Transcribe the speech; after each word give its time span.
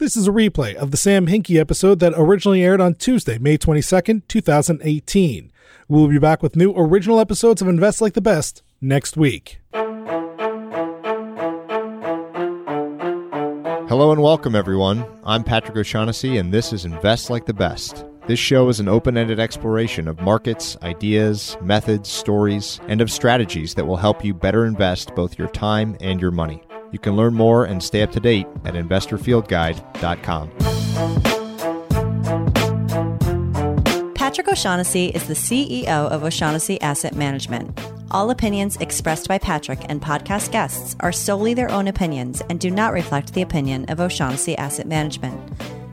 This 0.00 0.16
is 0.16 0.26
a 0.26 0.30
replay 0.30 0.74
of 0.76 0.92
the 0.92 0.96
Sam 0.96 1.26
Hinkie 1.26 1.60
episode 1.60 1.98
that 1.98 2.14
originally 2.16 2.62
aired 2.62 2.80
on 2.80 2.94
Tuesday, 2.94 3.36
May 3.36 3.58
22nd, 3.58 4.22
2018. 4.28 5.52
We'll 5.88 6.08
be 6.08 6.18
back 6.18 6.42
with 6.42 6.56
new 6.56 6.72
original 6.74 7.20
episodes 7.20 7.60
of 7.60 7.68
Invest 7.68 8.00
Like 8.00 8.14
the 8.14 8.22
Best 8.22 8.62
next 8.80 9.18
week. 9.18 9.60
Hello 13.90 14.10
and 14.10 14.22
welcome, 14.22 14.56
everyone. 14.56 15.04
I'm 15.22 15.44
Patrick 15.44 15.76
O'Shaughnessy, 15.76 16.38
and 16.38 16.50
this 16.50 16.72
is 16.72 16.86
Invest 16.86 17.28
Like 17.28 17.44
the 17.44 17.52
Best. 17.52 18.06
This 18.26 18.38
show 18.38 18.70
is 18.70 18.80
an 18.80 18.88
open 18.88 19.18
ended 19.18 19.38
exploration 19.38 20.08
of 20.08 20.18
markets, 20.22 20.78
ideas, 20.80 21.58
methods, 21.60 22.08
stories, 22.08 22.80
and 22.88 23.02
of 23.02 23.10
strategies 23.10 23.74
that 23.74 23.86
will 23.86 23.98
help 23.98 24.24
you 24.24 24.32
better 24.32 24.64
invest 24.64 25.14
both 25.14 25.38
your 25.38 25.48
time 25.48 25.98
and 26.00 26.22
your 26.22 26.30
money. 26.30 26.62
You 26.92 26.98
can 26.98 27.16
learn 27.16 27.34
more 27.34 27.64
and 27.64 27.82
stay 27.82 28.02
up 28.02 28.12
to 28.12 28.20
date 28.20 28.46
at 28.64 28.74
investorfieldguide.com. 28.74 30.50
Patrick 34.14 34.48
O'Shaughnessy 34.48 35.06
is 35.06 35.26
the 35.26 35.34
CEO 35.34 35.86
of 35.88 36.22
O'Shaughnessy 36.22 36.80
Asset 36.80 37.14
Management. 37.14 37.80
All 38.10 38.30
opinions 38.30 38.76
expressed 38.78 39.28
by 39.28 39.38
Patrick 39.38 39.80
and 39.88 40.02
podcast 40.02 40.50
guests 40.50 40.96
are 41.00 41.12
solely 41.12 41.54
their 41.54 41.70
own 41.70 41.86
opinions 41.88 42.42
and 42.48 42.58
do 42.58 42.70
not 42.70 42.92
reflect 42.92 43.34
the 43.34 43.42
opinion 43.42 43.84
of 43.86 44.00
O'Shaughnessy 44.00 44.56
Asset 44.56 44.86
Management. 44.86 45.40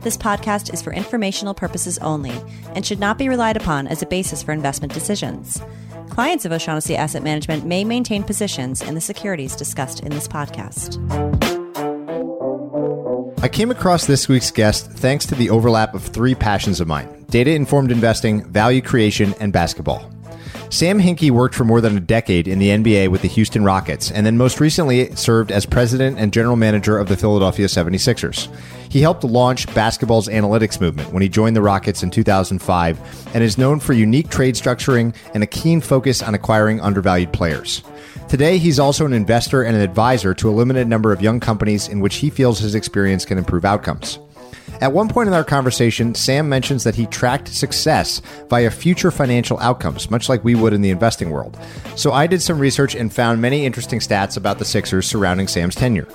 This 0.02 0.16
podcast 0.16 0.72
is 0.72 0.80
for 0.82 0.92
informational 0.92 1.54
purposes 1.54 1.98
only 1.98 2.32
and 2.74 2.84
should 2.86 3.00
not 3.00 3.18
be 3.18 3.28
relied 3.28 3.56
upon 3.56 3.86
as 3.88 4.02
a 4.02 4.06
basis 4.06 4.42
for 4.42 4.52
investment 4.52 4.92
decisions. 4.92 5.60
Clients 6.08 6.44
of 6.44 6.52
O'Shaughnessy 6.52 6.96
Asset 6.96 7.22
Management 7.22 7.64
may 7.64 7.84
maintain 7.84 8.22
positions 8.22 8.82
in 8.82 8.94
the 8.94 9.00
securities 9.00 9.54
discussed 9.54 10.00
in 10.00 10.10
this 10.10 10.26
podcast. 10.26 10.98
I 13.40 13.48
came 13.48 13.70
across 13.70 14.06
this 14.06 14.28
week's 14.28 14.50
guest 14.50 14.90
thanks 14.90 15.24
to 15.26 15.36
the 15.36 15.50
overlap 15.50 15.94
of 15.94 16.02
three 16.02 16.34
passions 16.34 16.80
of 16.80 16.88
mine 16.88 17.14
data 17.30 17.52
informed 17.52 17.92
investing, 17.92 18.42
value 18.50 18.80
creation, 18.80 19.34
and 19.38 19.52
basketball. 19.52 20.10
Sam 20.70 21.00
Hinkie 21.00 21.30
worked 21.30 21.54
for 21.54 21.64
more 21.64 21.80
than 21.80 21.96
a 21.96 22.00
decade 22.00 22.46
in 22.46 22.58
the 22.58 22.68
NBA 22.68 23.08
with 23.08 23.22
the 23.22 23.28
Houston 23.28 23.64
Rockets, 23.64 24.10
and 24.10 24.26
then 24.26 24.36
most 24.36 24.60
recently 24.60 25.14
served 25.16 25.50
as 25.50 25.64
president 25.64 26.18
and 26.18 26.30
general 26.30 26.56
manager 26.56 26.98
of 26.98 27.08
the 27.08 27.16
Philadelphia 27.16 27.66
76ers. 27.66 28.54
He 28.90 29.00
helped 29.00 29.24
launch 29.24 29.72
basketball's 29.74 30.28
analytics 30.28 30.78
movement 30.78 31.10
when 31.10 31.22
he 31.22 31.28
joined 31.30 31.56
the 31.56 31.62
Rockets 31.62 32.02
in 32.02 32.10
2005 32.10 33.34
and 33.34 33.42
is 33.42 33.56
known 33.56 33.80
for 33.80 33.94
unique 33.94 34.28
trade 34.28 34.56
structuring 34.56 35.14
and 35.32 35.42
a 35.42 35.46
keen 35.46 35.80
focus 35.80 36.22
on 36.22 36.34
acquiring 36.34 36.82
undervalued 36.82 37.32
players. 37.32 37.82
Today, 38.28 38.58
he's 38.58 38.78
also 38.78 39.06
an 39.06 39.14
investor 39.14 39.62
and 39.62 39.74
an 39.74 39.80
advisor 39.82 40.34
to 40.34 40.50
a 40.50 40.52
limited 40.52 40.86
number 40.86 41.12
of 41.12 41.22
young 41.22 41.40
companies 41.40 41.88
in 41.88 42.00
which 42.00 42.16
he 42.16 42.28
feels 42.28 42.58
his 42.58 42.74
experience 42.74 43.24
can 43.24 43.38
improve 43.38 43.64
outcomes. 43.64 44.18
At 44.80 44.92
one 44.92 45.08
point 45.08 45.26
in 45.26 45.34
our 45.34 45.44
conversation, 45.44 46.14
Sam 46.14 46.48
mentions 46.48 46.84
that 46.84 46.94
he 46.94 47.06
tracked 47.06 47.48
success 47.48 48.22
via 48.48 48.70
future 48.70 49.10
financial 49.10 49.58
outcomes, 49.58 50.10
much 50.10 50.28
like 50.28 50.44
we 50.44 50.54
would 50.54 50.72
in 50.72 50.82
the 50.82 50.90
investing 50.90 51.30
world. 51.30 51.58
So 51.96 52.12
I 52.12 52.28
did 52.28 52.40
some 52.40 52.60
research 52.60 52.94
and 52.94 53.12
found 53.12 53.40
many 53.40 53.66
interesting 53.66 53.98
stats 53.98 54.36
about 54.36 54.58
the 54.58 54.64
Sixers 54.64 55.06
surrounding 55.06 55.48
Sam's 55.48 55.74
tenure. 55.74 56.06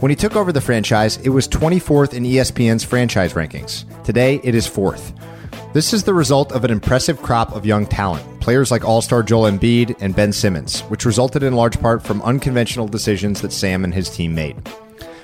When 0.00 0.10
he 0.10 0.16
took 0.16 0.34
over 0.34 0.50
the 0.50 0.60
franchise, 0.60 1.18
it 1.18 1.28
was 1.28 1.46
24th 1.46 2.12
in 2.12 2.24
ESPN's 2.24 2.82
franchise 2.82 3.34
rankings. 3.34 3.84
Today, 4.02 4.40
it 4.42 4.56
is 4.56 4.66
fourth. 4.66 5.12
This 5.72 5.92
is 5.92 6.02
the 6.02 6.12
result 6.12 6.50
of 6.50 6.64
an 6.64 6.72
impressive 6.72 7.22
crop 7.22 7.54
of 7.54 7.64
young 7.64 7.86
talent, 7.86 8.40
players 8.40 8.72
like 8.72 8.84
All 8.84 9.00
Star 9.00 9.22
Joel 9.22 9.48
Embiid 9.48 9.96
and 10.00 10.16
Ben 10.16 10.32
Simmons, 10.32 10.80
which 10.82 11.04
resulted 11.04 11.44
in 11.44 11.54
large 11.54 11.80
part 11.80 12.02
from 12.02 12.20
unconventional 12.22 12.88
decisions 12.88 13.40
that 13.42 13.52
Sam 13.52 13.84
and 13.84 13.94
his 13.94 14.10
team 14.10 14.34
made. 14.34 14.60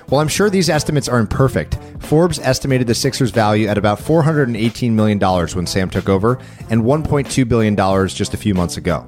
While 0.09 0.21
I'm 0.21 0.27
sure 0.27 0.49
these 0.49 0.71
estimates 0.71 1.07
are 1.07 1.19
imperfect, 1.19 1.77
Forbes 1.99 2.39
estimated 2.39 2.87
the 2.87 2.95
Sixers' 2.95 3.29
value 3.29 3.67
at 3.67 3.77
about 3.77 3.99
$418 3.99 4.89
million 4.91 5.19
when 5.19 5.67
Sam 5.67 5.87
took 5.87 6.09
over 6.09 6.39
and 6.71 6.81
$1.2 6.81 7.47
billion 7.47 7.75
just 8.07 8.33
a 8.33 8.37
few 8.37 8.55
months 8.55 8.75
ago. 8.75 9.07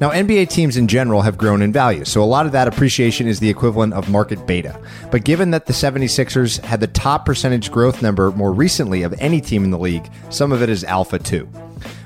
Now, 0.00 0.10
NBA 0.10 0.50
teams 0.50 0.76
in 0.76 0.88
general 0.88 1.22
have 1.22 1.38
grown 1.38 1.62
in 1.62 1.72
value, 1.72 2.04
so 2.04 2.20
a 2.20 2.26
lot 2.26 2.46
of 2.46 2.52
that 2.52 2.66
appreciation 2.66 3.28
is 3.28 3.38
the 3.38 3.48
equivalent 3.48 3.94
of 3.94 4.10
market 4.10 4.44
beta. 4.44 4.76
But 5.12 5.22
given 5.22 5.52
that 5.52 5.66
the 5.66 5.72
76ers 5.72 6.60
had 6.64 6.80
the 6.80 6.88
top 6.88 7.24
percentage 7.24 7.70
growth 7.70 8.02
number 8.02 8.32
more 8.32 8.52
recently 8.52 9.04
of 9.04 9.14
any 9.20 9.40
team 9.40 9.62
in 9.62 9.70
the 9.70 9.78
league, 9.78 10.10
some 10.30 10.50
of 10.50 10.62
it 10.62 10.68
is 10.68 10.82
alpha 10.82 11.20
too. 11.20 11.44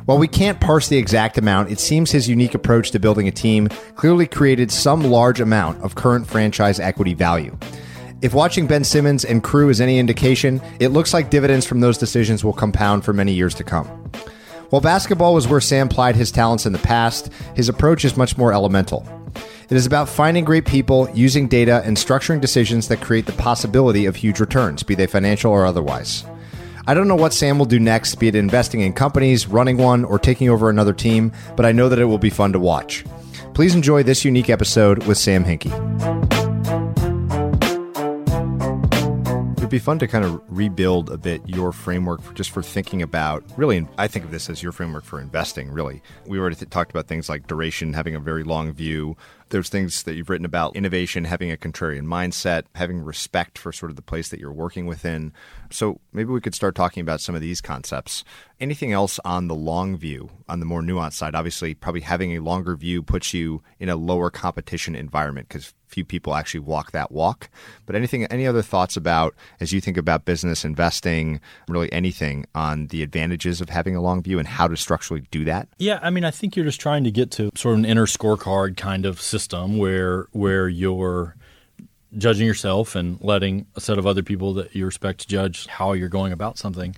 While 0.05 0.19
we 0.19 0.29
can't 0.29 0.61
parse 0.61 0.89
the 0.89 0.99
exact 0.99 1.39
amount, 1.39 1.71
it 1.71 1.81
seems 1.81 2.11
his 2.11 2.29
unique 2.29 2.55
approach 2.55 2.91
to 2.91 3.01
building 3.01 3.27
a 3.27 3.33
team 3.33 3.69
clearly 3.95 4.27
created 4.27 4.71
some 4.71 5.03
large 5.03 5.41
amount 5.41 5.83
of 5.83 5.95
current 5.95 6.27
franchise 6.27 6.79
equity 6.79 7.15
value. 7.15 7.57
If 8.21 8.35
watching 8.35 8.67
Ben 8.67 8.83
Simmons 8.83 9.25
and 9.25 9.45
crew 9.45 9.69
is 9.69 9.81
any 9.81 10.01
indication, 10.01 10.61
it 10.81 10.89
looks 10.89 11.15
like 11.15 11.31
dividends 11.31 11.65
from 11.65 11.79
those 11.79 11.97
decisions 11.97 12.45
will 12.45 12.53
compound 12.53 13.05
for 13.05 13.13
many 13.13 13.33
years 13.33 13.55
to 13.55 13.65
come. 13.65 13.87
While 14.71 14.83
basketball 14.83 15.35
was 15.35 15.47
where 15.47 15.61
Sam 15.61 15.89
plied 15.89 16.17
his 16.17 16.33
talents 16.33 16.67
in 16.67 16.73
the 16.73 16.81
past, 16.81 17.33
his 17.55 17.69
approach 17.69 18.05
is 18.05 18.17
much 18.17 18.37
more 18.37 18.53
elemental. 18.53 19.07
It 19.71 19.77
is 19.77 19.87
about 19.87 20.09
finding 20.09 20.45
great 20.45 20.67
people, 20.67 21.09
using 21.15 21.47
data, 21.47 21.81
and 21.85 21.97
structuring 21.97 22.41
decisions 22.41 22.89
that 22.89 23.01
create 23.01 23.27
the 23.27 23.33
possibility 23.33 24.07
of 24.07 24.17
huge 24.17 24.41
returns, 24.41 24.83
be 24.83 24.97
they 24.97 25.07
financial 25.07 25.53
or 25.53 25.65
otherwise. 25.65 26.25
I 26.89 26.95
don't 26.95 27.07
know 27.07 27.15
what 27.15 27.33
Sam 27.33 27.57
will 27.57 27.67
do 27.67 27.79
next, 27.79 28.17
be 28.17 28.27
it 28.27 28.35
investing 28.35 28.81
in 28.81 28.95
companies, 28.95 29.47
running 29.47 29.77
one, 29.77 30.05
or 30.05 30.19
taking 30.19 30.49
over 30.49 30.71
another 30.71 30.93
team, 30.93 31.31
but 31.55 31.65
I 31.65 31.71
know 31.71 31.89
that 31.89 32.01
it 32.01 32.07
will 32.07 32.19
be 32.19 32.31
fun 32.31 32.53
to 32.53 32.59
watch. 32.59 33.05
Please 33.55 33.77
enjoy 33.77 34.03
this 34.03 34.25
unique 34.25 34.51
episode 34.51 35.07
with 35.07 35.19
Sam 35.19 35.45
Hinkie. 35.45 36.48
It'd 39.69 39.83
be 39.83 39.85
fun 39.85 39.99
to 39.99 40.09
kind 40.09 40.25
of 40.25 40.41
rebuild 40.49 41.11
a 41.11 41.19
bit 41.19 41.47
your 41.47 41.73
framework 41.73 42.23
for, 42.23 42.33
just 42.33 42.53
for 42.53 42.63
thinking 42.63 43.03
about 43.03 43.45
really. 43.59 43.87
I 43.99 44.09
think 44.09 44.25
of 44.25 44.31
this 44.31 44.49
as 44.49 44.63
your 44.63 44.73
framework 44.73 45.05
for 45.05 45.21
investing. 45.21 45.69
Really, 45.69 46.01
we 46.27 46.39
already 46.39 46.57
th- 46.57 46.71
talked 46.71 46.91
about 46.91 47.07
things 47.07 47.29
like 47.29 47.47
duration, 47.47 47.93
having 47.93 48.15
a 48.15 48.19
very 48.19 48.45
long 48.45 48.73
view. 48.73 49.15
There's 49.51 49.69
things 49.69 50.05
that 50.05 50.15
you've 50.15 50.31
written 50.31 50.47
about 50.47 50.75
innovation, 50.75 51.25
having 51.25 51.53
a 51.53 51.57
contrarian 51.59 52.07
mindset, 52.07 52.63
having 52.77 53.03
respect 53.03 53.59
for 53.59 53.71
sort 53.71 53.91
of 53.91 53.97
the 53.97 54.03
place 54.03 54.31
that 54.31 54.41
you're 54.41 54.55
working 54.55 54.87
within. 54.87 55.35
So 55.71 56.01
maybe 56.15 56.31
we 56.31 56.41
could 56.41 56.55
start 56.55 56.75
talking 56.75 57.03
about 57.03 57.21
some 57.21 57.35
of 57.35 57.43
these 57.43 57.61
concepts. 57.61 58.25
Anything 58.61 58.93
else 58.93 59.21
on 59.23 59.49
the 59.49 59.55
long 59.55 59.99
view, 59.99 60.31
on 60.49 60.61
the 60.61 60.67
more 60.67 60.81
nuanced 60.81 61.13
side? 61.13 61.35
Obviously, 61.35 61.75
probably 61.75 62.01
having 62.01 62.35
a 62.35 62.41
longer 62.41 62.75
view 62.75 63.03
puts 63.03 63.35
you 63.35 63.63
in 63.79 63.91
a 63.91 63.97
lower 63.97 64.31
competition 64.31 64.97
environment 64.97 65.47
because 65.47 65.75
few 65.89 66.05
people 66.05 66.35
actually 66.35 66.61
walk 66.61 66.93
that 66.93 67.11
walk. 67.11 67.49
But 67.87 67.97
anything, 67.97 68.25
any 68.27 68.47
other 68.47 68.63
thoughts 68.63 68.97
about 68.97 69.35
as 69.61 69.73
you 69.73 69.81
think 69.81 69.97
about 69.97 70.25
business 70.25 70.65
investing, 70.65 71.41
really 71.69 71.93
anything 71.93 72.47
on 72.55 72.89
the 72.89 73.03
advantages 73.03 73.61
of 73.61 73.69
having 73.69 73.97
a 73.97 74.01
long 74.01 74.23
view 74.23 74.39
and 74.39 74.47
how 74.47 74.69
to 74.69 74.77
structurally 74.77 75.25
do 75.31 75.45
that? 75.45 75.69
Yeah, 75.79 75.99
I 76.03 76.11
mean, 76.11 76.25
I 76.25 76.31
think 76.31 76.57
you're 76.57 76.67
just 76.67 76.81
trying 76.81 77.05
to 77.05 77.11
get 77.11 77.31
to 77.33 77.51
sort 77.55 77.75
of 77.75 77.81
an 77.81 77.85
inner 77.85 78.07
scorecard 78.07 78.77
kind 78.77 79.07
of 79.07 79.21
system 79.21 79.79
where 79.79 80.27
where 80.33 80.69
you're 80.69 81.35
judging 82.17 82.47
yourself 82.47 82.95
and 82.95 83.21
letting 83.21 83.67
a 83.77 83.81
set 83.81 83.99
of 83.99 84.07
other 84.07 84.23
people 84.23 84.55
that 84.55 84.75
you 84.75 84.87
respect 84.87 85.29
judge 85.29 85.67
how 85.67 85.93
you're 85.93 86.09
going 86.09 86.33
about 86.33 86.57
something. 86.57 86.97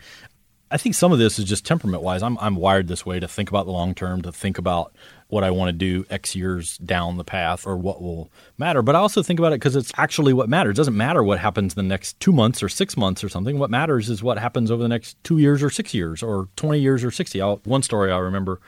I 0.70 0.76
think 0.76 0.94
some 0.94 1.10
of 1.10 1.18
this 1.18 1.38
is 1.38 1.46
just 1.46 1.66
temperament 1.66 2.02
wise. 2.02 2.22
I'm 2.22 2.38
I'm 2.38 2.54
wired 2.54 2.86
this 2.86 3.04
way 3.04 3.18
to 3.18 3.26
think 3.26 3.48
about 3.48 3.66
the 3.66 3.72
long 3.72 3.94
term, 3.94 4.22
to 4.22 4.32
think 4.32 4.56
about 4.56 4.94
what 5.30 5.44
I 5.44 5.50
want 5.50 5.68
to 5.68 5.72
do 5.72 6.04
X 6.10 6.34
years 6.34 6.78
down 6.78 7.16
the 7.16 7.24
path 7.24 7.66
or 7.66 7.76
what 7.76 8.02
will 8.02 8.30
matter. 8.58 8.82
But 8.82 8.96
I 8.96 8.98
also 8.98 9.22
think 9.22 9.38
about 9.38 9.52
it 9.52 9.60
because 9.60 9.76
it's 9.76 9.92
actually 9.96 10.32
what 10.32 10.48
matters. 10.48 10.72
It 10.72 10.76
doesn't 10.76 10.96
matter 10.96 11.22
what 11.22 11.38
happens 11.38 11.74
in 11.74 11.82
the 11.82 11.88
next 11.88 12.18
two 12.20 12.32
months 12.32 12.62
or 12.62 12.68
six 12.68 12.96
months 12.96 13.24
or 13.24 13.28
something. 13.28 13.58
What 13.58 13.70
matters 13.70 14.08
is 14.08 14.22
what 14.22 14.38
happens 14.38 14.70
over 14.70 14.82
the 14.82 14.88
next 14.88 15.22
two 15.24 15.38
years 15.38 15.62
or 15.62 15.70
six 15.70 15.94
years 15.94 16.22
or 16.22 16.48
20 16.56 16.78
years 16.78 17.04
or 17.04 17.10
60. 17.10 17.40
I'll, 17.40 17.56
one 17.64 17.82
story 17.82 18.12
I 18.12 18.18
remember 18.18 18.60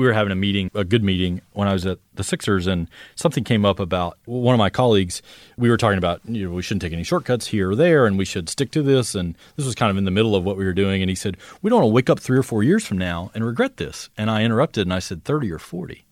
we 0.00 0.06
were 0.06 0.12
having 0.12 0.32
a 0.32 0.36
meeting, 0.36 0.70
a 0.74 0.84
good 0.84 1.02
meeting, 1.04 1.40
when 1.52 1.68
I 1.68 1.72
was 1.72 1.86
at 1.86 1.98
the 2.14 2.24
Sixers, 2.24 2.66
and 2.66 2.88
something 3.16 3.44
came 3.44 3.64
up 3.64 3.80
about 3.80 4.18
one 4.24 4.54
of 4.54 4.58
my 4.58 4.70
colleagues. 4.70 5.22
We 5.56 5.68
were 5.68 5.76
talking 5.76 5.98
about 5.98 6.20
you 6.24 6.46
know 6.46 6.54
we 6.54 6.62
shouldn't 6.62 6.82
take 6.82 6.92
any 6.92 7.02
shortcuts 7.02 7.46
here 7.46 7.70
or 7.70 7.76
there, 7.76 8.06
and 8.06 8.18
we 8.18 8.24
should 8.24 8.48
stick 8.48 8.70
to 8.72 8.82
this. 8.82 9.14
And 9.14 9.36
this 9.56 9.66
was 9.66 9.74
kind 9.74 9.90
of 9.90 9.96
in 9.96 10.04
the 10.04 10.10
middle 10.10 10.34
of 10.34 10.44
what 10.44 10.56
we 10.56 10.64
were 10.64 10.72
doing. 10.72 11.02
And 11.02 11.10
he 11.10 11.14
said, 11.14 11.36
"We 11.62 11.70
don't 11.70 11.80
want 11.82 11.90
to 11.90 11.94
wake 11.94 12.10
up 12.10 12.20
three 12.20 12.38
or 12.38 12.42
four 12.42 12.62
years 12.62 12.86
from 12.86 12.98
now 12.98 13.30
and 13.34 13.44
regret 13.44 13.76
this." 13.76 14.10
And 14.16 14.30
I 14.30 14.42
interrupted 14.42 14.86
and 14.86 14.94
I 14.94 14.98
said, 14.98 15.24
30 15.24 15.52
or 15.52 15.58
40. 15.58 16.04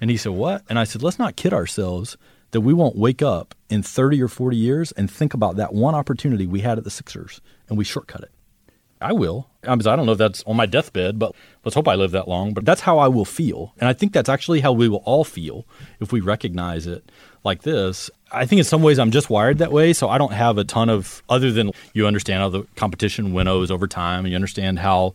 And 0.00 0.10
he 0.10 0.16
said, 0.16 0.32
What? 0.32 0.62
And 0.68 0.78
I 0.78 0.84
said, 0.84 1.02
Let's 1.02 1.18
not 1.18 1.36
kid 1.36 1.52
ourselves 1.52 2.16
that 2.52 2.60
we 2.60 2.74
won't 2.74 2.96
wake 2.96 3.22
up 3.22 3.54
in 3.68 3.82
30 3.82 4.20
or 4.22 4.28
40 4.28 4.56
years 4.56 4.92
and 4.92 5.10
think 5.10 5.34
about 5.34 5.56
that 5.56 5.72
one 5.72 5.94
opportunity 5.94 6.46
we 6.46 6.60
had 6.60 6.78
at 6.78 6.84
the 6.84 6.90
Sixers 6.90 7.40
and 7.68 7.78
we 7.78 7.84
shortcut 7.84 8.22
it. 8.22 8.30
I 9.00 9.12
will. 9.12 9.48
I 9.66 9.74
don't 9.74 10.04
know 10.04 10.12
if 10.12 10.18
that's 10.18 10.42
on 10.44 10.56
my 10.56 10.66
deathbed, 10.66 11.18
but 11.18 11.34
let's 11.64 11.74
hope 11.74 11.88
I 11.88 11.94
live 11.94 12.10
that 12.10 12.28
long. 12.28 12.52
But 12.52 12.66
that's 12.66 12.82
how 12.82 12.98
I 12.98 13.08
will 13.08 13.24
feel. 13.24 13.72
And 13.78 13.88
I 13.88 13.94
think 13.94 14.12
that's 14.12 14.28
actually 14.28 14.60
how 14.60 14.72
we 14.72 14.88
will 14.88 15.02
all 15.06 15.24
feel 15.24 15.66
if 16.00 16.12
we 16.12 16.20
recognize 16.20 16.86
it 16.86 17.10
like 17.42 17.62
this. 17.62 18.10
I 18.30 18.44
think 18.44 18.58
in 18.58 18.64
some 18.64 18.82
ways 18.82 18.98
I'm 18.98 19.10
just 19.10 19.30
wired 19.30 19.58
that 19.58 19.72
way. 19.72 19.94
So 19.94 20.10
I 20.10 20.18
don't 20.18 20.32
have 20.32 20.58
a 20.58 20.64
ton 20.64 20.90
of, 20.90 21.22
other 21.30 21.50
than 21.50 21.72
you 21.94 22.06
understand 22.06 22.40
how 22.40 22.48
the 22.50 22.66
competition 22.76 23.32
winnows 23.32 23.70
over 23.70 23.86
time 23.86 24.24
and 24.24 24.32
you 24.32 24.36
understand 24.36 24.80
how 24.80 25.14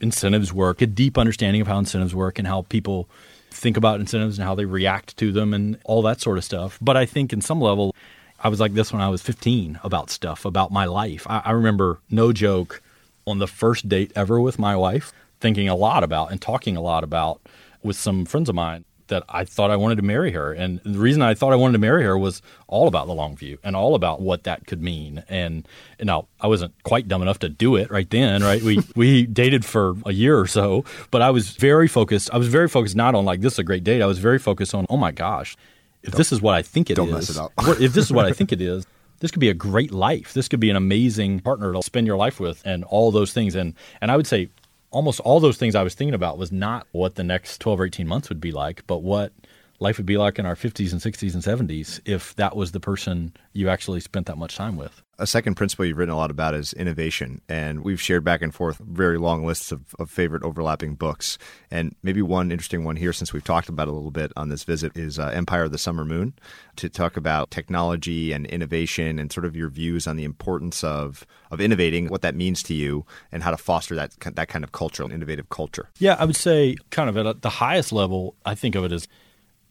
incentives 0.00 0.52
work, 0.52 0.80
a 0.80 0.86
deep 0.86 1.18
understanding 1.18 1.60
of 1.60 1.68
how 1.68 1.78
incentives 1.78 2.14
work 2.14 2.38
and 2.38 2.48
how 2.48 2.62
people 2.62 3.08
think 3.56 3.76
about 3.76 4.00
incentives 4.00 4.38
and 4.38 4.46
how 4.46 4.54
they 4.54 4.64
react 4.64 5.16
to 5.18 5.32
them 5.32 5.54
and 5.54 5.78
all 5.84 6.02
that 6.02 6.20
sort 6.20 6.38
of 6.38 6.44
stuff. 6.44 6.78
But 6.80 6.96
I 6.96 7.06
think 7.06 7.32
in 7.32 7.40
some 7.40 7.60
level, 7.60 7.94
I 8.38 8.48
was 8.48 8.60
like 8.60 8.74
this 8.74 8.92
when 8.92 9.02
I 9.02 9.08
was 9.08 9.22
15 9.22 9.80
about 9.82 10.10
stuff, 10.10 10.44
about 10.44 10.70
my 10.70 10.84
life. 10.84 11.26
I, 11.28 11.42
I 11.44 11.50
remember, 11.52 12.00
no 12.10 12.32
joke, 12.32 12.82
on 13.26 13.38
the 13.38 13.48
first 13.48 13.88
date 13.88 14.12
ever 14.14 14.40
with 14.40 14.58
my 14.58 14.76
wife, 14.76 15.12
thinking 15.40 15.68
a 15.68 15.74
lot 15.74 16.04
about 16.04 16.30
and 16.30 16.40
talking 16.40 16.76
a 16.76 16.80
lot 16.80 17.02
about 17.02 17.40
with 17.82 17.96
some 17.96 18.24
friends 18.24 18.48
of 18.48 18.54
mine 18.54 18.84
that 19.08 19.24
I 19.28 19.44
thought 19.44 19.70
I 19.70 19.76
wanted 19.76 19.96
to 19.96 20.02
marry 20.02 20.32
her. 20.32 20.52
And 20.52 20.80
the 20.84 20.98
reason 20.98 21.22
I 21.22 21.34
thought 21.34 21.52
I 21.52 21.56
wanted 21.56 21.72
to 21.72 21.78
marry 21.78 22.02
her 22.04 22.16
was 22.16 22.42
all 22.66 22.88
about 22.88 23.06
the 23.06 23.14
long 23.14 23.36
view 23.36 23.58
and 23.62 23.76
all 23.76 23.94
about 23.94 24.20
what 24.20 24.44
that 24.44 24.66
could 24.66 24.82
mean. 24.82 25.22
And 25.28 25.66
know, 26.02 26.28
I 26.40 26.46
wasn't 26.46 26.74
quite 26.82 27.08
dumb 27.08 27.22
enough 27.22 27.38
to 27.40 27.48
do 27.48 27.76
it 27.76 27.90
right 27.90 28.08
then, 28.08 28.42
right? 28.42 28.62
We 28.62 28.82
we 28.96 29.26
dated 29.26 29.64
for 29.64 29.94
a 30.04 30.12
year 30.12 30.38
or 30.38 30.46
so, 30.46 30.84
but 31.10 31.22
I 31.22 31.30
was 31.30 31.50
very 31.50 31.88
focused. 31.88 32.30
I 32.32 32.38
was 32.38 32.48
very 32.48 32.68
focused 32.68 32.96
not 32.96 33.14
on 33.14 33.24
like 33.24 33.40
this 33.40 33.54
is 33.54 33.58
a 33.60 33.64
great 33.64 33.84
date. 33.84 34.02
I 34.02 34.06
was 34.06 34.18
very 34.18 34.38
focused 34.38 34.74
on, 34.74 34.86
oh 34.88 34.96
my 34.96 35.12
gosh, 35.12 35.56
if 36.02 36.12
don't, 36.12 36.18
this 36.18 36.32
is 36.32 36.40
what 36.40 36.54
I 36.54 36.62
think 36.62 36.90
it 36.90 36.94
don't 36.94 37.08
is, 37.08 37.14
mess 37.14 37.30
it 37.30 37.36
up. 37.36 37.52
if 37.80 37.92
this 37.92 38.04
is 38.04 38.12
what 38.12 38.26
I 38.26 38.32
think 38.38 38.52
it 38.52 38.60
is, 38.60 38.86
this 39.20 39.30
could 39.30 39.40
be 39.40 39.48
a 39.48 39.54
great 39.54 39.92
life. 39.92 40.32
This 40.34 40.48
could 40.48 40.60
be 40.60 40.70
an 40.70 40.76
amazing 40.76 41.40
partner 41.40 41.72
to 41.72 41.82
spend 41.82 42.06
your 42.06 42.16
life 42.16 42.38
with 42.38 42.62
and 42.64 42.84
all 42.84 43.10
those 43.10 43.32
things. 43.32 43.54
And 43.54 43.74
and 44.00 44.10
I 44.10 44.16
would 44.16 44.26
say 44.26 44.48
almost 44.96 45.20
all 45.20 45.40
those 45.40 45.58
things 45.58 45.74
I 45.74 45.82
was 45.82 45.94
thinking 45.94 46.14
about 46.14 46.38
was 46.38 46.50
not 46.50 46.86
what 46.92 47.16
the 47.16 47.22
next 47.22 47.60
12 47.60 47.80
or 47.80 47.84
18 47.84 48.08
months 48.08 48.30
would 48.30 48.40
be 48.40 48.50
like, 48.50 48.82
but 48.86 49.02
what 49.02 49.30
life 49.78 49.98
would 49.98 50.06
be 50.06 50.16
like 50.16 50.38
in 50.38 50.46
our 50.46 50.54
50s 50.54 50.92
and 50.92 51.00
60s 51.00 51.34
and 51.34 51.68
70s 51.68 52.00
if 52.04 52.34
that 52.36 52.56
was 52.56 52.72
the 52.72 52.80
person 52.80 53.34
you 53.52 53.68
actually 53.68 54.00
spent 54.00 54.26
that 54.26 54.38
much 54.38 54.56
time 54.56 54.76
with. 54.76 55.02
A 55.18 55.26
second 55.26 55.54
principle 55.54 55.86
you've 55.86 55.96
written 55.96 56.12
a 56.12 56.16
lot 56.16 56.30
about 56.30 56.54
is 56.54 56.74
innovation. 56.74 57.40
And 57.48 57.82
we've 57.82 58.00
shared 58.00 58.22
back 58.22 58.42
and 58.42 58.54
forth 58.54 58.78
very 58.78 59.16
long 59.16 59.46
lists 59.46 59.72
of, 59.72 59.94
of, 59.98 60.10
favorite 60.10 60.42
overlapping 60.42 60.94
books. 60.94 61.38
And 61.70 61.94
maybe 62.02 62.20
one 62.20 62.52
interesting 62.52 62.84
one 62.84 62.96
here, 62.96 63.14
since 63.14 63.32
we've 63.32 63.44
talked 63.44 63.70
about 63.70 63.88
it 63.88 63.92
a 63.92 63.94
little 63.94 64.10
bit 64.10 64.30
on 64.36 64.50
this 64.50 64.64
visit, 64.64 64.94
is 64.94 65.18
uh, 65.18 65.28
Empire 65.28 65.64
of 65.64 65.72
the 65.72 65.78
Summer 65.78 66.04
Moon 66.04 66.34
to 66.76 66.90
talk 66.90 67.16
about 67.16 67.50
technology 67.50 68.32
and 68.32 68.44
innovation 68.46 69.18
and 69.18 69.32
sort 69.32 69.46
of 69.46 69.56
your 69.56 69.70
views 69.70 70.06
on 70.06 70.16
the 70.16 70.24
importance 70.24 70.84
of, 70.84 71.26
of 71.50 71.62
innovating, 71.62 72.08
what 72.08 72.20
that 72.20 72.34
means 72.34 72.62
to 72.64 72.74
you, 72.74 73.06
and 73.32 73.42
how 73.42 73.50
to 73.50 73.56
foster 73.56 73.94
that, 73.94 74.12
that 74.20 74.48
kind 74.48 74.64
of 74.64 74.72
culture, 74.72 75.02
innovative 75.04 75.48
culture. 75.48 75.88
Yeah, 75.98 76.16
I 76.18 76.26
would 76.26 76.36
say, 76.36 76.76
kind 76.90 77.08
of 77.08 77.16
at 77.16 77.40
the 77.40 77.48
highest 77.48 77.90
level, 77.90 78.36
I 78.44 78.54
think 78.54 78.74
of 78.74 78.84
it 78.84 78.92
as 78.92 79.08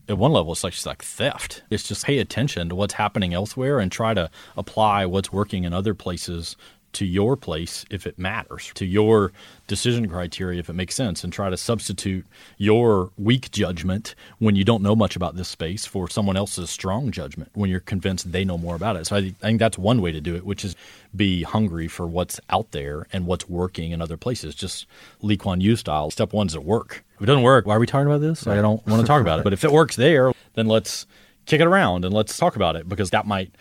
at 0.08 0.18
one 0.18 0.32
level, 0.32 0.52
it's 0.52 0.64
like 0.64 0.74
it's 0.74 0.86
like 0.86 1.04
theft. 1.04 1.64
It's 1.70 1.88
just 1.88 2.06
pay 2.06 2.20
attention 2.20 2.70
to 2.70 2.76
what's 2.76 2.94
happening 2.94 3.34
elsewhere 3.34 3.80
and 3.80 3.92
try 3.92 4.14
to 4.14 4.30
apply 4.56 5.06
what's 5.06 5.32
working 5.34 5.64
in 5.64 5.74
other 5.74 5.94
places 5.94 6.56
to 6.96 7.06
your 7.06 7.36
place 7.36 7.86
if 7.90 8.08
it 8.08 8.18
matters, 8.18 8.72
to 8.76 8.86
your 8.86 9.32
decision 9.68 10.08
criteria 10.10 10.60
if 10.60 10.70
it 10.70 10.74
makes 10.74 10.96
sense, 10.96 11.24
and 11.24 11.32
try 11.32 11.50
to 11.50 11.58
substitute 11.58 12.26
your 12.58 13.12
weak 13.18 13.52
judgment 13.52 14.16
when 14.40 14.56
you 14.56 14.64
don't 14.64 14.82
know 14.82 14.96
much 14.96 15.16
about 15.16 15.36
this 15.36 15.48
space 15.48 15.86
for 15.86 16.10
someone 16.10 16.38
else's 16.38 16.70
strong 16.70 17.12
judgment 17.12 17.52
when 17.54 17.70
you're 17.70 17.80
convinced 17.80 18.32
they 18.32 18.46
know 18.46 18.58
more 18.58 18.76
about 18.76 18.96
it. 18.96 19.06
So 19.06 19.16
I, 19.16 19.20
I 19.20 19.32
think 19.42 19.60
that's 19.60 19.78
one 19.78 20.02
way 20.02 20.12
to 20.12 20.22
do 20.22 20.36
it, 20.36 20.46
which 20.46 20.64
is 20.64 20.76
be 21.16 21.44
hungry 21.44 21.88
for 21.88 22.08
what's 22.08 22.40
out 22.50 22.72
there 22.72 23.08
and 23.12 23.26
what's 23.28 23.48
working 23.48 23.92
in 23.92 24.02
other 24.02 24.18
places. 24.18 24.56
Just 24.56 24.88
Lee 25.22 25.38
Kuan 25.38 25.62
Yew 25.62 25.76
style. 25.76 26.10
Step 26.12 26.34
one 26.34 26.48
is 26.48 26.56
it 26.56 26.64
work. 26.64 27.04
If 27.16 27.24
it 27.24 27.26
doesn't 27.26 27.44
work, 27.44 27.66
why 27.66 27.76
are 27.76 27.80
we 27.80 27.88
talking 27.88 28.08
about 28.08 28.22
this? 28.22 28.48
I 28.48 28.62
don't 28.62 28.86
want 28.88 29.02
to 29.02 29.08
talk 29.08 29.22
about 29.22 29.40
it. 29.40 29.44
But 29.44 29.54
if 29.54 29.64
it 29.64 29.72
works 29.72 29.96
there, 29.96 30.32
then 30.54 30.68
let's 30.68 31.06
kick 31.46 31.62
it 31.62 31.68
around 31.68 32.06
and 32.06 32.14
let's 32.14 32.38
talk 32.38 32.56
about 32.56 32.76
it 32.76 32.90
because 32.90 33.12
that 33.12 33.26
might 33.26 33.52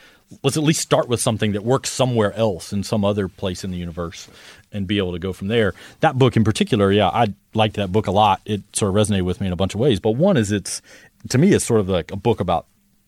let's 0.42 0.56
at 0.56 0.62
least 0.62 0.80
start 0.80 1.08
with 1.08 1.20
something 1.20 1.52
that 1.52 1.64
works 1.64 1.90
somewhere 1.90 2.32
else 2.34 2.72
in 2.72 2.82
some 2.82 3.04
other 3.04 3.28
place 3.28 3.64
in 3.64 3.70
the 3.70 3.78
universe 3.78 4.28
and 4.72 4.86
be 4.86 4.98
able 4.98 5.12
to 5.12 5.18
go 5.18 5.32
from 5.32 5.48
there. 5.48 5.74
That 6.00 6.18
book 6.18 6.36
in 6.36 6.44
particular, 6.44 6.90
yeah, 6.92 7.08
I 7.08 7.34
liked 7.54 7.76
that 7.76 7.92
book 7.92 8.06
a 8.06 8.10
lot. 8.10 8.40
It 8.44 8.62
sort 8.74 8.90
of 8.90 8.94
resonated 8.94 9.22
with 9.22 9.40
me 9.40 9.46
in 9.46 9.52
a 9.52 9.56
bunch 9.56 9.74
of 9.74 9.80
ways. 9.80 10.00
But 10.00 10.12
one 10.12 10.36
is 10.36 10.52
it's 10.52 10.82
to 11.28 11.38
me 11.38 11.52
it's 11.52 11.64
sort 11.64 11.80
of 11.80 11.88
like 11.88 12.10
a 12.10 12.16
book 12.16 12.40
about 12.40 12.66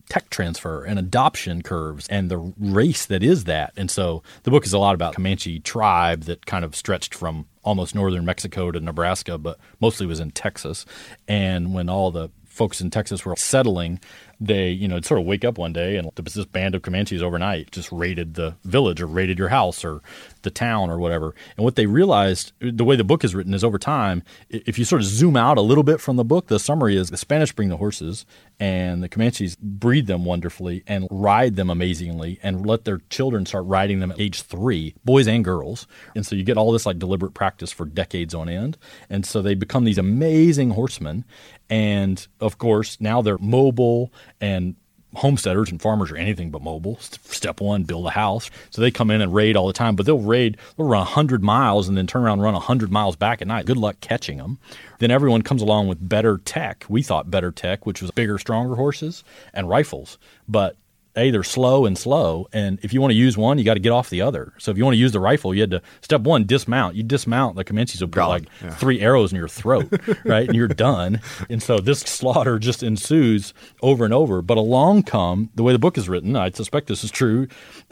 tech 0.09 0.31
transfer 0.31 0.85
and 0.85 0.99
adoption 0.99 1.63
curves 1.63 2.07
and 2.09 2.31
the 2.31 2.39
race 2.59 3.07
that 3.07 3.23
is 3.23 3.45
that. 3.45 3.73
And 3.77 3.91
so 3.91 4.23
the 4.45 4.51
book 4.51 4.65
is 4.65 4.73
a 4.73 4.79
lot 4.79 4.95
about 4.95 5.15
Comanche 5.15 5.59
tribe 5.61 6.23
that 6.23 6.47
kind 6.47 6.65
of 6.65 6.77
stretched 6.77 7.15
from 7.15 7.47
almost 7.65 7.95
northern 7.95 8.25
Mexico 8.25 8.71
to 8.71 8.79
Nebraska, 8.79 9.37
but 9.37 9.59
mostly 9.81 10.07
was 10.07 10.21
in 10.21 10.31
Texas. 10.31 10.87
And 11.27 11.75
when 11.75 11.89
all 11.89 12.11
the 12.13 12.31
folks 12.45 12.81
in 12.81 12.91
Texas 12.91 13.25
were 13.25 13.37
settling, 13.37 14.01
they, 14.41 14.71
you 14.71 14.87
know, 14.87 15.01
sort 15.01 15.21
of 15.21 15.27
wake 15.27 15.45
up 15.45 15.59
one 15.59 15.73
day 15.73 15.97
and 15.97 16.11
this 16.17 16.45
band 16.47 16.75
of 16.75 16.83
Comanches 16.83 17.23
overnight 17.23 17.71
just 17.71 17.91
raided 17.91 18.35
the 18.35 18.55
village 18.65 19.01
or 19.01 19.07
raided 19.07 19.39
your 19.39 19.49
house 19.49 19.85
or 19.85 20.03
the 20.43 20.51
town 20.51 20.91
or 20.91 20.99
whatever. 20.99 21.35
And 21.57 21.65
what 21.65 21.77
they 21.77 21.87
realized, 21.87 22.53
the 22.61 22.85
way 22.85 22.97
the 22.97 23.05
book 23.05 23.25
is 23.25 23.35
written 23.35 23.55
is 23.55 23.65
over 23.65 23.79
time, 23.79 24.23
if 24.49 24.79
you 24.79 24.85
sort 24.85 25.01
of 25.01 25.07
zoom 25.07 25.37
out 25.37 25.59
a 25.59 25.63
little 25.63 25.85
bit 25.85 26.01
from 26.01 26.17
the 26.17 26.25
book, 26.25 26.49
the 26.49 26.59
summary 26.59 26.97
is 26.97 27.11
the 27.11 27.17
Spanish 27.17 27.53
bring 27.53 27.69
the 27.69 27.77
horses 27.79 28.27
and 28.61 29.03
the 29.03 29.09
Comanches 29.09 29.57
breed 29.57 30.07
them 30.07 30.25
wonderfully 30.25 30.83
and 30.87 31.09
ride 31.11 31.57
them 31.57 31.71
amazingly 31.71 32.39
and 32.43 32.67
let 32.67 32.85
their 32.85 33.01
children 33.11 33.47
start 33.47 33.65
riding 33.67 34.01
them 34.01 34.13
at 34.13 34.21
age 34.21 34.43
three, 34.43 34.95
boys 35.05 35.27
and 35.27 35.45
girls. 35.45 35.87
And 36.15 36.27
so 36.27 36.37
you 36.37 36.45
get 36.45 36.57
all 36.57 36.73
this 36.73 36.87
like 36.87 36.99
deliberate 36.99 37.35
practice 37.35 37.73
for 37.73 37.87
decades 37.87 38.35
on 38.35 38.49
end. 38.49 38.79
And 39.11 39.25
so 39.27 39.43
they 39.43 39.55
become 39.55 39.85
these 39.85 39.99
amazing 39.99 40.71
horsemen. 40.71 41.25
And 41.69 42.27
of 42.41 42.59
course, 42.59 42.99
now 43.01 43.23
they're 43.23 43.39
mobile 43.39 44.13
and 44.41 44.77
homesteaders 45.17 45.71
and 45.71 45.81
farmers 45.81 46.11
are 46.11 46.17
anything 46.17 46.51
but 46.51 46.63
mobile. 46.63 46.99
Step 47.01 47.61
one, 47.61 47.85
build 47.85 48.07
a 48.07 48.11
house. 48.11 48.51
So 48.71 48.83
they 48.83 48.91
come 48.91 49.11
in 49.11 49.21
and 49.21 49.35
raid 49.35 49.57
all 49.57 49.67
the 49.67 49.73
time, 49.73 49.97
but 49.97 50.07
they'll 50.07 50.19
raid, 50.19 50.59
they'll 50.77 50.87
run 50.87 51.01
100 51.01 51.43
miles 51.43 51.89
and 51.89 51.97
then 51.97 52.07
turn 52.07 52.23
around 52.23 52.35
and 52.35 52.43
run 52.43 52.55
100 52.55 52.93
miles 52.93 53.17
back 53.17 53.41
at 53.41 53.49
night. 53.49 53.67
Good 53.67 53.79
luck 53.79 53.97
catching 54.01 54.39
them. 54.39 54.59
Then 54.99 55.11
everyone 55.11 55.43
comes 55.43 55.63
along 55.63 55.89
with 55.89 56.07
better 56.07 56.39
tech. 56.39 56.85
We 56.89 57.03
thought 57.03 57.31
better 57.31 57.51
tech, 57.51 57.87
which 57.87 58.03
was 58.03 58.11
bigger, 58.11 58.39
stronger 58.39 58.77
horses 58.77 59.25
and 59.53 59.69
rifles. 59.69 60.19
But 60.49 60.77
a 61.17 61.31
they're 61.31 61.43
slow 61.43 61.87
and 61.87 61.97
slow 61.97 62.47
and 62.53 62.79
if 62.83 62.93
you 62.93 63.01
want 63.01 63.11
to 63.11 63.17
use 63.17 63.37
one 63.37 63.59
you 63.59 63.65
got 63.65 63.75
to 63.75 63.81
get 63.81 63.93
off 63.93 64.11
the 64.11 64.23
other. 64.23 64.53
So 64.59 64.71
if 64.71 64.79
you 64.79 64.85
want 64.85 64.95
to 64.95 64.99
use 64.99 65.13
the 65.13 65.21
rifle 65.21 65.55
you 65.55 65.61
had 65.61 65.71
to 65.71 65.83
step 66.01 66.23
one 66.23 66.45
dismount. 66.47 66.97
You 66.97 67.03
dismount 67.03 67.57
the 67.57 67.65
comanches 67.65 68.01
will 68.01 68.09
put 68.09 68.27
like 68.27 68.49
yeah. 68.63 68.71
three 68.71 69.01
arrows 69.01 69.33
in 69.33 69.39
your 69.39 69.49
throat 69.49 69.89
right 70.25 70.47
and 70.47 70.57
you're 70.57 70.69
done. 70.69 71.21
And 71.49 71.63
so 71.63 71.79
this 71.79 72.01
slaughter 72.01 72.59
just 72.59 72.83
ensues 72.83 73.55
over 73.83 74.05
and 74.05 74.15
over. 74.15 74.43
But 74.43 74.59
along 74.59 75.05
come 75.05 75.51
the 75.55 75.63
way 75.63 75.73
the 75.73 75.79
book 75.79 75.99
is 75.99 76.09
written 76.09 76.37
i 76.37 76.51
suspect 76.51 76.87
this 76.87 77.03
is 77.03 77.11
true 77.11 77.49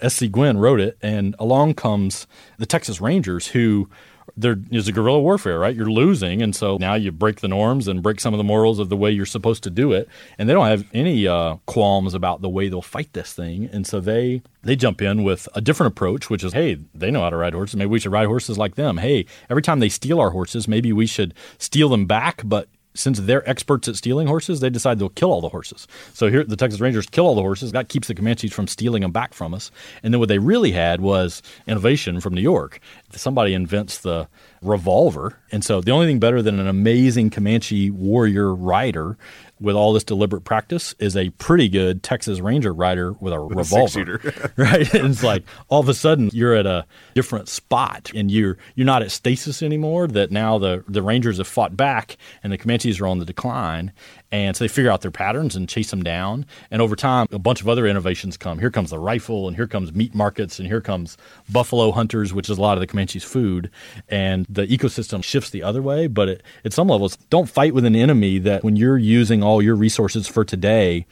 sc 0.06 0.31
gwynne 0.31 0.59
wrote 0.59 0.81
it 0.81 0.97
and 1.03 1.35
along 1.38 1.75
comes 1.75 2.27
the 2.59 2.67
texas 2.67 3.00
rangers 3.00 3.49
who 3.49 3.88
there 4.36 4.56
is 4.70 4.88
a 4.88 4.92
guerrilla 4.92 5.20
warfare, 5.20 5.58
right? 5.58 5.75
You're 5.75 5.90
losing, 5.90 6.42
and 6.42 6.54
so 6.54 6.76
now 6.76 6.94
you 6.94 7.12
break 7.12 7.40
the 7.40 7.48
norms 7.48 7.86
and 7.86 8.02
break 8.02 8.20
some 8.20 8.34
of 8.34 8.38
the 8.38 8.44
morals 8.44 8.78
of 8.78 8.88
the 8.88 8.96
way 8.96 9.10
you're 9.10 9.26
supposed 9.26 9.62
to 9.64 9.70
do 9.70 9.92
it, 9.92 10.08
and 10.38 10.48
they 10.48 10.52
don't 10.52 10.66
have 10.66 10.84
any 10.92 11.26
uh, 11.26 11.56
qualms 11.66 12.14
about 12.14 12.40
the 12.42 12.48
way 12.48 12.69
they'll 12.69 12.82
fight 12.82 13.12
this 13.12 13.32
thing, 13.32 13.69
and 13.72 13.86
so 13.86 14.00
they 14.00 14.42
they 14.62 14.76
jump 14.76 15.02
in 15.02 15.22
with 15.22 15.48
a 15.54 15.60
different 15.60 15.92
approach, 15.92 16.31
which 16.31 16.42
is, 16.42 16.52
hey, 16.52 16.78
they 16.94 17.10
know 17.10 17.20
how 17.20 17.31
to 17.31 17.36
ride 17.36 17.54
horses, 17.54 17.76
maybe 17.76 17.90
we 17.90 18.00
should 18.00 18.12
ride 18.12 18.26
horses 18.26 18.58
like 18.58 18.75
them. 18.75 18.96
Hey, 18.98 19.26
every 19.50 19.62
time 19.62 19.81
they 19.81 19.88
steal 19.88 20.20
our 20.20 20.31
horses, 20.31 20.67
maybe 20.67 20.93
we 20.93 21.06
should 21.06 21.34
steal 21.58 21.88
them 21.88 22.06
back, 22.06 22.43
but 22.44 22.69
since 22.94 23.19
they're 23.19 23.48
experts 23.48 23.89
at 23.89 23.96
stealing 23.96 24.27
horses, 24.27 24.60
they 24.60 24.70
decide 24.70 24.98
they'll 24.98 25.08
kill 25.08 25.32
all 25.32 25.41
the 25.41 25.48
horses. 25.48 25.86
So 26.13 26.31
here, 26.31 26.44
the 26.44 26.56
Texas 26.56 26.81
Rangers 26.81 27.06
kill 27.06 27.27
all 27.27 27.34
the 27.34 27.43
horses. 27.43 27.72
That 27.72 27.89
keeps 27.89 28.08
the 28.08 28.15
Comanches 28.15 28.53
from 28.53 28.69
stealing 28.69 29.03
them 29.03 29.13
back 29.13 29.34
from 29.34 29.53
us. 29.53 29.70
And 30.03 30.15
then 30.15 30.20
what 30.20 30.29
they 30.29 30.39
really 30.39 30.72
had 30.72 31.01
was 31.01 31.43
innovation 31.67 32.20
from 32.20 32.34
New 32.34 32.41
York. 32.41 32.81
Somebody 33.10 33.55
invents 33.55 33.98
the 33.98 34.29
revolver, 34.63 35.39
and 35.53 35.63
so 35.63 35.81
the 35.81 35.91
only 35.91 36.06
thing 36.06 36.19
better 36.19 36.41
than 36.41 36.58
an 36.58 36.67
amazing 36.67 37.31
Comanche 37.31 37.91
warrior 37.91 38.55
rider 38.55 39.17
with 39.65 39.75
all 39.75 39.93
this 39.93 40.05
deliberate 40.05 40.43
practice 40.43 40.94
is 40.99 41.17
a 41.17 41.31
pretty 41.31 41.69
good 41.69 42.03
Texas 42.03 42.39
Ranger 42.39 42.73
rider 42.73 43.13
with 43.15 43.33
a 43.33 43.43
with 43.43 43.56
revolver, 43.56 44.21
a 44.23 44.51
right? 44.63 44.94
and 44.94 45.11
it's 45.11 45.23
like 45.23 45.43
all 45.69 45.81
of 45.81 45.89
a 45.89 45.94
sudden 45.94 46.31
you're 46.33 46.55
at 46.55 46.67
a 46.67 46.87
different 47.15 47.49
spot, 47.49 48.13
and 48.15 48.31
you're 48.31 48.59
you're 48.77 48.87
not 48.87 49.03
at 49.03 49.11
stasis 49.11 49.63
anymore. 49.63 50.06
That 50.06 50.31
now 50.31 50.59
the 50.59 50.85
the 50.87 51.03
Rangers 51.03 51.39
have 51.39 51.49
fought 51.49 51.77
back, 51.77 52.17
and 52.43 52.53
the 52.53 52.59
Comanches 52.59 53.01
are 53.01 53.06
on 53.06 53.19
the 53.19 53.25
decline, 53.25 53.93
and 54.34 54.56
so 54.56 54.64
they 54.64 54.69
figure 54.69 54.91
out 54.91 55.00
their 55.00 55.12
patterns 55.12 55.55
and 55.55 55.69
chase 55.69 55.93
them 55.93 56.03
down. 56.03 56.44
And 56.69 56.82
over 56.82 56.96
time, 56.96 57.29
a 57.31 57.38
bunch 57.38 57.60
of 57.60 57.69
other 57.69 57.86
innovations 57.86 58.36
come. 58.36 58.58
Here 58.58 58.70
comes 58.70 58.91
the 58.91 58.98
rifle, 58.98 59.46
and 59.46 59.56
here 59.56 59.69
comes 59.69 59.94
meat 59.94 60.12
markets, 60.12 60.58
and 60.58 60.67
here 60.67 60.81
comes 60.81 61.17
buffalo 61.48 61.93
hunters, 61.93 62.34
which 62.34 62.50
is 62.50 62.58
a 62.58 62.60
lot 62.60 62.76
of 62.76 62.81
the 62.81 62.88
Comanches' 62.88 63.22
food. 63.22 63.70
And 64.08 64.44
the 64.48 64.67
ecosystem 64.67 65.22
shifts 65.22 65.50
the 65.50 65.62
other 65.62 65.81
way. 65.81 66.08
But 66.08 66.29
it, 66.29 66.43
at 66.64 66.72
some 66.72 66.88
levels, 66.88 67.14
don't 67.31 67.48
fight 67.48 67.74
with 67.74 67.84
an 67.84 67.94
enemy 67.94 68.38
that 68.41 68.64
when 68.64 68.74
you're 68.74 68.98
using 68.98 69.44
all 69.44 69.62
your 69.62 69.76
resources 69.76 70.26
for 70.26 70.44
today, 70.44 71.06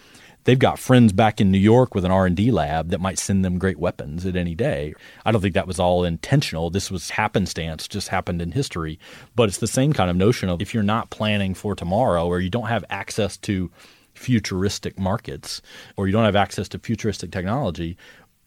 they've 0.44 0.58
got 0.58 0.78
friends 0.78 1.12
back 1.12 1.40
in 1.40 1.50
New 1.50 1.58
York 1.58 1.94
with 1.94 2.04
an 2.04 2.10
R&D 2.10 2.50
lab 2.50 2.90
that 2.90 3.00
might 3.00 3.18
send 3.18 3.44
them 3.44 3.58
great 3.58 3.78
weapons 3.78 4.26
at 4.26 4.36
any 4.36 4.54
day. 4.54 4.94
I 5.24 5.32
don't 5.32 5.40
think 5.40 5.54
that 5.54 5.66
was 5.66 5.78
all 5.78 6.04
intentional. 6.04 6.70
This 6.70 6.90
was 6.90 7.10
happenstance, 7.10 7.88
just 7.88 8.08
happened 8.08 8.42
in 8.42 8.52
history. 8.52 8.98
But 9.34 9.48
it's 9.48 9.58
the 9.58 9.66
same 9.66 9.92
kind 9.92 10.10
of 10.10 10.16
notion 10.16 10.48
of 10.48 10.60
if 10.60 10.74
you're 10.74 10.82
not 10.82 11.10
planning 11.10 11.54
for 11.54 11.74
tomorrow 11.74 12.26
or 12.26 12.40
you 12.40 12.50
don't 12.50 12.68
have 12.68 12.84
access 12.90 13.36
to 13.38 13.70
futuristic 14.14 14.98
markets 14.98 15.62
or 15.96 16.06
you 16.06 16.12
don't 16.12 16.24
have 16.24 16.36
access 16.36 16.68
to 16.68 16.78
futuristic 16.78 17.30
technology, 17.30 17.96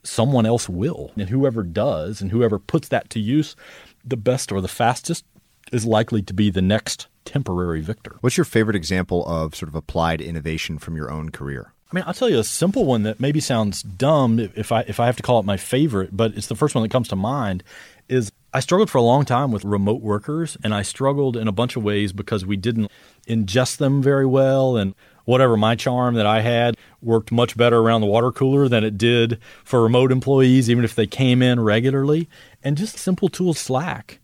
someone 0.03 0.45
else 0.45 0.69
will. 0.69 1.11
And 1.15 1.29
whoever 1.29 1.63
does 1.63 2.21
and 2.21 2.31
whoever 2.31 2.59
puts 2.59 2.89
that 2.89 3.09
to 3.11 3.19
use 3.19 3.55
the 4.03 4.17
best 4.17 4.51
or 4.51 4.61
the 4.61 4.67
fastest 4.67 5.25
is 5.71 5.85
likely 5.85 6.21
to 6.21 6.33
be 6.33 6.51
the 6.51 6.61
next 6.61 7.07
temporary 7.25 7.81
victor. 7.81 8.17
What's 8.21 8.37
your 8.37 8.45
favorite 8.45 8.75
example 8.75 9.25
of 9.25 9.55
sort 9.55 9.69
of 9.69 9.75
applied 9.75 10.21
innovation 10.21 10.77
from 10.77 10.95
your 10.95 11.11
own 11.11 11.31
career? 11.31 11.73
I 11.91 11.95
mean, 11.95 12.03
I'll 12.07 12.13
tell 12.13 12.29
you 12.29 12.39
a 12.39 12.43
simple 12.43 12.85
one 12.85 13.03
that 13.03 13.19
maybe 13.19 13.39
sounds 13.39 13.83
dumb 13.83 14.39
if 14.39 14.71
I 14.71 14.81
if 14.81 14.99
I 14.99 15.05
have 15.05 15.17
to 15.17 15.23
call 15.23 15.39
it 15.39 15.45
my 15.45 15.57
favorite, 15.57 16.15
but 16.15 16.35
it's 16.35 16.47
the 16.47 16.55
first 16.55 16.73
one 16.73 16.83
that 16.83 16.91
comes 16.91 17.07
to 17.09 17.15
mind. 17.15 17.63
Is 18.07 18.31
I 18.53 18.59
struggled 18.59 18.89
for 18.89 18.97
a 18.97 19.03
long 19.03 19.25
time 19.25 19.51
with 19.51 19.63
remote 19.63 20.01
workers, 20.01 20.57
and 20.63 20.73
I 20.73 20.81
struggled 20.81 21.37
in 21.37 21.47
a 21.47 21.51
bunch 21.51 21.75
of 21.75 21.83
ways 21.83 22.11
because 22.11 22.45
we 22.45 22.57
didn't 22.57 22.91
ingest 23.27 23.77
them 23.77 24.01
very 24.01 24.25
well, 24.25 24.77
and 24.77 24.95
whatever 25.25 25.57
my 25.57 25.75
charm 25.75 26.15
that 26.15 26.25
I 26.25 26.41
had 26.41 26.77
worked 27.01 27.31
much 27.31 27.57
better 27.57 27.79
around 27.79 28.01
the 28.01 28.07
water 28.07 28.31
cooler 28.31 28.67
than 28.67 28.83
it 28.83 28.97
did 28.97 29.39
for 29.63 29.81
remote 29.81 30.11
employees, 30.11 30.69
even 30.69 30.83
if 30.83 30.95
they 30.95 31.07
came 31.07 31.41
in 31.41 31.59
regularly. 31.59 32.27
And 32.63 32.77
just 32.77 32.97
simple 32.97 33.29
tools, 33.29 33.59
Slack 33.59 34.19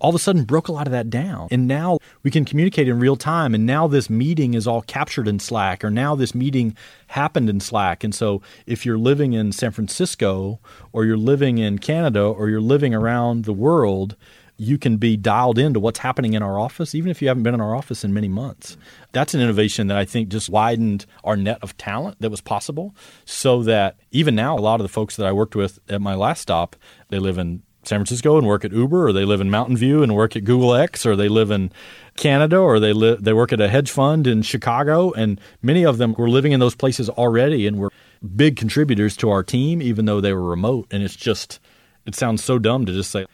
all 0.00 0.10
of 0.10 0.14
a 0.14 0.18
sudden 0.18 0.44
broke 0.44 0.68
a 0.68 0.72
lot 0.72 0.86
of 0.86 0.92
that 0.92 1.10
down. 1.10 1.48
And 1.50 1.66
now 1.66 1.98
we 2.24 2.30
can 2.30 2.44
communicate 2.44 2.88
in 2.88 2.98
real 2.98 3.14
time. 3.14 3.54
And 3.54 3.64
now 3.64 3.86
this 3.86 4.10
meeting 4.10 4.54
is 4.54 4.66
all 4.66 4.82
captured 4.82 5.28
in 5.28 5.38
Slack, 5.38 5.84
or 5.84 5.90
now 5.90 6.16
this 6.16 6.34
meeting 6.34 6.76
happened 7.08 7.48
in 7.48 7.60
Slack. 7.60 8.02
And 8.02 8.14
so 8.14 8.42
if 8.66 8.84
you're 8.84 8.98
living 8.98 9.34
in 9.34 9.52
San 9.52 9.70
Francisco, 9.70 10.58
or 10.92 11.04
you're 11.04 11.16
living 11.16 11.58
in 11.58 11.78
Canada, 11.78 12.22
or 12.22 12.48
you're 12.48 12.60
living 12.60 12.94
around 12.94 13.44
the 13.44 13.52
world, 13.52 14.16
you 14.56 14.78
can 14.78 14.96
be 14.96 15.16
dialed 15.16 15.58
into 15.58 15.80
what's 15.80 15.98
happening 15.98 16.34
in 16.34 16.42
our 16.42 16.58
office, 16.58 16.94
even 16.94 17.10
if 17.10 17.20
you 17.20 17.28
haven't 17.28 17.42
been 17.42 17.54
in 17.54 17.60
our 17.60 17.74
office 17.74 18.04
in 18.04 18.14
many 18.14 18.28
months. 18.28 18.76
That's 19.12 19.34
an 19.34 19.40
innovation 19.40 19.88
that 19.88 19.96
I 19.96 20.04
think 20.04 20.28
just 20.28 20.48
widened 20.48 21.06
our 21.24 21.36
net 21.36 21.58
of 21.60 21.76
talent 21.76 22.20
that 22.20 22.30
was 22.30 22.40
possible 22.40 22.94
so 23.24 23.62
that 23.64 23.96
even 24.12 24.34
now, 24.34 24.56
a 24.56 24.60
lot 24.60 24.80
of 24.80 24.84
the 24.84 24.92
folks 24.92 25.16
that 25.16 25.26
I 25.26 25.32
worked 25.32 25.56
with 25.56 25.78
at 25.88 26.00
my 26.00 26.14
last 26.14 26.40
stop, 26.40 26.76
they 27.08 27.18
live 27.18 27.36
in 27.36 27.62
San 27.82 27.98
Francisco 27.98 28.38
and 28.38 28.46
work 28.46 28.64
at 28.64 28.72
Uber, 28.72 29.08
or 29.08 29.12
they 29.12 29.24
live 29.24 29.40
in 29.40 29.50
Mountain 29.50 29.76
View 29.76 30.02
and 30.02 30.14
work 30.14 30.36
at 30.36 30.44
Google 30.44 30.74
X, 30.74 31.04
or 31.04 31.16
they 31.16 31.28
live 31.28 31.50
in 31.50 31.70
Canada, 32.16 32.58
or 32.58 32.78
they 32.78 32.92
they 32.92 33.32
work 33.32 33.52
at 33.52 33.60
a 33.60 33.68
hedge 33.68 33.90
fund 33.90 34.26
in 34.26 34.42
Chicago, 34.42 35.12
and 35.12 35.40
many 35.62 35.84
of 35.84 35.98
them 35.98 36.14
were 36.16 36.28
living 36.28 36.52
in 36.52 36.60
those 36.60 36.74
places 36.74 37.08
already 37.08 37.66
and 37.66 37.78
were 37.78 37.90
big 38.36 38.56
contributors 38.56 39.16
to 39.18 39.30
our 39.30 39.42
team, 39.42 39.82
even 39.82 40.04
though 40.04 40.20
they 40.20 40.32
were 40.32 40.44
remote. 40.44 40.86
And 40.90 41.02
it's 41.02 41.16
just 41.16 41.60
it 42.06 42.14
sounds 42.14 42.42
so 42.42 42.58
dumb 42.58 42.86
to 42.86 42.92
just 42.92 43.10
say 43.10 43.26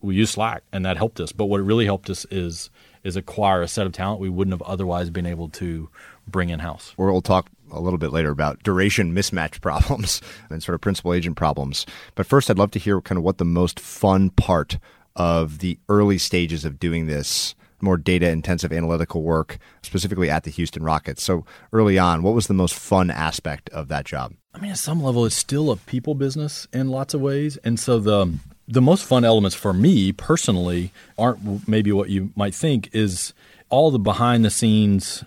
we 0.00 0.16
use 0.16 0.30
Slack 0.30 0.62
and 0.72 0.84
that 0.84 0.96
helped 0.96 1.20
us, 1.20 1.32
but 1.32 1.46
what 1.46 1.58
really 1.62 1.84
helped 1.84 2.10
us 2.10 2.26
is 2.30 2.70
is 3.04 3.16
acquire 3.16 3.62
a 3.62 3.68
set 3.68 3.86
of 3.86 3.92
talent 3.92 4.20
we 4.20 4.28
wouldn't 4.28 4.52
have 4.52 4.62
otherwise 4.62 5.10
been 5.10 5.26
able 5.26 5.48
to 5.48 5.88
bring 6.26 6.50
in 6.50 6.60
house. 6.60 6.94
We'll 6.96 7.20
talk 7.20 7.50
a 7.72 7.80
little 7.80 7.98
bit 7.98 8.12
later 8.12 8.30
about 8.30 8.62
duration 8.62 9.14
mismatch 9.14 9.60
problems 9.60 10.20
and 10.50 10.62
sort 10.62 10.74
of 10.74 10.80
principal 10.80 11.12
agent 11.12 11.36
problems. 11.36 11.84
But 12.14 12.26
first, 12.26 12.48
I'd 12.48 12.58
love 12.58 12.70
to 12.72 12.78
hear 12.78 13.00
kind 13.00 13.18
of 13.18 13.24
what 13.24 13.38
the 13.38 13.44
most 13.44 13.80
fun 13.80 14.30
part 14.30 14.78
of 15.16 15.58
the 15.58 15.78
early 15.88 16.18
stages 16.18 16.64
of 16.64 16.78
doing 16.78 17.06
this 17.06 17.54
more 17.82 17.96
data 17.96 18.28
intensive 18.28 18.72
analytical 18.72 19.22
work, 19.22 19.58
specifically 19.82 20.30
at 20.30 20.44
the 20.44 20.50
Houston 20.50 20.82
Rockets. 20.82 21.22
So 21.22 21.44
early 21.72 21.98
on, 21.98 22.22
what 22.22 22.34
was 22.34 22.46
the 22.46 22.54
most 22.54 22.74
fun 22.74 23.10
aspect 23.10 23.68
of 23.70 23.88
that 23.88 24.04
job? 24.04 24.34
I 24.54 24.60
mean, 24.60 24.70
at 24.70 24.78
some 24.78 25.02
level, 25.02 25.24
it's 25.24 25.34
still 25.34 25.70
a 25.70 25.76
people 25.76 26.14
business 26.14 26.68
in 26.72 26.88
lots 26.88 27.14
of 27.14 27.20
ways. 27.20 27.56
And 27.58 27.78
so 27.80 27.98
the 27.98 28.38
the 28.68 28.80
most 28.80 29.04
fun 29.04 29.24
elements 29.24 29.56
for 29.56 29.72
me 29.72 30.12
personally 30.12 30.92
aren't 31.18 31.68
maybe 31.68 31.92
what 31.92 32.08
you 32.08 32.30
might 32.36 32.54
think 32.54 32.88
is 32.92 33.34
all 33.70 33.90
the 33.90 33.98
behind 33.98 34.44
the 34.44 34.50
scenes 34.50 35.24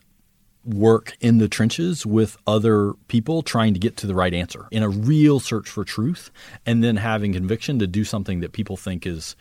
work 0.66 1.16
in 1.20 1.38
the 1.38 1.48
trenches 1.48 2.06
with 2.06 2.38
other 2.48 2.94
people 3.08 3.44
trying 3.44 3.74
to 3.74 3.80
get 3.80 3.98
to 3.98 4.08
the 4.08 4.16
right 4.16 4.34
answer 4.34 4.66
in 4.72 4.82
a 4.82 4.90
real 4.90 5.40
search 5.40 5.70
for 5.70 5.84
truth 5.84 6.32
and 6.66 6.84
then 6.84 6.96
having 6.96 7.34
conviction 7.34 7.78
to 7.78 7.86
do 7.86 8.04
something 8.04 8.40
that 8.40 8.52
people 8.52 8.76
think 8.76 9.06
is 9.06 9.36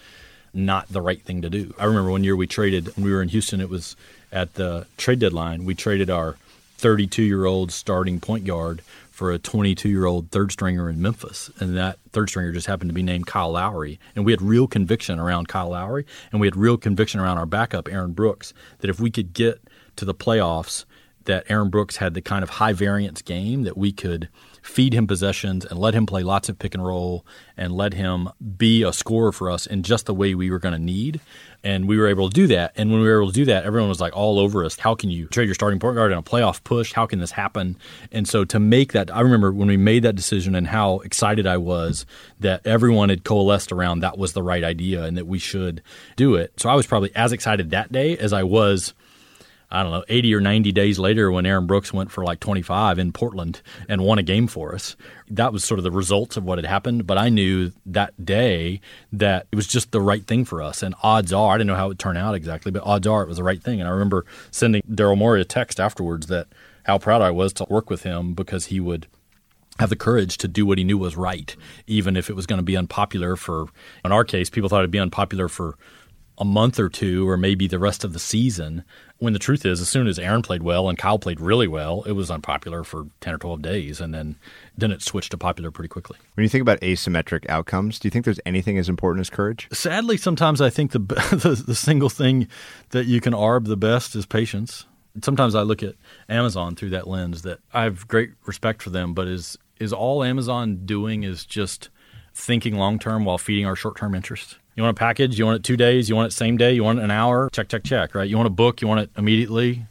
not 0.55 0.89
the 0.89 1.01
right 1.01 1.21
thing 1.23 1.43
to 1.43 1.51
do. 1.51 1.75
I 1.79 1.85
remember 1.85 2.11
one 2.11 2.25
year 2.25 2.37
we 2.37 2.47
traded 2.47 2.95
when 2.97 3.05
we 3.05 3.13
were 3.13 3.23
in 3.23 3.29
Houston 3.29 3.61
it 3.61 3.69
was 3.69 3.97
at 4.33 4.55
the 4.55 4.87
trade 4.97 5.21
deadline 5.21 5.65
we 5.65 5.75
traded 5.75 6.11
our 6.11 6.37
32 6.79 7.23
year 7.23 7.45
old 7.45 7.73
starting 7.73 8.21
point 8.21 8.45
guard 8.45 8.83
for 9.15 9.31
a 9.31 9.39
22 9.39 9.89
year 9.89 10.07
old 10.07 10.31
third 10.31 10.51
stringer 10.51 10.91
in 10.91 11.01
Memphis. 11.01 11.49
And 11.61 11.77
that 11.77 11.99
third 12.11 12.29
stringer 12.29 12.51
just 12.51 12.67
happened 12.67 12.91
to 12.91 12.95
be 12.95 13.03
named 13.03 13.27
Kyle 13.29 13.53
Lowry. 13.53 14.01
And 14.17 14.25
we 14.25 14.33
had 14.33 14.43
real 14.43 14.67
conviction 14.67 15.21
around 15.21 15.47
Kyle 15.47 15.71
Lowry, 15.71 16.05
and 16.33 16.41
we 16.41 16.49
had 16.49 16.57
real 16.57 16.77
conviction 16.77 17.21
around 17.21 17.39
our 17.39 17.47
backup, 17.47 17.89
Aaron 17.89 18.13
Brooks, 18.13 18.53
that 18.81 18.91
if 18.91 18.99
we 18.99 19.13
could 19.13 19.33
get 19.33 19.63
to 19.97 20.05
the 20.05 20.15
playoffs 20.15 20.85
that 21.27 21.45
Aaron 21.49 21.71
Brooks 21.71 21.99
had 21.99 22.15
the 22.15 22.21
kind 22.21 22.43
of 22.43 22.51
high 22.51 22.73
variance 22.73 23.23
game 23.23 23.63
that 23.63 23.77
we 23.77 23.93
could 23.93 24.29
feed 24.65 24.95
him 24.95 25.07
possessions 25.07 25.67
and 25.67 25.79
let 25.79 25.93
him 25.93 26.07
play 26.07 26.23
lots 26.23 26.49
of 26.49 26.59
pick 26.59 26.75
and 26.75 26.85
roll 26.85 27.25
and 27.55 27.71
let 27.71 27.93
him 27.93 28.31
be 28.57 28.83
a 28.83 28.95
scorer 28.95 29.31
for 29.31 29.51
us 29.51 29.67
in 29.67 29.83
just 29.83 30.07
the 30.07 30.15
way 30.15 30.35
we 30.35 30.51
were 30.51 30.59
going 30.59 30.73
to 30.73 30.81
need. 30.81 31.21
And 31.63 31.87
we 31.87 31.99
were 31.99 32.07
able 32.07 32.31
to 32.31 32.35
do 32.35 32.47
that. 32.47 32.73
And 32.75 32.91
when 32.91 33.01
we 33.01 33.07
were 33.07 33.21
able 33.21 33.31
to 33.31 33.35
do 33.35 33.45
that, 33.45 33.65
everyone 33.65 33.91
was 33.91 34.01
like 34.01 34.17
all 34.17 34.39
over 34.39 34.65
us. 34.65 34.79
How 34.79 34.95
can 34.95 35.11
you 35.11 35.27
trade 35.27 35.47
your 35.47 35.55
starting 35.55 35.79
point 35.79 35.97
guard 35.97 36.13
in 36.13 36.19
a 36.19 36.23
playoff 36.23 36.65
push? 36.65 36.95
How 36.95 37.05
can 37.05 37.19
this 37.19 37.33
happen? 37.33 37.77
And 38.11 38.27
so 38.27 38.45
to 38.47 38.59
make 38.59 38.93
that, 38.93 39.15
I 39.15 39.21
remember 39.21 39.53
when 39.53 39.69
we 39.69 39.77
made 39.77 40.03
that 40.05 40.17
decision 40.17 40.55
and 40.55 40.67
how 40.67 41.01
excited 41.01 41.47
I 41.47 41.59
was 41.59 42.07
that 42.41 42.67
everyone 42.67 43.11
had 43.11 43.23
coalesced 43.23 43.71
around 43.71 44.01
that 44.01 44.17
was 44.17 44.33
the 44.33 44.43
right 44.43 44.65
idea 44.65 45.05
and 45.05 45.17
that 45.19 45.27
we 45.27 45.39
should 45.39 45.83
do 46.17 46.37
it. 46.37 46.55
So 46.59 46.71
I 46.71 46.75
was 46.75 46.87
probably 46.87 47.15
as 47.15 47.33
excited 47.33 47.71
that 47.71 47.93
day 47.93 48.17
as 48.17 48.33
I 48.33 48.43
was 48.43 48.95
I 49.75 49.83
don't 49.83 49.93
know, 49.93 50.05
80 50.09 50.35
or 50.35 50.41
90 50.41 50.73
days 50.73 50.99
later 50.99 51.31
when 51.31 51.45
Aaron 51.47 51.67
Brooks 51.67 51.93
went 51.93 52.11
for 52.11 52.25
like 52.25 52.41
25 52.41 52.99
in 52.99 53.13
Portland 53.13 53.61
and 53.89 54.05
won 54.05 54.19
a 54.19 54.23
game 54.23 54.47
for 54.47 54.75
us. 54.75 54.95
That 55.29 55.53
was 55.53 55.65
sort 55.65 55.79
of 55.79 55.85
the 55.85 55.91
results 55.91 56.37
of 56.37 56.45
what 56.45 56.59
had 56.59 56.67
happened. 56.67 57.07
But 57.07 57.19
I 57.19 57.29
knew 57.29 57.73
that 57.87 58.25
day 58.25 58.81
that 59.13 59.49
it 59.51 59.57
was 59.57 59.67
just 59.67 59.91
the 59.91 60.01
right 60.01 60.25
thing 60.25 60.45
for 60.45 60.63
us. 60.63 60.83
And 60.83 60.95
odds 61.03 61.33
are, 61.33 61.55
I 61.55 61.59
didn't 61.59 61.69
know 61.69 61.75
how 61.75 61.87
it 61.87 61.89
would 61.89 61.99
turn 61.99 62.17
out 62.17 62.35
exactly, 62.35 62.71
but 62.71 62.85
odds 62.85 63.07
are 63.07 63.23
it 63.23 63.29
was 63.29 63.39
the 63.39 63.43
right 63.43 63.63
thing. 63.63 63.81
And 63.81 63.89
I 63.89 63.93
remember 63.93 64.25
sending 64.51 64.83
Daryl 64.83 65.19
Morey 65.19 65.41
a 65.41 65.45
text 65.45 65.81
afterwards 65.81 66.29
that 66.29 66.47
how 66.85 66.99
proud 66.99 67.21
I 67.21 67.33
was 67.33 67.53
to 67.55 67.67
work 67.69 67.91
with 67.91 68.05
him 68.05 68.35
because 68.35 68.67
he 68.67 68.79
would 68.79 69.09
have 69.81 69.91
the 69.91 69.97
courage 69.97 70.39
to 70.39 70.49
do 70.49 70.65
what 70.65 70.79
he 70.79 70.85
knew 70.85 70.99
was 70.99 71.17
right, 71.17 71.57
even 71.87 72.17
if 72.17 72.31
it 72.31 72.37
was 72.37 72.47
going 72.47 72.59
to 72.59 72.65
be 72.65 72.77
unpopular 72.77 73.35
for, 73.35 73.67
in 74.05 74.13
our 74.13 74.25
case, 74.25 74.49
people 74.49 74.69
thought 74.69 74.81
it'd 74.81 74.91
be 74.91 75.01
unpopular 75.01 75.49
for 75.49 75.77
a 76.39 76.45
month 76.45 76.81
or 76.81 76.89
two 76.89 77.29
or 77.29 77.37
maybe 77.37 77.67
the 77.67 77.79
rest 77.79 78.05
of 78.05 78.13
the 78.13 78.19
season. 78.19 78.85
When 79.19 79.33
the 79.33 79.39
truth 79.39 79.65
is, 79.65 79.81
as 79.81 79.89
soon 79.89 80.07
as 80.07 80.19
Aaron 80.19 80.43
played 80.43 80.63
well 80.63 80.89
and 80.89 80.99
Kyle 80.99 81.19
played 81.19 81.41
really 81.41 81.69
well, 81.69 82.03
it 82.03 82.13
was 82.13 82.31
unpopular 82.31 82.83
for 82.83 83.07
10 83.21 83.35
or 83.35 83.39
12 83.39 83.63
days. 83.63 84.01
And 84.01 84.13
then, 84.13 84.37
then 84.77 84.91
it 84.91 85.03
switched 85.03 85.31
to 85.31 85.39
popular 85.39 85.71
pretty 85.71 85.89
quickly. 85.89 86.19
When 86.35 86.43
you 86.43 86.49
think 86.49 86.63
about 86.63 86.81
asymmetric 86.81 87.49
outcomes, 87.49 87.99
do 87.99 88.07
you 88.07 88.11
think 88.11 88.25
there's 88.25 88.41
anything 88.45 88.79
as 88.79 88.89
important 88.89 89.21
as 89.21 89.31
courage? 89.31 89.69
Sadly, 89.73 90.17
sometimes 90.17 90.61
I 90.61 90.71
think 90.71 90.93
the, 90.93 90.99
the, 91.31 91.63
the 91.67 91.75
single 91.75 92.11
thing 92.11 92.49
that 92.91 93.07
you 93.07 93.21
can 93.21 93.33
arb 93.33 93.67
the 93.67 93.77
best 93.77 94.17
is 94.17 94.27
patience. 94.27 94.87
Sometimes 95.23 95.55
I 95.55 95.63
look 95.63 95.83
at 95.85 95.95
Amazon 96.29 96.75
through 96.75 96.91
that 96.91 97.07
lens 97.07 97.43
that 97.43 97.61
I 97.73 97.85
have 97.85 98.09
great 98.09 98.31
respect 98.47 98.83
for 98.83 98.91
them, 98.91 99.15
but 99.15 99.29
is, 99.29 99.57
is 99.79 99.93
all 99.93 100.25
Amazon 100.25 100.85
doing 100.85 101.23
is 101.23 101.47
just 101.47 101.89
thinking 102.35 102.75
long 102.75 102.99
term 102.99 103.25
while 103.25 103.39
feeding 103.39 103.65
our 103.65 103.77
short 103.77 103.97
term 103.97 104.15
interests? 104.15 104.57
You 104.75 104.83
want 104.83 104.97
a 104.97 104.99
package? 104.99 105.39
You 105.39 105.47
want 105.47 105.57
it 105.57 105.65
two 105.65 105.77
days? 105.77 106.09
You 106.09 106.17
want 106.17 106.33
it 106.33 106.35
same 106.35 106.57
day? 106.57 106.73
You 106.73 106.83
want 106.83 106.99
it 106.99 107.03
an 107.03 107.11
hour? 107.11 107.49
Check, 107.53 107.69
check, 107.69 107.85
check, 107.85 108.15
right? 108.15 108.29
You 108.29 108.37
want 108.37 108.49
a 108.49 108.51
book? 108.51 108.83
You 108.83 108.89
want 108.89 109.01
it 109.01 109.11
immediately? 109.17 109.87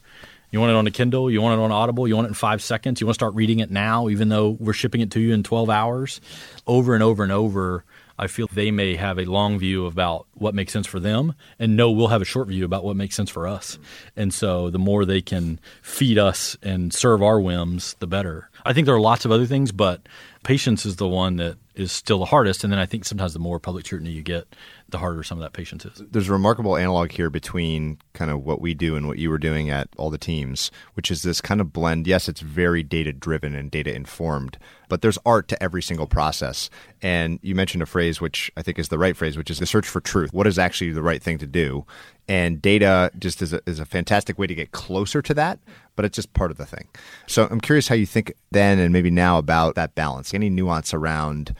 You 0.52 0.60
want 0.60 0.72
it 0.72 0.76
on 0.76 0.86
a 0.86 0.92
Kindle? 0.92 1.32
You 1.32 1.42
want 1.42 1.60
it 1.60 1.64
on 1.64 1.72
Audible? 1.72 2.08
You 2.08 2.16
want 2.16 2.26
it 2.26 2.30
in 2.30 2.34
five 2.36 2.62
seconds? 2.62 3.02
You 3.02 3.08
want 3.08 3.16
to 3.16 3.18
start 3.18 3.34
reading 3.34 3.60
it 3.60 3.72
now, 3.72 4.10
even 4.10 4.30
though 4.30 4.50
we're 4.50 4.74
shipping 4.74 5.02
it 5.02 5.10
to 5.12 5.20
you 5.20 5.34
in 5.34 5.42
12 5.42 5.70
hours? 5.70 6.22
Over 6.68 6.94
and 6.94 7.02
over 7.02 7.24
and 7.24 7.32
over, 7.32 7.86
I 8.20 8.28
feel 8.28 8.48
they 8.54 8.70
may 8.70 8.96
have 8.96 9.18
a 9.18 9.26
long 9.26 9.58
view 9.58 9.88
about 9.88 10.28
what 10.34 10.54
makes 10.54 10.72
sense 10.72 10.86
for 10.86 11.00
them, 11.00 11.34
and 11.58 11.76
no, 11.76 11.90
we'll 11.90 12.10
have 12.10 12.22
a 12.22 12.26
short 12.26 12.48
view 12.48 12.64
about 12.64 12.84
what 12.84 12.96
makes 12.96 13.16
sense 13.16 13.30
for 13.30 13.48
us. 13.48 13.80
And 14.16 14.32
so 14.34 14.70
the 14.70 14.78
more 14.78 15.06
they 15.06 15.22
can 15.22 15.60
feed 15.82 16.20
us 16.20 16.56
and 16.62 16.94
serve 16.94 17.24
our 17.24 17.42
whims, 17.42 17.96
the 18.00 18.08
better. 18.08 18.50
I 18.66 18.74
think 18.74 18.86
there 18.86 18.96
are 18.96 19.02
lots 19.02 19.26
of 19.26 19.32
other 19.32 19.48
things, 19.48 19.72
but 19.72 20.08
patience 20.44 20.86
is 20.86 20.98
the 20.98 21.08
one 21.08 21.38
that 21.38 21.58
is 21.76 21.92
still 21.92 22.20
the 22.20 22.26
hardest. 22.26 22.64
And 22.64 22.72
then 22.72 22.80
I 22.80 22.86
think 22.86 23.06
sometimes 23.06 23.34
the 23.34 23.40
more 23.40 23.60
public 23.60 23.86
scrutiny 23.86 24.12
you 24.12 24.22
get, 24.22 24.48
the 24.94 25.00
harder 25.00 25.24
some 25.24 25.40
of 25.40 25.42
that 25.42 25.54
patience 25.54 25.86
is. 25.86 26.04
There's 26.12 26.30
a 26.30 26.32
remarkable 26.32 26.78
analog 26.78 27.12
here 27.12 27.30
between 27.30 27.98
kind 28.14 28.30
of 28.30 28.46
what 28.46 28.62
we 28.62 28.74
do 28.74 28.96
and 28.96 29.08
what 29.08 29.18
you 29.18 29.30
were 29.30 29.40
doing 29.40 29.70
at 29.70 29.90
all 29.98 30.12
the 30.12 30.18
teams, 30.18 30.72
which 30.94 31.12
is 31.12 31.24
this 31.24 31.42
kind 31.42 31.60
of 31.60 31.74
blend. 31.74 32.08
Yes, 32.08 32.30
it's 32.30 32.42
very 32.42 32.84
data 32.84 33.12
driven 33.12 33.56
and 33.56 33.72
data 33.72 33.94
informed, 33.94 34.60
but 34.90 35.02
there's 35.02 35.18
art 35.26 35.48
to 35.48 35.62
every 35.62 35.82
single 35.82 36.06
process. 36.06 36.70
And 37.02 37.40
you 37.42 37.56
mentioned 37.56 37.82
a 37.82 37.88
phrase 37.88 38.22
which 38.22 38.52
I 38.56 38.62
think 38.62 38.78
is 38.78 38.90
the 38.90 39.00
right 39.00 39.18
phrase, 39.18 39.36
which 39.36 39.50
is 39.50 39.60
the 39.60 39.66
search 39.66 39.88
for 39.88 40.00
truth. 40.00 40.32
What 40.32 40.46
is 40.46 40.60
actually 40.60 40.92
the 40.92 41.04
right 41.04 41.22
thing 41.22 41.40
to 41.40 41.48
do? 41.48 41.86
And 42.28 42.62
data 42.62 43.12
just 43.18 43.42
is 43.42 43.52
a, 43.52 43.62
is 43.66 43.80
a 43.80 43.86
fantastic 43.86 44.38
way 44.38 44.46
to 44.48 44.56
get 44.56 44.72
closer 44.72 45.22
to 45.24 45.34
that, 45.34 45.60
but 45.96 46.06
it's 46.06 46.16
just 46.16 46.34
part 46.34 46.52
of 46.52 46.58
the 46.58 46.66
thing. 46.68 46.88
So 47.28 47.48
I'm 47.50 47.60
curious 47.60 47.88
how 47.88 47.96
you 47.96 48.06
think 48.06 48.32
then 48.52 48.78
and 48.78 48.94
maybe 48.94 49.10
now 49.10 49.40
about 49.40 49.74
that 49.76 49.96
balance. 49.96 50.34
Any 50.34 50.52
nuance 50.52 50.94
around 50.94 51.56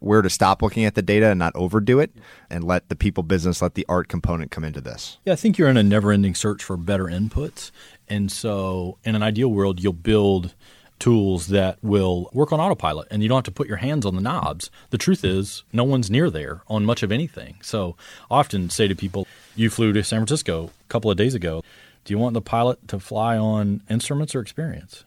where 0.00 0.22
to 0.22 0.30
stop 0.30 0.62
looking 0.62 0.84
at 0.84 0.94
the 0.94 1.02
data 1.02 1.28
and 1.28 1.38
not 1.38 1.54
overdo 1.54 2.00
it 2.00 2.10
and 2.50 2.64
let 2.64 2.88
the 2.88 2.96
people 2.96 3.22
business, 3.22 3.62
let 3.62 3.74
the 3.74 3.86
art 3.88 4.08
component 4.08 4.50
come 4.50 4.64
into 4.64 4.80
this? 4.80 5.18
Yeah, 5.24 5.32
I 5.32 5.36
think 5.36 5.58
you're 5.58 5.68
in 5.68 5.76
a 5.76 5.82
never 5.82 6.12
ending 6.12 6.34
search 6.34 6.62
for 6.62 6.76
better 6.76 7.04
inputs. 7.04 7.70
And 8.08 8.30
so 8.30 8.98
in 9.04 9.14
an 9.14 9.22
ideal 9.22 9.48
world, 9.48 9.82
you'll 9.82 9.92
build 9.92 10.54
tools 10.98 11.48
that 11.48 11.78
will 11.82 12.30
work 12.32 12.52
on 12.52 12.60
autopilot 12.60 13.08
and 13.10 13.24
you 13.24 13.28
don't 13.28 13.38
have 13.38 13.44
to 13.44 13.50
put 13.50 13.66
your 13.66 13.78
hands 13.78 14.06
on 14.06 14.14
the 14.14 14.20
knobs. 14.20 14.70
The 14.90 14.98
truth 14.98 15.24
is, 15.24 15.64
no 15.72 15.82
one's 15.82 16.10
near 16.10 16.30
there 16.30 16.62
on 16.68 16.84
much 16.84 17.02
of 17.02 17.10
anything. 17.10 17.56
So 17.60 17.96
I 18.30 18.36
often 18.36 18.70
say 18.70 18.86
to 18.86 18.94
people, 18.94 19.26
you 19.56 19.68
flew 19.68 19.92
to 19.92 20.04
San 20.04 20.20
Francisco 20.20 20.66
a 20.66 20.88
couple 20.88 21.10
of 21.10 21.16
days 21.16 21.34
ago. 21.34 21.64
Do 22.04 22.12
you 22.12 22.18
want 22.18 22.34
the 22.34 22.40
pilot 22.40 22.86
to 22.88 23.00
fly 23.00 23.36
on 23.36 23.82
instruments 23.90 24.34
or 24.34 24.40
experience? 24.40 25.04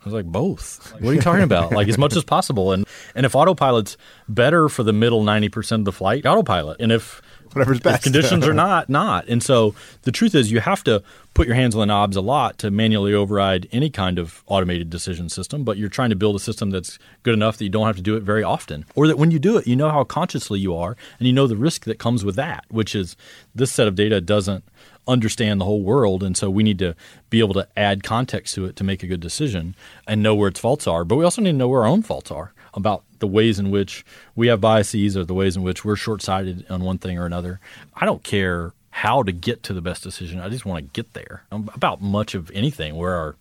I 0.00 0.04
was 0.04 0.14
like, 0.14 0.26
both. 0.26 0.92
What 1.00 1.10
are 1.10 1.14
you 1.14 1.20
talking 1.20 1.42
about? 1.42 1.72
like 1.72 1.88
as 1.88 1.98
much 1.98 2.16
as 2.16 2.24
possible. 2.24 2.72
And 2.72 2.86
and 3.14 3.26
if 3.26 3.34
autopilot's 3.34 3.96
better 4.28 4.68
for 4.68 4.82
the 4.82 4.92
middle 4.92 5.22
ninety 5.22 5.48
percent 5.48 5.80
of 5.80 5.84
the 5.84 5.92
flight, 5.92 6.24
autopilot. 6.24 6.80
And 6.80 6.92
if 6.92 7.20
Whatever's 7.52 7.80
best. 7.80 7.98
if 7.98 8.02
conditions 8.12 8.46
are 8.46 8.54
not, 8.68 8.88
not. 8.88 9.26
And 9.28 9.42
so 9.42 9.74
the 10.02 10.12
truth 10.12 10.34
is 10.34 10.52
you 10.52 10.60
have 10.60 10.84
to 10.84 11.02
put 11.34 11.46
your 11.46 11.56
hands 11.56 11.74
on 11.74 11.80
the 11.80 11.86
knobs 11.86 12.16
a 12.16 12.20
lot 12.20 12.58
to 12.58 12.70
manually 12.70 13.14
override 13.14 13.68
any 13.72 13.90
kind 13.90 14.18
of 14.18 14.42
automated 14.46 14.90
decision 14.90 15.28
system, 15.28 15.64
but 15.64 15.78
you're 15.78 15.88
trying 15.88 16.10
to 16.10 16.16
build 16.16 16.36
a 16.36 16.40
system 16.40 16.70
that's 16.70 16.98
good 17.22 17.34
enough 17.34 17.56
that 17.56 17.64
you 17.64 17.70
don't 17.70 17.86
have 17.86 17.96
to 17.96 18.02
do 18.02 18.16
it 18.16 18.22
very 18.22 18.42
often. 18.42 18.84
Or 18.94 19.06
that 19.06 19.18
when 19.18 19.30
you 19.30 19.38
do 19.38 19.56
it, 19.56 19.66
you 19.66 19.76
know 19.76 19.90
how 19.90 20.04
consciously 20.04 20.60
you 20.60 20.74
are 20.76 20.96
and 21.18 21.26
you 21.26 21.32
know 21.32 21.46
the 21.46 21.56
risk 21.56 21.84
that 21.84 21.98
comes 21.98 22.24
with 22.24 22.36
that, 22.36 22.64
which 22.68 22.94
is 22.94 23.16
this 23.54 23.72
set 23.72 23.88
of 23.88 23.94
data 23.94 24.20
doesn't 24.20 24.64
understand 25.08 25.60
the 25.60 25.64
whole 25.64 25.82
world 25.82 26.22
and 26.22 26.36
so 26.36 26.50
we 26.50 26.62
need 26.62 26.78
to 26.78 26.94
be 27.30 27.40
able 27.40 27.54
to 27.54 27.66
add 27.76 28.04
context 28.04 28.54
to 28.54 28.66
it 28.66 28.76
to 28.76 28.84
make 28.84 29.02
a 29.02 29.06
good 29.06 29.20
decision 29.20 29.74
and 30.06 30.22
know 30.22 30.34
where 30.34 30.48
its 30.48 30.60
faults 30.60 30.86
are. 30.86 31.04
But 31.04 31.16
we 31.16 31.24
also 31.24 31.42
need 31.42 31.52
to 31.52 31.56
know 31.56 31.68
where 31.68 31.82
our 31.82 31.88
own 31.88 32.02
faults 32.02 32.30
are 32.30 32.52
about 32.74 33.02
the 33.18 33.26
ways 33.26 33.58
in 33.58 33.70
which 33.70 34.04
we 34.36 34.46
have 34.48 34.60
biases 34.60 35.16
or 35.16 35.24
the 35.24 35.34
ways 35.34 35.56
in 35.56 35.62
which 35.62 35.84
we're 35.84 35.96
short-sighted 35.96 36.66
on 36.70 36.82
one 36.82 36.98
thing 36.98 37.18
or 37.18 37.26
another. 37.26 37.58
I 37.94 38.04
don't 38.04 38.22
care 38.22 38.72
how 38.90 39.22
to 39.22 39.32
get 39.32 39.62
to 39.64 39.72
the 39.72 39.80
best 39.80 40.02
decision. 40.02 40.40
I 40.40 40.48
just 40.48 40.66
want 40.66 40.84
to 40.84 40.90
get 40.92 41.14
there. 41.14 41.44
Um, 41.52 41.70
about 41.74 42.00
much 42.00 42.34
of 42.34 42.50
anything 42.52 42.96
where 42.96 43.14
our 43.14 43.36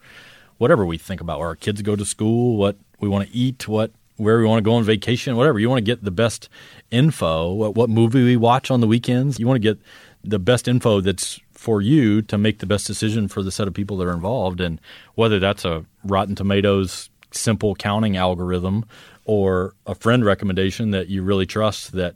whatever 0.57 0.85
we 0.85 0.97
think 0.97 1.21
about 1.21 1.39
where 1.39 1.49
our 1.49 1.55
kids 1.55 1.81
go 1.81 1.95
to 1.95 2.05
school 2.05 2.57
what 2.57 2.75
we 2.99 3.07
want 3.07 3.27
to 3.27 3.35
eat 3.35 3.67
what 3.67 3.91
where 4.17 4.39
we 4.39 4.45
want 4.45 4.57
to 4.57 4.63
go 4.63 4.73
on 4.73 4.83
vacation 4.83 5.35
whatever. 5.35 5.59
You 5.59 5.69
want 5.69 5.79
to 5.79 5.91
get 5.91 6.03
the 6.03 6.11
best 6.11 6.49
info. 6.91 7.51
What, 7.51 7.75
what 7.75 7.89
movie 7.89 8.23
we 8.23 8.37
watch 8.37 8.71
on 8.71 8.81
the 8.81 8.87
weekends. 8.87 9.39
You 9.39 9.47
want 9.47 9.61
to 9.61 9.67
get 9.73 9.79
the 10.23 10.39
best 10.39 10.67
info 10.67 11.01
that's 11.01 11.39
for 11.67 11.81
you 11.81 12.21
to 12.21 12.37
make 12.37 12.59
the 12.59 12.65
best 12.65 12.87
decision 12.87 13.27
for 13.27 13.43
the 13.43 13.51
set 13.51 13.67
of 13.67 13.73
people 13.73 13.97
that 13.97 14.07
are 14.07 14.13
involved. 14.13 14.61
And 14.61 14.79
whether 15.15 15.37
that's 15.37 15.65
a 15.65 15.83
Rotten 16.05 16.33
Tomatoes 16.33 17.09
simple 17.31 17.75
counting 17.75 18.15
algorithm 18.15 18.85
or 19.25 19.73
a 19.85 19.93
friend 19.93 20.23
recommendation 20.23 20.91
that 20.91 21.09
you 21.09 21.23
really 21.23 21.45
trust 21.45 21.91
that 21.91 22.15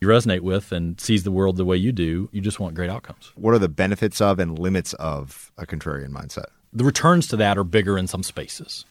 you 0.00 0.08
resonate 0.08 0.40
with 0.40 0.72
and 0.72 1.00
sees 1.00 1.22
the 1.22 1.30
world 1.30 1.58
the 1.58 1.64
way 1.64 1.76
you 1.76 1.92
do, 1.92 2.28
you 2.32 2.40
just 2.40 2.58
want 2.58 2.74
great 2.74 2.90
outcomes. 2.90 3.30
What 3.36 3.54
are 3.54 3.60
the 3.60 3.68
benefits 3.68 4.20
of 4.20 4.40
and 4.40 4.58
limits 4.58 4.94
of 4.94 5.52
a 5.56 5.64
contrarian 5.64 6.10
mindset? 6.10 6.46
The 6.72 6.82
returns 6.82 7.28
to 7.28 7.36
that 7.36 7.56
are 7.56 7.62
bigger 7.62 7.96
in 7.96 8.08
some 8.08 8.24
spaces. 8.24 8.84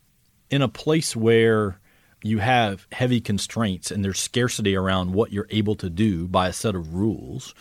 In 0.50 0.62
a 0.62 0.70
place 0.70 1.18
where 1.18 1.82
you 2.24 2.40
have 2.40 2.88
heavy 2.94 3.20
constraints 3.20 3.92
and 3.92 4.06
there's 4.06 4.20
scarcity 4.20 4.74
around 4.74 5.14
what 5.14 5.34
you're 5.34 5.48
able 5.50 5.76
to 5.76 5.90
do 5.90 6.30
by 6.30 6.48
a 6.48 6.54
set 6.54 6.76
of 6.76 6.96
rules, 6.96 7.54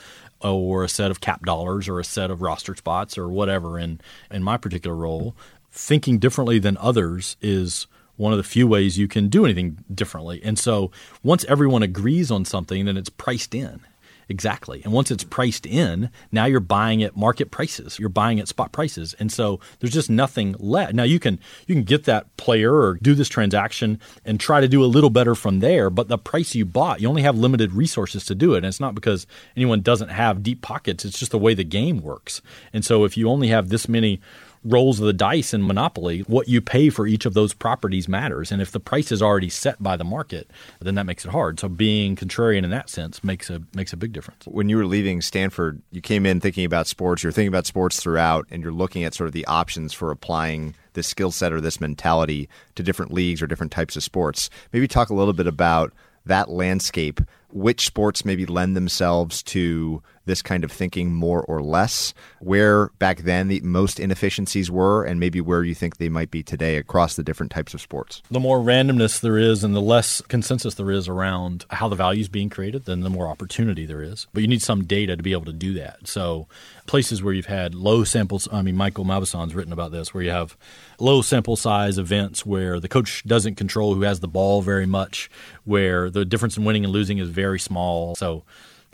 or 0.54 0.84
a 0.84 0.88
set 0.88 1.10
of 1.10 1.20
cap 1.20 1.44
dollars 1.44 1.88
or 1.88 1.98
a 1.98 2.04
set 2.04 2.30
of 2.30 2.42
roster 2.42 2.74
spots 2.74 3.16
or 3.16 3.28
whatever 3.28 3.78
in 3.78 4.00
in 4.30 4.42
my 4.42 4.56
particular 4.56 4.96
role 4.96 5.34
thinking 5.70 6.18
differently 6.18 6.58
than 6.58 6.76
others 6.78 7.36
is 7.40 7.86
one 8.16 8.32
of 8.32 8.38
the 8.38 8.44
few 8.44 8.66
ways 8.66 8.96
you 8.98 9.06
can 9.06 9.28
do 9.28 9.44
anything 9.44 9.84
differently. 9.94 10.40
And 10.42 10.58
so 10.58 10.90
once 11.22 11.44
everyone 11.44 11.82
agrees 11.82 12.30
on 12.30 12.44
something 12.44 12.84
then 12.84 12.96
it's 12.96 13.10
priced 13.10 13.54
in 13.54 13.80
Exactly. 14.28 14.82
And 14.82 14.92
once 14.92 15.12
it's 15.12 15.22
priced 15.22 15.66
in, 15.66 16.10
now 16.32 16.46
you're 16.46 16.58
buying 16.58 17.02
at 17.02 17.16
market 17.16 17.52
prices. 17.52 17.98
You're 17.98 18.08
buying 18.08 18.40
at 18.40 18.48
spot 18.48 18.72
prices. 18.72 19.14
And 19.20 19.30
so 19.30 19.60
there's 19.78 19.92
just 19.92 20.10
nothing 20.10 20.56
left. 20.58 20.94
Now 20.94 21.04
you 21.04 21.20
can 21.20 21.38
you 21.66 21.74
can 21.76 21.84
get 21.84 22.04
that 22.04 22.36
player 22.36 22.74
or 22.74 22.94
do 23.00 23.14
this 23.14 23.28
transaction 23.28 24.00
and 24.24 24.40
try 24.40 24.60
to 24.60 24.66
do 24.66 24.82
a 24.82 24.86
little 24.86 25.10
better 25.10 25.36
from 25.36 25.60
there, 25.60 25.90
but 25.90 26.08
the 26.08 26.18
price 26.18 26.54
you 26.56 26.64
bought, 26.64 27.00
you 27.00 27.08
only 27.08 27.22
have 27.22 27.38
limited 27.38 27.72
resources 27.72 28.24
to 28.26 28.34
do 28.34 28.54
it. 28.54 28.58
And 28.58 28.66
it's 28.66 28.80
not 28.80 28.96
because 28.96 29.26
anyone 29.56 29.80
doesn't 29.80 30.08
have 30.08 30.42
deep 30.42 30.60
pockets, 30.60 31.04
it's 31.04 31.18
just 31.18 31.30
the 31.30 31.38
way 31.38 31.54
the 31.54 31.64
game 31.64 32.02
works. 32.02 32.42
And 32.72 32.84
so 32.84 33.04
if 33.04 33.16
you 33.16 33.28
only 33.28 33.48
have 33.48 33.68
this 33.68 33.88
many 33.88 34.20
rolls 34.66 35.00
of 35.00 35.06
the 35.06 35.12
dice 35.12 35.54
in 35.54 35.66
Monopoly, 35.66 36.20
what 36.20 36.48
you 36.48 36.60
pay 36.60 36.90
for 36.90 37.06
each 37.06 37.24
of 37.24 37.34
those 37.34 37.54
properties 37.54 38.08
matters. 38.08 38.50
And 38.50 38.60
if 38.60 38.72
the 38.72 38.80
price 38.80 39.12
is 39.12 39.22
already 39.22 39.48
set 39.48 39.82
by 39.82 39.96
the 39.96 40.04
market, 40.04 40.50
then 40.80 40.96
that 40.96 41.06
makes 41.06 41.24
it 41.24 41.30
hard. 41.30 41.60
So 41.60 41.68
being 41.68 42.16
contrarian 42.16 42.64
in 42.64 42.70
that 42.70 42.90
sense 42.90 43.22
makes 43.22 43.50
a 43.50 43.62
makes 43.74 43.92
a 43.92 43.96
big 43.96 44.12
difference. 44.12 44.44
When 44.46 44.68
you 44.68 44.76
were 44.76 44.86
leaving 44.86 45.22
Stanford, 45.22 45.80
you 45.90 46.00
came 46.00 46.26
in 46.26 46.40
thinking 46.40 46.64
about 46.64 46.86
sports. 46.86 47.22
You're 47.22 47.32
thinking 47.32 47.48
about 47.48 47.66
sports 47.66 48.00
throughout, 48.00 48.46
and 48.50 48.62
you're 48.62 48.72
looking 48.72 49.04
at 49.04 49.14
sort 49.14 49.28
of 49.28 49.32
the 49.32 49.46
options 49.46 49.92
for 49.92 50.10
applying 50.10 50.74
this 50.94 51.06
skill 51.06 51.30
set 51.30 51.52
or 51.52 51.60
this 51.60 51.80
mentality 51.80 52.48
to 52.74 52.82
different 52.82 53.12
leagues 53.12 53.40
or 53.40 53.46
different 53.46 53.72
types 53.72 53.96
of 53.96 54.02
sports. 54.02 54.50
Maybe 54.72 54.88
talk 54.88 55.10
a 55.10 55.14
little 55.14 55.34
bit 55.34 55.46
about 55.46 55.92
that 56.24 56.50
landscape. 56.50 57.20
Which 57.50 57.86
sports 57.86 58.24
maybe 58.24 58.46
lend 58.46 58.76
themselves 58.76 59.42
to 59.44 60.02
this 60.26 60.42
kind 60.42 60.64
of 60.64 60.70
thinking 60.70 61.14
more 61.14 61.42
or 61.42 61.62
less, 61.62 62.12
where 62.40 62.88
back 62.98 63.18
then 63.18 63.48
the 63.48 63.60
most 63.60 63.98
inefficiencies 63.98 64.70
were, 64.70 65.04
and 65.04 65.18
maybe 65.18 65.40
where 65.40 65.64
you 65.64 65.74
think 65.74 65.96
they 65.96 66.08
might 66.08 66.30
be 66.30 66.42
today 66.42 66.76
across 66.76 67.16
the 67.16 67.22
different 67.22 67.50
types 67.52 67.72
of 67.72 67.80
sports. 67.80 68.22
The 68.30 68.40
more 68.40 68.58
randomness 68.58 69.20
there 69.20 69.38
is 69.38 69.64
and 69.64 69.74
the 69.74 69.80
less 69.80 70.20
consensus 70.22 70.74
there 70.74 70.90
is 70.90 71.08
around 71.08 71.64
how 71.70 71.88
the 71.88 71.96
value 71.96 72.20
is 72.20 72.28
being 72.28 72.50
created, 72.50 72.84
then 72.84 73.00
the 73.00 73.10
more 73.10 73.28
opportunity 73.28 73.86
there 73.86 74.02
is. 74.02 74.26
But 74.34 74.42
you 74.42 74.48
need 74.48 74.62
some 74.62 74.84
data 74.84 75.16
to 75.16 75.22
be 75.22 75.32
able 75.32 75.44
to 75.46 75.52
do 75.52 75.72
that. 75.74 76.08
So, 76.08 76.48
places 76.86 77.22
where 77.22 77.32
you've 77.32 77.46
had 77.46 77.74
low 77.74 78.04
samples, 78.04 78.48
I 78.52 78.62
mean, 78.62 78.76
Michael 78.76 79.04
Mauboussin's 79.04 79.54
written 79.54 79.72
about 79.72 79.92
this, 79.92 80.12
where 80.12 80.22
you 80.22 80.30
have 80.30 80.56
low 80.98 81.22
sample 81.22 81.56
size 81.56 81.98
events 81.98 82.44
where 82.44 82.80
the 82.80 82.88
coach 82.88 83.22
doesn't 83.26 83.56
control 83.56 83.94
who 83.94 84.02
has 84.02 84.20
the 84.20 84.28
ball 84.28 84.62
very 84.62 84.86
much, 84.86 85.30
where 85.64 86.10
the 86.10 86.24
difference 86.24 86.56
in 86.56 86.64
winning 86.64 86.84
and 86.84 86.92
losing 86.92 87.18
is 87.18 87.28
very 87.36 87.60
small. 87.60 88.16
So, 88.16 88.42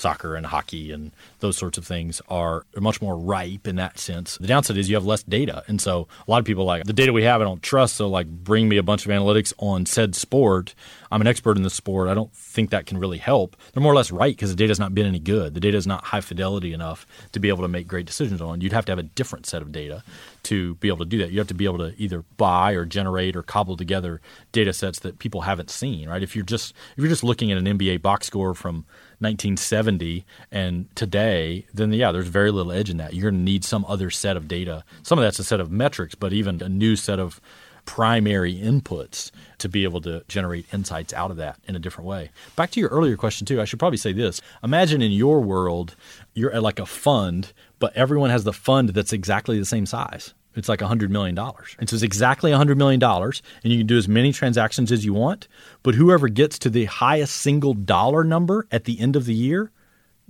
soccer 0.03 0.35
and 0.35 0.45
hockey 0.45 0.91
and 0.91 1.13
those 1.39 1.57
sorts 1.57 1.79
of 1.79 1.87
things 1.87 2.21
are 2.29 2.67
much 2.79 3.01
more 3.01 3.17
ripe 3.17 3.67
in 3.67 3.77
that 3.77 3.99
sense. 3.99 4.37
The 4.39 4.49
downside 4.49 4.77
is 4.77 4.91
you 4.91 4.97
have 4.97 5.07
less 5.07 5.23
data. 5.23 5.63
And 5.69 5.81
so 5.81 6.09
a 6.27 6.31
lot 6.31 6.39
of 6.39 6.45
people 6.45 6.65
like 6.65 6.85
the 6.85 6.93
data 6.93 7.13
we 7.13 7.23
have 7.23 7.41
I 7.41 7.45
don't 7.45 7.63
trust, 7.63 7.97
so 7.97 8.09
like 8.09 8.27
bring 8.27 8.69
me 8.69 8.77
a 8.77 8.83
bunch 8.83 9.07
of 9.07 9.13
analytics 9.13 9.53
on 9.59 9.87
said 9.87 10.15
sport. 10.15 10.75
I'm 11.11 11.21
an 11.21 11.27
expert 11.27 11.57
in 11.57 11.63
the 11.63 11.71
sport. 11.71 12.09
I 12.09 12.15
don't 12.15 12.33
think 12.33 12.71
that 12.71 12.87
can 12.87 12.99
really 12.99 13.19
help. 13.19 13.57
They're 13.73 13.83
more 13.83 13.93
or 13.93 13.97
less 13.97 14.11
right 14.11 14.35
because 14.35 14.51
the 14.51 14.57
data's 14.57 14.81
not 14.81 14.95
been 14.95 15.07
any 15.07 15.19
good. 15.21 15.55
The 15.55 15.61
data 15.61 15.77
is 15.77 15.87
not 15.87 16.05
high 16.05 16.21
fidelity 16.21 16.73
enough 16.73 17.07
to 17.33 17.41
be 17.41 17.49
able 17.49 17.63
to 17.63 17.69
make 17.69 17.87
great 17.87 18.07
decisions 18.07 18.41
on. 18.41 18.61
You'd 18.61 18.73
have 18.73 18.87
to 18.87 18.93
have 18.93 18.99
a 18.99 19.05
different 19.05 19.47
set 19.47 19.63
of 19.63 19.73
data 19.73 20.03
to 20.45 20.75
be 20.77 20.89
able 20.89 20.99
to 20.99 21.05
do 21.05 21.19
that. 21.19 21.31
You 21.31 21.39
have 21.39 21.49
to 21.49 21.55
be 21.55 21.67
able 21.67 21.79
to 21.79 21.95
either 21.99 22.25
buy 22.37 22.73
or 22.73 22.85
generate 22.85 23.37
or 23.37 23.43
cobble 23.43 23.77
together 23.77 24.21
data 24.51 24.73
sets 24.73 24.99
that 25.01 25.19
people 25.19 25.43
haven't 25.43 25.71
seen, 25.71 26.09
right? 26.09 26.23
If 26.23 26.35
you're 26.35 26.45
just 26.45 26.75
if 26.97 26.99
you're 26.99 27.09
just 27.09 27.25
looking 27.25 27.53
at 27.53 27.59
an 27.59 27.67
NBA 27.67 28.03
box 28.03 28.27
score 28.27 28.55
from 28.55 28.85
1970 29.23 30.25
and 30.51 30.95
today, 30.97 31.67
then 31.73 31.93
yeah, 31.93 32.13
there's 32.13 32.29
very 32.29 32.51
little 32.51 32.73
edge 32.73 32.91
in 32.91 32.97
that. 32.99 33.15
You're 33.15 33.31
going 33.31 33.41
to 33.41 33.45
need 33.45 33.65
some 33.65 33.85
other 33.87 34.11
set 34.11 34.37
of 34.37 34.49
data. 34.49 34.85
Some 35.03 35.19
of 35.19 35.25
that's 35.25 35.39
a 35.39 35.45
set 35.45 35.61
of 35.61 35.71
metrics, 35.71 36.15
but 36.15 36.33
even 36.33 36.61
a 36.63 36.69
new 36.69 36.97
set 36.97 37.19
of 37.19 37.41
primary 37.85 38.55
inputs 38.55 39.31
to 39.59 39.69
be 39.69 39.85
able 39.85 40.01
to 40.01 40.23
generate 40.29 40.73
insights 40.73 41.13
out 41.13 41.31
of 41.31 41.37
that 41.37 41.59
in 41.67 41.75
a 41.75 41.79
different 41.79 42.07
way. 42.07 42.31
Back 42.57 42.71
to 42.73 42.81
your 42.81 42.91
earlier 42.91 43.17
question 43.17 43.47
too, 43.47 43.61
I 43.61 43.65
should 43.65 43.79
probably 43.79 43.97
say 43.97 44.13
this. 44.13 44.41
Imagine 44.63 45.03
in 45.03 45.13
your 45.13 45.41
world, 45.41 45.97
you're 46.35 46.53
at 46.53 46.63
like 46.63 46.79
a 46.79 46.87
fund, 46.87 47.53
but 47.79 47.97
everyone 47.97 48.31
has 48.31 48.45
the 48.45 48.53
fund 48.53 48.91
that's 48.91 49.13
exactly 49.13 49.59
the 49.59 49.65
same 49.65 49.87
size. 49.87 50.35
It's 50.55 50.69
like 50.69 50.81
$100 50.81 51.09
million. 51.09 51.39
And 51.39 51.89
so 51.89 51.95
it's 51.95 52.03
exactly 52.03 52.51
$100 52.51 52.77
million, 52.77 53.03
and 53.03 53.73
you 53.73 53.79
can 53.79 53.87
do 53.87 53.97
as 53.97 54.09
many 54.09 54.33
transactions 54.33 54.93
as 54.93 55.05
you 55.05 55.15
want. 55.15 55.49
But 55.83 55.95
whoever 55.95 56.29
gets 56.29 56.59
to 56.61 56.71
the 56.71 56.87
highest 56.87 57.37
single 57.37 57.75
dollar 57.75 58.25
number 58.25 58.67
at 58.71 58.85
the 58.85 59.01
end 59.01 59.17
of 59.17 59.27
the 59.27 59.35
year 59.35 59.71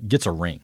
gets 0.07 0.27
a 0.27 0.33
ring. 0.33 0.63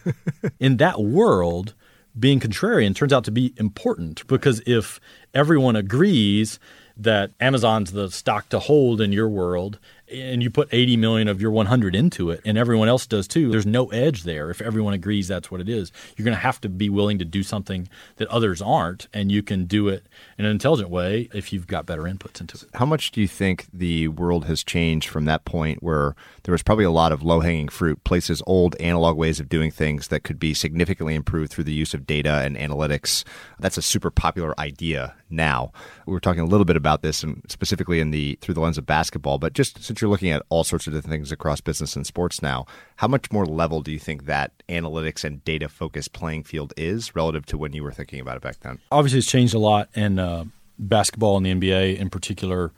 In 0.60 0.78
that 0.78 1.00
world, 1.00 1.74
being 2.18 2.40
contrarian 2.40 2.94
turns 2.94 3.12
out 3.12 3.24
to 3.24 3.30
be 3.30 3.52
important 3.56 4.26
because 4.26 4.62
if 4.66 5.00
everyone 5.34 5.76
agrees 5.76 6.58
that 6.96 7.30
Amazon's 7.40 7.92
the 7.92 8.10
stock 8.10 8.48
to 8.48 8.58
hold 8.58 9.00
in 9.00 9.12
your 9.12 9.28
world 9.28 9.78
and 10.12 10.42
you 10.42 10.50
put 10.50 10.68
80 10.72 10.96
million 10.96 11.28
of 11.28 11.40
your 11.40 11.50
100 11.50 11.94
into 11.94 12.30
it 12.30 12.40
and 12.44 12.56
everyone 12.56 12.88
else 12.88 13.06
does 13.06 13.26
too 13.26 13.50
there's 13.50 13.66
no 13.66 13.86
edge 13.88 14.22
there. 14.22 14.50
If 14.50 14.60
everyone 14.60 14.94
agrees 14.94 15.28
that's 15.28 15.50
what 15.50 15.60
it 15.60 15.68
is 15.68 15.92
you're 16.16 16.24
going 16.24 16.36
to 16.36 16.40
have 16.40 16.60
to 16.62 16.68
be 16.68 16.88
willing 16.88 17.18
to 17.18 17.24
do 17.24 17.42
something 17.42 17.88
that 18.16 18.28
others 18.28 18.62
aren't 18.62 19.08
and 19.12 19.30
you 19.30 19.42
can 19.42 19.64
do 19.66 19.88
it 19.88 20.06
in 20.38 20.44
an 20.44 20.50
intelligent 20.50 20.90
way 20.90 21.28
if 21.34 21.52
you've 21.52 21.66
got 21.66 21.86
better 21.86 22.02
inputs 22.02 22.40
into 22.40 22.56
it. 22.56 22.64
How 22.74 22.86
much 22.86 23.10
do 23.10 23.20
you 23.20 23.28
think 23.28 23.66
the 23.72 24.08
world 24.08 24.44
has 24.46 24.62
changed 24.62 25.08
from 25.08 25.24
that 25.26 25.44
point 25.44 25.82
where 25.82 26.14
there 26.44 26.52
was 26.52 26.62
probably 26.62 26.84
a 26.84 26.90
lot 26.90 27.12
of 27.12 27.22
low-hanging 27.22 27.68
fruit 27.68 28.02
places 28.04 28.42
old 28.46 28.76
analog 28.80 29.16
ways 29.16 29.40
of 29.40 29.48
doing 29.48 29.70
things 29.70 30.08
that 30.08 30.22
could 30.22 30.38
be 30.38 30.54
significantly 30.54 31.14
improved 31.14 31.50
through 31.50 31.64
the 31.64 31.72
use 31.72 31.94
of 31.94 32.06
data 32.06 32.42
and 32.44 32.56
analytics? 32.56 33.24
That's 33.58 33.76
a 33.76 33.82
super 33.82 34.10
popular 34.10 34.58
idea 34.60 35.14
now 35.28 35.72
we 36.06 36.12
were 36.12 36.20
talking 36.20 36.42
a 36.42 36.46
little 36.46 36.64
bit 36.64 36.76
about 36.76 37.02
this 37.02 37.22
and 37.22 37.42
specifically 37.48 38.00
in 38.00 38.10
the 38.10 38.38
through 38.40 38.54
the 38.54 38.60
lens 38.60 38.78
of 38.78 38.86
basketball 38.86 39.38
but 39.38 39.52
just 39.52 39.82
since 39.82 40.00
you're 40.00 40.10
looking 40.10 40.30
at 40.30 40.42
all 40.48 40.64
sorts 40.64 40.86
of 40.86 40.92
different 40.92 41.12
things 41.12 41.32
across 41.32 41.60
business 41.60 41.96
and 41.96 42.06
sports 42.06 42.42
now, 42.42 42.66
how 42.96 43.08
much 43.08 43.30
more 43.30 43.46
level 43.46 43.82
do 43.82 43.92
you 43.92 43.98
think 43.98 44.26
that 44.26 44.52
analytics 44.68 45.24
and 45.24 45.44
data 45.44 45.68
focused 45.68 46.12
playing 46.12 46.44
field 46.44 46.72
is 46.76 47.14
relative 47.14 47.46
to 47.46 47.58
when 47.58 47.72
you 47.72 47.82
were 47.82 47.92
thinking 47.92 48.20
about 48.20 48.36
it 48.36 48.42
back 48.42 48.60
then? 48.60 48.78
Obviously, 48.90 49.18
it's 49.18 49.30
changed 49.30 49.54
a 49.54 49.58
lot, 49.58 49.88
and 49.94 50.18
uh, 50.18 50.44
basketball 50.78 51.36
and 51.36 51.46
the 51.46 51.52
NBA 51.52 51.98
in 51.98 52.10
particular 52.10 52.72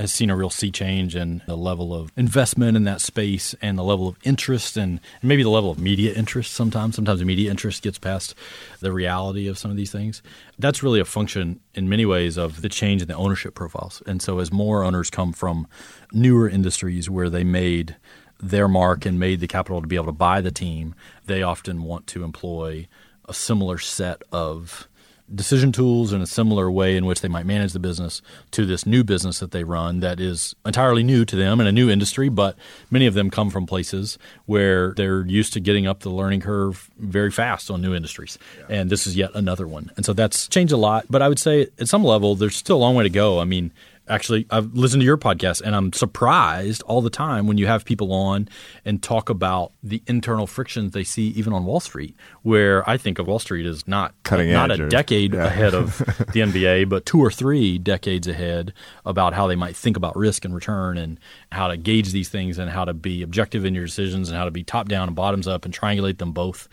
has 0.00 0.12
seen 0.12 0.30
a 0.30 0.36
real 0.36 0.50
sea 0.50 0.70
change 0.70 1.14
in 1.14 1.42
the 1.46 1.56
level 1.56 1.94
of 1.94 2.10
investment 2.16 2.76
in 2.76 2.84
that 2.84 3.02
space 3.02 3.54
and 3.60 3.78
the 3.78 3.82
level 3.82 4.08
of 4.08 4.16
interest 4.24 4.76
and 4.76 4.98
maybe 5.22 5.42
the 5.42 5.50
level 5.50 5.70
of 5.70 5.78
media 5.78 6.14
interest 6.14 6.54
sometimes. 6.54 6.96
Sometimes 6.96 7.20
the 7.20 7.26
media 7.26 7.50
interest 7.50 7.82
gets 7.82 7.98
past 7.98 8.34
the 8.80 8.92
reality 8.92 9.46
of 9.46 9.58
some 9.58 9.70
of 9.70 9.76
these 9.76 9.92
things. 9.92 10.22
That's 10.58 10.82
really 10.82 11.00
a 11.00 11.04
function 11.04 11.60
in 11.74 11.88
many 11.88 12.06
ways 12.06 12.38
of 12.38 12.62
the 12.62 12.68
change 12.70 13.02
in 13.02 13.08
the 13.08 13.14
ownership 13.14 13.54
profiles. 13.54 14.02
And 14.06 14.22
so 14.22 14.38
as 14.38 14.50
more 14.50 14.82
owners 14.84 15.10
come 15.10 15.34
from 15.34 15.66
newer 16.12 16.48
industries 16.48 17.10
where 17.10 17.28
they 17.28 17.44
made 17.44 17.96
their 18.42 18.68
mark 18.68 19.04
and 19.04 19.20
made 19.20 19.40
the 19.40 19.46
capital 19.46 19.82
to 19.82 19.86
be 19.86 19.96
able 19.96 20.06
to 20.06 20.12
buy 20.12 20.40
the 20.40 20.50
team, 20.50 20.94
they 21.26 21.42
often 21.42 21.82
want 21.82 22.06
to 22.08 22.24
employ 22.24 22.88
a 23.28 23.34
similar 23.34 23.76
set 23.76 24.22
of 24.32 24.88
decision 25.34 25.72
tools 25.72 26.12
in 26.12 26.20
a 26.20 26.26
similar 26.26 26.70
way 26.70 26.96
in 26.96 27.06
which 27.06 27.20
they 27.20 27.28
might 27.28 27.46
manage 27.46 27.72
the 27.72 27.78
business 27.78 28.22
to 28.50 28.66
this 28.66 28.86
new 28.86 29.04
business 29.04 29.38
that 29.38 29.50
they 29.50 29.64
run 29.64 30.00
that 30.00 30.20
is 30.20 30.54
entirely 30.64 31.02
new 31.02 31.24
to 31.24 31.36
them 31.36 31.60
in 31.60 31.66
a 31.66 31.72
new 31.72 31.90
industry, 31.90 32.28
but 32.28 32.56
many 32.90 33.06
of 33.06 33.14
them 33.14 33.30
come 33.30 33.50
from 33.50 33.66
places 33.66 34.18
where 34.46 34.92
they're 34.94 35.24
used 35.26 35.52
to 35.52 35.60
getting 35.60 35.86
up 35.86 36.00
the 36.00 36.10
learning 36.10 36.40
curve 36.40 36.90
very 36.98 37.30
fast 37.30 37.70
on 37.70 37.80
new 37.80 37.94
industries. 37.94 38.38
Yeah. 38.58 38.80
And 38.80 38.90
this 38.90 39.06
is 39.06 39.16
yet 39.16 39.30
another 39.34 39.66
one. 39.66 39.90
And 39.96 40.04
so 40.04 40.12
that's 40.12 40.48
changed 40.48 40.72
a 40.72 40.76
lot. 40.76 41.06
But 41.08 41.22
I 41.22 41.28
would 41.28 41.38
say 41.38 41.68
at 41.78 41.88
some 41.88 42.04
level, 42.04 42.34
there's 42.34 42.56
still 42.56 42.76
a 42.76 42.78
long 42.78 42.94
way 42.94 43.04
to 43.04 43.10
go. 43.10 43.40
I 43.40 43.44
mean, 43.44 43.72
actually 44.10 44.46
I've 44.50 44.74
listened 44.74 45.00
to 45.00 45.04
your 45.04 45.16
podcast 45.16 45.62
and 45.62 45.74
I'm 45.74 45.92
surprised 45.92 46.82
all 46.82 47.00
the 47.00 47.10
time 47.10 47.46
when 47.46 47.56
you 47.58 47.66
have 47.66 47.84
people 47.84 48.12
on 48.12 48.48
and 48.84 49.02
talk 49.02 49.30
about 49.30 49.72
the 49.82 50.02
internal 50.06 50.46
frictions 50.46 50.92
they 50.92 51.04
see 51.04 51.28
even 51.28 51.52
on 51.52 51.64
Wall 51.64 51.80
Street, 51.80 52.14
where 52.42 52.88
I 52.88 52.96
think 52.96 53.18
of 53.18 53.26
Wall 53.26 53.38
Street 53.38 53.66
as 53.66 53.86
not 53.86 54.14
Cutting 54.22 54.52
not 54.52 54.70
edge 54.70 54.80
a 54.80 54.88
decade 54.88 55.34
yeah. 55.34 55.46
ahead 55.46 55.74
of 55.74 55.98
the 56.32 56.40
NBA, 56.40 56.88
but 56.88 57.06
two 57.06 57.20
or 57.20 57.30
three 57.30 57.78
decades 57.78 58.26
ahead 58.26 58.72
about 59.06 59.34
how 59.34 59.46
they 59.46 59.56
might 59.56 59.76
think 59.76 59.96
about 59.96 60.16
risk 60.16 60.44
and 60.44 60.54
return 60.54 60.98
and 60.98 61.18
how 61.52 61.68
to 61.68 61.76
gauge 61.76 62.12
these 62.12 62.28
things 62.28 62.58
and 62.58 62.70
how 62.70 62.84
to 62.84 62.92
be 62.94 63.22
objective 63.22 63.64
in 63.64 63.74
your 63.74 63.86
decisions 63.86 64.28
and 64.28 64.36
how 64.36 64.44
to 64.44 64.50
be 64.50 64.62
top 64.62 64.88
down 64.88 65.08
and 65.08 65.16
bottoms 65.16 65.46
up 65.46 65.64
and 65.64 65.72
triangulate 65.72 66.18
them 66.18 66.32
both. 66.32 66.68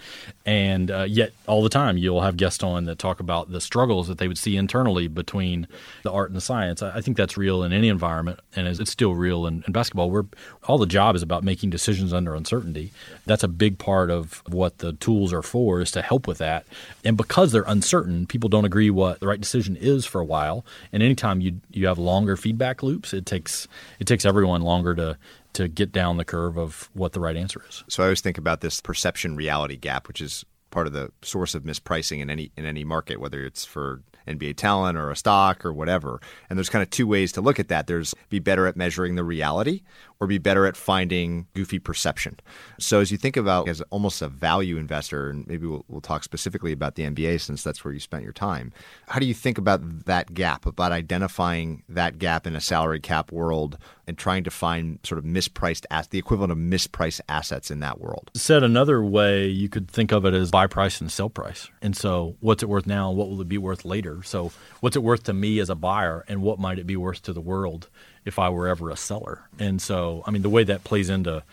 And 0.46 0.90
uh, 0.90 1.04
yet, 1.04 1.34
all 1.48 1.64
the 1.64 1.70
time, 1.70 1.98
you'll 1.98 2.22
have 2.22 2.38
guests 2.38 2.64
on 2.64 2.86
that 2.86 3.00
talk 3.00 3.20
about 3.20 3.52
the 3.52 3.62
struggles 3.62 4.08
that 4.08 4.18
they 4.18 4.28
would 4.28 4.38
see 4.38 4.56
internally 4.56 5.08
between 5.08 5.68
the 6.04 6.12
art 6.12 6.30
and 6.30 6.38
the 6.38 6.42
science. 6.42 6.82
I, 6.82 6.98
I 6.98 7.02
think 7.02 7.18
that's 7.18 7.27
real 7.36 7.64
in 7.64 7.74
any 7.74 7.90
environment, 7.90 8.40
and 8.56 8.68
it's 8.68 8.92
still 8.92 9.16
real 9.16 9.48
in, 9.48 9.64
in 9.66 9.74
basketball. 9.74 10.10
Where 10.10 10.26
all 10.64 10.78
the 10.78 10.86
job 10.86 11.16
is 11.16 11.24
about 11.24 11.44
making 11.44 11.72
decisions 11.72 12.14
under 12.14 12.36
uncertainty. 12.36 12.92
That's 13.26 13.44
a 13.44 13.48
big 13.48 13.80
part 13.80 14.10
of 14.10 14.44
what 14.48 14.78
the 14.78 14.94
tools 14.94 15.34
are 15.34 15.42
for, 15.42 15.82
is 15.82 15.92
to 15.92 16.02
help 16.02 16.28
with 16.28 16.38
that. 16.38 16.66
And 17.04 17.18
because 17.18 17.52
they're 17.52 17.64
uncertain, 17.68 18.28
people 18.28 18.50
don't 18.50 18.66
agree 18.66 18.90
what 18.90 19.20
the 19.20 19.28
right 19.28 19.42
decision 19.42 19.76
is 19.76 20.06
for 20.06 20.22
a 20.22 20.26
while. 20.26 20.66
And 20.94 21.04
anytime 21.04 21.42
you 21.42 21.60
you 21.72 21.88
have 21.88 21.98
longer 21.98 22.38
feedback 22.38 22.84
loops, 22.84 23.14
it 23.14 23.26
takes 23.26 23.68
it 24.00 24.06
takes 24.06 24.26
everyone 24.26 24.62
longer 24.62 24.94
to 24.96 25.18
to 25.54 25.68
get 25.68 25.92
down 25.92 26.18
the 26.18 26.26
curve 26.26 26.56
of 26.58 26.88
what 26.94 27.14
the 27.14 27.20
right 27.20 27.36
answer 27.36 27.64
is. 27.68 27.84
So 27.88 28.04
I 28.04 28.06
always 28.06 28.22
think 28.22 28.38
about 28.38 28.62
this 28.62 28.80
perception 28.80 29.36
reality 29.36 29.76
gap, 29.76 30.08
which 30.08 30.22
is 30.22 30.46
part 30.70 30.86
of 30.86 30.94
the 30.94 31.12
source 31.24 31.56
of 31.56 31.64
mispricing 31.64 32.20
in 32.20 32.30
any 32.30 32.52
in 32.56 32.66
any 32.66 32.84
market, 32.84 33.20
whether 33.20 33.44
it's 33.46 33.66
for 33.66 34.02
NBA 34.28 34.58
talent 34.58 34.98
or 34.98 35.10
a 35.10 35.16
stock 35.16 35.66
or 35.66 35.74
whatever. 35.74 36.20
And 36.50 36.58
there's 36.58 36.70
kind 36.70 36.84
of 36.84 36.90
two 36.90 37.08
ways 37.08 37.32
to 37.34 37.42
look 37.42 37.60
at 37.60 37.70
that. 37.70 37.88
There's 37.88 38.14
be 38.30 38.40
better 38.40 38.68
at 38.68 38.76
measuring 38.76 39.16
the 39.16 39.24
reality 39.24 39.82
or 40.20 40.28
be 40.28 40.38
better 40.38 40.66
at 40.66 40.76
finding 40.76 41.48
goofy 41.54 41.80
perception. 41.80 42.40
So 42.80 43.00
as 43.00 43.12
you 43.12 43.18
think 43.18 43.38
about 43.38 43.68
as 43.68 43.82
almost 43.90 44.22
a 44.22 44.28
value 44.28 44.78
investor, 44.78 45.30
and 45.30 45.48
maybe 45.48 45.68
we'll, 45.68 45.86
we'll 45.88 46.02
talk 46.02 46.24
specifically 46.24 46.72
about 46.72 46.96
the 46.96 47.04
NBA 47.04 47.42
since 47.42 47.64
that's 47.64 47.84
where 47.86 47.94
you 47.94 48.00
spent 48.00 48.24
your 48.24 48.34
time. 48.34 48.72
How 49.08 49.20
do 49.20 49.26
you 49.26 49.34
think 49.34 49.58
about 49.58 50.06
that 50.06 50.34
gap, 50.34 50.66
about 50.66 50.92
identifying 50.92 51.84
that 51.90 52.18
gap 52.18 52.48
in 52.48 52.56
a 52.56 52.62
salary 52.62 53.00
cap 53.00 53.32
world 53.32 53.78
and 54.08 54.18
trying 54.18 54.44
to 54.46 54.52
find 54.52 55.00
sort 55.04 55.20
of 55.20 55.26
mispriced 55.26 55.86
the 56.10 56.18
equivalent 56.18 56.52
of 56.52 56.58
mispriced 56.58 57.22
assets 57.30 57.70
in 57.70 57.80
that 57.82 58.00
world? 58.00 58.32
Said 58.34 58.64
another 58.64 59.04
way, 59.04 59.48
you 59.48 59.70
could 59.70 59.90
think 59.90 60.12
of 60.12 60.26
it 60.26 60.34
as 60.34 60.52
buy 60.52 60.68
price 60.68 61.02
and 61.02 61.12
sell 61.12 61.30
price. 61.30 61.70
And 61.82 61.96
so 61.96 62.36
what's 62.40 62.64
it 62.64 62.70
worth 62.70 62.88
now? 62.88 63.12
What 63.12 63.30
will 63.30 63.42
it 63.42 63.50
be 63.50 63.58
worth 63.58 63.86
later? 63.86 64.24
So 64.24 64.52
what's 64.80 64.96
it 64.96 65.04
worth 65.04 65.24
to 65.24 65.34
me 65.34 65.60
as 65.60 65.70
a 65.70 65.76
buyer 65.76 66.24
and 66.28 66.42
what 66.42 66.60
might 66.60 66.80
it 66.80 66.88
be 66.88 66.98
worth 66.98 67.22
to 67.24 67.34
the 67.34 67.42
world? 67.42 67.90
If 68.28 68.38
I 68.38 68.50
were 68.50 68.68
ever 68.68 68.90
a 68.90 68.98
seller. 68.98 69.48
And 69.58 69.82
so, 69.82 70.22
I 70.28 70.32
mean, 70.32 70.42
the 70.42 70.50
way 70.50 70.66
that 70.66 70.84
plays 70.84 71.10
into, 71.10 71.44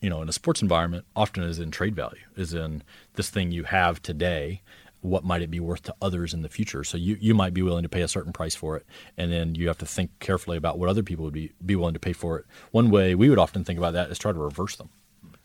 you 0.00 0.08
know, 0.08 0.22
in 0.22 0.30
a 0.30 0.32
sports 0.32 0.62
environment 0.62 1.04
often 1.14 1.42
is 1.42 1.58
in 1.58 1.70
trade 1.70 1.94
value, 1.94 2.22
is 2.36 2.54
in 2.54 2.82
this 3.14 3.28
thing 3.28 3.52
you 3.52 3.64
have 3.64 4.00
today. 4.00 4.62
What 5.02 5.24
might 5.24 5.42
it 5.42 5.50
be 5.50 5.60
worth 5.60 5.82
to 5.82 5.94
others 6.00 6.32
in 6.32 6.40
the 6.40 6.48
future? 6.48 6.84
So 6.84 6.96
you, 6.96 7.18
you 7.20 7.34
might 7.34 7.52
be 7.52 7.60
willing 7.60 7.82
to 7.82 7.88
pay 7.88 8.00
a 8.00 8.08
certain 8.08 8.32
price 8.32 8.54
for 8.54 8.76
it, 8.78 8.86
and 9.18 9.30
then 9.30 9.54
you 9.56 9.68
have 9.68 9.78
to 9.78 9.86
think 9.86 10.10
carefully 10.20 10.56
about 10.56 10.78
what 10.78 10.88
other 10.88 11.02
people 11.02 11.24
would 11.24 11.34
be, 11.34 11.52
be 11.66 11.76
willing 11.76 11.94
to 11.94 12.00
pay 12.00 12.14
for 12.14 12.38
it. 12.38 12.46
One 12.70 12.90
way 12.90 13.14
we 13.14 13.28
would 13.28 13.38
often 13.38 13.62
think 13.62 13.78
about 13.78 13.92
that 13.92 14.10
is 14.10 14.18
try 14.18 14.32
to 14.32 14.38
reverse 14.38 14.76
them. 14.76 14.88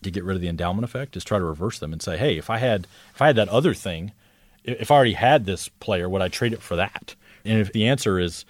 To 0.03 0.11
get 0.11 0.23
rid 0.23 0.35
of 0.35 0.41
the 0.41 0.47
endowment 0.47 0.85
effect 0.85 1.17
is 1.17 1.23
try 1.25 1.39
to 1.39 1.43
reverse 1.43 1.79
them 1.79 1.91
and 1.91 2.01
say, 2.01 2.17
hey, 2.17 2.37
if 2.37 2.49
I 2.49 2.59
had 2.59 2.87
if 3.13 3.21
I 3.21 3.27
had 3.27 3.35
that 3.35 3.49
other 3.49 3.73
thing, 3.73 4.13
if 4.63 4.91
I 4.91 4.95
already 4.95 5.13
had 5.13 5.45
this 5.45 5.67
player, 5.67 6.07
would 6.07 6.21
I 6.21 6.29
trade 6.29 6.53
it 6.53 6.61
for 6.61 6.75
that? 6.77 7.15
And 7.43 7.59
if 7.59 7.73
the 7.73 7.87
answer 7.87 8.19
is 8.19 8.45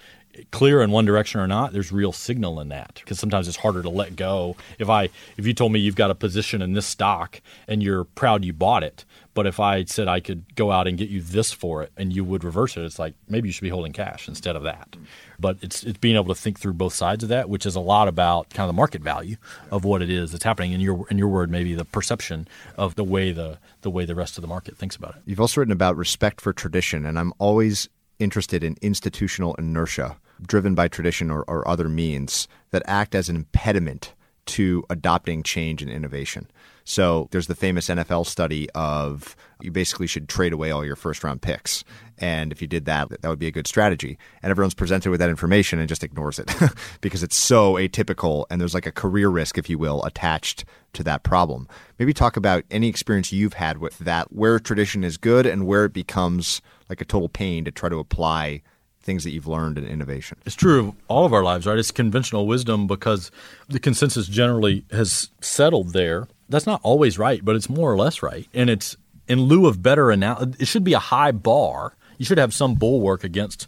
clear 0.50 0.82
in 0.82 0.90
one 0.90 1.04
direction 1.04 1.40
or 1.40 1.46
not, 1.46 1.72
there's 1.72 1.92
real 1.92 2.12
signal 2.12 2.60
in 2.60 2.68
that 2.68 2.94
because 2.94 3.18
sometimes 3.18 3.48
it's 3.48 3.56
harder 3.56 3.82
to 3.82 3.88
let 3.88 4.16
go. 4.16 4.56
If 4.78 4.88
I 4.88 5.10
if 5.36 5.46
you 5.46 5.54
told 5.54 5.72
me 5.72 5.80
you've 5.80 5.96
got 5.96 6.10
a 6.10 6.14
position 6.14 6.62
in 6.62 6.72
this 6.72 6.86
stock 6.86 7.40
and 7.66 7.82
you're 7.82 8.04
proud 8.04 8.44
you 8.44 8.52
bought 8.52 8.82
it, 8.82 9.04
but 9.34 9.46
if 9.46 9.60
I 9.60 9.84
said 9.84 10.08
I 10.08 10.20
could 10.20 10.54
go 10.56 10.72
out 10.72 10.86
and 10.86 10.98
get 10.98 11.08
you 11.08 11.20
this 11.20 11.52
for 11.52 11.82
it 11.82 11.92
and 11.96 12.12
you 12.12 12.24
would 12.24 12.44
reverse 12.44 12.76
it, 12.76 12.82
it's 12.82 12.98
like 12.98 13.14
maybe 13.28 13.48
you 13.48 13.52
should 13.52 13.62
be 13.62 13.68
holding 13.68 13.92
cash 13.92 14.28
instead 14.28 14.56
of 14.56 14.64
that. 14.64 14.96
But 15.38 15.58
it's 15.62 15.84
it's 15.84 15.98
being 15.98 16.16
able 16.16 16.34
to 16.34 16.40
think 16.40 16.58
through 16.58 16.74
both 16.74 16.94
sides 16.94 17.22
of 17.22 17.28
that, 17.28 17.48
which 17.48 17.66
is 17.66 17.76
a 17.76 17.80
lot 17.80 18.08
about 18.08 18.50
kind 18.50 18.68
of 18.68 18.74
the 18.74 18.78
market 18.78 19.02
value 19.02 19.36
of 19.70 19.84
what 19.84 20.02
it 20.02 20.10
is 20.10 20.32
that's 20.32 20.44
happening. 20.44 20.72
In 20.72 20.80
your 20.80 21.06
in 21.08 21.18
your 21.18 21.28
word, 21.28 21.50
maybe 21.50 21.74
the 21.74 21.84
perception 21.84 22.48
of 22.76 22.94
the 22.94 23.04
way 23.04 23.32
the 23.32 23.58
the 23.82 23.90
way 23.90 24.04
the 24.04 24.14
rest 24.14 24.38
of 24.38 24.42
the 24.42 24.48
market 24.48 24.76
thinks 24.76 24.96
about 24.96 25.16
it. 25.16 25.22
You've 25.24 25.40
also 25.40 25.60
written 25.60 25.72
about 25.72 25.96
respect 25.96 26.40
for 26.40 26.52
tradition, 26.52 27.06
and 27.06 27.18
I'm 27.18 27.32
always 27.38 27.88
interested 28.18 28.64
in 28.64 28.76
institutional 28.82 29.54
inertia 29.54 30.16
driven 30.46 30.74
by 30.74 30.88
tradition 30.88 31.30
or, 31.30 31.42
or 31.44 31.66
other 31.66 31.88
means 31.88 32.48
that 32.70 32.82
act 32.86 33.14
as 33.14 33.28
an 33.28 33.36
impediment 33.36 34.14
to 34.46 34.82
adopting 34.88 35.42
change 35.42 35.82
and 35.82 35.90
innovation. 35.90 36.48
So 36.84 37.28
there's 37.32 37.48
the 37.48 37.54
famous 37.54 37.88
NFL 37.88 38.24
study 38.24 38.66
of 38.70 39.36
you 39.60 39.70
basically 39.70 40.06
should 40.06 40.26
trade 40.26 40.54
away 40.54 40.70
all 40.70 40.86
your 40.86 40.96
first 40.96 41.22
round 41.22 41.42
picks. 41.42 41.84
And 42.16 42.50
if 42.50 42.62
you 42.62 42.66
did 42.66 42.86
that, 42.86 43.10
that 43.10 43.28
would 43.28 43.38
be 43.38 43.46
a 43.46 43.52
good 43.52 43.66
strategy. 43.66 44.16
And 44.42 44.50
everyone's 44.50 44.72
presented 44.72 45.10
with 45.10 45.20
that 45.20 45.28
information 45.28 45.78
and 45.78 45.86
just 45.88 46.02
ignores 46.02 46.38
it 46.38 46.50
because 47.02 47.22
it's 47.22 47.36
so 47.36 47.74
atypical 47.74 48.46
and 48.48 48.58
there's 48.58 48.72
like 48.72 48.86
a 48.86 48.92
career 48.92 49.28
risk, 49.28 49.58
if 49.58 49.68
you 49.68 49.76
will, 49.76 50.02
attached 50.04 50.64
to 50.94 51.04
that 51.04 51.24
problem. 51.24 51.68
Maybe 51.98 52.14
talk 52.14 52.38
about 52.38 52.64
any 52.70 52.88
experience 52.88 53.32
you've 53.32 53.52
had 53.52 53.78
with 53.78 53.98
that, 53.98 54.32
where 54.32 54.58
tradition 54.58 55.04
is 55.04 55.18
good 55.18 55.44
and 55.44 55.66
where 55.66 55.84
it 55.84 55.92
becomes 55.92 56.62
like 56.88 57.02
a 57.02 57.04
total 57.04 57.28
pain 57.28 57.66
to 57.66 57.70
try 57.70 57.90
to 57.90 57.98
apply 57.98 58.62
things 59.00 59.24
that 59.24 59.30
you've 59.30 59.46
learned 59.46 59.78
in 59.78 59.86
innovation. 59.86 60.38
It's 60.44 60.56
true 60.56 60.88
of 60.88 60.94
all 61.08 61.24
of 61.24 61.32
our 61.32 61.42
lives, 61.42 61.66
right? 61.66 61.78
It's 61.78 61.90
conventional 61.90 62.46
wisdom 62.46 62.86
because 62.86 63.30
the 63.68 63.78
consensus 63.78 64.26
generally 64.26 64.84
has 64.90 65.30
settled 65.40 65.92
there. 65.92 66.28
That's 66.48 66.66
not 66.66 66.80
always 66.82 67.18
right, 67.18 67.44
but 67.44 67.56
it's 67.56 67.68
more 67.68 67.90
or 67.90 67.96
less 67.96 68.22
right. 68.22 68.48
And 68.52 68.68
it's 68.68 68.96
in 69.28 69.42
lieu 69.42 69.66
of 69.66 69.82
better 69.82 70.10
analysis, 70.10 70.56
it 70.58 70.68
should 70.68 70.84
be 70.84 70.94
a 70.94 70.98
high 70.98 71.32
bar. 71.32 71.94
You 72.16 72.24
should 72.24 72.38
have 72.38 72.54
some 72.54 72.74
bulwark 72.74 73.22
against 73.22 73.66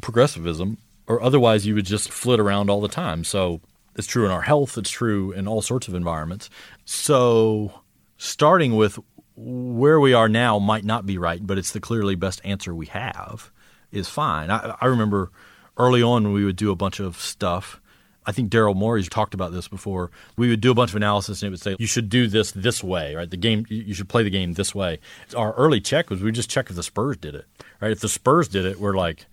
progressivism, 0.00 0.78
or 1.06 1.22
otherwise 1.22 1.66
you 1.66 1.74
would 1.74 1.86
just 1.86 2.10
flit 2.10 2.40
around 2.40 2.68
all 2.68 2.80
the 2.80 2.88
time. 2.88 3.24
So 3.24 3.60
it's 3.96 4.06
true 4.06 4.24
in 4.24 4.30
our 4.30 4.42
health, 4.42 4.76
it's 4.76 4.90
true 4.90 5.32
in 5.32 5.46
all 5.48 5.62
sorts 5.62 5.88
of 5.88 5.94
environments. 5.94 6.50
So 6.84 7.80
starting 8.18 8.76
with 8.76 8.98
where 9.36 10.00
we 10.00 10.12
are 10.12 10.28
now 10.28 10.58
might 10.58 10.84
not 10.84 11.06
be 11.06 11.16
right, 11.16 11.44
but 11.46 11.56
it's 11.56 11.72
the 11.72 11.80
clearly 11.80 12.14
best 12.16 12.40
answer 12.44 12.74
we 12.74 12.86
have 12.86 13.51
is 13.92 14.08
fine. 14.08 14.50
I, 14.50 14.76
I 14.80 14.86
remember 14.86 15.30
early 15.76 16.02
on 16.02 16.24
when 16.24 16.32
we 16.32 16.44
would 16.44 16.56
do 16.56 16.70
a 16.70 16.76
bunch 16.76 17.00
of 17.00 17.16
stuff. 17.16 17.80
I 18.24 18.32
think 18.32 18.50
Daryl 18.50 18.76
Morey's 18.76 19.08
talked 19.08 19.34
about 19.34 19.52
this 19.52 19.66
before. 19.66 20.10
We 20.36 20.48
would 20.48 20.60
do 20.60 20.70
a 20.70 20.74
bunch 20.74 20.90
of 20.90 20.96
analysis 20.96 21.42
and 21.42 21.48
it 21.48 21.50
would 21.50 21.60
say 21.60 21.76
you 21.78 21.88
should 21.88 22.08
do 22.08 22.28
this 22.28 22.52
this 22.52 22.82
way, 22.82 23.14
right? 23.14 23.28
The 23.28 23.36
game 23.36 23.66
you 23.68 23.94
should 23.94 24.08
play 24.08 24.22
the 24.22 24.30
game 24.30 24.52
this 24.52 24.74
way. 24.74 25.00
Our 25.36 25.52
early 25.54 25.80
check 25.80 26.08
was 26.08 26.22
we 26.22 26.30
just 26.30 26.50
check 26.50 26.70
if 26.70 26.76
the 26.76 26.84
Spurs 26.84 27.16
did 27.16 27.34
it, 27.34 27.46
right? 27.80 27.90
If 27.90 28.00
the 28.00 28.08
Spurs 28.08 28.48
did 28.48 28.64
it, 28.64 28.78
we're 28.78 28.96
like, 28.96 29.26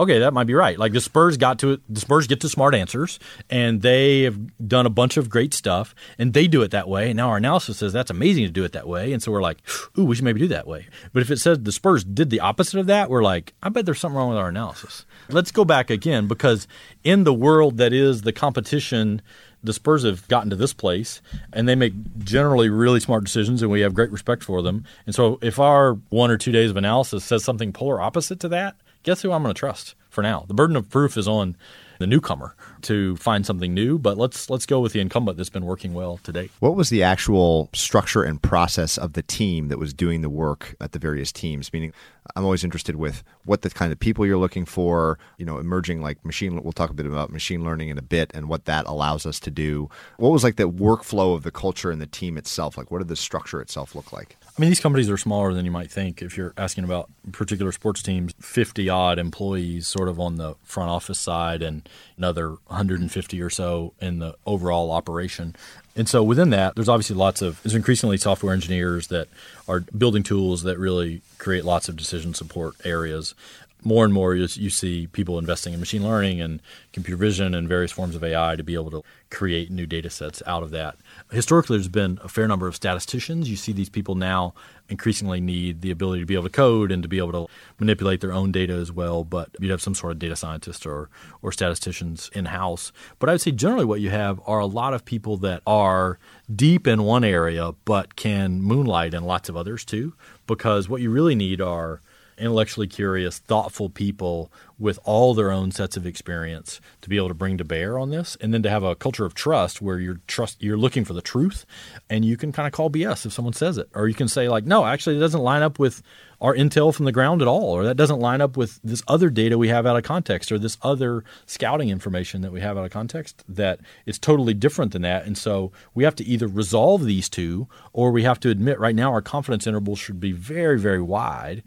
okay, 0.00 0.18
that 0.18 0.32
might 0.32 0.46
be 0.46 0.54
right. 0.54 0.78
Like 0.78 0.92
the 0.92 1.00
Spurs 1.00 1.36
got 1.36 1.58
to 1.60 1.80
the 1.88 2.00
Spurs 2.00 2.26
get 2.26 2.40
to 2.40 2.48
smart 2.48 2.74
answers, 2.74 3.18
and 3.48 3.82
they 3.82 4.22
have 4.22 4.66
done 4.66 4.86
a 4.86 4.90
bunch 4.90 5.16
of 5.16 5.28
great 5.28 5.54
stuff, 5.54 5.94
and 6.18 6.32
they 6.32 6.48
do 6.48 6.62
it 6.62 6.70
that 6.70 6.88
way. 6.88 7.10
And 7.10 7.16
now 7.16 7.28
our 7.28 7.36
analysis 7.36 7.78
says 7.78 7.92
that's 7.92 8.10
amazing 8.10 8.44
to 8.44 8.50
do 8.50 8.64
it 8.64 8.72
that 8.72 8.88
way, 8.88 9.12
and 9.12 9.22
so 9.22 9.30
we're 9.30 9.42
like, 9.42 9.58
ooh, 9.98 10.04
we 10.04 10.14
should 10.14 10.24
maybe 10.24 10.40
do 10.40 10.48
that 10.48 10.66
way. 10.66 10.86
But 11.12 11.22
if 11.22 11.30
it 11.30 11.38
says 11.38 11.58
the 11.60 11.72
Spurs 11.72 12.04
did 12.04 12.30
the 12.30 12.40
opposite 12.40 12.80
of 12.80 12.86
that, 12.86 13.10
we're 13.10 13.22
like, 13.22 13.52
I 13.62 13.68
bet 13.68 13.84
there's 13.84 14.00
something 14.00 14.16
wrong 14.16 14.30
with 14.30 14.38
our 14.38 14.48
analysis. 14.48 15.04
Let's 15.28 15.52
go 15.52 15.64
back 15.64 15.90
again 15.90 16.26
because 16.26 16.66
in 17.04 17.24
the 17.24 17.34
world 17.34 17.76
that 17.76 17.92
is 17.92 18.22
the 18.22 18.32
competition 18.32 19.22
the 19.62 19.72
Spurs 19.72 20.04
have 20.04 20.26
gotten 20.28 20.50
to 20.50 20.56
this 20.56 20.72
place, 20.72 21.20
and 21.52 21.68
they 21.68 21.74
make 21.74 21.92
generally 22.24 22.70
really 22.70 23.00
smart 23.00 23.24
decisions, 23.24 23.60
and 23.62 23.70
we 23.70 23.80
have 23.82 23.94
great 23.94 24.10
respect 24.10 24.42
for 24.42 24.62
them. 24.62 24.84
And 25.04 25.14
so, 25.14 25.38
if 25.42 25.58
our 25.58 25.94
one 26.08 26.30
or 26.30 26.38
two 26.38 26.52
days 26.52 26.70
of 26.70 26.76
analysis 26.76 27.24
says 27.24 27.44
something 27.44 27.72
polar 27.72 28.00
opposite 28.00 28.40
to 28.40 28.48
that, 28.48 28.76
guess 29.02 29.22
who 29.22 29.32
I'm 29.32 29.42
going 29.42 29.54
to 29.54 29.58
trust? 29.58 29.94
for 30.10 30.22
now. 30.22 30.44
The 30.46 30.54
burden 30.54 30.76
of 30.76 30.90
proof 30.90 31.16
is 31.16 31.26
on 31.26 31.56
the 31.98 32.06
newcomer 32.06 32.54
to 32.82 33.16
find 33.16 33.44
something 33.44 33.74
new, 33.74 33.98
but 33.98 34.16
let's 34.16 34.48
let's 34.50 34.66
go 34.66 34.80
with 34.80 34.92
the 34.92 35.00
incumbent 35.00 35.36
that's 35.36 35.50
been 35.50 35.66
working 35.66 35.92
well 35.92 36.18
to 36.24 36.32
date. 36.32 36.50
What 36.60 36.74
was 36.74 36.88
the 36.88 37.02
actual 37.02 37.68
structure 37.74 38.22
and 38.22 38.42
process 38.42 38.98
of 38.98 39.12
the 39.12 39.22
team 39.22 39.68
that 39.68 39.78
was 39.78 39.92
doing 39.92 40.22
the 40.22 40.30
work 40.30 40.74
at 40.80 40.92
the 40.92 40.98
various 40.98 41.30
teams? 41.30 41.72
Meaning, 41.72 41.92
I'm 42.34 42.44
always 42.44 42.64
interested 42.64 42.96
with 42.96 43.22
what 43.44 43.62
the 43.62 43.70
kind 43.70 43.92
of 43.92 44.00
people 44.00 44.26
you're 44.26 44.38
looking 44.38 44.64
for. 44.64 45.18
You 45.36 45.44
know, 45.44 45.58
emerging 45.58 46.00
like 46.00 46.24
machine. 46.24 46.60
We'll 46.62 46.72
talk 46.72 46.90
a 46.90 46.94
bit 46.94 47.06
about 47.06 47.30
machine 47.30 47.64
learning 47.64 47.90
in 47.90 47.98
a 47.98 48.02
bit 48.02 48.30
and 48.34 48.48
what 48.48 48.64
that 48.64 48.86
allows 48.86 49.26
us 49.26 49.38
to 49.40 49.50
do. 49.50 49.90
What 50.16 50.30
was 50.30 50.42
like 50.42 50.56
the 50.56 50.68
workflow 50.68 51.34
of 51.34 51.42
the 51.42 51.50
culture 51.50 51.90
and 51.90 52.00
the 52.00 52.06
team 52.06 52.36
itself? 52.38 52.78
Like, 52.78 52.90
what 52.90 52.98
did 52.98 53.08
the 53.08 53.16
structure 53.16 53.60
itself 53.60 53.94
look 53.94 54.12
like? 54.12 54.38
I 54.60 54.62
mean, 54.62 54.68
these 54.68 54.80
companies 54.80 55.08
are 55.08 55.16
smaller 55.16 55.54
than 55.54 55.64
you 55.64 55.70
might 55.70 55.90
think. 55.90 56.20
If 56.20 56.36
you're 56.36 56.52
asking 56.54 56.84
about 56.84 57.08
particular 57.32 57.72
sports 57.72 58.02
teams, 58.02 58.34
50 58.42 58.90
odd 58.90 59.18
employees 59.18 59.88
sort 59.88 60.06
of 60.06 60.20
on 60.20 60.36
the 60.36 60.54
front 60.64 60.90
office 60.90 61.18
side 61.18 61.62
and 61.62 61.88
another 62.18 62.50
150 62.66 63.40
or 63.40 63.48
so 63.48 63.94
in 64.02 64.18
the 64.18 64.36
overall 64.44 64.90
operation. 64.90 65.56
And 65.96 66.06
so 66.06 66.22
within 66.22 66.50
that, 66.50 66.74
there's 66.74 66.90
obviously 66.90 67.16
lots 67.16 67.40
of, 67.40 67.62
there's 67.62 67.74
increasingly 67.74 68.18
software 68.18 68.52
engineers 68.52 69.06
that 69.06 69.28
are 69.66 69.80
building 69.96 70.22
tools 70.22 70.62
that 70.64 70.78
really 70.78 71.22
create 71.38 71.64
lots 71.64 71.88
of 71.88 71.96
decision 71.96 72.34
support 72.34 72.74
areas 72.84 73.34
more 73.82 74.04
and 74.04 74.12
more 74.12 74.34
you, 74.34 74.46
see 74.48 75.06
people 75.08 75.38
investing 75.38 75.72
in 75.72 75.80
machine 75.80 76.02
learning 76.02 76.40
and 76.40 76.60
computer 76.92 77.16
vision 77.16 77.54
and 77.54 77.68
various 77.68 77.92
forms 77.92 78.14
of 78.14 78.22
AI 78.22 78.56
to 78.56 78.62
be 78.62 78.74
able 78.74 78.90
to 78.90 79.02
create 79.30 79.70
new 79.70 79.86
data 79.86 80.10
sets 80.10 80.42
out 80.46 80.62
of 80.62 80.70
that. 80.70 80.96
Historically, 81.30 81.76
there's 81.76 81.88
been 81.88 82.18
a 82.22 82.28
fair 82.28 82.48
number 82.48 82.66
of 82.66 82.74
statisticians. 82.74 83.48
You 83.48 83.56
see 83.56 83.72
these 83.72 83.88
people 83.88 84.14
now 84.14 84.54
increasingly 84.88 85.40
need 85.40 85.82
the 85.82 85.90
ability 85.90 86.20
to 86.20 86.26
be 86.26 86.34
able 86.34 86.44
to 86.44 86.50
code 86.50 86.90
and 86.90 87.02
to 87.02 87.08
be 87.08 87.18
able 87.18 87.46
to 87.46 87.52
manipulate 87.78 88.20
their 88.20 88.32
own 88.32 88.50
data 88.50 88.72
as 88.74 88.90
well. 88.90 89.24
But 89.24 89.50
you'd 89.60 89.70
have 89.70 89.80
some 89.80 89.94
sort 89.94 90.12
of 90.12 90.18
data 90.18 90.36
scientist 90.36 90.84
or, 90.84 91.08
or 91.42 91.52
statisticians 91.52 92.28
in 92.34 92.46
house. 92.46 92.92
But 93.18 93.28
I 93.28 93.32
would 93.32 93.40
say 93.40 93.52
generally 93.52 93.84
what 93.84 94.00
you 94.00 94.10
have 94.10 94.40
are 94.46 94.58
a 94.58 94.66
lot 94.66 94.94
of 94.94 95.04
people 95.04 95.36
that 95.38 95.62
are 95.66 96.18
deep 96.54 96.86
in 96.86 97.04
one 97.04 97.24
area 97.24 97.72
but 97.84 98.16
can 98.16 98.60
moonlight 98.60 99.14
in 99.14 99.24
lots 99.24 99.48
of 99.48 99.56
others 99.56 99.84
too. 99.84 100.14
Because 100.46 100.88
what 100.88 101.00
you 101.00 101.10
really 101.10 101.36
need 101.36 101.60
are 101.60 102.00
intellectually 102.40 102.86
curious, 102.86 103.38
thoughtful 103.38 103.90
people 103.90 104.52
with 104.78 104.98
all 105.04 105.34
their 105.34 105.52
own 105.52 105.70
sets 105.70 105.96
of 105.96 106.06
experience 106.06 106.80
to 107.02 107.08
be 107.10 107.18
able 107.18 107.28
to 107.28 107.34
bring 107.34 107.58
to 107.58 107.64
bear 107.64 107.98
on 107.98 108.10
this, 108.10 108.36
and 108.40 108.52
then 108.54 108.62
to 108.62 108.70
have 108.70 108.82
a 108.82 108.96
culture 108.96 109.26
of 109.26 109.34
trust 109.34 109.82
where 109.82 110.00
you're 110.00 110.20
trust 110.26 110.62
you're 110.62 110.78
looking 110.78 111.04
for 111.04 111.12
the 111.12 111.20
truth, 111.20 111.66
and 112.08 112.24
you 112.24 112.36
can 112.36 112.50
kind 112.50 112.66
of 112.66 112.72
call 112.72 112.90
BS 112.90 113.26
if 113.26 113.32
someone 113.32 113.52
says 113.52 113.76
it, 113.76 113.88
or 113.94 114.08
you 114.08 114.14
can 114.14 114.26
say 114.26 114.48
like, 114.48 114.64
no, 114.64 114.86
actually, 114.86 115.16
it 115.16 115.20
doesn't 115.20 115.42
line 115.42 115.62
up 115.62 115.78
with 115.78 116.02
our 116.40 116.54
intel 116.54 116.94
from 116.94 117.04
the 117.04 117.12
ground 117.12 117.42
at 117.42 117.48
all, 117.48 117.76
or 117.76 117.84
that 117.84 117.96
doesn't 117.96 118.18
line 118.18 118.40
up 118.40 118.56
with 118.56 118.80
this 118.82 119.02
other 119.06 119.28
data 119.28 119.58
we 119.58 119.68
have 119.68 119.84
out 119.84 119.96
of 119.96 120.02
context, 120.02 120.50
or 120.50 120.58
this 120.58 120.78
other 120.80 121.22
scouting 121.44 121.90
information 121.90 122.40
that 122.40 122.50
we 122.50 122.62
have 122.62 122.78
out 122.78 122.84
of 122.86 122.90
context 122.90 123.44
that 123.46 123.80
it's 124.06 124.18
totally 124.18 124.54
different 124.54 124.92
than 124.92 125.02
that, 125.02 125.26
and 125.26 125.36
so 125.36 125.70
we 125.94 126.04
have 126.04 126.16
to 126.16 126.24
either 126.24 126.48
resolve 126.48 127.04
these 127.04 127.28
two, 127.28 127.68
or 127.92 128.10
we 128.10 128.22
have 128.22 128.40
to 128.40 128.48
admit 128.48 128.80
right 128.80 128.94
now 128.94 129.12
our 129.12 129.20
confidence 129.20 129.66
intervals 129.66 129.98
should 129.98 130.18
be 130.20 130.32
very 130.32 130.78
very 130.78 131.02
wide 131.02 131.62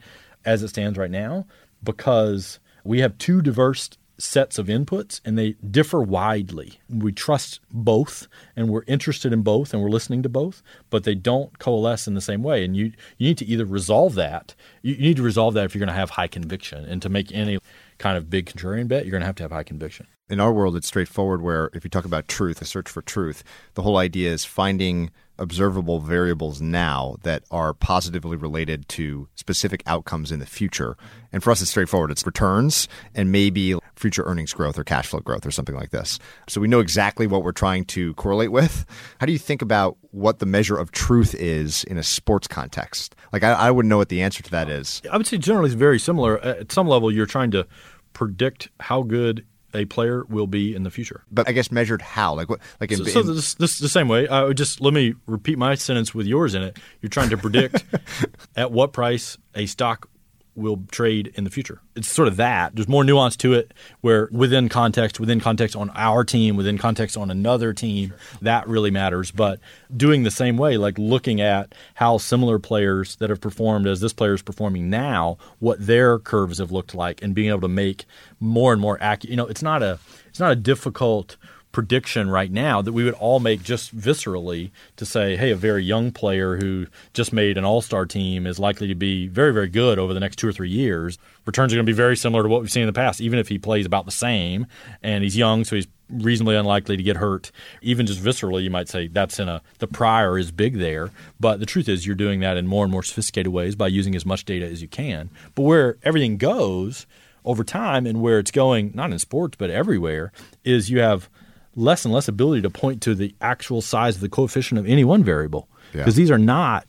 as 0.46 0.64
it 0.64 0.70
stands 0.70 0.98
right 0.98 1.12
now 1.12 1.46
because 1.84 2.60
we 2.84 3.00
have 3.00 3.18
two 3.18 3.42
diverse 3.42 3.90
sets 4.18 4.58
of 4.58 4.68
inputs 4.68 5.20
and 5.26 5.38
they 5.38 5.54
differ 5.70 6.02
widely. 6.02 6.80
We 6.90 7.12
trust 7.12 7.60
both 7.72 8.28
and 8.56 8.70
we're 8.70 8.84
interested 8.88 9.34
in 9.34 9.42
both 9.42 9.74
and 9.74 9.82
we're 9.82 9.90
listening 9.90 10.24
to 10.24 10.30
both, 10.30 10.62
but 10.90 11.04
they 11.04 11.16
don't 11.16 11.58
coalesce 11.60 12.08
in 12.08 12.14
the 12.14 12.22
same 12.22 12.44
way. 12.44 12.64
And 12.64 12.78
you, 12.78 12.94
you 13.18 13.28
need 13.28 13.38
to 13.40 13.46
either 13.46 13.66
resolve 13.66 14.16
that, 14.16 14.56
you, 14.82 14.94
you 14.94 15.02
need 15.02 15.18
to 15.18 15.24
resolve 15.24 15.56
that 15.56 15.66
if 15.66 15.74
you're 15.74 15.80
going 15.80 15.88
to 15.88 15.94
have 15.94 16.12
high 16.12 16.28
conviction. 16.28 16.86
And 16.86 17.02
to 17.02 17.10
make 17.10 17.32
any 17.32 17.58
kind 18.04 18.18
of 18.18 18.30
big 18.30 18.46
contrarian 18.48 18.90
bet, 18.90 19.06
you're 19.06 19.12
going 19.12 19.22
to 19.22 19.26
have 19.26 19.36
to 19.36 19.44
have 19.44 19.52
high 19.52 19.64
conviction. 19.64 20.06
In 20.30 20.42
our 20.42 20.52
world, 20.52 20.76
it's 20.76 20.88
straightforward 20.88 21.42
where 21.42 21.70
if 21.74 21.86
you 21.86 21.90
talk 21.90 22.04
about 22.04 22.28
truth, 22.28 22.62
a 22.62 22.66
search 22.66 22.90
for 22.90 23.02
truth, 23.02 23.46
the 23.76 23.82
whole 23.82 23.96
idea 23.96 24.30
is 24.30 24.44
finding 24.44 25.10
observable 25.40 26.00
variables 26.00 26.62
now 26.62 27.16
that 27.24 27.44
are 27.50 27.74
positively 27.74 28.38
related 28.38 28.88
to 28.88 29.28
specific 29.36 29.82
outcomes 29.88 30.32
in 30.32 30.40
the 30.40 30.46
future. 30.46 30.96
And 31.32 31.42
for 31.42 31.50
us, 31.52 31.62
it's 31.62 31.72
straightforward. 31.72 32.12
It's 32.12 32.26
returns 32.26 32.88
and 33.16 33.32
maybe 33.32 33.78
future 33.96 34.24
earnings 34.24 34.54
growth 34.54 34.78
or 34.78 34.84
cash 34.84 35.08
flow 35.08 35.22
growth 35.22 35.46
or 35.46 35.52
something 35.52 35.76
like 35.76 35.90
this. 35.92 36.20
So 36.48 36.62
we 36.62 36.68
know 36.68 36.80
exactly 36.82 37.26
what 37.26 37.44
we're 37.44 37.52
trying 37.52 37.86
to 37.86 38.14
correlate 38.16 38.52
with. 38.52 38.86
How 39.20 39.26
do 39.26 39.32
you 39.32 39.40
think 39.40 39.62
about 39.62 39.98
what 40.12 40.40
the 40.40 40.46
measure 40.46 40.78
of 40.78 40.92
truth 40.92 41.34
is 41.36 41.84
in 41.86 41.98
a 41.98 42.04
sports 42.04 42.48
context? 42.48 43.16
Like, 43.32 43.44
I, 43.44 43.54
I 43.54 43.72
wouldn't 43.72 43.90
know 43.90 43.98
what 43.98 44.10
the 44.10 44.22
answer 44.22 44.44
to 44.44 44.52
that 44.52 44.70
is. 44.70 45.02
I 45.12 45.18
would 45.18 45.26
say 45.26 45.38
generally 45.38 45.68
it's 45.68 45.76
very 45.76 46.00
similar. 46.00 46.40
At 46.40 46.72
some 46.72 46.88
level, 46.88 47.12
you're 47.12 47.26
trying 47.26 47.52
to 47.52 47.66
predict 48.14 48.70
how 48.80 49.02
good 49.02 49.46
a 49.74 49.86
player 49.86 50.24
will 50.26 50.48
be 50.48 50.76
in 50.76 50.84
the 50.84 50.92
future. 50.92 51.24
But 51.32 51.50
I 51.50 51.52
guess 51.52 51.72
measured 51.72 52.02
how? 52.02 52.36
Like 52.36 52.50
what? 52.50 52.60
Like 52.80 52.92
in, 52.92 52.98
so, 52.98 53.06
so 53.06 53.22
this, 53.24 53.56
this 53.56 53.80
the 53.80 53.90
same 53.90 54.08
way. 54.08 54.28
I 54.28 54.44
would 54.44 54.58
just 54.58 54.82
let 54.82 54.94
me 54.94 55.16
repeat 55.26 55.58
my 55.58 55.76
sentence 55.76 56.14
with 56.14 56.28
yours 56.28 56.54
in 56.54 56.62
it. 56.62 56.78
You're 57.02 57.10
trying 57.10 57.30
to 57.32 57.38
predict 57.38 57.84
at 58.56 58.72
what 58.72 58.94
price 58.94 59.38
a 59.56 59.66
stock 59.66 60.10
will 60.56 60.84
trade 60.92 61.32
in 61.36 61.44
the 61.44 61.50
future. 61.50 61.80
It's 61.96 62.12
sort 62.12 62.28
of 62.28 62.38
that. 62.38 62.76
There's 62.76 62.88
more 62.88 63.04
nuance 63.04 63.36
to 63.38 63.54
it 63.54 63.74
where 64.02 64.30
within 64.32 64.70
context, 64.70 65.20
within 65.20 65.40
context 65.40 65.76
on 65.76 65.90
our 65.92 66.24
team, 66.24 66.56
within 66.56 66.78
context 66.78 67.18
on 67.18 67.32
another 67.32 67.74
team, 67.74 68.14
that 68.42 68.68
really 68.68 68.92
matters. 68.92 69.32
But 69.32 69.60
doing 69.96 70.24
the 70.24 70.32
same 70.32 70.58
way, 70.58 70.78
like 70.78 70.98
looking 70.98 71.42
at 71.42 71.74
how 71.96 72.18
similar 72.18 72.60
players 72.60 73.16
that 73.18 73.30
have 73.30 73.42
performed 73.42 73.88
as 73.88 74.00
this 74.00 74.14
player 74.14 74.34
is 74.34 74.42
performing 74.42 74.90
now, 74.90 75.38
what 75.60 75.86
their 75.86 76.20
curves 76.20 76.60
have 76.60 76.72
looked 76.72 76.94
like 76.94 77.22
and 77.24 77.34
being 77.34 77.50
able 77.50 77.62
to 77.62 77.68
make 77.68 78.06
more 78.40 78.74
and 78.74 78.82
more 78.82 78.98
accurate. 79.02 79.32
You 79.32 79.38
know, 79.38 79.48
it's 79.48 79.64
not 79.64 79.82
a 79.82 80.00
it's 80.30 80.40
not 80.40 80.52
a 80.52 80.56
difficult 80.56 81.38
prediction 81.74 82.30
right 82.30 82.52
now 82.52 82.82
that 82.82 82.94
we 82.94 83.04
would 83.04 83.16
all 83.16 83.40
make 83.42 83.64
just 83.64 83.98
viscerally 83.98 84.72
to 84.96 85.06
say, 85.06 85.36
hey, 85.36 85.52
a 85.52 85.56
very 85.56 85.84
young 85.84 86.12
player 86.12 86.56
who 86.56 86.86
just 87.14 87.34
made 87.34 87.58
an 87.58 87.66
all 87.66 87.82
star 87.82 88.06
team 88.06 88.48
is 88.48 88.60
likely 88.60 88.88
to 88.88 88.96
be 88.96 89.28
very, 89.28 89.52
very 89.52 89.68
good 89.68 90.00
over 90.00 90.14
the 90.14 90.20
next 90.20 90.38
two 90.38 90.48
or 90.48 90.54
three 90.54 90.70
years. 90.70 91.18
Returns 91.46 91.74
are 91.74 91.76
going 91.76 91.86
to 91.86 91.92
be 91.92 91.96
very 91.96 92.16
similar 92.16 92.44
to 92.44 92.50
what 92.50 92.62
we've 92.62 92.72
seen 92.72 92.84
in 92.84 92.88
the 92.88 92.94
past, 92.94 93.20
even 93.20 93.40
if 93.40 93.50
he 93.50 93.58
plays 93.58 93.86
about 93.86 94.06
the 94.06 94.12
same 94.12 94.68
and 95.02 95.24
he's 95.24 95.36
young, 95.36 95.66
so 95.66 95.76
he's 95.76 95.88
reasonably 96.10 96.56
unlikely 96.56 96.96
to 96.96 97.04
get 97.04 97.18
hurt. 97.18 97.52
Even 97.82 98.06
just 98.06 98.22
viscerally, 98.22 98.64
you 98.64 98.70
might 98.70 98.88
say 98.88 99.08
that's 99.08 99.40
in 99.40 99.50
a 99.50 99.62
the 99.80 99.88
prior 99.88 100.38
is 100.38 100.52
big 100.52 100.78
there. 100.78 101.10
But 101.40 101.60
the 101.60 101.66
truth 101.66 101.90
is, 101.90 102.06
you're 102.06 102.16
doing 102.16 102.40
that 102.42 102.56
in 102.56 102.68
more 102.68 102.86
and 102.86 102.92
more 102.92 103.04
sophisticated 103.04 103.52
ways 103.52 103.76
by 103.76 103.88
using 103.88 104.16
as 104.16 104.28
much 104.28 104.46
data 104.46 104.68
as 104.68 104.84
you 104.84 104.88
can. 104.88 105.32
But 105.56 105.64
where 105.64 105.98
everything 106.04 106.38
goes 106.38 107.08
over 107.46 107.64
time 107.64 108.06
and 108.06 108.22
where 108.22 108.38
it's 108.38 108.52
going, 108.52 108.92
not 108.94 109.12
in 109.12 109.18
sports, 109.18 109.56
but 109.58 109.72
everywhere, 109.72 110.32
is 110.64 110.92
you 110.92 111.00
have 111.00 111.30
less 111.76 112.06
and 112.06 112.14
less 112.14 112.28
ability 112.28 112.62
to 112.62 112.70
point 112.70 113.02
to 113.04 113.16
the 113.16 113.34
actual 113.42 113.82
size 113.82 114.16
of 114.16 114.22
the 114.22 114.30
coefficient 114.30 114.80
of 114.80 114.88
any 114.88 115.04
one 115.04 115.24
variable. 115.24 115.68
Because 115.92 116.18
yeah. 116.18 116.22
these 116.22 116.32
are 116.32 116.38
not 116.38 116.88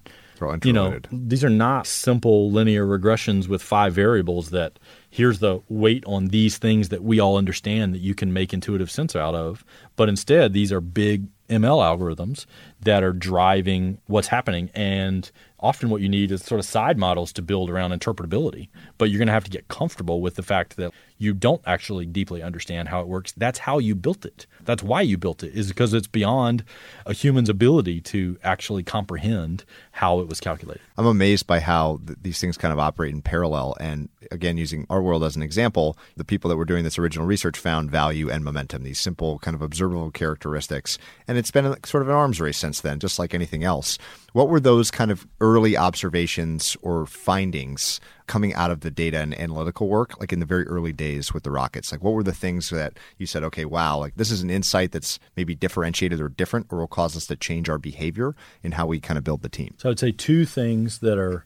you 0.64 0.72
know 0.72 0.98
these 1.12 1.44
are 1.44 1.50
not 1.50 1.86
simple 1.86 2.50
linear 2.50 2.84
regressions 2.84 3.48
with 3.48 3.62
five 3.62 3.94
variables 3.94 4.50
that 4.50 4.78
here's 5.10 5.38
the 5.38 5.60
weight 5.68 6.04
on 6.06 6.26
these 6.26 6.58
things 6.58 6.88
that 6.88 7.02
we 7.02 7.20
all 7.20 7.36
understand 7.36 7.94
that 7.94 8.00
you 8.00 8.14
can 8.14 8.32
make 8.32 8.52
intuitive 8.52 8.90
sense 8.90 9.14
out 9.14 9.34
of. 9.34 9.64
But 9.96 10.08
instead 10.08 10.52
these 10.52 10.72
are 10.72 10.80
big 10.80 11.28
ml 11.48 11.78
algorithms 11.78 12.46
that 12.80 13.02
are 13.02 13.12
driving 13.12 13.98
what's 14.06 14.28
happening. 14.28 14.70
And 14.74 15.30
often 15.60 15.88
what 15.88 16.00
you 16.00 16.08
need 16.08 16.32
is 16.32 16.42
sort 16.42 16.58
of 16.58 16.64
side 16.64 16.98
models 16.98 17.32
to 17.34 17.42
build 17.42 17.70
around 17.70 17.92
interpretability. 17.92 18.68
But 18.98 19.10
you're 19.10 19.18
going 19.18 19.28
to 19.28 19.32
have 19.32 19.44
to 19.44 19.50
get 19.50 19.68
comfortable 19.68 20.20
with 20.20 20.34
the 20.34 20.42
fact 20.42 20.76
that 20.76 20.92
you 21.24 21.34
don't 21.34 21.62
actually 21.66 22.06
deeply 22.06 22.42
understand 22.42 22.88
how 22.88 23.00
it 23.00 23.08
works. 23.08 23.32
That's 23.32 23.58
how 23.58 23.78
you 23.78 23.94
built 23.94 24.24
it. 24.24 24.46
That's 24.64 24.82
why 24.82 25.00
you 25.00 25.18
built 25.18 25.42
it, 25.42 25.54
is 25.54 25.68
because 25.68 25.92
it's 25.92 26.06
beyond 26.06 26.64
a 27.06 27.12
human's 27.12 27.48
ability 27.48 28.00
to 28.02 28.38
actually 28.44 28.82
comprehend 28.82 29.64
how 29.92 30.20
it 30.20 30.28
was 30.28 30.40
calculated. 30.40 30.82
I'm 30.96 31.06
amazed 31.06 31.46
by 31.46 31.60
how 31.60 32.00
th- 32.06 32.18
these 32.22 32.40
things 32.40 32.56
kind 32.56 32.72
of 32.72 32.78
operate 32.78 33.12
in 33.12 33.22
parallel. 33.22 33.76
And 33.80 34.08
again, 34.30 34.56
using 34.56 34.86
our 34.88 35.02
world 35.02 35.24
as 35.24 35.36
an 35.36 35.42
example, 35.42 35.96
the 36.16 36.24
people 36.24 36.48
that 36.50 36.56
were 36.56 36.64
doing 36.64 36.84
this 36.84 36.98
original 36.98 37.26
research 37.26 37.58
found 37.58 37.90
value 37.90 38.30
and 38.30 38.44
momentum, 38.44 38.84
these 38.84 39.00
simple 39.00 39.38
kind 39.40 39.54
of 39.54 39.62
observable 39.62 40.10
characteristics. 40.10 40.98
And 41.26 41.36
it's 41.38 41.50
been 41.50 41.74
sort 41.84 42.02
of 42.02 42.08
an 42.08 42.14
arms 42.14 42.40
race 42.40 42.58
since 42.58 42.80
then, 42.80 43.00
just 43.00 43.18
like 43.18 43.34
anything 43.34 43.64
else. 43.64 43.98
What 44.32 44.48
were 44.48 44.60
those 44.60 44.90
kind 44.90 45.10
of 45.10 45.26
early 45.40 45.76
observations 45.76 46.76
or 46.82 47.06
findings 47.06 48.00
coming 48.26 48.54
out 48.54 48.70
of 48.70 48.80
the 48.80 48.90
data 48.90 49.18
and 49.18 49.38
analytical 49.38 49.88
work, 49.88 50.18
like 50.20 50.32
in 50.32 50.40
the 50.40 50.46
very 50.46 50.66
early 50.66 50.92
days 50.92 51.34
with 51.34 51.42
the 51.42 51.50
rockets? 51.50 51.92
Like, 51.92 52.02
what 52.02 52.14
were 52.14 52.22
the 52.22 52.32
things 52.32 52.70
that 52.70 52.94
you 53.18 53.26
said, 53.26 53.44
okay, 53.44 53.64
wow, 53.64 53.98
like 53.98 54.14
this 54.16 54.30
is 54.30 54.42
an 54.42 54.50
insight 54.50 54.92
that's 54.92 55.18
maybe 55.36 55.54
differentiated 55.54 56.20
or 56.20 56.28
different, 56.28 56.66
or 56.70 56.78
will 56.78 56.86
cause 56.86 57.16
us 57.16 57.26
to 57.26 57.36
change 57.36 57.68
our 57.68 57.78
behavior 57.78 58.34
in 58.62 58.72
how 58.72 58.86
we 58.86 59.00
kind 59.00 59.18
of 59.18 59.24
build 59.24 59.42
the 59.42 59.48
team? 59.48 59.74
So 59.78 59.90
I'd 59.90 59.98
say 59.98 60.12
two 60.12 60.46
things 60.46 61.00
that 61.00 61.18
are 61.18 61.44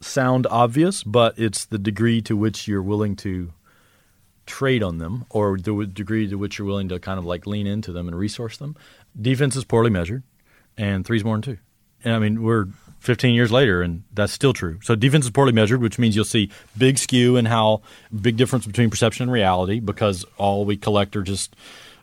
sound 0.00 0.46
obvious, 0.48 1.02
but 1.02 1.38
it's 1.38 1.64
the 1.64 1.78
degree 1.78 2.20
to 2.22 2.36
which 2.36 2.66
you're 2.68 2.82
willing 2.82 3.16
to 3.16 3.52
trade 4.46 4.82
on 4.82 4.98
them 4.98 5.24
or 5.30 5.56
the 5.56 5.86
degree 5.86 6.28
to 6.28 6.36
which 6.36 6.58
you're 6.58 6.66
willing 6.66 6.88
to 6.88 6.98
kind 6.98 7.18
of 7.18 7.24
like 7.24 7.46
lean 7.46 7.66
into 7.66 7.92
them 7.92 8.08
and 8.08 8.18
resource 8.18 8.56
them. 8.58 8.76
Defense 9.20 9.56
is 9.56 9.64
poorly 9.64 9.90
measured, 9.90 10.22
and 10.76 11.04
three's 11.04 11.24
more 11.24 11.34
than 11.34 11.42
two. 11.42 11.58
And 12.04 12.14
I 12.14 12.18
mean, 12.18 12.42
we're 12.42 12.66
15 13.02 13.34
years 13.34 13.50
later, 13.50 13.82
and 13.82 14.04
that's 14.12 14.32
still 14.32 14.52
true. 14.52 14.78
So 14.82 14.94
defense 14.94 15.24
is 15.24 15.32
poorly 15.32 15.52
measured, 15.52 15.82
which 15.82 15.98
means 15.98 16.14
you'll 16.14 16.24
see 16.24 16.50
big 16.78 16.98
skew 16.98 17.36
in 17.36 17.46
how 17.46 17.82
big 18.18 18.36
difference 18.36 18.64
between 18.64 18.90
perception 18.90 19.24
and 19.24 19.32
reality 19.32 19.80
because 19.80 20.24
all 20.38 20.64
we 20.64 20.76
collect 20.76 21.16
are 21.16 21.22
just 21.22 21.56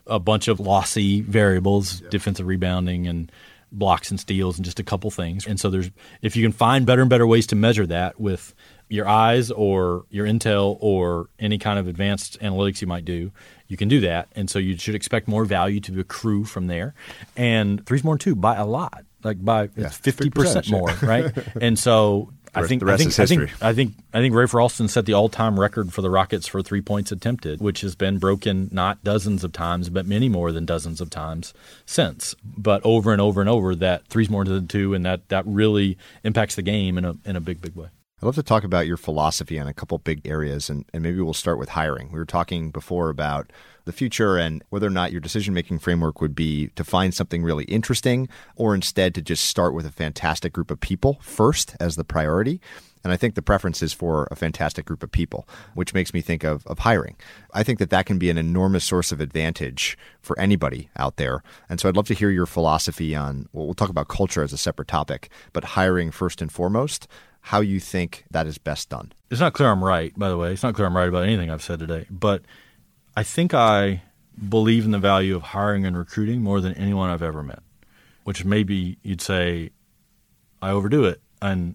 a 0.06 0.18
bunch 0.18 0.46
of 0.46 0.60
lossy 0.60 1.22
variables, 1.22 2.00
defensive 2.10 2.46
rebounding 2.46 3.06
and 3.06 3.32
blocks 3.72 4.10
and 4.10 4.20
steals 4.20 4.58
and 4.58 4.64
just 4.64 4.78
a 4.78 4.84
couple 4.84 5.10
things. 5.10 5.46
And 5.46 5.58
so 5.58 5.70
there's 5.70 5.90
if 6.20 6.36
you 6.36 6.42
can 6.42 6.52
find 6.52 6.84
better 6.84 7.00
and 7.00 7.08
better 7.08 7.26
ways 7.26 7.46
to 7.48 7.56
measure 7.56 7.86
that 7.86 8.20
with 8.20 8.54
your 8.90 9.08
eyes 9.08 9.50
or 9.50 10.04
your 10.10 10.26
intel 10.26 10.76
or 10.80 11.28
any 11.38 11.58
kind 11.58 11.78
of 11.78 11.86
advanced 11.86 12.38
analytics 12.40 12.80
you 12.80 12.86
might 12.86 13.04
do, 13.04 13.30
you 13.68 13.76
can 13.76 13.88
do 13.88 14.00
that. 14.00 14.28
And 14.34 14.50
so 14.50 14.58
you 14.58 14.76
should 14.76 14.96
expect 14.96 15.28
more 15.28 15.44
value 15.44 15.80
to 15.80 16.00
accrue 16.00 16.44
from 16.44 16.66
there. 16.66 16.94
And 17.36 17.86
three's 17.86 18.04
more 18.04 18.14
than 18.14 18.18
two 18.18 18.34
by 18.34 18.56
a 18.56 18.66
lot, 18.66 19.04
like 19.22 19.42
by 19.42 19.68
fifty 19.68 20.26
yeah, 20.26 20.30
percent 20.34 20.70
more, 20.70 20.90
right? 21.02 21.32
and 21.60 21.78
so 21.78 22.32
I 22.52 22.66
think, 22.66 22.82
I 22.82 22.96
think, 22.96 23.18
I 23.18 23.26
think 23.26 23.62
I 23.62 23.72
think 23.72 23.94
I 24.12 24.18
think 24.18 24.34
Rafer 24.34 24.60
Alston 24.60 24.88
set 24.88 25.06
the 25.06 25.12
all-time 25.12 25.58
record 25.58 25.92
for 25.92 26.02
the 26.02 26.10
Rockets 26.10 26.48
for 26.48 26.62
three 26.62 26.80
points 26.80 27.12
attempted, 27.12 27.60
which 27.60 27.82
has 27.82 27.94
been 27.94 28.18
broken 28.18 28.68
not 28.72 29.04
dozens 29.04 29.44
of 29.44 29.52
times, 29.52 29.88
but 29.88 30.04
many 30.04 30.28
more 30.28 30.50
than 30.50 30.66
dozens 30.66 31.00
of 31.00 31.10
times 31.10 31.54
since. 31.86 32.34
But 32.42 32.82
over 32.84 33.12
and 33.12 33.20
over 33.20 33.40
and 33.40 33.48
over, 33.48 33.76
that 33.76 34.08
three's 34.08 34.28
more 34.28 34.44
than 34.44 34.66
two, 34.66 34.94
and 34.94 35.06
that 35.06 35.28
that 35.28 35.46
really 35.46 35.96
impacts 36.24 36.56
the 36.56 36.62
game 36.62 36.98
in 36.98 37.04
a 37.04 37.16
in 37.24 37.36
a 37.36 37.40
big 37.40 37.60
big 37.60 37.76
way. 37.76 37.86
I'd 38.22 38.26
love 38.26 38.34
to 38.34 38.42
talk 38.42 38.64
about 38.64 38.86
your 38.86 38.98
philosophy 38.98 39.58
on 39.58 39.66
a 39.66 39.72
couple 39.72 39.96
big 39.96 40.28
areas, 40.28 40.68
and, 40.68 40.84
and 40.92 41.02
maybe 41.02 41.22
we'll 41.22 41.32
start 41.32 41.58
with 41.58 41.70
hiring. 41.70 42.12
We 42.12 42.18
were 42.18 42.26
talking 42.26 42.70
before 42.70 43.08
about 43.08 43.50
the 43.86 43.92
future 43.92 44.36
and 44.36 44.62
whether 44.68 44.86
or 44.86 44.90
not 44.90 45.10
your 45.10 45.22
decision 45.22 45.54
making 45.54 45.78
framework 45.78 46.20
would 46.20 46.34
be 46.34 46.68
to 46.76 46.84
find 46.84 47.14
something 47.14 47.42
really 47.42 47.64
interesting 47.64 48.28
or 48.56 48.74
instead 48.74 49.14
to 49.14 49.22
just 49.22 49.46
start 49.46 49.72
with 49.72 49.86
a 49.86 49.90
fantastic 49.90 50.52
group 50.52 50.70
of 50.70 50.80
people 50.80 51.18
first 51.22 51.74
as 51.80 51.96
the 51.96 52.04
priority. 52.04 52.60
And 53.02 53.10
I 53.10 53.16
think 53.16 53.36
the 53.36 53.40
preference 53.40 53.80
is 53.80 53.94
for 53.94 54.28
a 54.30 54.36
fantastic 54.36 54.84
group 54.84 55.02
of 55.02 55.10
people, 55.10 55.48
which 55.72 55.94
makes 55.94 56.12
me 56.12 56.20
think 56.20 56.44
of, 56.44 56.66
of 56.66 56.80
hiring. 56.80 57.16
I 57.54 57.62
think 57.62 57.78
that 57.78 57.88
that 57.88 58.04
can 58.04 58.18
be 58.18 58.28
an 58.28 58.36
enormous 58.36 58.84
source 58.84 59.12
of 59.12 59.20
advantage 59.22 59.96
for 60.20 60.38
anybody 60.38 60.90
out 60.98 61.16
there. 61.16 61.42
And 61.70 61.80
so 61.80 61.88
I'd 61.88 61.96
love 61.96 62.08
to 62.08 62.14
hear 62.14 62.28
your 62.28 62.44
philosophy 62.44 63.16
on, 63.16 63.48
well, 63.54 63.64
we'll 63.64 63.74
talk 63.74 63.88
about 63.88 64.08
culture 64.08 64.42
as 64.42 64.52
a 64.52 64.58
separate 64.58 64.88
topic, 64.88 65.30
but 65.54 65.64
hiring 65.64 66.10
first 66.10 66.42
and 66.42 66.52
foremost 66.52 67.08
how 67.40 67.60
you 67.60 67.80
think 67.80 68.24
that 68.30 68.46
is 68.46 68.58
best 68.58 68.90
done. 68.90 69.12
It's 69.30 69.40
not 69.40 69.54
clear 69.54 69.70
I'm 69.70 69.82
right, 69.82 70.16
by 70.16 70.28
the 70.28 70.36
way. 70.36 70.52
It's 70.52 70.62
not 70.62 70.74
clear 70.74 70.86
I'm 70.86 70.96
right 70.96 71.08
about 71.08 71.24
anything 71.24 71.50
I've 71.50 71.62
said 71.62 71.78
today. 71.78 72.06
But 72.10 72.42
I 73.16 73.22
think 73.22 73.54
I 73.54 74.02
believe 74.48 74.84
in 74.84 74.90
the 74.90 74.98
value 74.98 75.36
of 75.36 75.42
hiring 75.42 75.84
and 75.84 75.96
recruiting 75.96 76.42
more 76.42 76.60
than 76.60 76.74
anyone 76.74 77.10
I've 77.10 77.22
ever 77.22 77.42
met, 77.42 77.60
which 78.24 78.44
maybe 78.44 78.98
you'd 79.02 79.20
say 79.20 79.70
I 80.62 80.70
overdo 80.70 81.04
it. 81.04 81.20
And 81.42 81.74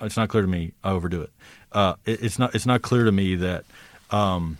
it's 0.00 0.16
not 0.16 0.28
clear 0.28 0.42
to 0.42 0.48
me 0.48 0.72
I 0.82 0.90
overdo 0.90 1.22
it. 1.22 1.30
Uh, 1.72 1.94
it 2.04 2.22
it's 2.22 2.38
not 2.38 2.54
it's 2.54 2.66
not 2.66 2.82
clear 2.82 3.04
to 3.04 3.12
me 3.12 3.36
that 3.36 3.64
um, 4.10 4.58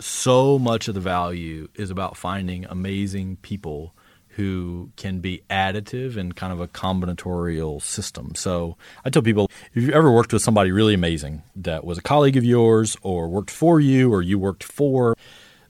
so 0.00 0.58
much 0.58 0.88
of 0.88 0.94
the 0.94 1.00
value 1.00 1.68
is 1.74 1.90
about 1.90 2.16
finding 2.16 2.64
amazing 2.66 3.36
people 3.36 3.94
who 4.36 4.90
can 4.96 5.20
be 5.20 5.42
additive 5.48 6.16
and 6.16 6.34
kind 6.34 6.52
of 6.52 6.60
a 6.60 6.68
combinatorial 6.68 7.80
system. 7.80 8.34
So 8.34 8.76
I 9.04 9.10
tell 9.10 9.22
people 9.22 9.50
if 9.72 9.82
you've 9.82 9.94
ever 9.94 10.10
worked 10.10 10.32
with 10.32 10.42
somebody 10.42 10.72
really 10.72 10.94
amazing 10.94 11.42
that 11.56 11.84
was 11.84 11.98
a 11.98 12.02
colleague 12.02 12.36
of 12.36 12.44
yours 12.44 12.96
or 13.02 13.28
worked 13.28 13.50
for 13.50 13.80
you 13.80 14.12
or 14.12 14.22
you 14.22 14.38
worked 14.38 14.64
for, 14.64 15.16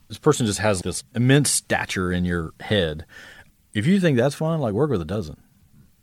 this 0.08 0.18
person 0.18 0.46
just 0.46 0.60
has 0.60 0.80
this 0.80 1.04
immense 1.14 1.50
stature 1.50 2.12
in 2.12 2.24
your 2.24 2.52
head. 2.60 3.04
If 3.72 3.86
you 3.86 4.00
think 4.00 4.16
that's 4.16 4.34
fun, 4.34 4.60
like 4.60 4.72
work 4.72 4.90
with 4.90 5.02
a 5.02 5.06
dozen 5.06 5.36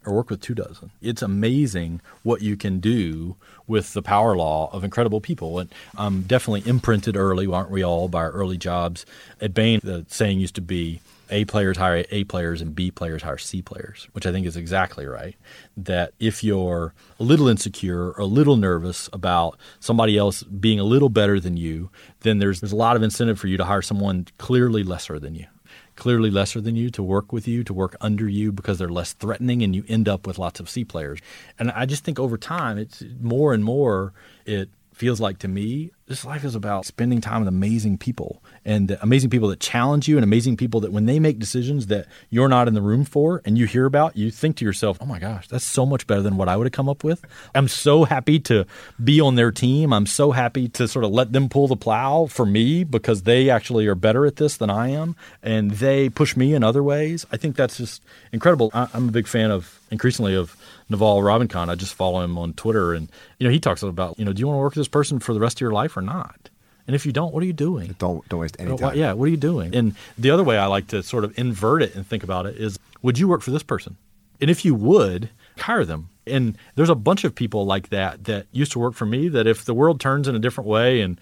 or 0.05 0.13
work 0.13 0.29
with 0.29 0.41
two 0.41 0.55
dozen. 0.55 0.91
It's 1.01 1.21
amazing 1.21 2.01
what 2.23 2.41
you 2.41 2.57
can 2.57 2.79
do 2.79 3.35
with 3.67 3.93
the 3.93 4.01
power 4.01 4.35
law 4.35 4.69
of 4.73 4.83
incredible 4.83 5.21
people. 5.21 5.59
And 5.59 5.73
I'm 5.95 6.23
definitely 6.23 6.67
imprinted 6.69 7.15
early, 7.15 7.45
aren't 7.45 7.69
we 7.69 7.83
all, 7.83 8.07
by 8.07 8.19
our 8.19 8.31
early 8.31 8.57
jobs. 8.57 9.05
At 9.39 9.53
Bain, 9.53 9.79
the 9.83 10.05
saying 10.09 10.39
used 10.39 10.55
to 10.55 10.61
be 10.61 11.01
a 11.31 11.45
players 11.45 11.77
hire 11.77 12.05
A 12.11 12.23
players 12.25 12.61
and 12.61 12.75
B 12.75 12.91
players 12.91 13.23
hire 13.23 13.37
C 13.37 13.61
players, 13.61 14.07
which 14.11 14.25
I 14.25 14.31
think 14.31 14.45
is 14.45 14.57
exactly 14.57 15.05
right. 15.05 15.35
That 15.77 16.13
if 16.19 16.43
you're 16.43 16.93
a 17.19 17.23
little 17.23 17.47
insecure 17.47 18.11
or 18.11 18.19
a 18.19 18.25
little 18.25 18.57
nervous 18.57 19.09
about 19.13 19.57
somebody 19.79 20.17
else 20.17 20.43
being 20.43 20.79
a 20.79 20.83
little 20.83 21.09
better 21.09 21.39
than 21.39 21.57
you, 21.57 21.89
then 22.19 22.39
there's 22.39 22.59
there's 22.59 22.73
a 22.73 22.75
lot 22.75 22.95
of 22.95 23.03
incentive 23.03 23.39
for 23.39 23.47
you 23.47 23.57
to 23.57 23.65
hire 23.65 23.81
someone 23.81 24.27
clearly 24.37 24.83
lesser 24.83 25.17
than 25.17 25.33
you. 25.33 25.47
Clearly 25.95 26.31
lesser 26.31 26.59
than 26.61 26.75
you 26.75 26.89
to 26.91 27.03
work 27.03 27.31
with 27.31 27.47
you, 27.47 27.63
to 27.63 27.73
work 27.73 27.95
under 28.01 28.27
you 28.27 28.51
because 28.51 28.77
they're 28.77 28.89
less 28.89 29.13
threatening 29.13 29.61
and 29.61 29.75
you 29.75 29.83
end 29.87 30.09
up 30.09 30.27
with 30.27 30.37
lots 30.37 30.59
of 30.59 30.69
C 30.69 30.83
players. 30.83 31.19
And 31.59 31.71
I 31.71 31.85
just 31.85 32.03
think 32.03 32.19
over 32.19 32.37
time 32.37 32.77
it's 32.77 33.03
more 33.19 33.53
and 33.53 33.63
more 33.63 34.13
it 34.45 34.69
feels 35.01 35.19
like 35.19 35.39
to 35.39 35.47
me, 35.47 35.89
this 36.05 36.23
life 36.23 36.43
is 36.43 36.53
about 36.53 36.85
spending 36.85 37.21
time 37.21 37.39
with 37.41 37.47
amazing 37.47 37.97
people 37.97 38.43
and 38.63 38.95
amazing 39.01 39.31
people 39.31 39.47
that 39.47 39.59
challenge 39.59 40.07
you 40.07 40.15
and 40.15 40.23
amazing 40.23 40.55
people 40.55 40.79
that 40.79 40.91
when 40.91 41.07
they 41.07 41.19
make 41.19 41.39
decisions 41.39 41.87
that 41.87 42.05
you're 42.29 42.47
not 42.47 42.67
in 42.67 42.75
the 42.75 42.83
room 42.83 43.03
for 43.03 43.41
and 43.43 43.57
you 43.57 43.65
hear 43.65 43.87
about, 43.87 44.15
you 44.15 44.29
think 44.29 44.57
to 44.57 44.63
yourself, 44.63 44.99
oh 45.01 45.07
my 45.07 45.17
gosh, 45.17 45.47
that's 45.47 45.65
so 45.65 45.87
much 45.87 46.05
better 46.05 46.21
than 46.21 46.37
what 46.37 46.47
I 46.47 46.55
would 46.55 46.67
have 46.67 46.71
come 46.71 46.87
up 46.87 47.03
with. 47.03 47.25
I'm 47.55 47.67
so 47.67 48.03
happy 48.03 48.39
to 48.41 48.67
be 49.03 49.19
on 49.19 49.33
their 49.33 49.51
team. 49.51 49.91
I'm 49.91 50.05
so 50.05 50.33
happy 50.33 50.69
to 50.69 50.87
sort 50.87 51.03
of 51.03 51.09
let 51.09 51.33
them 51.33 51.49
pull 51.49 51.67
the 51.67 51.75
plow 51.75 52.27
for 52.27 52.45
me 52.45 52.83
because 52.83 53.23
they 53.23 53.49
actually 53.49 53.87
are 53.87 53.95
better 53.95 54.27
at 54.27 54.35
this 54.35 54.55
than 54.57 54.69
I 54.69 54.89
am 54.89 55.15
and 55.41 55.71
they 55.71 56.09
push 56.09 56.35
me 56.37 56.53
in 56.53 56.63
other 56.63 56.83
ways. 56.83 57.25
I 57.31 57.37
think 57.37 57.55
that's 57.55 57.77
just 57.77 58.03
incredible. 58.31 58.69
I'm 58.75 59.09
a 59.09 59.11
big 59.11 59.25
fan 59.25 59.49
of 59.49 59.80
increasingly 59.91 60.35
of 60.35 60.55
Naval 60.89 61.21
Ravikant. 61.21 61.69
I 61.69 61.75
just 61.75 61.93
follow 61.93 62.21
him 62.21 62.37
on 62.37 62.53
Twitter, 62.53 62.93
and 62.93 63.11
you 63.37 63.47
know 63.47 63.51
he 63.51 63.59
talks 63.59 63.83
about 63.83 64.17
you 64.17 64.25
know 64.25 64.33
do 64.33 64.39
you 64.39 64.47
want 64.47 64.57
to 64.57 64.61
work 64.61 64.71
with 64.71 64.81
this 64.81 64.87
person 64.87 65.19
for 65.19 65.33
the 65.33 65.39
rest 65.39 65.57
of 65.57 65.61
your 65.61 65.71
life 65.71 65.95
or 65.95 66.01
not? 66.01 66.49
And 66.87 66.95
if 66.95 67.05
you 67.05 67.11
don't, 67.11 67.33
what 67.33 67.43
are 67.43 67.45
you 67.45 67.53
doing? 67.53 67.95
Don't 67.99 68.27
don't 68.29 68.39
waste 68.39 68.55
any 68.59 68.75
time. 68.75 68.95
Yeah, 68.95 69.13
what 69.13 69.25
are 69.25 69.31
you 69.31 69.37
doing? 69.37 69.75
And 69.75 69.95
the 70.17 70.31
other 70.31 70.43
way 70.43 70.57
I 70.57 70.65
like 70.65 70.87
to 70.87 71.03
sort 71.03 71.23
of 71.23 71.37
invert 71.37 71.83
it 71.83 71.95
and 71.95 72.05
think 72.05 72.23
about 72.23 72.45
it 72.45 72.57
is, 72.57 72.79
would 73.01 73.19
you 73.19 73.27
work 73.27 73.41
for 73.41 73.51
this 73.51 73.63
person? 73.63 73.97
And 74.39 74.49
if 74.49 74.65
you 74.65 74.73
would, 74.73 75.29
hire 75.57 75.85
them. 75.85 76.09
And 76.25 76.57
there's 76.75 76.89
a 76.89 76.95
bunch 76.95 77.23
of 77.23 77.35
people 77.35 77.65
like 77.65 77.89
that 77.89 78.23
that 78.25 78.47
used 78.51 78.71
to 78.73 78.79
work 78.79 78.95
for 78.95 79.05
me. 79.05 79.29
That 79.29 79.47
if 79.47 79.65
the 79.65 79.73
world 79.73 79.99
turns 79.99 80.27
in 80.27 80.35
a 80.35 80.39
different 80.39 80.67
way, 80.67 81.01
and 81.01 81.19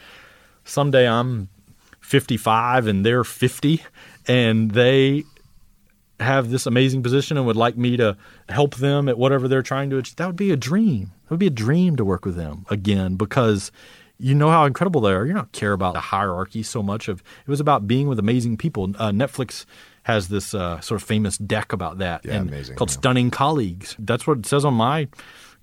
someday 0.64 1.08
I'm 1.08 1.50
55 2.02 2.88
and 2.88 3.06
they're 3.06 3.24
50, 3.24 3.84
and 4.28 4.72
they 4.72 5.24
have 6.20 6.50
this 6.50 6.66
amazing 6.66 7.04
position 7.04 7.38
and 7.38 7.46
would 7.46 7.56
like 7.56 7.78
me 7.78 7.98
to 7.98 8.18
help 8.50 8.76
them 8.76 9.08
at 9.08 9.18
whatever 9.18 9.48
they're 9.48 9.62
trying 9.62 9.90
to 9.90 9.98
achieve, 9.98 10.16
that 10.18 10.28
would 10.28 10.36
be 10.36 10.52
a 10.52 10.58
dream. 10.58 11.12
It 11.26 11.32
would 11.32 11.40
be 11.40 11.48
a 11.48 11.52
dream 11.52 11.96
to 11.96 12.06
work 12.06 12.26
with 12.26 12.36
them 12.36 12.66
again 12.70 13.16
because 13.16 13.72
you 14.18 14.36
know 14.36 14.50
how 14.50 14.66
incredible 14.66 15.02
they 15.02 15.14
are. 15.14 15.26
You 15.26 15.34
don't 15.34 15.52
care 15.54 15.72
about 15.72 15.94
the 15.94 16.02
hierarchy 16.02 16.62
so 16.62 16.84
much. 16.84 17.08
Of 17.08 17.24
it 17.46 17.50
was 17.50 17.62
about 17.62 17.88
being 17.88 18.08
with 18.08 18.20
amazing 18.20 18.58
people. 18.58 18.84
Uh, 18.98 19.12
Netflix 19.12 19.66
has 20.04 20.28
this 20.28 20.54
uh, 20.54 20.82
sort 20.82 21.02
of 21.02 21.08
famous 21.08 21.38
deck 21.38 21.72
about 21.72 22.00
that, 22.00 22.26
yeah, 22.26 22.36
and 22.36 22.50
amazing, 22.50 22.76
called 22.76 22.90
yeah. 22.90 22.98
"Stunning 22.98 23.32
Colleagues." 23.32 23.96
That's 23.98 24.28
what 24.28 24.40
it 24.40 24.46
says 24.46 24.66
on 24.66 24.74
my 24.74 25.08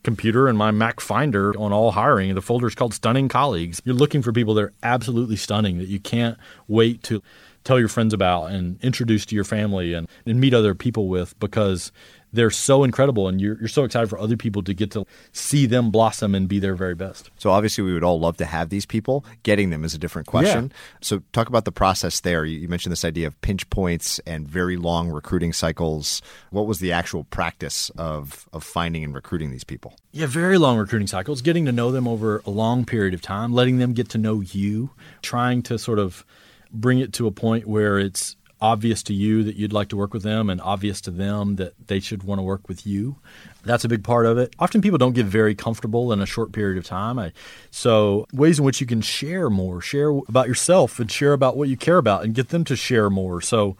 computer 0.03 0.49
and 0.49 0.57
my 0.57 0.71
Mac 0.71 1.01
Finder 1.01 1.53
on 1.59 1.73
all 1.73 1.90
hiring. 1.90 2.35
The 2.35 2.40
folder 2.40 2.66
is 2.66 2.75
called 2.75 2.95
"Stunning 2.95 3.29
Colleagues." 3.29 3.83
You're 3.85 3.95
looking 3.95 4.23
for 4.23 4.33
people 4.33 4.55
that 4.55 4.64
are 4.64 4.73
absolutely 4.83 5.37
stunning 5.37 5.77
that 5.79 5.88
you 5.88 6.01
can't 6.01 6.38
wait 6.66 7.03
to 7.05 7.23
tell 7.66 7.79
your 7.79 7.88
friends 7.88 8.14
about 8.14 8.50
and 8.50 8.83
introduce 8.83 9.26
to 9.26 9.35
your 9.35 9.44
family 9.44 9.92
and, 9.92 10.09
and 10.24 10.40
meet 10.40 10.55
other 10.55 10.74
people 10.74 11.09
with 11.09 11.38
because 11.40 11.92
they're 12.33 12.50
so 12.50 12.85
incredible 12.85 13.29
and 13.29 13.40
you're, 13.40 13.59
you're 13.59 13.68
so 13.68 13.85
excited 13.85 14.09
for 14.09 14.18
other 14.18 14.37
people 14.37 14.62
to 14.62 14.74
get 14.74 14.90
to 14.90 15.07
see 15.33 15.66
them 15.66 15.90
blossom 15.90 16.35
and 16.35 16.48
be 16.48 16.59
their 16.59 16.74
very 16.74 16.94
best. 16.94 17.31
So 17.38 17.50
obviously 17.50 17.83
we 17.83 17.94
would 17.94 18.05
all 18.05 18.20
love 18.20 18.37
to 18.38 18.44
have 18.44 18.68
these 18.68 18.87
people. 18.87 19.24
Getting 19.42 19.70
them 19.70 19.85
is 19.85 19.94
a 19.94 19.98
different 19.98 20.29
question. 20.29 20.66
Yeah. 20.70 20.98
So 21.00 21.22
talk 21.33 21.48
about 21.48 21.64
the 21.64 21.72
process 21.72 22.20
there. 22.20 22.44
You, 22.44 22.59
you 22.59 22.68
mentioned 22.68 22.92
this 22.92 23.05
idea 23.05 23.26
of 23.26 23.40
pinch 23.40 23.68
points 23.70 24.20
and 24.26 24.46
very 24.46 24.76
long 24.76 25.09
recruiting 25.11 25.52
cycles. 25.52 26.20
What 26.50 26.66
was 26.66 26.79
the 26.79 26.92
actual 26.92 27.24
practice 27.24 27.90
of 27.96 28.48
of 28.52 28.62
finding 28.62 29.02
and 29.02 29.14
recruiting 29.14 29.50
these 29.50 29.64
people? 29.64 29.94
Yeah, 30.12 30.26
very 30.26 30.59
long 30.59 30.79
recruiting 30.79 31.09
cycles, 31.09 31.42
getting 31.42 31.64
to 31.66 31.72
know 31.72 31.90
them 31.90 32.07
over 32.07 32.42
a 32.46 32.50
long 32.50 32.85
period 32.85 33.14
of 33.14 33.22
time, 33.22 33.52
letting 33.52 33.79
them 33.79 33.92
get 33.92 34.09
to 34.11 34.18
know 34.18 34.40
you, 34.40 34.90
trying 35.22 35.62
to 35.62 35.79
sort 35.79 35.98
of 35.98 36.24
bring 36.70 36.98
it 36.98 37.12
to 37.14 37.26
a 37.26 37.31
point 37.31 37.66
where 37.66 37.98
it's 37.98 38.37
obvious 38.61 39.02
to 39.02 39.12
you 39.12 39.42
that 39.42 39.57
you'd 39.57 39.72
like 39.72 39.88
to 39.88 39.96
work 39.96 40.14
with 40.14 40.22
them 40.22 40.48
and 40.48 40.61
obvious 40.62 41.00
to 41.02 41.11
them 41.11 41.57
that 41.57 41.74
they 41.88 42.00
should 42.00 42.22
want 42.22 42.38
to 42.38 42.42
work 42.42 42.68
with 42.68 42.87
you. 42.87 43.16
That's 43.64 43.85
a 43.85 43.88
big 43.88 44.02
part 44.02 44.24
of 44.26 44.38
it. 44.38 44.55
Often 44.59 44.81
people 44.81 44.98
don't 44.98 45.14
get 45.14 45.26
very 45.26 45.55
comfortable 45.55 46.12
in 46.12 46.22
a 46.22 46.26
short 46.26 46.52
period 46.52 46.79
of 46.79 46.85
time. 46.85 47.18
I, 47.18 47.33
so, 47.70 48.26
ways 48.33 48.59
in 48.59 48.64
which 48.64 48.81
you 48.81 48.87
can 48.87 49.02
share 49.02 49.50
more, 49.50 49.81
share 49.81 50.09
about 50.09 50.48
yourself 50.48 50.98
and 50.98 51.11
share 51.11 51.33
about 51.33 51.56
what 51.56 51.69
you 51.69 51.77
care 51.77 51.98
about 51.98 52.25
and 52.25 52.35
get 52.35 52.48
them 52.48 52.64
to 52.64 52.77
share 52.77 53.10
more. 53.10 53.40
So, 53.40 53.77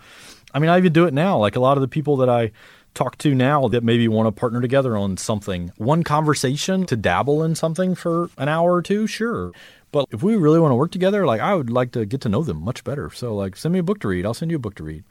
I 0.53 0.59
mean, 0.59 0.69
I 0.69 0.79
even 0.79 0.93
do 0.93 1.07
it 1.07 1.15
now. 1.15 1.39
Like 1.39 1.57
a 1.57 1.61
lot 1.61 1.79
of 1.79 1.81
the 1.81 1.89
people 1.89 2.17
that 2.19 2.29
I 2.29 2.53
talk 2.97 3.19
to 3.19 3.35
now 3.35 3.69
that 3.69 3.85
maybe 3.85 4.09
want 4.09 4.27
to 4.27 4.33
partner 4.33 4.61
together 4.61 4.97
on 4.97 5.17
something. 5.17 5.71
One 5.77 6.03
conversation 6.03 6.87
to 6.87 6.97
dabble 6.97 7.45
in 7.45 7.55
something 7.55 7.95
for 7.95 8.31
an 8.39 8.49
hour 8.49 8.75
or 8.75 8.83
two, 8.83 9.07
sure. 9.07 9.53
But 9.93 10.07
if 10.11 10.23
we 10.23 10.37
really 10.37 10.61
want 10.61 10.73
to 10.73 10.77
work 10.77 10.91
together, 10.91 11.25
like 11.25 11.41
I 11.41 11.55
would 11.55 11.71
like 11.71 11.93
to 11.93 12.05
get 12.05 12.21
to 12.23 12.29
know 12.29 12.43
them 12.43 12.63
much 12.63 12.85
better. 12.85 13.11
So 13.11 13.35
like 13.35 13.57
send 13.57 13.73
me 13.73 13.79
a 13.79 13.83
book 13.83 14.01
to 14.01 14.09
read. 14.09 14.27
I'll 14.27 14.35
send 14.35 14.51
you 14.51 14.57
a 14.57 14.61
book 14.61 14.75
to 14.77 14.85
read. 14.85 15.05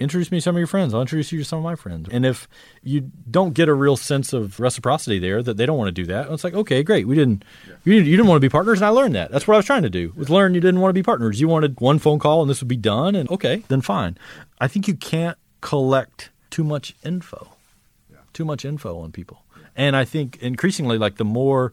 introduce 0.00 0.32
me 0.32 0.38
to 0.38 0.42
some 0.42 0.56
of 0.56 0.58
your 0.58 0.66
friends. 0.66 0.94
I'll 0.94 1.02
introduce 1.02 1.30
you 1.30 1.40
to 1.40 1.44
some 1.44 1.58
of 1.58 1.62
my 1.62 1.76
friends. 1.76 2.08
And 2.10 2.24
if 2.24 2.48
you 2.82 3.12
don't 3.30 3.52
get 3.52 3.68
a 3.68 3.74
real 3.74 3.96
sense 3.96 4.32
of 4.32 4.58
reciprocity 4.58 5.18
there, 5.18 5.42
that 5.42 5.58
they 5.58 5.66
don't 5.66 5.76
want 5.76 5.88
to 5.88 5.92
do 5.92 6.06
that, 6.06 6.30
it's 6.30 6.42
like, 6.42 6.54
okay, 6.54 6.82
great. 6.82 7.06
We 7.06 7.14
didn't, 7.14 7.44
you 7.84 7.92
didn't, 7.92 8.08
you 8.08 8.16
didn't 8.16 8.26
want 8.26 8.36
to 8.36 8.40
be 8.40 8.48
partners, 8.48 8.78
and 8.78 8.86
I 8.86 8.88
learned 8.88 9.14
that. 9.14 9.30
That's 9.30 9.46
what 9.46 9.54
I 9.54 9.58
was 9.58 9.66
trying 9.66 9.82
to 9.82 9.90
do. 9.90 10.12
Was 10.16 10.30
learn 10.30 10.54
you 10.54 10.60
didn't 10.60 10.80
want 10.80 10.90
to 10.90 10.94
be 10.94 11.02
partners. 11.02 11.40
You 11.40 11.48
wanted 11.48 11.78
one 11.80 11.98
phone 11.98 12.18
call, 12.18 12.40
and 12.40 12.50
this 12.50 12.60
would 12.60 12.68
be 12.68 12.76
done. 12.76 13.14
And 13.14 13.30
okay, 13.30 13.62
then 13.68 13.82
fine. 13.82 14.16
I 14.58 14.66
think 14.66 14.88
you 14.88 14.94
can't 14.94 15.36
collect 15.60 16.30
too 16.48 16.64
much 16.64 16.96
info, 17.04 17.56
too 18.32 18.46
much 18.46 18.64
info 18.64 18.98
on 19.00 19.12
people. 19.12 19.42
And 19.76 19.94
I 19.94 20.04
think 20.04 20.38
increasingly, 20.38 20.98
like 20.98 21.16
the 21.16 21.24
more 21.24 21.72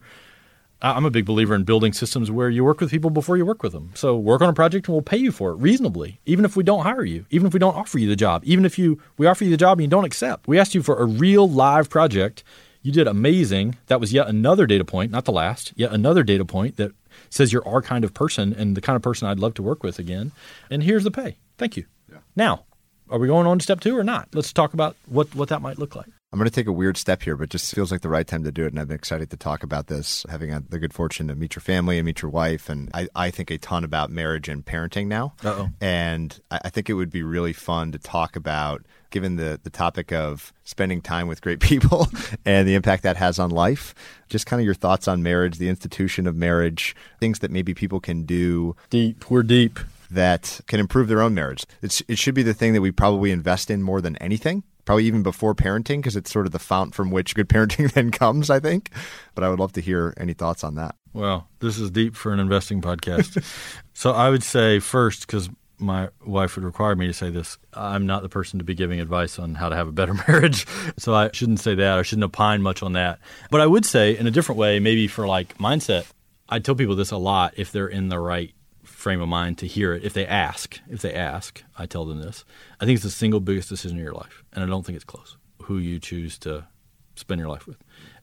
I'm 0.80 1.04
a 1.04 1.10
big 1.10 1.24
believer 1.24 1.54
in 1.54 1.64
building 1.64 1.92
systems 1.92 2.30
where 2.30 2.48
you 2.48 2.64
work 2.64 2.80
with 2.80 2.90
people 2.90 3.10
before 3.10 3.36
you 3.36 3.44
work 3.44 3.62
with 3.64 3.72
them. 3.72 3.90
So 3.94 4.16
work 4.16 4.40
on 4.40 4.48
a 4.48 4.52
project 4.52 4.86
and 4.86 4.94
we'll 4.94 5.02
pay 5.02 5.16
you 5.16 5.32
for 5.32 5.50
it 5.50 5.56
reasonably, 5.56 6.20
even 6.24 6.44
if 6.44 6.56
we 6.56 6.62
don't 6.62 6.82
hire 6.82 7.04
you, 7.04 7.26
even 7.30 7.48
if 7.48 7.52
we 7.52 7.58
don't 7.58 7.74
offer 7.74 7.98
you 7.98 8.08
the 8.08 8.14
job, 8.16 8.42
even 8.44 8.64
if 8.64 8.78
you 8.78 9.00
we 9.16 9.26
offer 9.26 9.44
you 9.44 9.50
the 9.50 9.56
job 9.56 9.78
and 9.78 9.82
you 9.82 9.88
don't 9.88 10.04
accept. 10.04 10.46
We 10.46 10.58
asked 10.58 10.74
you 10.74 10.82
for 10.82 10.96
a 10.96 11.04
real 11.04 11.48
live 11.48 11.90
project. 11.90 12.44
You 12.82 12.92
did 12.92 13.08
amazing. 13.08 13.76
That 13.86 13.98
was 13.98 14.12
yet 14.12 14.28
another 14.28 14.66
data 14.66 14.84
point, 14.84 15.10
not 15.10 15.24
the 15.24 15.32
last, 15.32 15.72
yet 15.74 15.92
another 15.92 16.22
data 16.22 16.44
point 16.44 16.76
that 16.76 16.92
says 17.28 17.52
you're 17.52 17.66
our 17.66 17.82
kind 17.82 18.04
of 18.04 18.14
person 18.14 18.52
and 18.52 18.76
the 18.76 18.80
kind 18.80 18.94
of 18.94 19.02
person 19.02 19.26
I'd 19.26 19.40
love 19.40 19.54
to 19.54 19.62
work 19.62 19.82
with 19.82 19.98
again. 19.98 20.30
And 20.70 20.84
here's 20.84 21.02
the 21.02 21.10
pay. 21.10 21.38
Thank 21.58 21.76
you. 21.76 21.86
Yeah. 22.10 22.18
Now, 22.36 22.64
are 23.10 23.18
we 23.18 23.26
going 23.26 23.48
on 23.48 23.58
to 23.58 23.62
step 23.62 23.80
two 23.80 23.98
or 23.98 24.04
not? 24.04 24.28
Let's 24.32 24.52
talk 24.52 24.74
about 24.74 24.94
what, 25.06 25.34
what 25.34 25.48
that 25.48 25.60
might 25.60 25.78
look 25.78 25.96
like. 25.96 26.06
I'm 26.30 26.38
going 26.38 26.48
to 26.48 26.54
take 26.54 26.66
a 26.66 26.72
weird 26.72 26.98
step 26.98 27.22
here, 27.22 27.36
but 27.36 27.48
just 27.48 27.74
feels 27.74 27.90
like 27.90 28.02
the 28.02 28.10
right 28.10 28.26
time 28.26 28.44
to 28.44 28.52
do 28.52 28.64
it. 28.64 28.68
And 28.68 28.78
I've 28.78 28.88
been 28.88 28.96
excited 28.96 29.30
to 29.30 29.36
talk 29.38 29.62
about 29.62 29.86
this, 29.86 30.26
having 30.28 30.50
had 30.50 30.70
the 30.70 30.78
good 30.78 30.92
fortune 30.92 31.28
to 31.28 31.34
meet 31.34 31.56
your 31.56 31.62
family 31.62 31.96
and 31.96 32.04
meet 32.04 32.20
your 32.20 32.30
wife. 32.30 32.68
And 32.68 32.90
I, 32.92 33.08
I 33.14 33.30
think 33.30 33.50
a 33.50 33.56
ton 33.56 33.82
about 33.82 34.10
marriage 34.10 34.46
and 34.46 34.64
parenting 34.64 35.06
now. 35.06 35.32
Uh-oh. 35.42 35.70
And 35.80 36.38
I, 36.50 36.60
I 36.66 36.68
think 36.68 36.90
it 36.90 36.94
would 36.94 37.10
be 37.10 37.22
really 37.22 37.54
fun 37.54 37.92
to 37.92 37.98
talk 37.98 38.36
about, 38.36 38.84
given 39.08 39.36
the, 39.36 39.58
the 39.62 39.70
topic 39.70 40.12
of 40.12 40.52
spending 40.64 41.00
time 41.00 41.28
with 41.28 41.40
great 41.40 41.60
people 41.62 42.08
and 42.44 42.68
the 42.68 42.74
impact 42.74 43.04
that 43.04 43.16
has 43.16 43.38
on 43.38 43.48
life, 43.48 43.94
just 44.28 44.44
kind 44.44 44.60
of 44.60 44.66
your 44.66 44.74
thoughts 44.74 45.08
on 45.08 45.22
marriage, 45.22 45.56
the 45.56 45.70
institution 45.70 46.26
of 46.26 46.36
marriage, 46.36 46.94
things 47.20 47.38
that 47.38 47.50
maybe 47.50 47.72
people 47.72 48.00
can 48.00 48.24
do. 48.24 48.76
Deep. 48.90 49.30
We're 49.30 49.42
deep 49.42 49.80
that 50.10 50.60
can 50.66 50.78
improve 50.78 51.08
their 51.08 51.22
own 51.22 51.32
marriage. 51.32 51.64
It's, 51.80 52.02
it 52.06 52.18
should 52.18 52.34
be 52.34 52.42
the 52.42 52.54
thing 52.54 52.74
that 52.74 52.82
we 52.82 52.90
probably 52.90 53.30
invest 53.30 53.70
in 53.70 53.82
more 53.82 54.02
than 54.02 54.16
anything 54.16 54.62
probably 54.88 55.04
even 55.04 55.22
before 55.22 55.54
parenting 55.54 55.98
because 55.98 56.16
it's 56.16 56.32
sort 56.32 56.46
of 56.46 56.52
the 56.52 56.58
fount 56.58 56.94
from 56.94 57.10
which 57.10 57.34
good 57.34 57.46
parenting 57.46 57.92
then 57.92 58.10
comes, 58.10 58.48
I 58.48 58.58
think. 58.58 58.88
But 59.34 59.44
I 59.44 59.50
would 59.50 59.58
love 59.60 59.74
to 59.74 59.82
hear 59.82 60.14
any 60.16 60.32
thoughts 60.32 60.64
on 60.64 60.76
that. 60.76 60.94
Well, 61.12 61.46
this 61.60 61.78
is 61.78 61.90
deep 61.90 62.16
for 62.16 62.32
an 62.32 62.40
investing 62.40 62.80
podcast. 62.80 63.44
so 63.92 64.12
I 64.12 64.30
would 64.30 64.42
say 64.42 64.78
first, 64.78 65.26
because 65.26 65.50
my 65.78 66.08
wife 66.24 66.56
would 66.56 66.64
require 66.64 66.96
me 66.96 67.06
to 67.06 67.12
say 67.12 67.28
this, 67.28 67.58
I'm 67.74 68.06
not 68.06 68.22
the 68.22 68.30
person 68.30 68.60
to 68.60 68.64
be 68.64 68.72
giving 68.72 68.98
advice 68.98 69.38
on 69.38 69.56
how 69.56 69.68
to 69.68 69.76
have 69.76 69.88
a 69.88 69.92
better 69.92 70.14
marriage. 70.26 70.66
So 70.96 71.14
I 71.14 71.28
shouldn't 71.34 71.60
say 71.60 71.74
that. 71.74 71.98
I 71.98 72.00
shouldn't 72.00 72.24
opine 72.24 72.62
much 72.62 72.82
on 72.82 72.94
that. 72.94 73.18
But 73.50 73.60
I 73.60 73.66
would 73.66 73.84
say, 73.84 74.16
in 74.16 74.26
a 74.26 74.30
different 74.30 74.58
way, 74.58 74.80
maybe 74.80 75.06
for 75.06 75.26
like 75.26 75.58
mindset, 75.58 76.06
I 76.48 76.60
tell 76.60 76.74
people 76.74 76.96
this 76.96 77.10
a 77.10 77.18
lot 77.18 77.52
if 77.58 77.72
they're 77.72 77.88
in 77.88 78.08
the 78.08 78.18
right 78.18 78.54
frame 78.98 79.20
of 79.20 79.28
mind 79.28 79.56
to 79.56 79.66
hear 79.66 79.94
it 79.94 80.02
if 80.02 80.12
they 80.12 80.26
ask. 80.26 80.80
If 80.90 81.02
they 81.02 81.14
ask, 81.14 81.62
I 81.78 81.86
tell 81.86 82.04
them 82.04 82.20
this. 82.20 82.44
I 82.80 82.84
think 82.84 82.96
it's 82.96 83.04
the 83.04 83.10
single 83.10 83.38
biggest 83.38 83.68
decision 83.68 83.96
in 83.96 84.02
your 84.02 84.12
life, 84.12 84.42
and 84.52 84.64
I 84.64 84.66
don't 84.66 84.84
think 84.84 84.96
it's 84.96 85.04
close. 85.04 85.36
Who 85.62 85.78
you 85.78 86.00
choose 86.00 86.36
to 86.38 86.66
spend 87.14 87.38
your 87.38 87.48
life 87.48 87.66
with, 87.66 87.76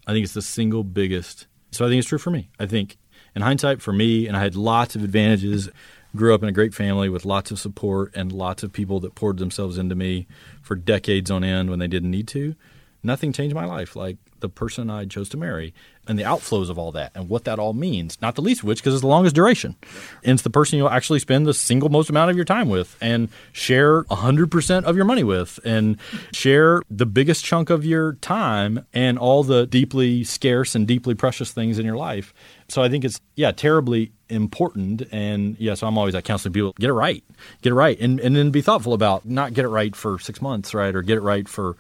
I 0.06 0.12
think 0.12 0.26
it's 0.26 0.34
the 0.34 0.42
single 0.42 0.84
biggest. 0.84 1.48
So 1.72 1.86
I 1.86 1.90
think 1.90 2.00
it's 2.00 2.10
true 2.10 2.18
for 2.18 2.30
me. 2.30 2.50
I 2.60 2.66
think 2.66 2.98
in 3.36 3.42
hindsight, 3.42 3.82
for 3.82 3.94
me, 3.94 4.28
and 4.28 4.36
I 4.36 4.42
had 4.42 4.56
lots 4.56 4.98
of 4.98 5.04
advantages. 5.04 5.70
Grew 6.14 6.36
up 6.36 6.44
in 6.44 6.50
a 6.50 6.54
great 6.54 6.74
family 6.74 7.10
with 7.10 7.26
lots 7.26 7.52
of 7.52 7.60
support 7.60 8.14
and 8.16 8.32
lots 8.32 8.62
of 8.62 8.72
people 8.72 9.00
that 9.02 9.16
poured 9.16 9.38
themselves 9.38 9.78
into 9.78 9.96
me 9.96 10.28
for 10.62 10.76
decades 10.76 11.32
on 11.32 11.44
end 11.44 11.70
when 11.70 11.80
they 11.80 11.88
didn't 11.88 12.12
need 12.12 12.28
to. 12.30 12.56
Nothing 13.02 13.32
changed 13.32 13.56
my 13.56 13.66
life 13.66 13.96
like 13.96 14.18
the 14.46 14.50
person 14.50 14.92
I 14.92 15.06
chose 15.06 15.28
to 15.30 15.38
marry 15.38 15.74
and 16.08 16.20
the 16.20 16.24
outflows 16.24 16.70
of 16.70 16.78
all 16.78 16.92
that 16.92 17.12
and 17.16 17.28
what 17.28 17.46
that 17.46 17.58
all 17.58 17.74
means. 17.74 18.22
Not 18.22 18.36
the 18.36 18.44
least 18.44 18.62
of 18.62 18.68
which 18.68 18.80
because 18.80 18.94
it's 18.94 19.02
the 19.02 19.08
longest 19.08 19.34
duration. 19.34 19.76
And 20.24 20.34
it's 20.34 20.44
the 20.44 20.52
person 20.52 20.78
you'll 20.78 20.90
actually 20.90 21.18
spend 21.18 21.48
the 21.48 21.54
single 21.54 21.90
most 21.90 22.12
amount 22.12 22.30
of 22.30 22.36
your 22.36 22.46
time 22.46 22.70
with 22.70 22.96
and 23.02 23.30
share 23.54 24.04
100% 24.04 24.84
of 24.84 24.96
your 24.96 25.06
money 25.06 25.24
with 25.24 25.60
and 25.66 25.98
share 26.32 26.84
the 26.92 27.08
biggest 27.08 27.44
chunk 27.44 27.72
of 27.72 27.84
your 27.84 28.14
time 28.14 28.86
and 28.94 29.18
all 29.18 29.44
the 29.44 29.66
deeply 29.66 30.24
scarce 30.24 30.76
and 30.76 30.88
deeply 30.88 31.16
precious 31.16 31.52
things 31.52 31.80
in 31.80 31.86
your 31.88 31.98
life. 31.98 32.36
So 32.68 32.84
I 32.84 32.90
think 32.90 33.04
it's, 33.04 33.20
yeah, 33.36 33.52
terribly 33.52 34.12
important. 34.30 35.02
And 35.12 35.60
yeah, 35.60 35.74
so 35.74 35.88
I'm 35.88 35.98
always 35.98 36.14
like 36.14 36.26
counseling 36.26 36.54
people 36.54 36.76
get 36.80 36.92
it 36.92 36.94
right, 36.94 37.24
get 37.64 37.72
it 37.72 37.76
right. 37.76 38.00
And, 38.00 38.20
and 38.20 38.36
then 38.36 38.52
be 38.52 38.62
thoughtful 38.62 38.94
about 38.94 39.26
not 39.26 39.56
get 39.56 39.66
it 39.66 39.70
right 39.70 39.96
for 39.96 40.20
six 40.20 40.40
months, 40.40 40.76
right? 40.76 40.96
Or 40.96 41.02
get 41.02 41.18
it 41.18 41.22
right 41.22 41.48
for 41.50 41.78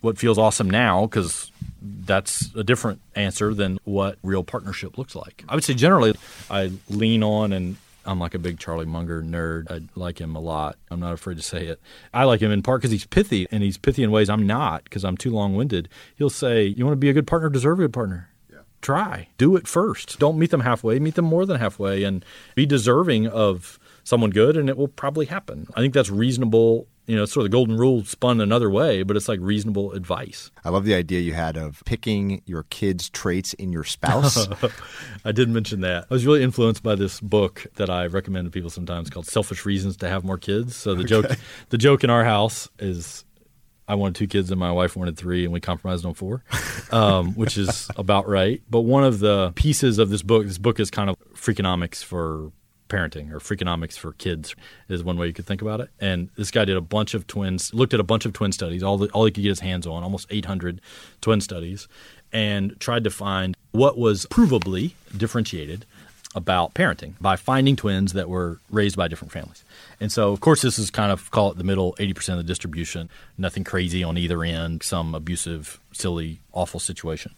what 0.00 0.18
feels 0.18 0.38
awesome 0.38 0.68
now 0.70 1.06
because 1.06 1.50
that's 1.80 2.54
a 2.54 2.64
different 2.64 3.00
answer 3.14 3.54
than 3.54 3.78
what 3.84 4.18
real 4.22 4.42
partnership 4.44 4.98
looks 4.98 5.14
like. 5.14 5.44
I 5.48 5.54
would 5.54 5.64
say 5.64 5.74
generally 5.74 6.14
I 6.50 6.72
lean 6.88 7.22
on 7.22 7.52
and 7.52 7.76
I'm 8.08 8.18
like 8.18 8.34
a 8.34 8.38
big 8.38 8.58
Charlie 8.58 8.86
Munger 8.86 9.22
nerd. 9.22 9.70
I 9.70 9.82
like 9.94 10.18
him 10.18 10.34
a 10.34 10.40
lot. 10.40 10.76
I'm 10.90 10.98
not 10.98 11.12
afraid 11.12 11.36
to 11.36 11.42
say 11.42 11.66
it. 11.66 11.78
I 12.14 12.24
like 12.24 12.40
him 12.40 12.50
in 12.50 12.62
part 12.62 12.80
because 12.80 12.90
he's 12.90 13.04
pithy, 13.04 13.46
and 13.50 13.62
he's 13.62 13.76
pithy 13.76 14.02
in 14.02 14.10
ways 14.10 14.30
I'm 14.30 14.46
not 14.46 14.84
because 14.84 15.04
I'm 15.04 15.16
too 15.18 15.30
long 15.30 15.54
winded. 15.54 15.90
He'll 16.16 16.30
say, 16.30 16.64
You 16.64 16.86
want 16.86 16.94
to 16.94 16.98
be 16.98 17.10
a 17.10 17.12
good 17.12 17.26
partner, 17.26 17.50
deserve 17.50 17.78
a 17.78 17.82
good 17.82 17.92
partner. 17.92 18.30
Yeah. 18.50 18.60
Try. 18.80 19.28
Do 19.36 19.56
it 19.56 19.68
first. 19.68 20.18
Don't 20.18 20.38
meet 20.38 20.50
them 20.50 20.60
halfway, 20.60 20.98
meet 20.98 21.16
them 21.16 21.26
more 21.26 21.44
than 21.44 21.58
halfway, 21.58 22.02
and 22.02 22.24
be 22.54 22.64
deserving 22.64 23.26
of 23.26 23.78
someone 24.04 24.30
good, 24.30 24.56
and 24.56 24.70
it 24.70 24.78
will 24.78 24.88
probably 24.88 25.26
happen. 25.26 25.66
I 25.74 25.80
think 25.80 25.92
that's 25.92 26.10
reasonable 26.10 26.86
you 27.08 27.16
know, 27.16 27.24
sort 27.24 27.44
of 27.46 27.50
the 27.50 27.56
golden 27.56 27.78
rule 27.78 28.04
spun 28.04 28.38
another 28.40 28.68
way, 28.68 29.02
but 29.02 29.16
it's 29.16 29.28
like 29.28 29.40
reasonable 29.40 29.92
advice. 29.92 30.50
I 30.62 30.68
love 30.68 30.84
the 30.84 30.94
idea 30.94 31.20
you 31.20 31.32
had 31.32 31.56
of 31.56 31.82
picking 31.86 32.42
your 32.44 32.64
kids' 32.64 33.08
traits 33.08 33.54
in 33.54 33.72
your 33.72 33.84
spouse. 33.84 34.46
I 35.24 35.32
did 35.32 35.48
mention 35.48 35.80
that. 35.80 36.04
I 36.10 36.14
was 36.14 36.26
really 36.26 36.42
influenced 36.42 36.82
by 36.82 36.96
this 36.96 37.18
book 37.20 37.66
that 37.76 37.88
I 37.88 38.06
recommend 38.06 38.44
to 38.44 38.50
people 38.50 38.68
sometimes 38.68 39.08
called 39.08 39.26
Selfish 39.26 39.64
Reasons 39.64 39.96
to 39.96 40.08
Have 40.08 40.22
More 40.22 40.36
Kids. 40.36 40.76
So 40.76 40.94
the 40.94 41.00
okay. 41.00 41.08
joke 41.08 41.38
the 41.70 41.78
joke 41.78 42.04
in 42.04 42.10
our 42.10 42.24
house 42.24 42.68
is 42.78 43.24
I 43.88 43.94
wanted 43.94 44.16
two 44.16 44.26
kids 44.26 44.50
and 44.50 44.60
my 44.60 44.70
wife 44.70 44.94
wanted 44.94 45.16
three, 45.16 45.44
and 45.44 45.52
we 45.52 45.60
compromised 45.60 46.04
on 46.04 46.12
four, 46.12 46.44
um, 46.92 47.32
which 47.36 47.56
is 47.56 47.90
about 47.96 48.28
right. 48.28 48.60
But 48.68 48.82
one 48.82 49.02
of 49.02 49.18
the 49.18 49.52
pieces 49.52 49.98
of 49.98 50.10
this 50.10 50.22
book, 50.22 50.44
this 50.44 50.58
book 50.58 50.78
is 50.78 50.90
kind 50.90 51.08
of 51.08 51.16
freakonomics 51.34 52.04
for 52.04 52.52
parenting 52.88 53.32
or 53.32 53.38
freakonomics 53.38 53.98
for 53.98 54.12
kids 54.14 54.54
is 54.88 55.02
one 55.04 55.16
way 55.16 55.26
you 55.26 55.32
could 55.32 55.46
think 55.46 55.62
about 55.62 55.80
it. 55.80 55.90
And 56.00 56.30
this 56.36 56.50
guy 56.50 56.64
did 56.64 56.76
a 56.76 56.80
bunch 56.80 57.14
of 57.14 57.26
twins, 57.26 57.72
looked 57.72 57.94
at 57.94 58.00
a 58.00 58.04
bunch 58.04 58.24
of 58.24 58.32
twin 58.32 58.52
studies, 58.52 58.82
all 58.82 58.98
the, 58.98 59.08
all 59.10 59.24
he 59.24 59.30
could 59.30 59.42
get 59.42 59.50
his 59.50 59.60
hands 59.60 59.86
on, 59.86 60.02
almost 60.02 60.26
800 60.30 60.80
twin 61.20 61.40
studies, 61.40 61.88
and 62.32 62.78
tried 62.80 63.04
to 63.04 63.10
find 63.10 63.56
what 63.72 63.98
was 63.98 64.26
provably 64.26 64.92
differentiated 65.16 65.84
about 66.34 66.74
parenting 66.74 67.14
by 67.20 67.36
finding 67.36 67.74
twins 67.74 68.12
that 68.12 68.28
were 68.28 68.58
raised 68.70 68.96
by 68.96 69.08
different 69.08 69.32
families. 69.32 69.64
And 70.00 70.12
so, 70.12 70.32
of 70.32 70.40
course, 70.40 70.62
this 70.62 70.78
is 70.78 70.90
kind 70.90 71.10
of 71.10 71.30
call 71.30 71.50
it 71.50 71.58
the 71.58 71.64
middle 71.64 71.94
80% 71.98 72.30
of 72.30 72.36
the 72.36 72.42
distribution, 72.42 73.08
nothing 73.38 73.64
crazy 73.64 74.04
on 74.04 74.18
either 74.18 74.42
end, 74.44 74.82
some 74.82 75.14
abusive, 75.14 75.80
silly, 75.92 76.40
awful 76.52 76.80
situation. 76.80 77.34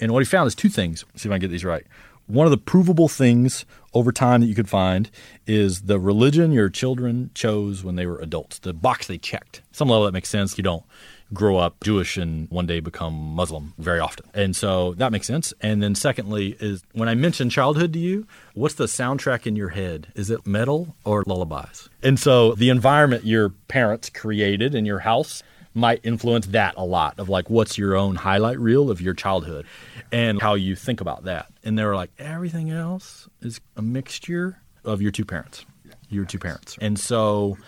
And 0.00 0.12
what 0.12 0.20
he 0.20 0.26
found 0.26 0.46
is 0.46 0.54
two 0.54 0.68
things. 0.68 1.04
Let's 1.08 1.22
see 1.22 1.28
if 1.28 1.32
I 1.32 1.36
can 1.36 1.42
get 1.42 1.50
these 1.50 1.64
right 1.64 1.86
one 2.26 2.46
of 2.46 2.50
the 2.50 2.58
provable 2.58 3.08
things 3.08 3.64
over 3.94 4.12
time 4.12 4.40
that 4.40 4.46
you 4.46 4.54
could 4.54 4.68
find 4.68 5.10
is 5.46 5.82
the 5.82 5.98
religion 5.98 6.52
your 6.52 6.68
children 6.68 7.30
chose 7.34 7.82
when 7.82 7.96
they 7.96 8.06
were 8.06 8.18
adults, 8.18 8.58
the 8.58 8.74
box 8.74 9.06
they 9.06 9.18
checked. 9.18 9.62
Some 9.72 9.88
level 9.88 10.04
that 10.04 10.12
makes 10.12 10.28
sense. 10.28 10.58
You 10.58 10.64
don't 10.64 10.84
grow 11.32 11.56
up 11.56 11.82
Jewish 11.82 12.16
and 12.16 12.48
one 12.50 12.66
day 12.66 12.80
become 12.80 13.14
Muslim 13.14 13.74
very 13.78 13.98
often. 13.98 14.26
And 14.34 14.54
so 14.54 14.94
that 14.94 15.12
makes 15.12 15.26
sense. 15.26 15.52
And 15.60 15.82
then 15.82 15.94
secondly 15.94 16.56
is 16.60 16.84
when 16.92 17.08
I 17.08 17.14
mention 17.14 17.50
childhood 17.50 17.92
to 17.94 17.98
you, 17.98 18.26
what's 18.54 18.74
the 18.74 18.84
soundtrack 18.84 19.46
in 19.46 19.56
your 19.56 19.70
head? 19.70 20.08
Is 20.14 20.30
it 20.30 20.46
metal 20.46 20.94
or 21.04 21.24
lullabies? 21.26 21.88
And 22.02 22.18
so 22.18 22.52
the 22.54 22.68
environment 22.68 23.24
your 23.24 23.50
parents 23.68 24.10
created 24.10 24.74
in 24.74 24.86
your 24.86 25.00
house 25.00 25.42
might 25.76 26.00
influence 26.02 26.46
that 26.48 26.74
a 26.76 26.84
lot 26.84 27.18
of 27.18 27.28
like 27.28 27.50
what's 27.50 27.76
your 27.76 27.94
own 27.94 28.16
highlight 28.16 28.58
reel 28.58 28.90
of 28.90 29.00
your 29.00 29.14
childhood 29.14 29.66
and 30.10 30.40
how 30.40 30.54
you 30.54 30.74
think 30.74 31.00
about 31.00 31.24
that. 31.24 31.52
And 31.62 31.78
they 31.78 31.84
were 31.84 31.94
like, 31.94 32.10
everything 32.18 32.70
else 32.70 33.28
is 33.42 33.60
a 33.76 33.82
mixture 33.82 34.60
of 34.84 35.02
your 35.02 35.10
two 35.12 35.24
parents, 35.24 35.66
your 36.08 36.24
two 36.24 36.38
parents. 36.38 36.76
And 36.80 36.98
so, 36.98 37.58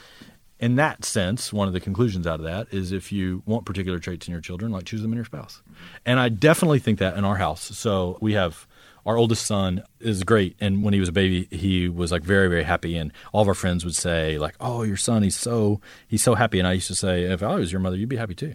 in 0.61 0.77
that 0.77 1.05
sense, 1.05 1.53
one 1.53 1.69
of 1.69 1.75
the 1.75 1.81
conclusions 1.81 2.27
out 2.27 2.41
of 2.41 2.47
that 2.47 2.69
is 2.73 2.91
if 2.93 3.13
you 3.13 3.43
want 3.47 3.65
particular 3.65 3.99
traits 3.99 4.27
in 4.27 4.33
your 4.33 4.41
children, 4.41 4.73
like 4.73 4.85
choose 4.85 5.03
them 5.03 5.13
in 5.13 5.17
your 5.17 5.25
spouse. 5.25 5.63
And 6.05 6.19
I 6.19 6.31
definitely 6.31 6.81
think 6.81 6.99
that 6.99 7.17
in 7.17 7.25
our 7.25 7.37
house. 7.37 7.77
So 7.77 8.19
we 8.21 8.33
have 8.33 8.67
our 9.09 9.17
oldest 9.17 9.47
son 9.47 9.83
is 10.01 10.23
great. 10.23 10.55
And 10.61 10.85
when 10.85 10.93
he 10.93 11.01
was 11.01 11.09
a 11.09 11.13
baby 11.13 11.49
he 11.51 11.89
was 11.89 12.13
like 12.13 12.23
very 12.23 12.47
very 12.49 12.63
happy. 12.63 12.95
And 12.97 13.11
all 13.33 13.41
of 13.41 13.49
our 13.49 13.55
friends 13.55 13.83
would 13.85 13.97
say 13.97 14.39
like 14.39 14.55
oh 14.61 14.83
your 14.83 14.99
son 14.99 15.23
he's 15.23 15.37
so 15.37 15.81
he's 16.07 16.23
so 16.23 16.35
happy. 16.35 16.59
And 16.59 16.69
i 16.69 16.75
used 16.75 16.89
to 16.89 16.95
say 16.95 17.23
if 17.23 17.43
i 17.43 17.55
was 17.55 17.73
your 17.73 17.81
mother 17.81 17.97
you'd 17.97 18.11
be 18.11 18.17
happy 18.17 18.35
too. 18.35 18.55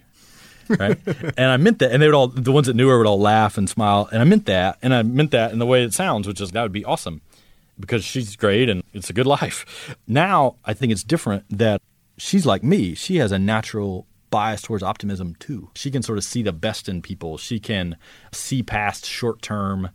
Right? 0.69 0.97
And 1.37 1.47
i 1.47 1.57
meant 1.57 1.79
that. 1.79 1.91
And 1.91 2.01
they 2.01 2.07
would 2.07 2.13
all 2.13 2.27
the 2.27 2.51
ones 2.51 2.67
that 2.67 2.75
knew 2.75 2.87
her 2.87 2.99
would 2.99 3.07
all 3.07 3.19
laugh 3.19 3.57
and 3.57 3.67
smile. 3.67 4.07
And 4.11 4.21
i 4.21 4.25
meant 4.25 4.45
that. 4.45 4.77
And 4.83 4.93
i 4.93 5.01
meant 5.01 5.31
that 5.31 5.51
in 5.51 5.57
the 5.57 5.65
way 5.65 5.83
it 5.83 5.93
sounds 5.93 6.27
which 6.27 6.39
is 6.39 6.51
that 6.51 6.61
would 6.61 6.71
be 6.71 6.85
awesome 6.85 7.21
because 7.79 8.05
she's 8.05 8.35
great 8.35 8.69
and 8.69 8.83
it's 8.93 9.09
a 9.09 9.13
good 9.13 9.27
life. 9.27 9.97
Now 10.07 10.57
i 10.65 10.73
think 10.75 10.91
it's 10.91 11.03
different 11.03 11.45
that 11.49 11.81
she's 12.17 12.45
like 12.45 12.63
me. 12.63 12.93
She 12.93 13.15
has 13.15 13.31
a 13.31 13.39
natural 13.39 14.05
bias 14.33 14.63
towards 14.63 14.81
optimism 14.81 15.35
too. 15.35 15.69
She 15.75 15.91
can 15.91 16.01
sort 16.01 16.17
of 16.17 16.23
see 16.23 16.41
the 16.41 16.51
best 16.51 16.89
in 16.89 17.03
people. 17.03 17.37
She 17.37 17.59
can 17.59 17.97
see 18.31 18.63
past 18.63 19.05
short 19.05 19.43
term 19.43 19.89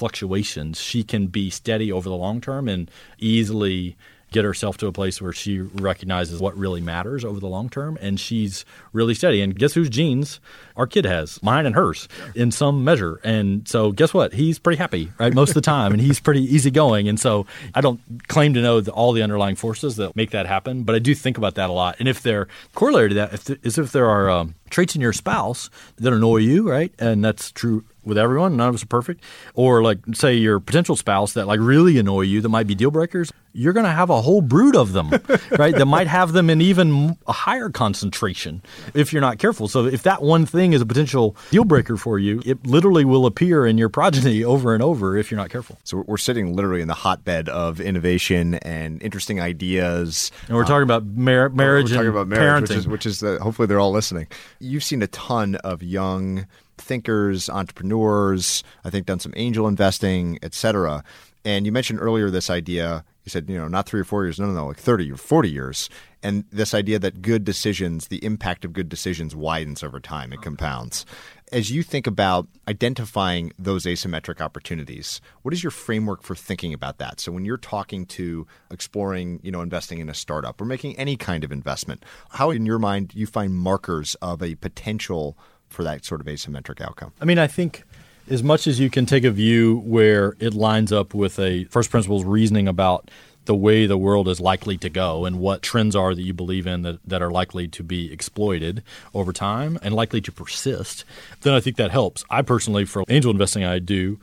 fluctuations. 0.00 0.80
She 0.80 1.04
can 1.04 1.26
be 1.26 1.50
steady 1.50 1.92
over 1.92 2.08
the 2.08 2.16
long 2.16 2.40
term 2.40 2.68
and 2.68 2.90
easily 3.18 3.96
get 4.32 4.44
herself 4.44 4.76
to 4.78 4.86
a 4.86 4.92
place 4.92 5.20
where 5.20 5.32
she 5.32 5.58
recognizes 5.60 6.40
what 6.40 6.56
really 6.56 6.80
matters 6.80 7.24
over 7.24 7.40
the 7.40 7.48
long 7.48 7.68
term 7.68 7.98
and 8.00 8.18
she's 8.18 8.64
really 8.92 9.12
steady. 9.12 9.42
And 9.42 9.58
guess 9.58 9.74
whose 9.74 9.90
genes 9.90 10.40
our 10.76 10.86
kid 10.86 11.04
has? 11.04 11.42
Mine 11.42 11.66
and 11.66 11.74
hers 11.74 12.08
in 12.34 12.50
some 12.50 12.84
measure. 12.84 13.20
And 13.24 13.68
so 13.68 13.92
guess 13.92 14.14
what? 14.14 14.32
He's 14.32 14.58
pretty 14.58 14.78
happy, 14.78 15.12
right? 15.18 15.34
Most 15.34 15.50
of 15.50 15.54
the 15.54 15.60
time 15.60 15.92
and 15.92 16.00
he's 16.00 16.20
pretty 16.20 16.42
easygoing. 16.42 17.08
And 17.08 17.18
so 17.18 17.46
I 17.74 17.80
don't 17.80 18.00
claim 18.28 18.54
to 18.54 18.62
know 18.62 18.80
the, 18.80 18.92
all 18.92 19.12
the 19.12 19.22
underlying 19.22 19.56
forces 19.56 19.96
that 19.96 20.16
make 20.16 20.30
that 20.30 20.46
happen, 20.46 20.84
but 20.84 20.94
I 20.94 20.98
do 20.98 21.14
think 21.14 21.36
about 21.36 21.56
that 21.56 21.68
a 21.68 21.72
lot. 21.72 21.96
And 21.98 22.08
if 22.08 22.22
they're 22.22 22.48
corollary 22.74 23.10
to 23.10 23.14
that, 23.16 23.34
if, 23.34 23.50
is 23.64 23.76
if 23.76 23.92
there 23.92 24.08
are 24.08 24.30
um, 24.30 24.54
traits 24.70 24.94
in 24.94 25.00
your 25.00 25.12
spouse 25.12 25.68
that 25.96 26.12
annoy 26.12 26.38
you, 26.38 26.70
right? 26.70 26.94
And 26.98 27.24
that's 27.24 27.50
true 27.50 27.84
with 28.10 28.18
everyone. 28.18 28.58
None 28.58 28.68
of 28.68 28.74
us 28.74 28.82
are 28.82 28.86
perfect. 28.86 29.24
Or 29.54 29.82
like 29.82 30.00
say 30.12 30.34
your 30.34 30.60
potential 30.60 30.96
spouse 30.96 31.32
that 31.32 31.46
like 31.46 31.60
really 31.60 31.98
annoy 31.98 32.22
you 32.22 32.42
that 32.42 32.50
might 32.50 32.66
be 32.66 32.74
deal 32.74 32.90
breakers. 32.90 33.32
You're 33.52 33.72
going 33.72 33.86
to 33.86 33.90
have 33.90 34.10
a 34.10 34.20
whole 34.20 34.42
brood 34.42 34.76
of 34.76 34.92
them, 34.92 35.10
right? 35.58 35.74
That 35.74 35.86
might 35.86 36.06
have 36.06 36.32
them 36.32 36.50
in 36.50 36.60
even 36.60 37.16
a 37.26 37.32
higher 37.32 37.68
concentration 37.68 38.62
if 38.94 39.12
you're 39.12 39.22
not 39.22 39.38
careful. 39.38 39.66
So 39.66 39.86
if 39.86 40.04
that 40.04 40.22
one 40.22 40.46
thing 40.46 40.72
is 40.72 40.80
a 40.80 40.86
potential 40.86 41.34
deal 41.50 41.64
breaker 41.64 41.96
for 41.96 42.16
you, 42.18 42.40
it 42.46 42.64
literally 42.64 43.04
will 43.04 43.26
appear 43.26 43.66
in 43.66 43.76
your 43.76 43.88
progeny 43.88 44.44
over 44.54 44.72
and 44.72 44.82
over 44.84 45.16
if 45.16 45.30
you're 45.32 45.40
not 45.40 45.50
careful. 45.50 45.78
So 45.82 46.04
we're 46.06 46.16
sitting 46.16 46.54
literally 46.54 46.80
in 46.80 46.86
the 46.86 46.94
hotbed 46.94 47.48
of 47.48 47.80
innovation 47.80 48.54
and 48.54 49.02
interesting 49.02 49.40
ideas. 49.40 50.30
And 50.46 50.56
we're 50.56 50.64
talking 50.64 50.84
about 50.84 51.04
mar- 51.04 51.48
marriage 51.48 51.90
we're 51.90 51.96
talking 51.96 52.08
and 52.08 52.16
about 52.16 52.28
marriage, 52.28 52.64
parenting. 52.64 52.68
which 52.68 52.78
is, 52.78 52.88
which 52.88 53.06
is 53.06 53.20
the, 53.20 53.38
hopefully 53.40 53.66
they're 53.66 53.80
all 53.80 53.92
listening. 53.92 54.28
You've 54.60 54.84
seen 54.84 55.02
a 55.02 55.08
ton 55.08 55.56
of 55.56 55.82
young 55.82 56.46
thinkers, 56.80 57.48
entrepreneurs, 57.48 58.64
I 58.84 58.90
think 58.90 59.06
done 59.06 59.20
some 59.20 59.34
angel 59.36 59.68
investing, 59.68 60.38
et 60.42 60.54
cetera. 60.54 61.04
And 61.44 61.64
you 61.64 61.72
mentioned 61.72 62.00
earlier 62.00 62.30
this 62.30 62.50
idea, 62.50 63.04
you 63.24 63.30
said, 63.30 63.48
you 63.48 63.56
know, 63.56 63.68
not 63.68 63.86
three 63.86 64.00
or 64.00 64.04
four 64.04 64.24
years, 64.24 64.38
no, 64.38 64.46
no, 64.46 64.52
no, 64.52 64.66
like 64.66 64.76
30 64.76 65.10
or 65.12 65.16
40 65.16 65.50
years. 65.50 65.88
And 66.22 66.44
this 66.50 66.74
idea 66.74 66.98
that 66.98 67.22
good 67.22 67.44
decisions, 67.44 68.08
the 68.08 68.22
impact 68.24 68.64
of 68.64 68.74
good 68.74 68.90
decisions 68.90 69.34
widens 69.34 69.82
over 69.82 70.00
time, 70.00 70.32
it 70.32 70.42
compounds. 70.42 71.06
As 71.50 71.70
you 71.70 71.82
think 71.82 72.06
about 72.06 72.46
identifying 72.68 73.52
those 73.58 73.84
asymmetric 73.84 74.40
opportunities, 74.40 75.20
what 75.42 75.54
is 75.54 75.64
your 75.64 75.70
framework 75.70 76.22
for 76.22 76.34
thinking 76.34 76.74
about 76.74 76.98
that? 76.98 77.20
So 77.20 77.32
when 77.32 77.44
you're 77.44 77.56
talking 77.56 78.04
to 78.06 78.46
exploring, 78.70 79.40
you 79.42 79.50
know, 79.50 79.62
investing 79.62 79.98
in 79.98 80.10
a 80.10 80.14
startup 80.14 80.60
or 80.60 80.66
making 80.66 80.96
any 80.98 81.16
kind 81.16 81.42
of 81.42 81.50
investment, 81.50 82.04
how 82.30 82.50
in 82.50 82.66
your 82.66 82.78
mind 82.78 83.08
do 83.08 83.18
you 83.18 83.26
find 83.26 83.54
markers 83.54 84.14
of 84.16 84.42
a 84.42 84.56
potential 84.56 85.36
for 85.70 85.82
that 85.84 86.04
sort 86.04 86.20
of 86.20 86.26
asymmetric 86.26 86.80
outcome? 86.80 87.12
I 87.20 87.24
mean, 87.24 87.38
I 87.38 87.46
think 87.46 87.84
as 88.28 88.42
much 88.42 88.66
as 88.66 88.78
you 88.78 88.90
can 88.90 89.06
take 89.06 89.24
a 89.24 89.30
view 89.30 89.78
where 89.84 90.34
it 90.38 90.54
lines 90.54 90.92
up 90.92 91.14
with 91.14 91.38
a 91.38 91.64
first 91.64 91.90
principles 91.90 92.24
reasoning 92.24 92.68
about 92.68 93.10
the 93.46 93.54
way 93.54 93.86
the 93.86 93.96
world 93.96 94.28
is 94.28 94.38
likely 94.38 94.76
to 94.78 94.88
go 94.88 95.24
and 95.24 95.40
what 95.40 95.62
trends 95.62 95.96
are 95.96 96.14
that 96.14 96.22
you 96.22 96.34
believe 96.34 96.66
in 96.66 96.82
that, 96.82 96.98
that 97.04 97.22
are 97.22 97.30
likely 97.30 97.66
to 97.66 97.82
be 97.82 98.12
exploited 98.12 98.82
over 99.14 99.32
time 99.32 99.78
and 99.82 99.94
likely 99.94 100.20
to 100.20 100.30
persist, 100.30 101.04
then 101.40 101.54
I 101.54 101.60
think 101.60 101.76
that 101.76 101.90
helps. 101.90 102.22
I 102.30 102.42
personally, 102.42 102.84
for 102.84 103.02
angel 103.08 103.30
investing, 103.30 103.64
I 103.64 103.78
do 103.78 104.20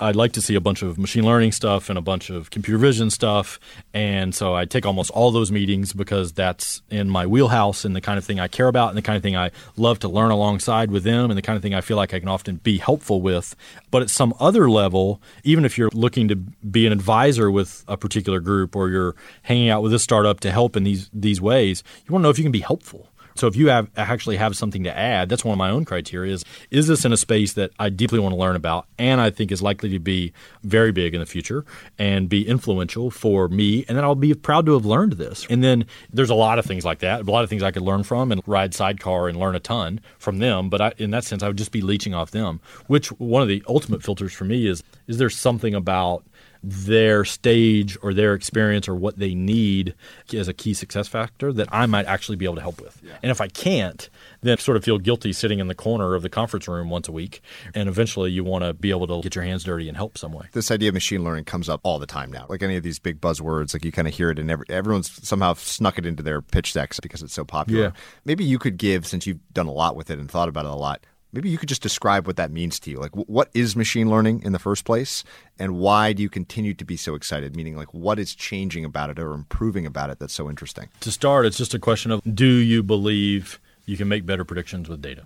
I'd 0.00 0.16
like 0.16 0.32
to 0.32 0.40
see 0.40 0.54
a 0.54 0.60
bunch 0.60 0.82
of 0.82 0.98
machine 0.98 1.24
learning 1.24 1.52
stuff 1.52 1.90
and 1.90 1.98
a 1.98 2.02
bunch 2.02 2.30
of 2.30 2.50
computer 2.50 2.78
vision 2.78 3.10
stuff. 3.10 3.60
And 3.92 4.34
so 4.34 4.54
I 4.54 4.64
take 4.64 4.86
almost 4.86 5.10
all 5.10 5.30
those 5.30 5.52
meetings 5.52 5.92
because 5.92 6.32
that's 6.32 6.82
in 6.90 7.10
my 7.10 7.26
wheelhouse 7.26 7.84
and 7.84 7.94
the 7.94 8.00
kind 8.00 8.18
of 8.18 8.24
thing 8.24 8.40
I 8.40 8.48
care 8.48 8.68
about 8.68 8.88
and 8.88 8.96
the 8.96 9.02
kind 9.02 9.16
of 9.16 9.22
thing 9.22 9.36
I 9.36 9.50
love 9.76 9.98
to 10.00 10.08
learn 10.08 10.30
alongside 10.30 10.90
with 10.90 11.04
them 11.04 11.30
and 11.30 11.36
the 11.36 11.42
kind 11.42 11.56
of 11.56 11.62
thing 11.62 11.74
I 11.74 11.82
feel 11.82 11.96
like 11.96 12.14
I 12.14 12.20
can 12.20 12.28
often 12.28 12.56
be 12.56 12.78
helpful 12.78 13.20
with. 13.20 13.54
But 13.90 14.02
at 14.02 14.10
some 14.10 14.34
other 14.40 14.70
level, 14.70 15.20
even 15.44 15.64
if 15.64 15.76
you're 15.76 15.90
looking 15.92 16.28
to 16.28 16.36
be 16.36 16.86
an 16.86 16.92
advisor 16.92 17.50
with 17.50 17.84
a 17.86 17.96
particular 17.96 18.40
group 18.40 18.74
or 18.74 18.88
you're 18.88 19.14
hanging 19.42 19.68
out 19.68 19.82
with 19.82 19.92
a 19.92 19.98
startup 19.98 20.40
to 20.40 20.50
help 20.50 20.76
in 20.76 20.84
these 20.84 21.10
these 21.12 21.40
ways, 21.40 21.82
you 22.06 22.12
want 22.12 22.22
to 22.22 22.24
know 22.24 22.30
if 22.30 22.38
you 22.38 22.44
can 22.44 22.52
be 22.52 22.60
helpful. 22.60 23.08
So 23.40 23.46
if 23.46 23.56
you 23.56 23.68
have 23.68 23.90
actually 23.96 24.36
have 24.36 24.54
something 24.54 24.84
to 24.84 24.94
add, 24.94 25.30
that's 25.30 25.46
one 25.46 25.54
of 25.54 25.58
my 25.58 25.70
own 25.70 25.86
criteria 25.86 26.34
is 26.34 26.44
is 26.70 26.88
this 26.88 27.06
in 27.06 27.12
a 27.14 27.16
space 27.16 27.54
that 27.54 27.70
I 27.78 27.88
deeply 27.88 28.18
want 28.18 28.34
to 28.34 28.38
learn 28.38 28.54
about 28.54 28.86
and 28.98 29.18
I 29.18 29.30
think 29.30 29.50
is 29.50 29.62
likely 29.62 29.88
to 29.88 29.98
be 29.98 30.34
very 30.62 30.92
big 30.92 31.14
in 31.14 31.20
the 31.20 31.26
future 31.26 31.64
and 31.98 32.28
be 32.28 32.46
influential 32.46 33.10
for 33.10 33.48
me 33.48 33.86
and 33.88 33.96
then 33.96 34.04
I'll 34.04 34.14
be 34.14 34.34
proud 34.34 34.66
to 34.66 34.74
have 34.74 34.84
learned 34.84 35.14
this. 35.14 35.46
And 35.48 35.64
then 35.64 35.86
there's 36.12 36.28
a 36.28 36.34
lot 36.34 36.58
of 36.58 36.66
things 36.66 36.84
like 36.84 36.98
that, 36.98 37.22
a 37.22 37.30
lot 37.30 37.42
of 37.42 37.48
things 37.48 37.62
I 37.62 37.70
could 37.70 37.80
learn 37.80 38.02
from 38.02 38.30
and 38.30 38.42
ride 38.44 38.74
sidecar 38.74 39.26
and 39.26 39.38
learn 39.38 39.54
a 39.54 39.60
ton 39.60 40.02
from 40.18 40.38
them, 40.38 40.68
but 40.68 40.82
I, 40.82 40.92
in 40.98 41.10
that 41.12 41.24
sense 41.24 41.42
I 41.42 41.48
would 41.48 41.56
just 41.56 41.72
be 41.72 41.80
leeching 41.80 42.12
off 42.12 42.32
them, 42.32 42.60
which 42.88 43.08
one 43.12 43.40
of 43.40 43.48
the 43.48 43.64
ultimate 43.66 44.02
filters 44.02 44.34
for 44.34 44.44
me 44.44 44.66
is 44.66 44.82
is 45.06 45.16
there 45.16 45.30
something 45.30 45.74
about 45.74 46.26
their 46.62 47.24
stage 47.24 47.96
or 48.02 48.12
their 48.12 48.34
experience 48.34 48.88
or 48.88 48.94
what 48.94 49.18
they 49.18 49.34
need 49.34 49.94
as 50.34 50.48
a 50.48 50.52
key 50.52 50.74
success 50.74 51.08
factor 51.08 51.52
that 51.52 51.68
I 51.72 51.86
might 51.86 52.06
actually 52.06 52.36
be 52.36 52.44
able 52.44 52.56
to 52.56 52.60
help 52.60 52.80
with. 52.80 53.00
Yeah. 53.02 53.16
And 53.22 53.30
if 53.30 53.40
I 53.40 53.48
can't, 53.48 54.08
then 54.42 54.58
sort 54.58 54.76
of 54.76 54.84
feel 54.84 54.98
guilty 54.98 55.32
sitting 55.32 55.58
in 55.58 55.68
the 55.68 55.74
corner 55.74 56.14
of 56.14 56.22
the 56.22 56.28
conference 56.28 56.68
room 56.68 56.90
once 56.90 57.08
a 57.08 57.12
week. 57.12 57.42
And 57.74 57.88
eventually 57.88 58.30
you 58.30 58.44
want 58.44 58.64
to 58.64 58.74
be 58.74 58.90
able 58.90 59.06
to 59.06 59.20
get 59.22 59.34
your 59.34 59.44
hands 59.44 59.64
dirty 59.64 59.88
and 59.88 59.96
help 59.96 60.18
some 60.18 60.32
way. 60.32 60.48
This 60.52 60.70
idea 60.70 60.88
of 60.88 60.94
machine 60.94 61.24
learning 61.24 61.44
comes 61.44 61.68
up 61.68 61.80
all 61.82 61.98
the 61.98 62.06
time 62.06 62.30
now. 62.30 62.46
Like 62.48 62.62
any 62.62 62.76
of 62.76 62.82
these 62.82 62.98
big 62.98 63.20
buzzwords, 63.20 63.72
like 63.72 63.84
you 63.84 63.92
kind 63.92 64.08
of 64.08 64.14
hear 64.14 64.30
it 64.30 64.38
and 64.38 64.50
every, 64.50 64.66
everyone's 64.68 65.26
somehow 65.26 65.54
snuck 65.54 65.98
it 65.98 66.04
into 66.04 66.22
their 66.22 66.42
pitch 66.42 66.74
decks 66.74 67.00
because 67.00 67.22
it's 67.22 67.34
so 67.34 67.44
popular. 67.44 67.82
Yeah. 67.84 67.90
Maybe 68.24 68.44
you 68.44 68.58
could 68.58 68.76
give, 68.76 69.06
since 69.06 69.26
you've 69.26 69.40
done 69.52 69.66
a 69.66 69.72
lot 69.72 69.96
with 69.96 70.10
it 70.10 70.18
and 70.18 70.30
thought 70.30 70.48
about 70.48 70.66
it 70.66 70.70
a 70.70 70.74
lot, 70.74 71.00
maybe 71.32 71.48
you 71.48 71.58
could 71.58 71.68
just 71.68 71.82
describe 71.82 72.26
what 72.26 72.36
that 72.36 72.50
means 72.50 72.78
to 72.80 72.90
you. 72.90 72.98
Like, 72.98 73.12
what 73.12 73.50
is 73.54 73.76
machine 73.76 74.10
learning 74.10 74.42
in 74.42 74.52
the 74.52 74.58
first 74.58 74.84
place, 74.84 75.24
and 75.58 75.78
why 75.78 76.12
do 76.12 76.22
you 76.22 76.28
continue 76.28 76.74
to 76.74 76.84
be 76.84 76.96
so 76.96 77.14
excited? 77.14 77.56
Meaning, 77.56 77.76
like, 77.76 77.92
what 77.94 78.18
is 78.18 78.34
changing 78.34 78.84
about 78.84 79.10
it 79.10 79.18
or 79.18 79.32
improving 79.32 79.86
about 79.86 80.10
it 80.10 80.18
that's 80.18 80.34
so 80.34 80.48
interesting? 80.48 80.88
To 81.00 81.10
start, 81.10 81.46
it's 81.46 81.56
just 81.56 81.74
a 81.74 81.78
question 81.78 82.10
of 82.10 82.20
do 82.34 82.46
you 82.46 82.82
believe 82.82 83.60
you 83.86 83.96
can 83.96 84.08
make 84.08 84.26
better 84.26 84.44
predictions 84.44 84.88
with 84.88 85.02
data? 85.02 85.24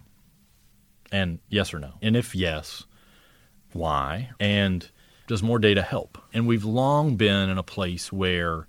And 1.12 1.38
yes 1.48 1.72
or 1.72 1.78
no. 1.78 1.92
And 2.02 2.16
if 2.16 2.34
yes, 2.34 2.84
why? 3.72 4.30
And 4.40 4.88
does 5.26 5.42
more 5.42 5.59
data 5.59 5.82
help? 5.82 6.18
And 6.32 6.46
we've 6.46 6.64
long 6.64 7.16
been 7.16 7.48
in 7.48 7.59
a 7.59 7.62
place 7.62 8.12
where 8.12 8.66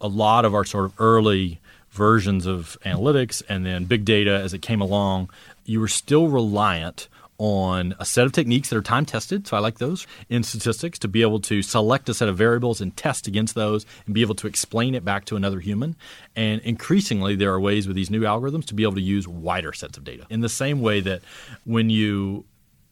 a 0.00 0.08
lot 0.08 0.44
of 0.44 0.54
our 0.54 0.64
sort 0.64 0.84
of 0.86 0.94
early 0.98 1.60
versions 1.90 2.46
of 2.46 2.78
analytics 2.84 3.42
and 3.48 3.66
then 3.66 3.84
big 3.84 4.04
data 4.04 4.32
as 4.32 4.54
it 4.54 4.62
came 4.62 4.80
along 4.80 5.28
you 5.64 5.82
are 5.82 5.88
still 5.88 6.28
reliant 6.28 7.08
on 7.38 7.92
a 7.98 8.04
set 8.04 8.24
of 8.24 8.30
techniques 8.30 8.68
that 8.70 8.76
are 8.76 8.82
time 8.82 9.04
tested. 9.04 9.48
So 9.48 9.56
I 9.56 9.60
like 9.60 9.78
those 9.78 10.06
in 10.28 10.44
statistics 10.44 10.96
to 11.00 11.08
be 11.08 11.22
able 11.22 11.40
to 11.40 11.60
select 11.60 12.08
a 12.08 12.14
set 12.14 12.28
of 12.28 12.36
variables 12.36 12.80
and 12.80 12.96
test 12.96 13.26
against 13.26 13.56
those 13.56 13.84
and 14.06 14.14
be 14.14 14.20
able 14.20 14.36
to 14.36 14.46
explain 14.46 14.94
it 14.94 15.04
back 15.04 15.24
to 15.24 15.36
another 15.36 15.58
human. 15.58 15.96
And 16.36 16.60
increasingly, 16.60 17.34
there 17.34 17.52
are 17.52 17.60
ways 17.60 17.88
with 17.88 17.96
these 17.96 18.10
new 18.10 18.20
algorithms 18.20 18.66
to 18.66 18.74
be 18.74 18.84
able 18.84 18.94
to 18.94 19.00
use 19.00 19.26
wider 19.26 19.72
sets 19.72 19.98
of 19.98 20.04
data. 20.04 20.24
In 20.30 20.40
the 20.40 20.48
same 20.48 20.80
way 20.80 21.00
that 21.00 21.22
when 21.64 21.90
you 21.90 22.44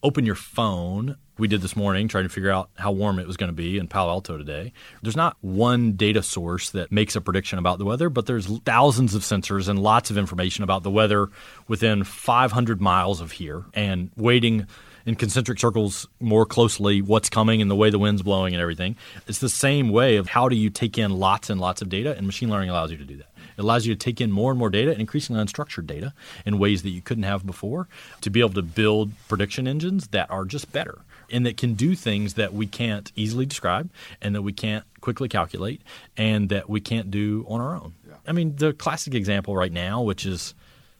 open 0.03 0.25
your 0.25 0.35
phone 0.35 1.17
we 1.41 1.47
did 1.47 1.61
this 1.61 1.75
morning 1.75 2.07
trying 2.07 2.23
to 2.25 2.29
figure 2.29 2.51
out 2.51 2.69
how 2.75 2.91
warm 2.91 3.17
it 3.17 3.25
was 3.25 3.35
going 3.35 3.49
to 3.49 3.53
be 3.53 3.79
in 3.79 3.87
Palo 3.87 4.11
Alto 4.11 4.37
today. 4.37 4.71
There's 5.01 5.15
not 5.15 5.35
one 5.41 5.93
data 5.93 6.21
source 6.21 6.69
that 6.69 6.91
makes 6.91 7.15
a 7.15 7.21
prediction 7.21 7.57
about 7.57 7.79
the 7.79 7.85
weather, 7.85 8.11
but 8.11 8.27
there's 8.27 8.45
thousands 8.59 9.15
of 9.15 9.23
sensors 9.23 9.67
and 9.67 9.81
lots 9.81 10.11
of 10.11 10.19
information 10.19 10.63
about 10.63 10.83
the 10.83 10.91
weather 10.91 11.29
within 11.67 12.03
500 12.03 12.79
miles 12.79 13.21
of 13.21 13.31
here 13.31 13.65
and 13.73 14.11
waiting 14.15 14.67
in 15.07 15.15
concentric 15.15 15.57
circles 15.57 16.07
more 16.19 16.45
closely 16.45 17.01
what's 17.01 17.27
coming 17.27 17.59
and 17.59 17.71
the 17.71 17.75
way 17.75 17.89
the 17.89 17.97
wind's 17.97 18.21
blowing 18.21 18.53
and 18.53 18.61
everything. 18.61 18.95
It's 19.27 19.39
the 19.39 19.49
same 19.49 19.89
way 19.89 20.17
of 20.17 20.27
how 20.27 20.47
do 20.47 20.55
you 20.55 20.69
take 20.69 20.99
in 20.99 21.09
lots 21.09 21.49
and 21.49 21.59
lots 21.59 21.81
of 21.81 21.89
data, 21.89 22.15
and 22.15 22.27
machine 22.27 22.51
learning 22.51 22.69
allows 22.69 22.91
you 22.91 22.97
to 22.97 23.03
do 23.03 23.17
that. 23.17 23.30
It 23.61 23.63
allows 23.63 23.85
you 23.85 23.93
to 23.93 23.99
take 23.99 24.19
in 24.19 24.31
more 24.31 24.49
and 24.49 24.57
more 24.57 24.71
data, 24.71 24.99
increasingly 24.99 25.43
unstructured 25.43 25.85
data, 25.85 26.15
in 26.47 26.57
ways 26.57 26.81
that 26.81 26.89
you 26.89 26.99
couldn't 26.99 27.25
have 27.25 27.45
before, 27.45 27.87
to 28.21 28.31
be 28.31 28.39
able 28.39 28.53
to 28.53 28.63
build 28.63 29.11
prediction 29.27 29.67
engines 29.67 30.07
that 30.07 30.31
are 30.31 30.45
just 30.45 30.71
better 30.71 31.01
and 31.31 31.45
that 31.45 31.57
can 31.57 31.75
do 31.75 31.93
things 31.93 32.33
that 32.33 32.55
we 32.55 32.65
can't 32.65 33.11
easily 33.15 33.45
describe 33.45 33.91
and 34.19 34.33
that 34.33 34.41
we 34.41 34.51
can't 34.51 34.83
quickly 34.99 35.29
calculate 35.29 35.79
and 36.17 36.49
that 36.49 36.71
we 36.71 36.81
can't 36.81 37.11
do 37.11 37.45
on 37.47 37.61
our 37.61 37.75
own. 37.75 37.93
Yeah. 38.07 38.15
I 38.27 38.31
mean, 38.31 38.55
the 38.55 38.73
classic 38.73 39.13
example 39.13 39.55
right 39.55 39.71
now, 39.71 40.01
which 40.01 40.25
is 40.25 40.55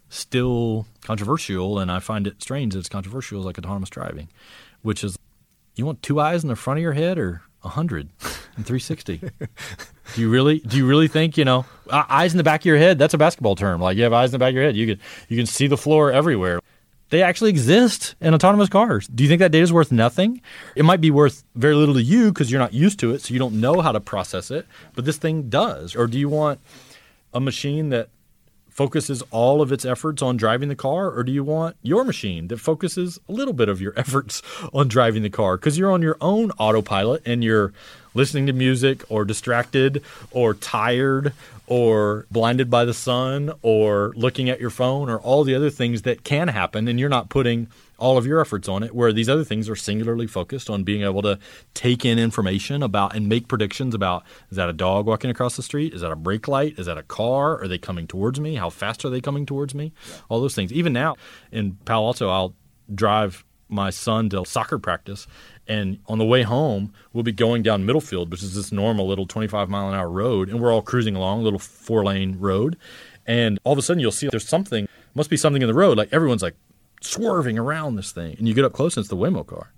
still 0.09 0.85
controversial, 1.01 1.79
and 1.79 1.91
I 1.91 1.97
find 1.97 2.27
it 2.27 2.43
strange 2.43 2.73
that 2.73 2.79
it's 2.79 2.89
controversial, 2.89 3.39
is 3.39 3.45
like 3.45 3.57
autonomous 3.57 3.89
driving, 3.89 4.29
which 4.83 5.03
is 5.03 5.17
you 5.75 5.85
want 5.87 6.03
two 6.03 6.19
eyes 6.19 6.43
in 6.43 6.49
the 6.49 6.55
front 6.55 6.77
of 6.77 6.83
your 6.83 6.93
head 6.93 7.17
or 7.17 7.41
a 7.63 7.69
hundred 7.69 8.09
and 8.55 8.65
360. 8.65 9.17
do 9.17 10.21
you 10.21 10.29
really 10.29 10.59
do 10.59 10.77
you 10.77 10.87
really 10.87 11.07
think 11.07 11.37
you 11.37 11.45
know 11.45 11.65
uh, 11.89 12.03
eyes 12.09 12.33
in 12.33 12.37
the 12.37 12.43
back 12.43 12.61
of 12.61 12.65
your 12.65 12.77
head? 12.77 12.97
That's 12.97 13.13
a 13.13 13.17
basketball 13.17 13.55
term. 13.55 13.81
Like 13.81 13.97
you 13.97 14.03
have 14.03 14.13
eyes 14.13 14.29
in 14.29 14.33
the 14.33 14.39
back 14.39 14.49
of 14.49 14.55
your 14.55 14.63
head, 14.63 14.75
you 14.75 14.87
can 14.87 15.03
you 15.29 15.37
can 15.37 15.45
see 15.45 15.67
the 15.67 15.77
floor 15.77 16.11
everywhere 16.11 16.59
they 17.11 17.21
actually 17.21 17.49
exist 17.49 18.15
in 18.21 18.33
autonomous 18.33 18.69
cars. 18.69 19.07
Do 19.07 19.23
you 19.23 19.29
think 19.29 19.39
that 19.39 19.51
data 19.51 19.63
is 19.63 19.73
worth 19.73 19.91
nothing? 19.91 20.41
It 20.75 20.83
might 20.83 21.01
be 21.01 21.11
worth 21.11 21.43
very 21.55 21.75
little 21.75 21.93
to 21.95 22.01
you 22.01 22.31
because 22.31 22.49
you're 22.49 22.59
not 22.59 22.73
used 22.73 22.99
to 22.99 23.13
it, 23.13 23.21
so 23.21 23.33
you 23.33 23.39
don't 23.39 23.59
know 23.59 23.81
how 23.81 23.91
to 23.91 23.99
process 23.99 24.49
it, 24.49 24.65
but 24.95 25.03
this 25.03 25.17
thing 25.17 25.49
does. 25.49 25.93
Or 25.93 26.07
do 26.07 26.17
you 26.17 26.29
want 26.29 26.61
a 27.33 27.41
machine 27.41 27.89
that 27.89 28.09
focuses 28.71 29.21
all 29.31 29.61
of 29.61 29.71
its 29.71 29.85
efforts 29.85 30.21
on 30.21 30.37
driving 30.37 30.69
the 30.69 30.75
car, 30.75 31.11
or 31.11 31.23
do 31.23 31.31
you 31.31 31.43
want 31.43 31.75
your 31.83 32.03
machine 32.03 32.47
that 32.47 32.57
focuses 32.57 33.19
a 33.29 33.31
little 33.31 33.53
bit 33.53 33.69
of 33.69 33.81
your 33.81 33.93
efforts 33.97 34.41
on 34.73 34.87
driving 34.87 35.23
the 35.23 35.29
car? 35.29 35.57
Because 35.57 35.77
you're 35.77 35.91
on 35.91 36.01
your 36.01 36.17
own 36.21 36.51
autopilot 36.51 37.21
and 37.25 37.43
you're 37.43 37.73
listening 38.13 38.47
to 38.47 38.53
music 38.53 39.03
or 39.09 39.23
distracted 39.25 40.03
or 40.31 40.53
tired 40.53 41.33
or 41.67 42.25
blinded 42.31 42.69
by 42.69 42.83
the 42.83 42.93
sun 42.93 43.53
or 43.61 44.11
looking 44.15 44.49
at 44.49 44.59
your 44.59 44.69
phone 44.69 45.09
or 45.09 45.19
all 45.19 45.43
the 45.43 45.55
other 45.55 45.69
things 45.69 46.01
that 46.01 46.23
can 46.23 46.49
happen 46.49 46.87
and 46.87 46.99
you're 46.99 47.07
not 47.07 47.29
putting 47.29 47.67
all 48.01 48.17
of 48.17 48.25
your 48.25 48.41
efforts 48.41 48.67
on 48.67 48.83
it 48.83 48.93
where 48.93 49.13
these 49.13 49.29
other 49.29 49.43
things 49.43 49.69
are 49.69 49.75
singularly 49.75 50.27
focused 50.27 50.69
on 50.69 50.83
being 50.83 51.03
able 51.03 51.21
to 51.21 51.37
take 51.73 52.03
in 52.03 52.19
information 52.19 52.83
about 52.83 53.15
and 53.15 53.29
make 53.29 53.47
predictions 53.47 53.93
about 53.95 54.23
is 54.49 54.57
that 54.57 54.67
a 54.67 54.73
dog 54.73 55.05
walking 55.05 55.29
across 55.29 55.55
the 55.55 55.63
street 55.63 55.93
is 55.93 56.01
that 56.01 56.11
a 56.11 56.15
brake 56.15 56.47
light 56.47 56.77
is 56.77 56.87
that 56.87 56.97
a 56.97 57.03
car 57.03 57.61
are 57.61 57.67
they 57.67 57.77
coming 57.77 58.07
towards 58.07 58.39
me 58.39 58.55
how 58.55 58.69
fast 58.69 59.05
are 59.05 59.09
they 59.09 59.21
coming 59.21 59.45
towards 59.45 59.73
me 59.73 59.93
yeah. 60.09 60.15
all 60.29 60.41
those 60.41 60.55
things 60.55 60.73
even 60.73 60.91
now 60.91 61.15
in 61.51 61.77
Palo 61.85 62.07
Alto 62.07 62.29
I'll 62.29 62.55
drive 62.93 63.45
my 63.69 63.89
son 63.89 64.29
to 64.29 64.43
soccer 64.45 64.77
practice 64.77 65.27
and 65.71 65.99
on 66.07 66.17
the 66.17 66.25
way 66.25 66.41
home, 66.41 66.91
we'll 67.13 67.23
be 67.23 67.31
going 67.31 67.63
down 67.63 67.85
Middlefield, 67.85 68.29
which 68.29 68.43
is 68.43 68.55
this 68.55 68.73
normal 68.73 69.07
little 69.07 69.25
25 69.25 69.69
mile 69.69 69.87
an 69.87 69.95
hour 69.95 70.09
road. 70.09 70.49
And 70.49 70.59
we're 70.59 70.73
all 70.73 70.81
cruising 70.81 71.15
along, 71.15 71.39
a 71.39 71.43
little 71.43 71.59
four 71.59 72.03
lane 72.03 72.37
road. 72.39 72.75
And 73.25 73.57
all 73.63 73.71
of 73.71 73.79
a 73.79 73.81
sudden, 73.81 74.01
you'll 74.01 74.11
see 74.11 74.27
there's 74.27 74.47
something, 74.47 74.87
must 75.13 75.29
be 75.29 75.37
something 75.37 75.61
in 75.61 75.69
the 75.69 75.73
road. 75.73 75.97
Like 75.97 76.11
everyone's 76.11 76.41
like 76.41 76.55
swerving 77.01 77.57
around 77.57 77.95
this 77.95 78.11
thing. 78.11 78.35
And 78.37 78.47
you 78.47 78.53
get 78.53 78.65
up 78.65 78.73
close 78.73 78.95
and 78.95 79.03
it's 79.03 79.09
the 79.09 79.17
Waymo 79.17 79.45
car 79.45 79.71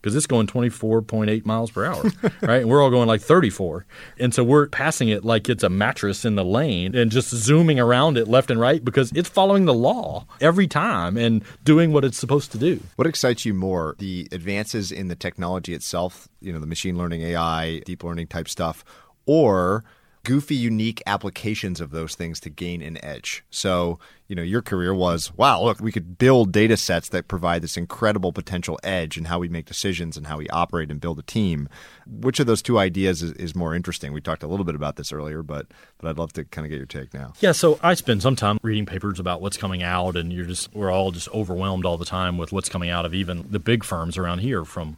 because 0.00 0.16
it's 0.16 0.26
going 0.26 0.46
24.8 0.46 1.44
miles 1.44 1.70
per 1.70 1.84
hour, 1.84 2.02
right? 2.42 2.62
And 2.62 2.70
we're 2.70 2.82
all 2.82 2.90
going 2.90 3.06
like 3.06 3.20
34. 3.20 3.84
And 4.18 4.34
so 4.34 4.42
we're 4.42 4.66
passing 4.68 5.08
it 5.08 5.24
like 5.24 5.48
it's 5.48 5.62
a 5.62 5.68
mattress 5.68 6.24
in 6.24 6.36
the 6.36 6.44
lane 6.44 6.96
and 6.96 7.10
just 7.10 7.30
zooming 7.30 7.78
around 7.78 8.16
it 8.16 8.26
left 8.26 8.50
and 8.50 8.58
right 8.58 8.82
because 8.82 9.12
it's 9.12 9.28
following 9.28 9.66
the 9.66 9.74
law 9.74 10.26
every 10.40 10.66
time 10.66 11.16
and 11.16 11.44
doing 11.64 11.92
what 11.92 12.04
it's 12.04 12.18
supposed 12.18 12.50
to 12.52 12.58
do. 12.58 12.80
What 12.96 13.06
excites 13.06 13.44
you 13.44 13.52
more, 13.52 13.94
the 13.98 14.26
advances 14.32 14.90
in 14.90 15.08
the 15.08 15.16
technology 15.16 15.74
itself, 15.74 16.28
you 16.40 16.52
know, 16.52 16.60
the 16.60 16.66
machine 16.66 16.96
learning, 16.96 17.22
AI, 17.22 17.80
deep 17.80 18.02
learning 18.02 18.28
type 18.28 18.48
stuff, 18.48 18.84
or 19.26 19.84
goofy, 20.22 20.54
unique 20.54 21.02
applications 21.06 21.80
of 21.80 21.90
those 21.90 22.14
things 22.14 22.40
to 22.40 22.50
gain 22.50 22.82
an 22.82 23.02
edge. 23.04 23.42
So, 23.50 23.98
you 24.28 24.36
know, 24.36 24.42
your 24.42 24.62
career 24.62 24.94
was, 24.94 25.32
wow, 25.36 25.62
look, 25.62 25.80
we 25.80 25.92
could 25.92 26.18
build 26.18 26.52
data 26.52 26.76
sets 26.76 27.08
that 27.08 27.26
provide 27.26 27.62
this 27.62 27.76
incredible 27.76 28.32
potential 28.32 28.78
edge 28.82 29.16
in 29.16 29.24
how 29.24 29.38
we 29.38 29.48
make 29.48 29.66
decisions 29.66 30.16
and 30.16 30.26
how 30.26 30.36
we 30.36 30.48
operate 30.48 30.90
and 30.90 31.00
build 31.00 31.18
a 31.18 31.22
team. 31.22 31.68
Which 32.06 32.38
of 32.38 32.46
those 32.46 32.60
two 32.62 32.78
ideas 32.78 33.22
is, 33.22 33.32
is 33.32 33.54
more 33.56 33.74
interesting? 33.74 34.12
We 34.12 34.20
talked 34.20 34.42
a 34.42 34.46
little 34.46 34.64
bit 34.64 34.74
about 34.74 34.96
this 34.96 35.12
earlier, 35.12 35.42
but 35.42 35.66
but 35.98 36.08
I'd 36.08 36.18
love 36.18 36.32
to 36.34 36.44
kind 36.44 36.66
of 36.66 36.70
get 36.70 36.76
your 36.76 36.86
take 36.86 37.14
now. 37.14 37.32
Yeah, 37.40 37.52
so 37.52 37.78
I 37.82 37.94
spend 37.94 38.22
some 38.22 38.36
time 38.36 38.58
reading 38.62 38.86
papers 38.86 39.18
about 39.20 39.40
what's 39.40 39.56
coming 39.56 39.82
out, 39.82 40.16
and 40.16 40.32
you're 40.32 40.46
just 40.46 40.74
we're 40.74 40.90
all 40.90 41.10
just 41.12 41.28
overwhelmed 41.28 41.84
all 41.84 41.96
the 41.96 42.04
time 42.04 42.36
with 42.38 42.52
what's 42.52 42.68
coming 42.68 42.90
out 42.90 43.04
of 43.04 43.14
even 43.14 43.46
the 43.50 43.58
big 43.58 43.84
firms 43.84 44.18
around 44.18 44.40
here, 44.40 44.64
from 44.64 44.96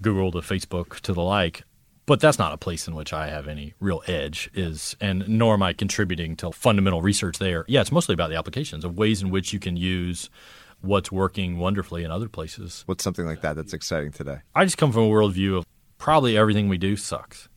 Google 0.00 0.32
to 0.32 0.38
Facebook 0.38 1.00
to 1.00 1.12
the 1.12 1.22
like 1.22 1.64
but 2.06 2.20
that's 2.20 2.38
not 2.38 2.52
a 2.52 2.56
place 2.56 2.88
in 2.88 2.94
which 2.94 3.12
I 3.12 3.28
have 3.28 3.46
any 3.46 3.74
real 3.80 4.02
edge 4.06 4.50
is 4.54 4.96
and 5.00 5.26
nor 5.28 5.54
am 5.54 5.62
I 5.62 5.72
contributing 5.72 6.36
to 6.36 6.52
fundamental 6.52 7.02
research 7.02 7.38
there. 7.38 7.64
Yeah, 7.68 7.80
it's 7.80 7.92
mostly 7.92 8.14
about 8.14 8.30
the 8.30 8.36
applications 8.36 8.84
of 8.84 8.96
ways 8.96 9.22
in 9.22 9.30
which 9.30 9.52
you 9.52 9.58
can 9.58 9.76
use 9.76 10.30
what's 10.80 11.12
working 11.12 11.58
wonderfully 11.58 12.02
in 12.02 12.10
other 12.10 12.28
places. 12.28 12.82
What's 12.86 13.04
something 13.04 13.24
like 13.24 13.40
that 13.42 13.54
that's 13.54 13.72
exciting 13.72 14.10
today? 14.10 14.38
I 14.54 14.64
just 14.64 14.78
come 14.78 14.92
from 14.92 15.02
a 15.02 15.08
worldview 15.08 15.58
of 15.58 15.66
probably 15.98 16.36
everything 16.36 16.68
we 16.68 16.78
do 16.78 16.96
sucks. 16.96 17.48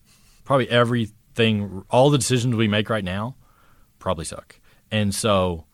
Probably 0.43 0.69
everything 0.69 1.83
all 1.89 2.11
the 2.11 2.19
decisions 2.19 2.55
we 2.55 2.67
make 2.67 2.89
right 2.89 3.03
now 3.03 3.35
probably 3.97 4.25
suck. 4.25 4.59
And 4.91 5.13
so 5.13 5.65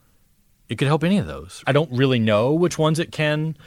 it 0.70 0.78
could 0.78 0.88
help 0.88 1.04
any 1.04 1.18
of 1.18 1.28
those. 1.28 1.62
I 1.68 1.74
don't 1.74 1.92
really 1.92 2.20
know 2.20 2.54
which 2.54 2.80
ones 2.80 3.00
it 3.00 3.12
can 3.12 3.58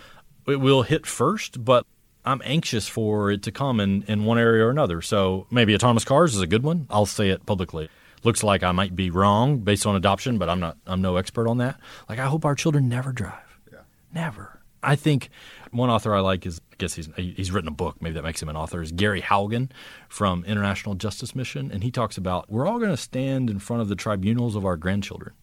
it 0.46 0.60
will 0.60 0.82
hit 0.82 1.06
first, 1.06 1.64
but 1.64 1.86
I'm 2.24 2.40
anxious 2.44 2.88
for 2.88 3.30
it 3.30 3.42
to 3.42 3.52
come 3.52 3.80
in, 3.80 4.02
in 4.04 4.24
one 4.24 4.38
area 4.38 4.64
or 4.64 4.70
another. 4.70 5.02
So 5.02 5.46
maybe 5.50 5.74
autonomous 5.74 6.04
cars 6.04 6.34
is 6.34 6.40
a 6.40 6.46
good 6.46 6.62
one. 6.62 6.86
I'll 6.88 7.06
say 7.06 7.30
it 7.30 7.44
publicly. 7.44 7.88
Looks 8.22 8.42
like 8.42 8.62
I 8.62 8.72
might 8.72 8.96
be 8.96 9.10
wrong 9.10 9.58
based 9.58 9.86
on 9.86 9.96
adoption, 9.96 10.38
but 10.38 10.48
I'm 10.48 10.58
not. 10.58 10.78
I'm 10.86 11.02
no 11.02 11.16
expert 11.16 11.46
on 11.46 11.58
that. 11.58 11.78
Like 12.08 12.18
I 12.18 12.24
hope 12.24 12.46
our 12.46 12.54
children 12.54 12.88
never 12.88 13.12
drive. 13.12 13.58
Yeah. 13.70 13.80
Never. 14.14 14.60
I 14.82 14.96
think 14.96 15.28
one 15.70 15.90
author 15.90 16.14
I 16.14 16.20
like 16.20 16.46
is 16.46 16.60
I 16.72 16.76
guess 16.78 16.94
he's 16.94 17.10
he's 17.16 17.50
written 17.50 17.68
a 17.68 17.72
book. 17.72 18.00
Maybe 18.00 18.14
that 18.14 18.24
makes 18.24 18.40
him 18.40 18.48
an 18.48 18.56
author. 18.56 18.80
Is 18.80 18.92
Gary 18.92 19.20
Haugen 19.20 19.70
from 20.08 20.42
International 20.46 20.94
Justice 20.94 21.34
Mission, 21.34 21.70
and 21.70 21.82
he 21.82 21.90
talks 21.90 22.16
about 22.16 22.50
we're 22.50 22.66
all 22.66 22.78
going 22.78 22.90
to 22.90 22.96
stand 22.96 23.50
in 23.50 23.58
front 23.58 23.82
of 23.82 23.88
the 23.88 23.96
tribunals 23.96 24.56
of 24.56 24.64
our 24.64 24.76
grandchildren 24.76 25.34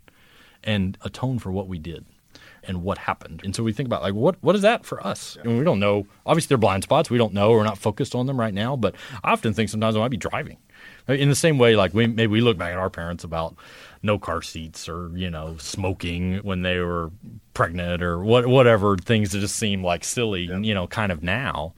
and 0.64 0.98
atone 1.02 1.38
for 1.38 1.52
what 1.52 1.68
we 1.68 1.78
did 1.78 2.06
and 2.64 2.84
what 2.84 2.98
happened. 2.98 3.42
And 3.44 3.56
so 3.56 3.64
we 3.64 3.74
think 3.74 3.88
about 3.88 4.02
like 4.02 4.14
what 4.14 4.42
what 4.42 4.56
is 4.56 4.62
that 4.62 4.86
for 4.86 5.06
us? 5.06 5.38
And 5.44 5.58
we 5.58 5.64
don't 5.64 5.80
know. 5.80 6.06
Obviously, 6.26 6.50
they're 6.50 6.58
blind 6.58 6.84
spots. 6.84 7.10
We 7.10 7.18
don't 7.18 7.34
know. 7.34 7.52
We're 7.52 7.64
not 7.64 7.78
focused 7.78 8.16
on 8.16 8.26
them 8.26 8.40
right 8.40 8.54
now. 8.54 8.76
But 8.76 8.96
I 9.24 9.32
often 9.32 9.54
think 9.54 9.70
sometimes 9.70 9.96
oh, 9.96 10.00
I 10.00 10.04
might 10.04 10.12
be 10.12 10.18
driving. 10.18 10.58
In 11.08 11.30
the 11.30 11.36
same 11.36 11.58
way, 11.58 11.76
like 11.76 11.94
we 11.94 12.08
maybe 12.08 12.28
we 12.28 12.42
look 12.42 12.58
back 12.58 12.72
at 12.72 12.78
our 12.78 12.90
parents 12.90 13.24
about 13.24 13.56
no 14.04 14.18
car 14.18 14.42
seats 14.42 14.90
or 14.90 15.12
you 15.16 15.30
know 15.30 15.56
smoking 15.58 16.38
when 16.38 16.62
they 16.62 16.80
were 16.80 17.12
pregnant 17.54 18.02
or 18.02 18.24
what 18.24 18.48
whatever 18.48 18.98
things 18.98 19.32
that 19.32 19.40
just 19.40 19.56
seem 19.56 19.84
like 19.84 20.04
silly. 20.04 20.44
Yeah. 20.44 20.60
You 20.60 20.74
know, 20.74 20.88
kind 20.88 21.12
of 21.12 21.24
now 21.24 21.74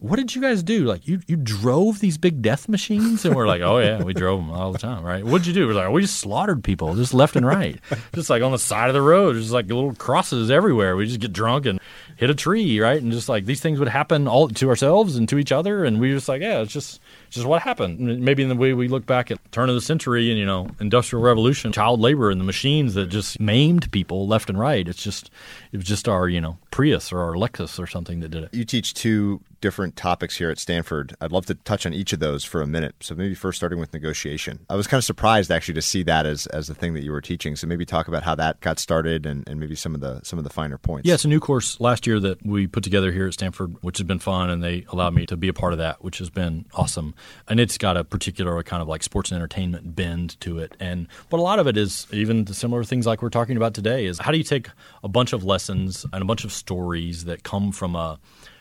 what 0.00 0.16
did 0.16 0.34
you 0.34 0.40
guys 0.40 0.62
do? 0.62 0.84
Like 0.84 1.08
you, 1.08 1.20
you 1.26 1.36
drove 1.36 1.98
these 1.98 2.18
big 2.18 2.40
death 2.40 2.68
machines, 2.68 3.24
and 3.24 3.34
we're 3.34 3.46
like, 3.46 3.62
oh 3.62 3.78
yeah, 3.78 4.02
we 4.02 4.14
drove 4.14 4.40
them 4.40 4.50
all 4.50 4.72
the 4.72 4.78
time, 4.78 5.04
right? 5.04 5.24
What'd 5.24 5.46
you 5.46 5.52
do? 5.52 5.66
We're 5.66 5.74
like, 5.74 5.86
oh, 5.86 5.90
we 5.90 6.02
just 6.02 6.20
slaughtered 6.20 6.62
people, 6.62 6.94
just 6.94 7.14
left 7.14 7.34
and 7.34 7.44
right, 7.44 7.80
just 8.14 8.30
like 8.30 8.42
on 8.42 8.52
the 8.52 8.58
side 8.58 8.88
of 8.88 8.94
the 8.94 9.02
road, 9.02 9.34
just 9.34 9.50
like 9.50 9.66
little 9.66 9.94
crosses 9.94 10.50
everywhere. 10.50 10.96
We 10.96 11.06
just 11.06 11.20
get 11.20 11.32
drunk 11.32 11.66
and 11.66 11.80
hit 12.16 12.30
a 12.30 12.34
tree, 12.34 12.78
right? 12.80 13.00
And 13.00 13.10
just 13.10 13.28
like 13.28 13.44
these 13.44 13.60
things 13.60 13.78
would 13.80 13.88
happen 13.88 14.28
all 14.28 14.48
to 14.48 14.68
ourselves 14.68 15.16
and 15.16 15.28
to 15.30 15.38
each 15.38 15.52
other, 15.52 15.84
and 15.84 15.98
we 15.98 16.12
just 16.12 16.28
like, 16.28 16.42
yeah, 16.42 16.60
it's 16.60 16.72
just 16.72 17.00
just 17.34 17.46
what 17.46 17.62
happened. 17.62 18.00
Maybe 18.00 18.42
in 18.42 18.48
the 18.48 18.56
way 18.56 18.72
we 18.72 18.88
look 18.88 19.06
back 19.06 19.30
at 19.30 19.38
turn 19.52 19.68
of 19.68 19.74
the 19.74 19.80
century 19.80 20.30
and 20.30 20.38
you 20.38 20.46
know 20.46 20.68
industrial 20.80 21.22
revolution, 21.22 21.72
child 21.72 22.00
labor, 22.00 22.30
and 22.30 22.40
the 22.40 22.44
machines 22.44 22.94
that 22.94 23.06
just 23.06 23.40
maimed 23.40 23.90
people 23.92 24.26
left 24.26 24.48
and 24.48 24.58
right. 24.58 24.86
It's 24.86 25.02
just 25.02 25.30
it 25.72 25.76
was 25.76 25.86
just 25.86 26.08
our 26.08 26.28
you 26.28 26.40
know 26.40 26.58
Prius 26.70 27.12
or 27.12 27.20
our 27.20 27.34
Lexus 27.34 27.78
or 27.78 27.86
something 27.86 28.20
that 28.20 28.30
did 28.30 28.44
it. 28.44 28.54
You 28.54 28.64
teach 28.64 28.94
two 28.94 29.40
different 29.60 29.96
topics 29.96 30.36
here 30.36 30.50
at 30.50 30.58
Stanford. 30.58 31.16
I'd 31.20 31.32
love 31.32 31.46
to 31.46 31.54
touch 31.54 31.84
on 31.84 31.92
each 31.92 32.12
of 32.12 32.20
those 32.20 32.44
for 32.44 32.62
a 32.62 32.66
minute. 32.66 32.94
So 33.00 33.14
maybe 33.14 33.34
first 33.34 33.56
starting 33.56 33.80
with 33.80 33.92
negotiation. 33.92 34.60
I 34.70 34.76
was 34.76 34.86
kind 34.86 34.98
of 34.98 35.04
surprised 35.04 35.50
actually 35.50 35.74
to 35.74 35.82
see 35.82 36.02
that 36.04 36.26
as 36.26 36.46
as 36.46 36.68
the 36.68 36.74
thing 36.74 36.94
that 36.94 37.02
you 37.02 37.12
were 37.12 37.20
teaching. 37.20 37.56
So 37.56 37.66
maybe 37.66 37.84
talk 37.84 38.08
about 38.08 38.22
how 38.22 38.34
that 38.36 38.60
got 38.60 38.78
started 38.78 39.26
and, 39.26 39.48
and 39.48 39.58
maybe 39.58 39.74
some 39.74 39.94
of 39.94 40.00
the 40.00 40.20
some 40.22 40.38
of 40.38 40.44
the 40.44 40.50
finer 40.50 40.78
points. 40.78 41.08
Yeah, 41.08 41.14
it's 41.14 41.24
a 41.24 41.28
new 41.28 41.40
course 41.40 41.80
last 41.80 42.06
year 42.06 42.20
that 42.20 42.44
we 42.44 42.66
put 42.66 42.84
together 42.84 43.12
here 43.12 43.26
at 43.26 43.34
Stanford, 43.34 43.76
which 43.82 43.98
has 43.98 44.06
been 44.06 44.18
fun, 44.18 44.50
and 44.50 44.62
they 44.62 44.84
allowed 44.88 45.14
me 45.14 45.26
to 45.26 45.36
be 45.36 45.48
a 45.48 45.52
part 45.52 45.72
of 45.72 45.78
that, 45.78 46.02
which 46.02 46.18
has 46.18 46.30
been 46.30 46.66
awesome 46.74 47.14
and 47.48 47.60
it's 47.60 47.78
got 47.78 47.96
a 47.96 48.04
particular 48.04 48.62
kind 48.62 48.82
of 48.82 48.88
like 48.88 49.02
sports 49.02 49.30
and 49.30 49.36
entertainment 49.36 49.94
bend 49.94 50.40
to 50.40 50.58
it. 50.58 50.76
And 50.80 51.06
but 51.30 51.38
a 51.38 51.42
lot 51.42 51.58
of 51.58 51.66
it 51.66 51.76
is 51.76 52.06
even 52.12 52.44
the 52.44 52.54
similar 52.54 52.84
things 52.84 53.06
like 53.06 53.22
we're 53.22 53.30
talking 53.30 53.56
about 53.56 53.74
today 53.74 54.06
is 54.06 54.18
how 54.18 54.32
do 54.32 54.38
you 54.38 54.44
take 54.44 54.68
a 55.02 55.08
bunch 55.08 55.32
of 55.32 55.44
lessons 55.44 56.04
and 56.12 56.22
a 56.22 56.24
bunch 56.24 56.44
of 56.44 56.52
stories 56.52 57.24
that 57.24 57.42
come 57.42 57.72
from 57.72 57.94
a 57.94 58.18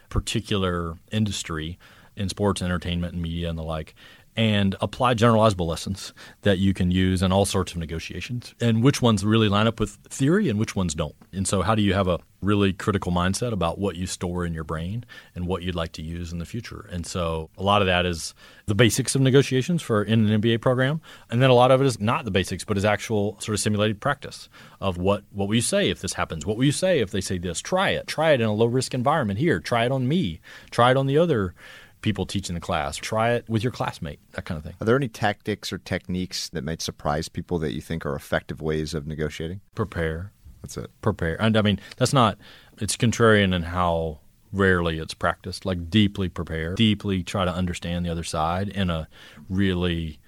particular 0.10 0.98
industry 1.12 1.78
in 2.18 2.30
sports, 2.30 2.62
and 2.62 2.70
entertainment, 2.70 3.14
and 3.14 3.22
media 3.22 3.50
and 3.50 3.58
the 3.58 3.64
like, 3.64 3.96
and 4.38 4.76
apply 4.82 5.16
generalizable 5.16 5.66
lessons 5.66 6.14
that 6.44 6.60
you 6.60 6.72
can 6.72 6.92
use 6.92 7.24
in 7.24 7.32
all 7.32 7.44
sorts 7.44 7.72
of 7.72 7.80
negotiations 7.80 8.54
and 8.62 8.84
which 8.84 9.02
ones 9.02 9.26
really 9.26 9.50
line 9.50 9.66
up 9.66 9.80
with 9.80 9.98
theory 10.10 10.48
and 10.48 10.60
which 10.60 10.76
ones 10.76 10.94
don't. 10.94 11.16
And 11.34 11.48
so, 11.48 11.64
how 11.64 11.74
do 11.74 11.82
you 11.82 11.96
have 11.96 12.08
a 12.08 12.20
really 12.40 12.72
critical 12.72 13.12
mindset 13.12 13.52
about 13.52 13.80
what 13.80 13.96
you 13.96 14.06
store 14.06 14.46
in 14.46 14.54
your 14.54 14.64
brain 14.64 15.04
and 15.34 15.48
what 15.48 15.64
you'd 15.64 15.74
like 15.74 15.92
to 15.94 16.04
use 16.04 16.32
in 16.32 16.38
the 16.38 16.46
future? 16.46 16.88
And 16.92 17.06
so, 17.06 17.50
a 17.58 17.64
lot 17.64 17.82
of 17.82 17.88
that 17.88 18.06
is 18.06 18.36
the 18.68 18.76
basics 18.76 19.16
of 19.16 19.22
negotiations 19.22 19.82
for 19.82 20.04
in 20.04 20.30
an 20.30 20.42
MBA 20.42 20.62
program, 20.62 21.02
and 21.32 21.42
then 21.42 21.50
a 21.50 21.56
lot 21.56 21.72
of 21.72 21.82
it 21.82 21.86
is 21.86 22.00
not 22.00 22.24
the 22.24 22.32
basics, 22.32 22.64
but 22.64 22.78
is 22.78 22.86
actual 22.86 23.40
sort 23.40 23.56
of 23.56 23.60
simulated 23.60 24.00
practice 24.00 24.50
of 24.80 24.98
what 24.98 25.24
what 25.32 25.48
will 25.48 25.56
you 25.56 25.62
say 25.62 25.90
if 25.90 26.02
this 26.02 26.14
happens? 26.14 26.46
What 26.46 26.58
will 26.58 26.66
you 26.66 26.72
say 26.72 27.00
if 27.00 27.10
they 27.10 27.22
say 27.22 27.40
this? 27.40 27.60
Try 27.60 27.90
it. 27.90 28.06
Try 28.06 28.32
it 28.32 28.42
in 28.42 28.48
a 28.48 28.54
low 28.54 28.68
risk 28.68 28.94
environment. 28.94 29.40
Here, 29.40 29.60
try 29.60 29.86
it 29.86 29.92
on 29.92 30.08
me. 30.08 30.40
Try 30.70 30.92
it 30.92 30.98
on 30.98 31.08
the 31.08 31.18
other 31.18 31.56
people 32.02 32.26
teaching 32.26 32.54
the 32.54 32.62
class. 32.62 32.98
Try 32.98 33.32
it 33.32 33.50
with 33.50 33.64
your 33.64 33.72
classmate, 33.72 34.20
that 34.34 34.46
kind 34.46 34.58
of 34.58 34.64
thing. 34.64 34.76
Are 34.80 34.86
there 34.86 34.96
any 34.96 35.08
tactics 35.08 35.74
or 35.74 35.78
techniques 35.78 36.50
that 36.50 36.64
might 36.64 36.82
surprise 36.82 37.30
people 37.30 37.60
that 37.60 37.74
you 37.74 37.82
think 37.82 38.06
are 38.06 38.16
effective 38.16 38.62
ways 38.62 38.94
of 38.94 39.08
negotiating? 39.08 39.62
Prepare. 39.76 40.32
That's 40.62 40.78
it. 40.78 40.92
Prepare. 41.02 41.42
And 41.42 41.58
I 41.58 41.62
mean, 41.62 41.80
that's 41.98 42.14
not, 42.14 42.38
it's 42.80 42.96
contrarian 42.98 43.54
in 43.54 43.64
how 43.64 44.20
rarely 44.52 45.00
it's 45.00 45.14
practiced. 45.14 45.66
Like, 45.66 45.90
deeply 45.90 46.30
prepare, 46.30 46.76
deeply 46.76 47.24
try 47.24 47.46
to 47.46 47.52
understand 47.52 48.06
the 48.06 48.12
other 48.12 48.24
side 48.24 48.70
in 48.70 48.90
a 48.90 49.08
really 49.50 50.20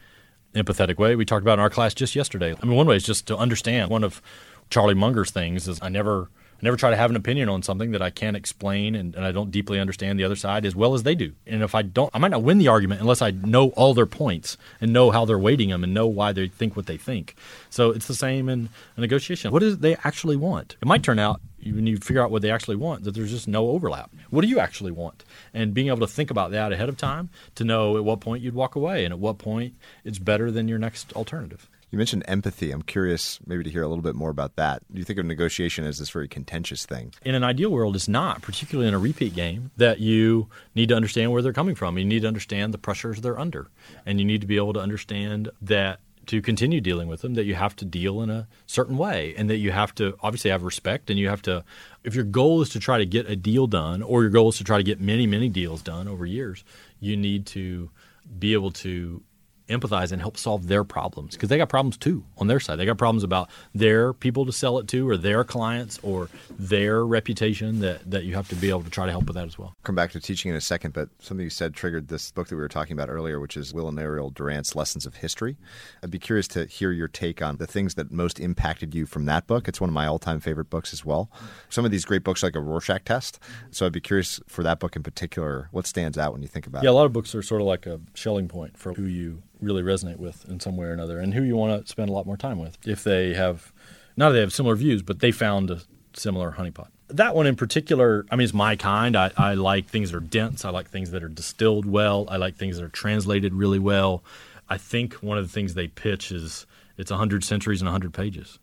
empathetic 0.56 0.98
way. 0.98 1.16
We 1.16 1.26
talked 1.26 1.44
about 1.44 1.54
in 1.54 1.60
our 1.60 1.70
class 1.70 1.94
just 1.94 2.16
yesterday. 2.16 2.56
I 2.62 2.66
mean, 2.66 2.76
one 2.76 2.88
way 2.88 2.96
is 2.96 3.04
just 3.04 3.28
to 3.28 3.38
understand. 3.38 3.90
One 3.92 4.04
of 4.04 4.22
Charlie 4.70 4.96
Munger's 4.96 5.32
things 5.32 5.68
is 5.68 5.80
I 5.82 5.90
never 5.90 6.30
I 6.60 6.66
never 6.66 6.76
try 6.76 6.90
to 6.90 6.98
have 6.98 7.10
an 7.10 7.16
opinion 7.16 7.48
on 7.48 7.64
something 7.64 7.92
that 7.92 8.02
I 8.02 8.10
can't 8.10 8.36
explain 8.36 8.94
and, 8.94 9.16
and 9.16 9.24
I 9.24 9.32
don't 9.32 9.50
deeply 9.50 9.80
understand 9.80 10.20
the 10.20 10.26
other 10.26 10.36
side 10.36 10.66
as 10.66 10.76
well 10.76 10.94
as 10.94 11.04
they 11.04 11.16
do. 11.16 11.32
And 11.48 11.64
if 11.64 11.74
I 11.74 11.84
don't, 11.84 12.10
I 12.14 12.20
might 12.20 12.32
not 12.32 12.44
win 12.44 12.58
the 12.58 12.68
argument 12.68 13.00
unless 13.00 13.22
I 13.22 13.32
know 13.32 13.70
all 13.70 13.94
their 13.94 14.06
points 14.06 14.58
and 14.82 14.92
know 14.92 15.10
how 15.10 15.24
they're 15.24 15.40
weighting 15.40 15.70
them 15.70 15.86
and 15.86 15.94
know 15.94 16.08
why 16.08 16.34
they 16.34 16.50
think 16.50 16.76
what 16.76 16.86
they 16.86 16.98
think. 16.98 17.36
So 17.70 17.92
it's 17.92 18.08
the 18.08 18.14
same 18.14 18.50
in 18.50 18.68
a 18.98 19.02
negotiation. 19.02 19.52
What 19.52 19.60
do 19.60 19.74
they 19.74 19.96
actually 20.04 20.36
want? 20.36 20.76
It 20.82 20.88
might 20.88 21.02
turn 21.02 21.18
out 21.18 21.40
when 21.64 21.88
you 21.88 21.98
figure 21.98 22.22
out 22.22 22.32
what 22.32 22.42
they 22.42 22.52
actually 22.52 22.76
want 22.76 23.04
that 23.06 23.14
there's 23.16 23.32
just 23.32 23.48
no 23.48 23.70
overlap. 23.70 24.12
What 24.30 24.42
do 24.42 24.48
you 24.48 24.60
actually 24.60 24.92
want? 24.92 25.24
And 25.54 25.74
being 25.74 25.88
able 25.88 26.06
to 26.06 26.08
think 26.08 26.30
about 26.30 26.52
that 26.52 26.74
ahead 26.74 26.90
of 26.90 26.98
time 26.98 27.30
to 27.56 27.64
know 27.64 27.96
at 27.96 28.04
what 28.04 28.20
point 28.20 28.44
you'd 28.44 28.54
walk 28.54 28.76
away 28.76 29.06
and 29.06 29.14
at 29.14 29.20
what 29.20 29.38
point 29.38 29.76
it's 30.04 30.20
better 30.20 30.52
than 30.52 30.68
your 30.68 30.80
next 30.80 31.14
alternative. 31.14 31.70
You 31.92 31.98
mentioned 31.98 32.24
empathy. 32.28 32.72
I'm 32.72 32.84
curious 32.84 33.40
maybe 33.48 33.64
to 33.64 33.70
hear 33.70 33.82
a 33.82 33.88
little 33.88 34.04
bit 34.04 34.16
more 34.16 34.30
about 34.30 34.56
that. 34.58 34.84
Do 34.92 35.00
you 35.00 35.06
think 35.06 35.18
of 35.18 35.26
negotiation 35.26 35.86
as 35.86 35.98
this 35.98 36.10
very 36.10 36.28
contentious 36.28 36.86
thing? 36.86 37.14
In 37.26 37.34
an 37.34 37.44
ideal 37.44 37.72
world, 37.72 37.96
it's 37.96 38.08
not, 38.08 38.42
particularly 38.42 38.88
in 38.88 38.94
a 38.94 39.00
repeat 39.00 39.34
game, 39.34 39.72
that 39.78 40.00
you 40.00 40.48
need 40.76 40.90
to 40.90 40.96
understand 40.96 41.32
where 41.32 41.42
they're 41.42 41.54
coming 41.54 41.76
from. 41.76 41.98
You 41.98 42.06
need 42.06 42.22
to 42.22 42.28
understand 42.28 42.74
the 42.74 42.78
pressures 42.78 43.22
they're 43.22 43.40
under. 43.40 43.70
And 44.06 44.20
you 44.20 44.26
need 44.26 44.42
to 44.42 44.48
be 44.48 44.58
able 44.58 44.74
to 44.74 44.80
understand 44.80 45.50
that 45.64 46.00
to 46.28 46.44
continue 46.44 46.80
dealing 46.80 47.08
with 47.08 47.22
them 47.22 47.34
that 47.34 47.46
you 47.46 47.56
have 47.56 47.76
to 47.76 47.86
deal 47.86 48.22
in 48.22 48.30
a 48.30 48.48
certain 48.68 49.00
way 49.00 49.34
and 49.36 49.50
that 49.50 49.58
you 49.58 49.72
have 49.72 49.96
to 49.96 50.16
obviously 50.22 50.52
have 50.52 50.62
respect 50.62 51.10
and 51.10 51.18
you 51.18 51.28
have 51.28 51.42
to 51.42 51.64
if 52.04 52.14
your 52.14 52.24
goal 52.24 52.62
is 52.62 52.70
to 52.70 52.80
try 52.80 53.00
to 53.00 53.06
get 53.06 53.28
a 53.28 53.36
deal 53.36 53.66
done 53.66 54.04
or 54.04 54.22
your 54.22 54.30
goal 54.30 54.50
is 54.50 54.58
to 54.58 54.64
try 54.64 54.78
to 54.78 54.84
get 54.84 55.02
many 55.02 55.26
many 55.26 55.50
deals 55.50 55.82
done 55.82 56.08
over 56.08 56.28
years 56.28 56.64
you 57.00 57.18
need 57.18 57.48
to 57.48 57.90
be 58.38 58.54
able 58.54 58.70
to 58.70 59.24
empathize 59.70 60.12
and 60.12 60.22
help 60.22 60.38
solve 60.38 60.68
their 60.68 60.84
problems 60.84 61.36
because 61.36 61.50
they 61.50 61.58
got 61.58 61.70
problems 61.70 61.98
too 61.98 62.24
on 62.38 62.48
their 62.48 62.60
side. 62.60 62.78
They 62.78 62.86
got 62.86 62.98
problems 62.98 63.24
about 63.24 63.50
their 63.74 64.14
people 64.14 64.46
to 64.46 64.52
sell 64.52 64.80
it 64.80 64.88
to 64.90 65.08
or 65.08 65.16
their 65.16 65.44
clients 65.44 66.00
or 66.04 66.30
their 66.58 67.06
reputation 67.06 67.80
that, 67.80 68.10
that 68.10 68.26
you 68.26 68.36
have 68.36 68.50
to 68.50 68.56
be 68.56 68.70
able 68.70 68.84
to 68.84 68.90
try 68.90 69.06
to 69.06 69.12
help 69.12 69.26
with 69.26 69.36
that 69.36 69.46
as 69.46 69.58
well. 69.58 69.76
Come 69.84 69.96
back 69.96 70.12
to 70.12 70.20
teaching 70.20 70.50
in 70.50 70.58
a 70.58 70.62
second, 70.62 70.94
but 70.94 71.10
something 71.20 71.44
you 71.44 71.50
said 71.50 71.74
triggered 71.74 72.08
this 72.08 72.32
book 72.32 72.48
that 72.48 72.56
we 72.56 72.62
were 72.62 72.68
talking 72.68 72.94
about 72.94 73.10
earlier, 73.10 73.40
which 73.40 73.56
is 73.56 73.74
Will 73.74 73.88
and 73.88 74.00
Ariel 74.00 74.32
Durant's 74.32 74.76
Lessons 74.76 75.06
of 75.06 75.18
History. 75.18 75.58
I'd 76.04 76.12
be 76.12 76.20
curious 76.20 76.48
to 76.50 76.66
hear 76.66 76.92
your 76.92 77.08
take 77.08 77.42
on 77.42 77.58
the 77.58 77.68
things 77.68 77.96
that 77.96 78.12
most 78.12 78.40
impacted 78.40 78.96
you 78.96 79.06
from 79.06 79.26
that 79.26 79.48
book. 79.48 79.68
It's 79.68 79.80
one 79.80 79.90
of 79.90 79.94
my 79.94 80.08
all 80.08 80.20
time 80.20 80.40
favorite 80.40 80.70
books 80.70 80.94
as 80.94 81.06
well. 81.06 81.32
Some 81.70 81.86
of 81.86 81.92
these 81.92 82.06
great 82.06 82.24
books 82.24 82.44
like 82.44 82.56
a 82.56 82.60
Rorschach 82.60 83.06
test. 83.06 83.40
So 83.72 83.86
I'd 83.86 83.92
be 83.92 84.02
curious 84.02 84.40
for 84.48 84.64
that 84.64 84.80
book 84.80 84.96
in 84.96 85.04
particular, 85.04 85.70
what 85.72 85.86
stands 85.86 86.18
out 86.18 86.34
when 86.34 86.42
you 86.42 86.48
think 86.48 86.68
about 86.68 86.84
yeah, 86.84 86.90
it? 86.90 86.92
Yeah, 86.92 86.96
a 86.96 87.00
lot 87.00 87.06
of 87.06 87.14
books 87.14 87.36
are 87.36 87.42
sort 87.42 87.62
of 87.62 87.68
like 87.68 87.86
a 87.86 88.00
Schelling 88.14 88.48
point 88.48 88.78
for 88.78 88.94
who 88.94 89.04
you 89.04 89.44
really 89.62 89.82
resonate 89.82 90.18
with 90.18 90.48
in 90.50 90.60
some 90.60 90.78
way 90.78 90.88
or 90.88 90.94
another, 90.94 91.20
and 91.20 91.34
who 91.34 91.44
you 91.44 91.56
want 91.56 91.86
to 91.86 91.90
spend 91.90 92.10
a 92.10 92.14
lot 92.14 92.26
more 92.26 92.38
time 92.38 92.60
with. 92.60 92.78
If 92.86 93.04
they 93.04 93.34
have, 93.34 93.74
not 94.16 94.30
that 94.30 94.34
they 94.34 94.40
have 94.42 94.54
similar 94.54 94.76
views, 94.76 95.02
but 95.02 95.20
they 95.20 95.32
found 95.32 95.70
a 95.72 95.82
similar 96.14 96.52
honeypot. 96.52 96.88
That 97.10 97.36
one 97.36 97.48
in 97.48 97.56
particular, 97.56 98.26
I 98.30 98.36
mean, 98.36 98.46
it's 98.46 98.54
my 98.54 98.76
kind. 98.76 99.16
I, 99.16 99.32
I 99.36 99.56
like 99.56 99.88
things 99.88 100.12
that 100.12 100.18
are 100.18 100.22
dense. 100.22 100.64
I 100.64 100.70
like 100.70 100.90
things 100.90 101.12
that 101.12 101.24
are 101.24 101.30
distilled 101.30 101.86
well. 101.86 102.26
I 102.30 102.38
like 102.38 102.56
things 102.56 102.78
that 102.78 102.84
are 102.84 102.90
translated 102.90 103.54
really 103.54 103.80
well. 103.80 104.24
I 104.70 104.78
think 104.78 105.16
one 105.16 105.38
of 105.38 105.46
the 105.46 105.52
things 105.52 105.74
they 105.74 105.88
pitch 105.88 106.32
is 106.32 106.68
it's 106.98 107.10
100 107.10 107.44
centuries 107.44 107.82
and 107.82 107.88
100 107.88 108.14
pages. 108.14 108.60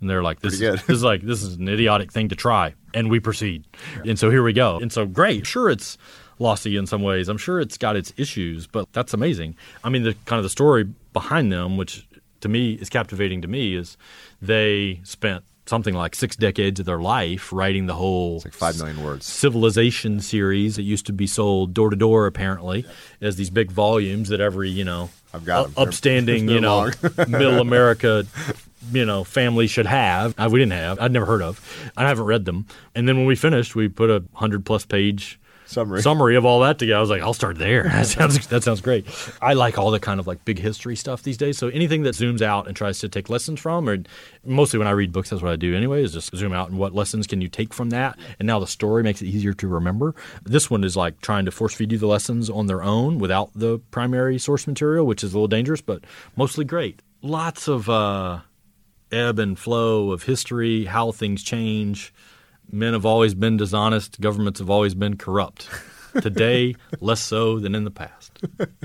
And 0.00 0.08
they're 0.08 0.22
like, 0.22 0.40
this, 0.40 0.54
is, 0.54 0.60
this 0.60 0.88
is 0.88 1.02
like 1.02 1.22
this 1.22 1.42
is 1.42 1.56
an 1.56 1.68
idiotic 1.68 2.10
thing 2.10 2.30
to 2.30 2.36
try, 2.36 2.74
and 2.94 3.10
we 3.10 3.20
proceed. 3.20 3.66
Yeah. 3.96 4.10
And 4.10 4.18
so 4.18 4.30
here 4.30 4.42
we 4.42 4.54
go. 4.54 4.78
And 4.78 4.90
so 4.90 5.04
great. 5.04 5.46
Sure, 5.46 5.68
it's 5.68 5.98
lossy 6.40 6.76
in 6.76 6.86
some 6.86 7.02
ways. 7.02 7.28
I'm 7.28 7.38
sure 7.38 7.60
it's 7.60 7.78
got 7.78 7.96
its 7.96 8.12
issues, 8.16 8.66
but 8.66 8.92
that's 8.92 9.14
amazing. 9.14 9.56
I 9.84 9.90
mean, 9.90 10.02
the 10.02 10.14
kind 10.24 10.38
of 10.38 10.42
the 10.42 10.50
story 10.50 10.84
behind 11.12 11.52
them, 11.52 11.76
which 11.76 12.06
to 12.40 12.48
me 12.48 12.72
is 12.72 12.88
captivating 12.88 13.42
to 13.42 13.48
me, 13.48 13.76
is 13.76 13.96
they 14.40 15.00
spent 15.04 15.44
something 15.66 15.94
like 15.94 16.16
six 16.16 16.34
decades 16.34 16.80
of 16.80 16.86
their 16.86 16.98
life 16.98 17.52
writing 17.52 17.86
the 17.86 17.94
whole 17.94 18.36
it's 18.36 18.46
like 18.46 18.54
five 18.54 18.76
million 18.78 19.04
words. 19.04 19.24
civilization 19.24 20.18
series 20.18 20.74
that 20.76 20.82
used 20.82 21.06
to 21.06 21.12
be 21.12 21.28
sold 21.28 21.72
door 21.72 21.90
to 21.90 21.96
door 21.96 22.26
apparently 22.26 22.84
as 23.20 23.36
these 23.36 23.50
big 23.50 23.70
volumes 23.70 24.30
that 24.30 24.40
every 24.40 24.68
you 24.68 24.84
know 24.84 25.10
I've 25.32 25.44
got 25.44 25.70
upstanding 25.76 26.48
you 26.54 26.60
know 26.60 26.90
middle 27.28 27.60
America 27.60 28.26
you 28.90 29.04
know 29.04 29.22
family 29.22 29.68
should 29.68 29.86
have. 29.86 30.34
I, 30.38 30.48
we 30.48 30.58
didn't 30.58 30.72
have. 30.72 30.98
I'd 31.00 31.12
never 31.12 31.26
heard 31.26 31.42
of. 31.42 31.60
I 31.96 32.08
haven't 32.08 32.24
read 32.24 32.46
them. 32.46 32.66
And 32.96 33.08
then 33.08 33.16
when 33.18 33.26
we 33.26 33.36
finished 33.36 33.76
we 33.76 33.88
put 33.88 34.10
a 34.10 34.24
hundred 34.34 34.64
plus 34.66 34.84
page 34.84 35.38
summary 35.70 36.02
summary 36.02 36.36
of 36.36 36.44
all 36.44 36.60
that 36.60 36.78
together. 36.78 36.98
I 36.98 37.00
was 37.00 37.10
like, 37.10 37.22
I'll 37.22 37.34
start 37.34 37.58
there. 37.58 37.84
That 38.00 38.06
sounds 38.06 38.46
that 38.46 38.62
sounds 38.62 38.80
great. 38.80 39.06
I 39.42 39.52
like 39.52 39.76
all 39.76 39.90
the 39.90 40.00
kind 40.00 40.20
of 40.20 40.26
like 40.26 40.44
big 40.44 40.58
history 40.58 40.96
stuff 40.96 41.22
these 41.22 41.36
days. 41.36 41.58
So 41.58 41.68
anything 41.68 42.02
that 42.04 42.14
zooms 42.14 42.40
out 42.40 42.66
and 42.66 42.74
tries 42.74 42.98
to 43.00 43.08
take 43.08 43.28
lessons 43.28 43.60
from, 43.60 43.88
or 43.88 43.98
mostly 44.44 44.78
when 44.78 44.88
I 44.88 44.92
read 44.92 45.12
books, 45.12 45.30
that's 45.30 45.42
what 45.42 45.52
I 45.52 45.56
do 45.56 45.76
anyway. 45.76 46.02
Is 46.02 46.12
just 46.12 46.34
zoom 46.34 46.52
out 46.52 46.70
and 46.70 46.78
what 46.78 46.94
lessons 46.94 47.26
can 47.26 47.40
you 47.40 47.48
take 47.48 47.74
from 47.74 47.90
that. 47.90 48.18
And 48.38 48.46
now 48.46 48.58
the 48.58 48.66
story 48.66 49.02
makes 49.02 49.20
it 49.20 49.26
easier 49.26 49.52
to 49.54 49.68
remember. 49.68 50.14
This 50.44 50.70
one 50.70 50.82
is 50.82 50.96
like 50.96 51.20
trying 51.20 51.44
to 51.44 51.50
force 51.50 51.74
feed 51.74 51.92
you 51.92 51.98
the 51.98 52.06
lessons 52.06 52.48
on 52.48 52.66
their 52.66 52.82
own 52.82 53.18
without 53.18 53.50
the 53.54 53.78
primary 53.90 54.38
source 54.38 54.66
material, 54.66 55.06
which 55.06 55.22
is 55.22 55.32
a 55.32 55.36
little 55.36 55.48
dangerous, 55.48 55.80
but 55.80 56.02
mostly 56.36 56.64
great. 56.64 57.02
Lots 57.22 57.68
of 57.68 57.88
uh, 57.90 58.40
ebb 59.12 59.38
and 59.38 59.58
flow 59.58 60.10
of 60.10 60.22
history, 60.22 60.86
how 60.86 61.12
things 61.12 61.42
change 61.42 62.12
men 62.72 62.92
have 62.92 63.06
always 63.06 63.34
been 63.34 63.56
dishonest, 63.56 64.20
governments 64.20 64.60
have 64.60 64.70
always 64.70 64.94
been 64.94 65.16
corrupt. 65.16 65.68
Today, 66.22 66.74
less 67.00 67.20
so 67.20 67.60
than 67.60 67.74
in 67.76 67.84
the 67.84 67.90
past. 67.90 68.32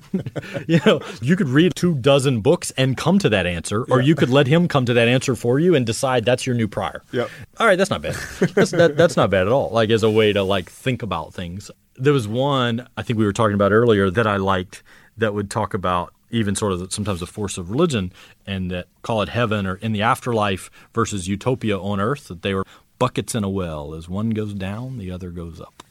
you 0.68 0.80
know, 0.86 1.02
you 1.24 1.36
could 1.36 1.50
read 1.50 1.74
two 1.76 1.96
dozen 1.96 2.42
books 2.42 2.72
and 2.78 2.96
come 2.96 3.18
to 3.18 3.30
that 3.30 3.48
answer, 3.48 3.84
or 3.86 4.00
yeah. 4.00 4.06
you 4.06 4.16
could 4.16 4.30
let 4.30 4.46
him 4.46 4.68
come 4.68 4.86
to 4.86 4.94
that 4.94 5.08
answer 5.08 5.36
for 5.36 5.60
you 5.60 5.74
and 5.74 5.88
decide 5.88 6.24
that's 6.24 6.46
your 6.46 6.56
new 6.56 6.68
prior. 6.68 7.02
Yep. 7.12 7.30
All 7.60 7.66
right, 7.66 7.78
that's 7.78 7.90
not 7.90 8.04
bad. 8.04 8.14
That's, 8.54 8.70
that, 8.72 8.96
that's 8.96 9.18
not 9.18 9.32
bad 9.32 9.48
at 9.48 9.52
all. 9.52 9.72
Like 9.72 9.90
as 9.90 10.04
a 10.04 10.10
way 10.12 10.34
to 10.34 10.44
like 10.44 10.70
think 10.70 11.02
about 11.02 11.34
things. 11.34 11.72
There 11.96 12.14
was 12.14 12.28
one 12.28 12.88
I 12.96 13.02
think 13.02 13.18
we 13.18 13.26
were 13.26 13.34
talking 13.34 13.56
about 13.56 13.72
earlier 13.72 14.12
that 14.12 14.28
I 14.28 14.38
liked 14.38 14.84
that 15.18 15.34
would 15.34 15.50
talk 15.50 15.74
about 15.74 16.14
even 16.32 16.56
sort 16.56 16.74
of 16.74 16.80
the, 16.80 16.92
sometimes 16.92 17.20
the 17.20 17.28
force 17.28 17.58
of 17.58 17.72
religion 17.72 18.12
and 18.46 18.70
that 18.72 18.88
call 19.02 19.22
it 19.22 19.30
heaven 19.30 19.66
or 19.66 19.76
in 19.76 19.94
the 19.94 20.02
afterlife 20.02 20.70
versus 20.94 21.28
utopia 21.28 21.80
on 21.80 22.00
earth 22.00 22.28
that 22.28 22.42
they 22.42 22.54
were 22.54 22.66
buckets 23.00 23.36
in 23.36 23.44
a 23.44 23.50
well. 23.50 23.94
As 23.94 24.10
one 24.10 24.32
goes 24.32 24.54
down, 24.54 24.98
the 24.98 25.12
other 25.12 25.30
goes 25.30 25.60
up. 25.62 25.84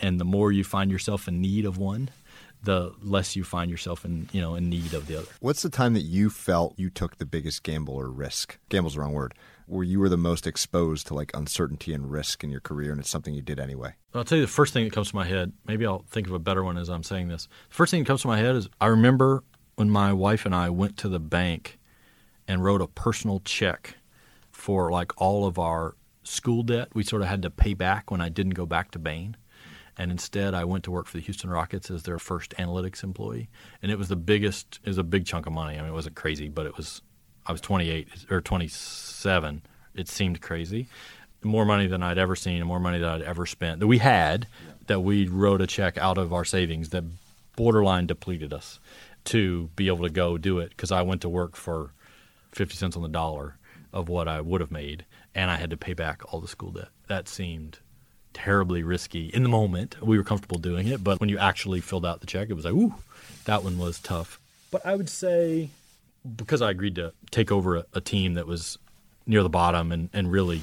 And 0.00 0.20
the 0.20 0.24
more 0.24 0.50
you 0.50 0.64
find 0.64 0.90
yourself 0.90 1.28
in 1.28 1.40
need 1.40 1.64
of 1.64 1.78
one, 1.78 2.10
the 2.64 2.92
less 3.02 3.36
you 3.36 3.44
find 3.44 3.70
yourself 3.70 4.04
in 4.04 4.28
you 4.32 4.40
know 4.40 4.54
in 4.54 4.68
need 4.68 4.94
of 4.94 5.06
the 5.06 5.16
other. 5.16 5.28
What's 5.40 5.62
the 5.62 5.70
time 5.70 5.94
that 5.94 6.02
you 6.02 6.30
felt 6.30 6.74
you 6.78 6.90
took 6.90 7.18
the 7.18 7.26
biggest 7.26 7.62
gamble 7.62 7.94
or 7.94 8.08
risk? 8.08 8.58
Gamble's 8.68 8.94
the 8.94 9.00
wrong 9.00 9.12
word. 9.12 9.34
Where 9.66 9.84
you 9.84 9.98
were 9.98 10.10
the 10.10 10.18
most 10.18 10.46
exposed 10.46 11.06
to 11.06 11.14
like 11.14 11.30
uncertainty 11.34 11.94
and 11.94 12.10
risk 12.10 12.44
in 12.44 12.50
your 12.50 12.60
career, 12.60 12.90
and 12.90 13.00
it's 13.00 13.08
something 13.08 13.32
you 13.32 13.42
did 13.42 13.58
anyway. 13.58 13.94
I'll 14.14 14.24
tell 14.24 14.36
you 14.36 14.44
the 14.44 14.50
first 14.50 14.72
thing 14.72 14.84
that 14.84 14.92
comes 14.92 15.10
to 15.10 15.16
my 15.16 15.24
head. 15.24 15.52
Maybe 15.66 15.86
I'll 15.86 16.04
think 16.10 16.26
of 16.26 16.32
a 16.34 16.38
better 16.38 16.62
one 16.62 16.76
as 16.76 16.90
I'm 16.90 17.02
saying 17.02 17.28
this. 17.28 17.48
The 17.68 17.74
first 17.74 17.90
thing 17.90 18.02
that 18.02 18.06
comes 18.06 18.22
to 18.22 18.28
my 18.28 18.38
head 18.38 18.56
is 18.56 18.68
I 18.80 18.86
remember 18.86 19.42
when 19.76 19.90
my 19.90 20.12
wife 20.12 20.44
and 20.44 20.54
I 20.54 20.70
went 20.70 20.96
to 20.98 21.08
the 21.08 21.20
bank 21.20 21.78
and 22.46 22.62
wrote 22.62 22.82
a 22.82 22.86
personal 22.86 23.40
check 23.40 23.96
for 24.52 24.90
like 24.90 25.12
all 25.20 25.46
of 25.46 25.58
our 25.58 25.94
school 26.24 26.62
debt 26.62 26.88
we 26.94 27.02
sort 27.02 27.22
of 27.22 27.28
had 27.28 27.42
to 27.42 27.50
pay 27.50 27.74
back 27.74 28.10
when 28.10 28.20
I 28.20 28.28
didn't 28.28 28.54
go 28.54 28.66
back 28.66 28.90
to 28.92 28.98
Bain. 28.98 29.36
And 29.96 30.10
instead, 30.10 30.54
I 30.54 30.64
went 30.64 30.84
to 30.84 30.90
work 30.90 31.06
for 31.06 31.16
the 31.16 31.22
Houston 31.22 31.50
Rockets 31.50 31.90
as 31.90 32.02
their 32.02 32.18
first 32.18 32.50
analytics 32.58 33.04
employee. 33.04 33.48
And 33.80 33.92
it 33.92 33.98
was 33.98 34.08
the 34.08 34.16
biggest, 34.16 34.80
it 34.82 34.88
was 34.88 34.98
a 34.98 35.04
big 35.04 35.24
chunk 35.24 35.46
of 35.46 35.52
money. 35.52 35.78
I 35.78 35.82
mean, 35.82 35.90
it 35.90 35.94
wasn't 35.94 36.16
crazy, 36.16 36.48
but 36.48 36.66
it 36.66 36.76
was, 36.76 37.00
I 37.46 37.52
was 37.52 37.60
28 37.60 38.08
or 38.30 38.40
27. 38.40 39.62
It 39.94 40.08
seemed 40.08 40.40
crazy. 40.40 40.88
More 41.44 41.64
money 41.64 41.86
than 41.86 42.02
I'd 42.02 42.18
ever 42.18 42.34
seen 42.34 42.56
and 42.56 42.66
more 42.66 42.80
money 42.80 42.98
than 42.98 43.08
I'd 43.08 43.22
ever 43.22 43.46
spent 43.46 43.78
that 43.80 43.86
we 43.86 43.98
had, 43.98 44.48
that 44.88 45.00
we 45.00 45.28
wrote 45.28 45.60
a 45.60 45.66
check 45.66 45.96
out 45.98 46.18
of 46.18 46.32
our 46.32 46.44
savings 46.44 46.88
that 46.88 47.04
borderline 47.54 48.06
depleted 48.06 48.52
us 48.52 48.80
to 49.26 49.70
be 49.76 49.86
able 49.86 50.02
to 50.02 50.10
go 50.10 50.36
do 50.36 50.58
it 50.58 50.70
because 50.70 50.90
I 50.90 51.02
went 51.02 51.20
to 51.22 51.28
work 51.28 51.54
for 51.54 51.92
50 52.52 52.76
cents 52.76 52.96
on 52.96 53.02
the 53.02 53.08
dollar 53.08 53.56
of 53.92 54.08
what 54.08 54.26
I 54.26 54.40
would 54.40 54.60
have 54.60 54.70
made 54.70 55.04
and 55.34 55.50
I 55.50 55.56
had 55.56 55.70
to 55.70 55.76
pay 55.76 55.94
back 55.94 56.22
all 56.32 56.40
the 56.40 56.48
school 56.48 56.70
debt. 56.70 56.88
That 57.08 57.28
seemed 57.28 57.78
terribly 58.32 58.82
risky 58.82 59.26
in 59.28 59.42
the 59.42 59.48
moment. 59.48 60.00
We 60.02 60.18
were 60.18 60.24
comfortable 60.24 60.58
doing 60.58 60.88
it, 60.88 61.02
but 61.02 61.20
when 61.20 61.28
you 61.28 61.38
actually 61.38 61.80
filled 61.80 62.04
out 62.04 62.20
the 62.20 62.26
check, 62.26 62.50
it 62.50 62.54
was 62.54 62.64
like, 62.64 62.74
ooh, 62.74 62.94
that 63.44 63.62
one 63.62 63.78
was 63.78 64.00
tough. 64.00 64.40
But 64.70 64.84
I 64.84 64.96
would 64.96 65.08
say 65.08 65.70
because 66.36 66.62
I 66.62 66.70
agreed 66.70 66.96
to 66.96 67.12
take 67.30 67.52
over 67.52 67.76
a, 67.76 67.86
a 67.94 68.00
team 68.00 68.34
that 68.34 68.46
was 68.46 68.78
near 69.26 69.42
the 69.42 69.48
bottom 69.48 69.92
and, 69.92 70.08
and 70.12 70.30
really 70.30 70.62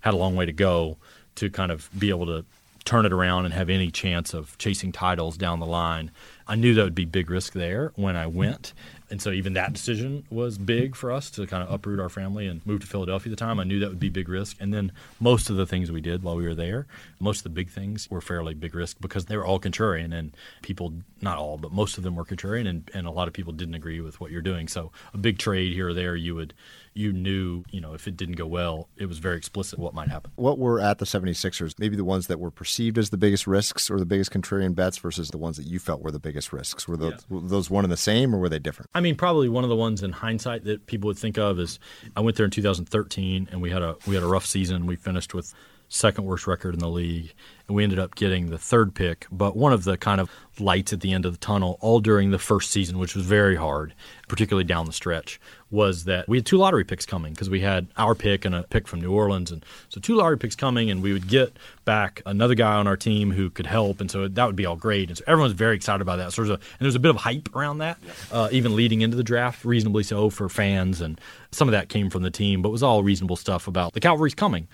had 0.00 0.14
a 0.14 0.16
long 0.16 0.36
way 0.36 0.46
to 0.46 0.52
go 0.52 0.96
to 1.36 1.50
kind 1.50 1.70
of 1.72 1.88
be 1.98 2.10
able 2.10 2.26
to 2.26 2.44
turn 2.84 3.04
it 3.04 3.12
around 3.12 3.44
and 3.44 3.54
have 3.54 3.68
any 3.68 3.90
chance 3.90 4.32
of 4.32 4.56
chasing 4.58 4.90
titles 4.92 5.36
down 5.36 5.60
the 5.60 5.66
line. 5.66 6.10
I 6.46 6.56
knew 6.56 6.74
that 6.74 6.84
would 6.84 6.94
be 6.94 7.04
big 7.04 7.30
risk 7.30 7.52
there 7.52 7.92
when 7.94 8.16
I 8.16 8.26
went. 8.26 8.72
And 9.10 9.20
so 9.20 9.30
even 9.30 9.54
that 9.54 9.72
decision 9.72 10.24
was 10.30 10.56
big 10.56 10.94
for 10.94 11.10
us 11.10 11.30
to 11.30 11.46
kind 11.46 11.62
of 11.62 11.72
uproot 11.72 11.98
our 11.98 12.08
family 12.08 12.46
and 12.46 12.64
move 12.64 12.80
to 12.80 12.86
Philadelphia 12.86 13.32
at 13.32 13.36
the 13.36 13.44
time. 13.44 13.58
I 13.58 13.64
knew 13.64 13.80
that 13.80 13.88
would 13.88 14.00
be 14.00 14.08
big 14.08 14.28
risk. 14.28 14.56
And 14.60 14.72
then 14.72 14.92
most 15.18 15.50
of 15.50 15.56
the 15.56 15.66
things 15.66 15.90
we 15.90 16.00
did 16.00 16.22
while 16.22 16.36
we 16.36 16.44
were 16.44 16.54
there, 16.54 16.86
most 17.18 17.38
of 17.38 17.44
the 17.44 17.50
big 17.50 17.70
things 17.70 18.08
were 18.10 18.20
fairly 18.20 18.54
big 18.54 18.74
risk 18.74 18.98
because 19.00 19.26
they 19.26 19.36
were 19.36 19.44
all 19.44 19.58
contrarian 19.58 20.16
and 20.16 20.36
people, 20.62 20.92
not 21.20 21.38
all, 21.38 21.58
but 21.58 21.72
most 21.72 21.98
of 21.98 22.04
them 22.04 22.14
were 22.14 22.24
contrarian 22.24 22.68
and, 22.68 22.90
and 22.94 23.06
a 23.06 23.10
lot 23.10 23.26
of 23.26 23.34
people 23.34 23.52
didn't 23.52 23.74
agree 23.74 24.00
with 24.00 24.20
what 24.20 24.30
you're 24.30 24.42
doing. 24.42 24.68
So 24.68 24.92
a 25.12 25.18
big 25.18 25.38
trade 25.38 25.72
here 25.72 25.88
or 25.88 25.94
there, 25.94 26.14
you 26.14 26.34
would 26.36 26.54
you 26.94 27.12
knew, 27.12 27.64
you 27.70 27.80
know, 27.80 27.94
if 27.94 28.08
it 28.08 28.16
didn't 28.16 28.34
go 28.34 28.46
well, 28.46 28.88
it 28.96 29.06
was 29.06 29.18
very 29.18 29.36
explicit 29.36 29.78
what 29.78 29.94
might 29.94 30.08
happen. 30.08 30.30
What 30.36 30.58
were 30.58 30.80
at 30.80 30.98
the 30.98 31.04
76ers 31.04 31.78
maybe 31.78 31.96
the 31.96 32.04
ones 32.04 32.26
that 32.26 32.40
were 32.40 32.50
perceived 32.50 32.98
as 32.98 33.10
the 33.10 33.16
biggest 33.16 33.46
risks 33.46 33.90
or 33.90 33.98
the 33.98 34.06
biggest 34.06 34.32
contrarian 34.32 34.74
bets 34.74 34.98
versus 34.98 35.30
the 35.30 35.38
ones 35.38 35.56
that 35.56 35.66
you 35.66 35.78
felt 35.78 36.02
were 36.02 36.10
the 36.10 36.18
biggest 36.18 36.52
risks? 36.52 36.88
Were 36.88 36.96
those, 36.96 37.12
yeah. 37.12 37.36
were 37.36 37.40
those 37.40 37.70
one 37.70 37.84
and 37.84 37.92
the 37.92 37.96
same 37.96 38.34
or 38.34 38.38
were 38.38 38.48
they 38.48 38.58
different? 38.58 38.90
I 38.94 38.99
mean, 39.00 39.16
probably 39.16 39.48
one 39.48 39.64
of 39.64 39.70
the 39.70 39.76
ones 39.76 40.02
in 40.02 40.12
hindsight 40.12 40.64
that 40.64 40.86
people 40.86 41.08
would 41.08 41.18
think 41.18 41.38
of 41.38 41.58
is 41.58 41.78
I 42.16 42.20
went 42.20 42.36
there 42.36 42.44
in 42.44 42.50
2013 42.50 43.48
and 43.50 43.62
we 43.62 43.70
had 43.70 43.82
a 43.82 43.96
we 44.06 44.14
had 44.14 44.24
a 44.24 44.28
rough 44.28 44.46
season. 44.46 44.86
We 44.86 44.96
finished 44.96 45.34
with 45.34 45.54
second 45.90 46.24
worst 46.24 46.46
record 46.46 46.72
in 46.72 46.80
the 46.80 46.88
league 46.88 47.34
and 47.66 47.76
we 47.76 47.82
ended 47.82 47.98
up 47.98 48.14
getting 48.14 48.48
the 48.48 48.58
third 48.58 48.94
pick. 48.94 49.26
But 49.30 49.56
one 49.56 49.72
of 49.72 49.84
the 49.84 49.96
kind 49.96 50.20
of 50.20 50.30
lights 50.58 50.92
at 50.92 51.00
the 51.00 51.12
end 51.12 51.26
of 51.26 51.32
the 51.32 51.38
tunnel, 51.38 51.78
all 51.80 52.00
during 52.00 52.30
the 52.30 52.38
first 52.38 52.70
season, 52.70 52.98
which 52.98 53.14
was 53.14 53.24
very 53.24 53.56
hard, 53.56 53.94
particularly 54.28 54.64
down 54.64 54.86
the 54.86 54.92
stretch, 54.92 55.40
was 55.70 56.04
that 56.04 56.28
we 56.28 56.38
had 56.38 56.46
two 56.46 56.56
lottery 56.56 56.84
picks 56.84 57.06
coming 57.06 57.32
because 57.32 57.48
we 57.48 57.60
had 57.60 57.86
our 57.96 58.14
pick 58.14 58.44
and 58.44 58.54
a 58.54 58.64
pick 58.64 58.88
from 58.88 59.00
New 59.00 59.12
Orleans, 59.12 59.50
and 59.50 59.64
so 59.88 60.00
two 60.00 60.16
lottery 60.16 60.38
picks 60.38 60.56
coming, 60.56 60.90
and 60.90 61.02
we 61.02 61.12
would 61.12 61.28
get 61.28 61.56
back 61.84 62.22
another 62.26 62.54
guy 62.54 62.74
on 62.74 62.86
our 62.86 62.96
team 62.96 63.30
who 63.30 63.50
could 63.50 63.66
help, 63.66 64.00
and 64.00 64.10
so 64.10 64.26
that 64.28 64.44
would 64.44 64.56
be 64.56 64.66
all 64.66 64.76
great. 64.76 65.08
And 65.08 65.18
so 65.18 65.24
everyone's 65.26 65.54
very 65.54 65.76
excited 65.76 66.02
about 66.02 66.16
that. 66.16 66.32
So 66.32 66.42
there's 66.42 66.50
a 66.50 66.54
and 66.54 66.80
there's 66.80 66.94
a 66.94 67.00
bit 67.00 67.10
of 67.10 67.16
hype 67.16 67.54
around 67.54 67.78
that, 67.78 67.98
uh, 68.32 68.48
even 68.52 68.76
leading 68.76 69.00
into 69.00 69.16
the 69.16 69.24
draft, 69.24 69.64
reasonably 69.64 70.02
so 70.02 70.30
for 70.30 70.48
fans, 70.48 71.00
and 71.00 71.20
some 71.52 71.68
of 71.68 71.72
that 71.72 71.88
came 71.88 72.10
from 72.10 72.22
the 72.22 72.30
team, 72.30 72.62
but 72.62 72.68
it 72.68 72.72
was 72.72 72.82
all 72.82 73.02
reasonable 73.02 73.36
stuff 73.36 73.66
about 73.66 73.92
the 73.92 74.00
Cavalry's 74.00 74.34
coming. 74.34 74.68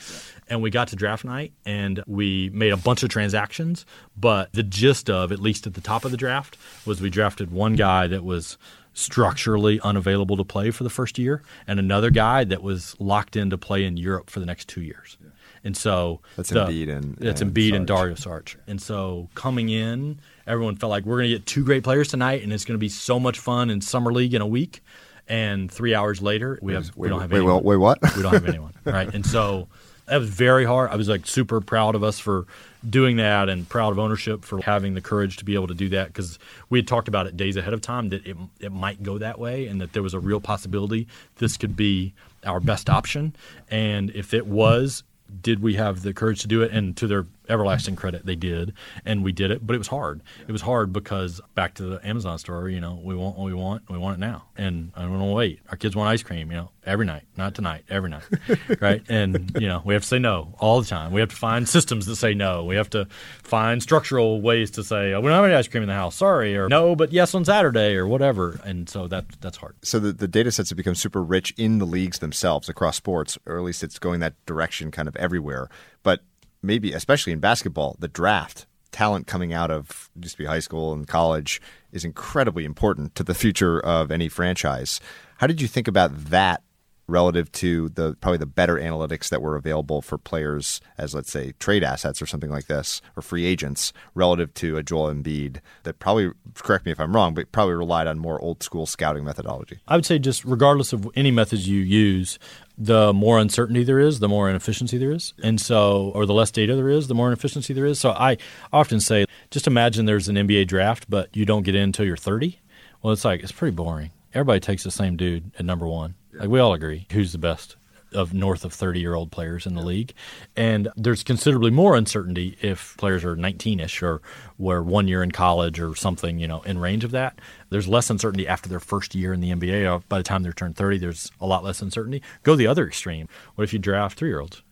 And 0.48 0.62
we 0.62 0.70
got 0.70 0.88
to 0.88 0.96
draft 0.96 1.24
night, 1.24 1.52
and 1.64 2.02
we 2.06 2.50
made 2.50 2.72
a 2.72 2.76
bunch 2.76 3.02
of 3.02 3.08
transactions, 3.08 3.84
but 4.16 4.52
the 4.52 4.62
gist 4.62 5.10
of, 5.10 5.32
at 5.32 5.40
least 5.40 5.66
at 5.66 5.74
the 5.74 5.80
top 5.80 6.04
of 6.04 6.12
the 6.12 6.16
draft, 6.16 6.56
was 6.84 7.00
we 7.00 7.10
drafted 7.10 7.50
one 7.50 7.74
guy 7.74 8.06
that 8.06 8.22
was 8.24 8.56
structurally 8.96 9.78
unavailable 9.82 10.38
to 10.38 10.44
play 10.44 10.70
for 10.70 10.82
the 10.82 10.90
first 10.90 11.18
year, 11.18 11.42
and 11.66 11.78
another 11.78 12.10
guy 12.10 12.44
that 12.44 12.62
was 12.62 12.96
locked 12.98 13.36
in 13.36 13.50
to 13.50 13.58
play 13.58 13.84
in 13.84 13.96
Europe 13.98 14.30
for 14.30 14.40
the 14.40 14.46
next 14.46 14.68
two 14.68 14.80
years. 14.80 15.18
And 15.62 15.76
so 15.76 16.20
that's 16.36 16.48
the, 16.48 16.60
Embiid 16.60 16.88
and 16.88 17.16
that's 17.16 17.42
and 17.42 17.52
Embiid 17.52 17.72
Saric. 17.72 17.76
and 17.76 17.86
Dario 17.86 18.14
Saric. 18.14 18.56
And 18.66 18.80
so 18.80 19.28
coming 19.34 19.68
in, 19.68 20.20
everyone 20.46 20.76
felt 20.76 20.90
like 20.90 21.04
we're 21.04 21.18
going 21.18 21.30
to 21.30 21.36
get 21.36 21.46
two 21.46 21.64
great 21.64 21.84
players 21.84 22.08
tonight, 22.08 22.42
and 22.42 22.52
it's 22.52 22.64
going 22.64 22.76
to 22.76 22.80
be 22.80 22.88
so 22.88 23.20
much 23.20 23.38
fun 23.38 23.68
in 23.68 23.80
summer 23.80 24.12
league 24.12 24.32
in 24.32 24.40
a 24.40 24.46
week. 24.46 24.82
And 25.28 25.70
three 25.70 25.94
hours 25.94 26.22
later, 26.22 26.58
we 26.62 26.72
have 26.72 26.96
wait, 26.96 26.96
we 26.96 27.08
don't 27.08 27.20
have 27.20 27.32
wait, 27.32 27.38
anyone. 27.38 27.64
Wait, 27.64 27.76
what? 27.76 27.98
we 28.16 28.22
don't 28.22 28.32
have 28.32 28.46
anyone. 28.46 28.72
Right, 28.84 29.12
and 29.12 29.26
so 29.26 29.68
that 30.06 30.18
was 30.18 30.28
very 30.28 30.64
hard. 30.64 30.90
I 30.90 30.96
was 30.96 31.08
like 31.08 31.26
super 31.26 31.60
proud 31.60 31.94
of 31.94 32.02
us 32.02 32.18
for 32.18 32.46
doing 32.88 33.16
that 33.16 33.48
and 33.48 33.68
proud 33.68 33.92
of 33.92 33.98
ownership 33.98 34.44
for 34.44 34.62
having 34.62 34.94
the 34.94 35.00
courage 35.00 35.36
to 35.38 35.44
be 35.44 35.54
able 35.54 35.66
to 35.66 35.74
do 35.74 35.88
that 35.88 36.08
because 36.08 36.38
we 36.70 36.78
had 36.78 36.86
talked 36.86 37.08
about 37.08 37.26
it 37.26 37.36
days 37.36 37.56
ahead 37.56 37.72
of 37.72 37.80
time 37.80 38.10
that 38.10 38.24
it, 38.26 38.36
it 38.60 38.72
might 38.72 39.02
go 39.02 39.18
that 39.18 39.38
way 39.38 39.66
and 39.66 39.80
that 39.80 39.92
there 39.92 40.02
was 40.02 40.14
a 40.14 40.20
real 40.20 40.40
possibility 40.40 41.08
this 41.38 41.56
could 41.56 41.76
be 41.76 42.14
our 42.44 42.60
best 42.60 42.88
option. 42.88 43.34
And 43.70 44.10
if 44.10 44.32
it 44.32 44.46
was, 44.46 45.02
did 45.42 45.60
we 45.60 45.74
have 45.74 46.02
the 46.02 46.14
courage 46.14 46.40
to 46.42 46.48
do 46.48 46.62
it? 46.62 46.70
And 46.70 46.96
to 46.96 47.06
their 47.06 47.26
everlasting 47.48 47.96
credit, 47.96 48.26
they 48.26 48.36
did, 48.36 48.72
and 49.04 49.24
we 49.24 49.32
did 49.32 49.50
it. 49.50 49.66
But 49.66 49.74
it 49.74 49.78
was 49.78 49.88
hard. 49.88 50.22
It 50.46 50.52
was 50.52 50.62
hard 50.62 50.92
because 50.92 51.40
back 51.54 51.74
to 51.74 51.84
the 51.84 52.06
Amazon 52.06 52.38
store, 52.38 52.68
you 52.68 52.80
know, 52.80 53.00
we 53.02 53.14
want 53.14 53.36
what 53.36 53.44
we 53.44 53.54
want, 53.54 53.88
we 53.90 53.98
want 53.98 54.18
it 54.18 54.20
now, 54.20 54.44
and 54.56 54.92
I 54.94 55.02
don't 55.02 55.12
want 55.12 55.22
to 55.22 55.34
wait. 55.34 55.60
Our 55.70 55.76
kids 55.76 55.96
want 55.96 56.08
ice 56.08 56.22
cream, 56.22 56.50
you 56.50 56.56
know, 56.56 56.70
every 56.84 57.06
night, 57.06 57.24
not 57.36 57.54
tonight, 57.54 57.84
every 57.88 58.10
night, 58.10 58.24
right? 58.80 59.02
And 59.08 59.52
you 59.60 59.68
know, 59.68 59.82
we 59.84 59.94
have 59.94 60.02
to 60.02 60.08
say 60.08 60.18
no 60.18 60.54
all 60.58 60.80
the 60.80 60.86
time. 60.86 61.12
We 61.12 61.20
have 61.20 61.30
to 61.30 61.36
find 61.36 61.68
systems 61.68 62.06
that 62.06 62.16
say 62.16 62.34
no. 62.34 62.64
We 62.64 62.76
have 62.76 62.90
to 62.90 63.06
find 63.42 63.82
structural 63.82 64.40
ways 64.40 64.70
to 64.72 64.84
say 64.84 65.12
oh, 65.12 65.20
we 65.20 65.28
don't 65.28 65.36
have 65.36 65.44
any 65.44 65.54
ice 65.54 65.68
cream 65.68 65.82
in 65.82 65.88
the 65.88 65.94
house, 65.94 66.16
sorry, 66.16 66.56
or 66.56 66.68
no, 66.68 66.96
but 66.96 67.12
yes 67.12 67.34
on 67.34 67.44
Saturday 67.44 67.96
or 67.96 68.06
whatever. 68.06 68.60
And 68.64 68.88
so 68.88 69.08
that 69.08 69.26
that's 69.40 69.58
hard. 69.58 69.76
So 69.82 69.98
the, 69.98 70.12
the 70.12 70.28
data 70.28 70.52
sets 70.52 70.70
have 70.70 70.76
become 70.76 70.94
super 70.94 71.22
rich 71.22 71.52
in 71.56 71.78
the 71.78 71.86
leagues 71.86 72.18
themselves 72.18 72.68
across 72.68 72.96
sports, 72.96 73.38
or 73.46 73.58
at 73.58 73.64
least 73.64 73.82
it's 73.82 73.98
going 73.98 74.20
that 74.20 74.34
direction 74.46 74.90
kind 74.90 75.08
of 75.08 75.16
everywhere. 75.16 75.68
But 76.02 76.20
maybe 76.62 76.92
especially 76.92 77.32
in 77.32 77.40
basketball, 77.40 77.96
the 77.98 78.08
draft 78.08 78.66
talent 78.92 79.26
coming 79.26 79.52
out 79.52 79.70
of 79.70 80.08
to 80.20 80.38
be 80.38 80.46
high 80.46 80.60
school 80.60 80.92
and 80.92 81.06
college 81.06 81.60
is 81.92 82.04
incredibly 82.04 82.64
important 82.64 83.14
to 83.14 83.22
the 83.22 83.34
future 83.34 83.78
of 83.80 84.10
any 84.10 84.28
franchise. 84.28 85.00
How 85.38 85.46
did 85.46 85.60
you 85.60 85.68
think 85.68 85.86
about 85.86 86.16
that 86.26 86.62
relative 87.08 87.50
to 87.52 87.88
the 87.90 88.14
probably 88.20 88.38
the 88.38 88.46
better 88.46 88.76
analytics 88.76 89.28
that 89.28 89.40
were 89.42 89.56
available 89.56 90.02
for 90.02 90.18
players 90.18 90.80
as 90.98 91.14
let's 91.14 91.30
say 91.30 91.52
trade 91.58 91.84
assets 91.84 92.20
or 92.20 92.26
something 92.26 92.50
like 92.50 92.66
this 92.66 93.00
or 93.16 93.22
free 93.22 93.44
agents 93.44 93.92
relative 94.14 94.52
to 94.54 94.76
a 94.76 94.82
Joel 94.82 95.12
Embiid 95.12 95.60
that 95.84 95.98
probably 95.98 96.30
correct 96.54 96.86
me 96.86 96.92
if 96.92 97.00
I'm 97.00 97.14
wrong 97.14 97.34
but 97.34 97.52
probably 97.52 97.74
relied 97.74 98.06
on 98.06 98.18
more 98.18 98.40
old 98.40 98.62
school 98.62 98.86
scouting 98.86 99.24
methodology. 99.24 99.78
I 99.86 99.96
would 99.96 100.06
say 100.06 100.18
just 100.18 100.44
regardless 100.44 100.92
of 100.92 101.08
any 101.14 101.30
methods 101.30 101.68
you 101.68 101.80
use 101.80 102.38
the 102.78 103.12
more 103.12 103.38
uncertainty 103.38 103.84
there 103.84 103.98
is, 103.98 104.20
the 104.20 104.28
more 104.28 104.50
inefficiency 104.50 104.98
there 104.98 105.12
is. 105.12 105.32
And 105.42 105.60
so, 105.60 106.12
or 106.14 106.26
the 106.26 106.34
less 106.34 106.50
data 106.50 106.76
there 106.76 106.90
is, 106.90 107.08
the 107.08 107.14
more 107.14 107.28
inefficiency 107.28 107.72
there 107.72 107.86
is. 107.86 107.98
So 107.98 108.10
I 108.10 108.36
often 108.72 109.00
say, 109.00 109.24
just 109.50 109.66
imagine 109.66 110.04
there's 110.04 110.28
an 110.28 110.36
NBA 110.36 110.66
draft, 110.66 111.08
but 111.08 111.34
you 111.34 111.46
don't 111.46 111.62
get 111.62 111.74
in 111.74 111.84
until 111.84 112.04
you're 112.04 112.16
30. 112.16 112.58
Well, 113.02 113.12
it's 113.12 113.24
like, 113.24 113.42
it's 113.42 113.52
pretty 113.52 113.74
boring. 113.74 114.10
Everybody 114.34 114.60
takes 114.60 114.84
the 114.84 114.90
same 114.90 115.16
dude 115.16 115.52
at 115.58 115.64
number 115.64 115.86
one. 115.86 116.14
Like 116.38 116.48
we 116.48 116.60
all 116.60 116.74
agree 116.74 117.06
who's 117.12 117.32
the 117.32 117.38
best 117.38 117.76
of 118.12 118.32
north 118.32 118.64
of 118.64 118.72
30 118.72 119.00
year 119.00 119.14
old 119.14 119.30
players 119.30 119.66
in 119.66 119.74
the 119.74 119.82
league. 119.82 120.12
And 120.56 120.88
there's 120.96 121.22
considerably 121.22 121.70
more 121.70 121.96
uncertainty 121.96 122.56
if 122.62 122.96
players 122.96 123.24
are 123.24 123.36
19 123.36 123.80
ish 123.80 124.02
or 124.02 124.22
were 124.58 124.82
one 124.82 125.08
year 125.08 125.22
in 125.22 125.32
college 125.32 125.80
or 125.80 125.94
something, 125.94 126.38
you 126.38 126.48
know, 126.48 126.62
in 126.62 126.78
range 126.78 127.04
of 127.04 127.10
that. 127.12 127.38
There's 127.70 127.88
less 127.88 128.10
uncertainty 128.10 128.46
after 128.46 128.68
their 128.68 128.80
first 128.80 129.14
year 129.14 129.32
in 129.32 129.40
the 129.40 129.50
NBA. 129.50 129.86
Uh, 129.86 130.00
by 130.08 130.18
the 130.18 130.24
time 130.24 130.42
they're 130.42 130.52
turned 130.52 130.76
30, 130.76 130.98
there's 130.98 131.30
a 131.40 131.46
lot 131.46 131.64
less 131.64 131.82
uncertainty. 131.82 132.22
Go 132.42 132.56
the 132.56 132.66
other 132.66 132.86
extreme. 132.86 133.28
What 133.54 133.64
if 133.64 133.72
you 133.72 133.78
draft 133.78 134.18
three 134.18 134.30
year 134.30 134.40
olds? 134.40 134.62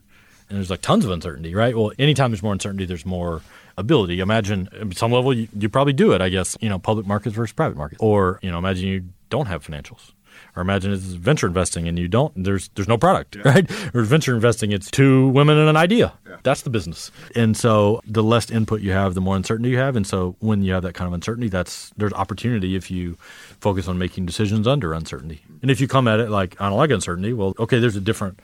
And 0.48 0.58
there's 0.58 0.70
like 0.70 0.82
tons 0.82 1.04
of 1.04 1.10
uncertainty, 1.10 1.54
right? 1.54 1.76
Well, 1.76 1.92
anytime 1.98 2.30
there's 2.30 2.42
more 2.42 2.52
uncertainty, 2.52 2.84
there's 2.84 3.06
more 3.06 3.40
ability. 3.78 4.20
Imagine 4.20 4.68
at 4.78 4.96
some 4.96 5.10
level 5.10 5.32
you, 5.32 5.48
you 5.58 5.68
probably 5.70 5.94
do 5.94 6.12
it, 6.12 6.20
I 6.20 6.28
guess, 6.28 6.56
you 6.60 6.68
know, 6.68 6.78
public 6.78 7.06
markets 7.06 7.34
versus 7.34 7.54
private 7.54 7.78
markets. 7.78 8.00
Or, 8.00 8.38
you 8.42 8.50
know, 8.50 8.58
imagine 8.58 8.86
you 8.86 9.04
don't 9.30 9.46
have 9.46 9.66
financials 9.66 10.12
or 10.56 10.62
imagine 10.62 10.92
it's 10.92 11.04
venture 11.04 11.46
investing 11.46 11.88
and 11.88 11.98
you 11.98 12.08
don't 12.08 12.32
there's 12.44 12.68
there's 12.74 12.88
no 12.88 12.96
product 12.96 13.36
yeah. 13.36 13.42
right? 13.44 13.94
Or 13.94 14.02
venture 14.02 14.34
investing 14.34 14.72
it's 14.72 14.90
two 14.90 15.28
women 15.28 15.58
and 15.58 15.68
an 15.68 15.76
idea. 15.76 16.12
Yeah. 16.28 16.36
that's 16.42 16.62
the 16.62 16.70
business. 16.70 17.10
And 17.34 17.56
so 17.56 18.00
the 18.06 18.22
less 18.22 18.50
input 18.50 18.80
you 18.80 18.92
have 18.92 19.14
the 19.14 19.20
more 19.20 19.36
uncertainty 19.36 19.70
you 19.70 19.78
have. 19.78 19.96
And 19.96 20.06
so 20.06 20.36
when 20.40 20.62
you 20.62 20.72
have 20.72 20.82
that 20.82 20.94
kind 20.94 21.06
of 21.06 21.12
uncertainty 21.12 21.48
that's 21.48 21.90
there's 21.96 22.12
opportunity 22.12 22.76
if 22.76 22.90
you 22.90 23.16
focus 23.60 23.88
on 23.88 23.98
making 23.98 24.26
decisions 24.26 24.66
under 24.66 24.92
uncertainty. 24.92 25.42
And 25.62 25.70
if 25.70 25.80
you 25.80 25.88
come 25.88 26.08
at 26.08 26.20
it 26.20 26.30
like 26.30 26.60
i 26.60 26.68
don't 26.68 26.78
like 26.78 26.90
uncertainty 26.90 27.32
well 27.32 27.54
okay 27.58 27.78
there's 27.78 27.96
a 27.96 28.00
different 28.00 28.40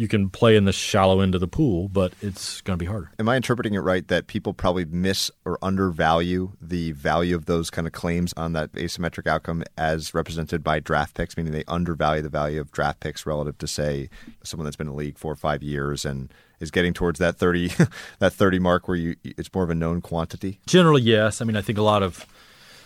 you 0.00 0.08
can 0.08 0.30
play 0.30 0.56
in 0.56 0.64
the 0.64 0.72
shallow 0.72 1.20
end 1.20 1.34
of 1.34 1.42
the 1.42 1.46
pool, 1.46 1.86
but 1.90 2.14
it's 2.22 2.62
going 2.62 2.78
to 2.78 2.82
be 2.82 2.88
harder. 2.88 3.10
Am 3.18 3.28
I 3.28 3.36
interpreting 3.36 3.74
it 3.74 3.80
right 3.80 4.08
that 4.08 4.28
people 4.28 4.54
probably 4.54 4.86
miss 4.86 5.30
or 5.44 5.58
undervalue 5.60 6.52
the 6.58 6.92
value 6.92 7.36
of 7.36 7.44
those 7.44 7.68
kind 7.68 7.86
of 7.86 7.92
claims 7.92 8.32
on 8.34 8.54
that 8.54 8.72
asymmetric 8.72 9.26
outcome 9.26 9.62
as 9.76 10.14
represented 10.14 10.64
by 10.64 10.80
draft 10.80 11.12
picks, 11.12 11.36
meaning 11.36 11.52
they 11.52 11.64
undervalue 11.68 12.22
the 12.22 12.30
value 12.30 12.62
of 12.62 12.72
draft 12.72 13.00
picks 13.00 13.26
relative 13.26 13.58
to, 13.58 13.66
say, 13.66 14.08
someone 14.42 14.64
that's 14.64 14.74
been 14.74 14.86
in 14.86 14.94
the 14.94 14.98
league 14.98 15.18
four 15.18 15.32
or 15.32 15.36
five 15.36 15.62
years 15.62 16.06
and 16.06 16.32
is 16.60 16.70
getting 16.70 16.94
towards 16.94 17.18
that 17.18 17.36
30 17.36 17.70
that 18.20 18.32
30 18.32 18.58
mark 18.58 18.88
where 18.88 18.96
you 18.96 19.16
it's 19.22 19.52
more 19.52 19.64
of 19.64 19.70
a 19.70 19.74
known 19.74 20.00
quantity? 20.00 20.60
Generally, 20.66 21.02
yes. 21.02 21.42
I 21.42 21.44
mean, 21.44 21.56
I 21.56 21.60
think 21.60 21.76
a 21.76 21.82
lot 21.82 22.02
of 22.02 22.24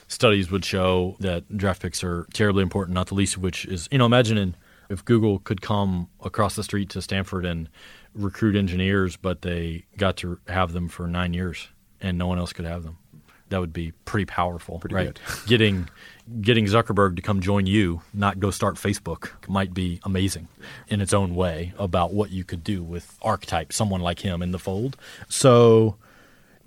studies 0.08 0.50
would 0.50 0.64
show 0.64 1.14
that 1.20 1.56
draft 1.56 1.80
picks 1.80 2.02
are 2.02 2.26
terribly 2.32 2.64
important, 2.64 2.92
not 2.92 3.06
the 3.06 3.14
least 3.14 3.36
of 3.36 3.42
which 3.44 3.66
is, 3.66 3.88
you 3.92 3.98
know, 3.98 4.06
imagine 4.06 4.36
in 4.36 4.56
if 4.88 5.04
Google 5.04 5.38
could 5.38 5.60
come 5.60 6.08
across 6.22 6.56
the 6.56 6.62
street 6.62 6.90
to 6.90 7.02
Stanford 7.02 7.44
and 7.44 7.68
recruit 8.14 8.56
engineers, 8.56 9.16
but 9.16 9.42
they 9.42 9.84
got 9.96 10.16
to 10.18 10.38
have 10.48 10.72
them 10.72 10.88
for 10.88 11.06
nine 11.06 11.34
years 11.34 11.68
and 12.00 12.18
no 12.18 12.26
one 12.26 12.38
else 12.38 12.52
could 12.52 12.64
have 12.64 12.82
them, 12.82 12.98
that 13.48 13.60
would 13.60 13.72
be 13.72 13.92
pretty 14.04 14.26
powerful, 14.26 14.78
pretty 14.78 14.94
right? 14.94 15.18
getting 15.46 15.88
getting 16.40 16.66
Zuckerberg 16.66 17.16
to 17.16 17.22
come 17.22 17.40
join 17.40 17.66
you, 17.66 18.02
not 18.12 18.40
go 18.40 18.50
start 18.50 18.76
Facebook, 18.76 19.30
might 19.48 19.74
be 19.74 20.00
amazing 20.04 20.48
in 20.88 21.00
its 21.00 21.12
own 21.12 21.34
way 21.34 21.72
about 21.78 22.14
what 22.14 22.30
you 22.30 22.44
could 22.44 22.64
do 22.64 22.82
with 22.82 23.18
archetype, 23.22 23.72
someone 23.72 24.00
like 24.00 24.20
him 24.20 24.42
in 24.42 24.52
the 24.52 24.58
fold. 24.58 24.96
So 25.28 25.96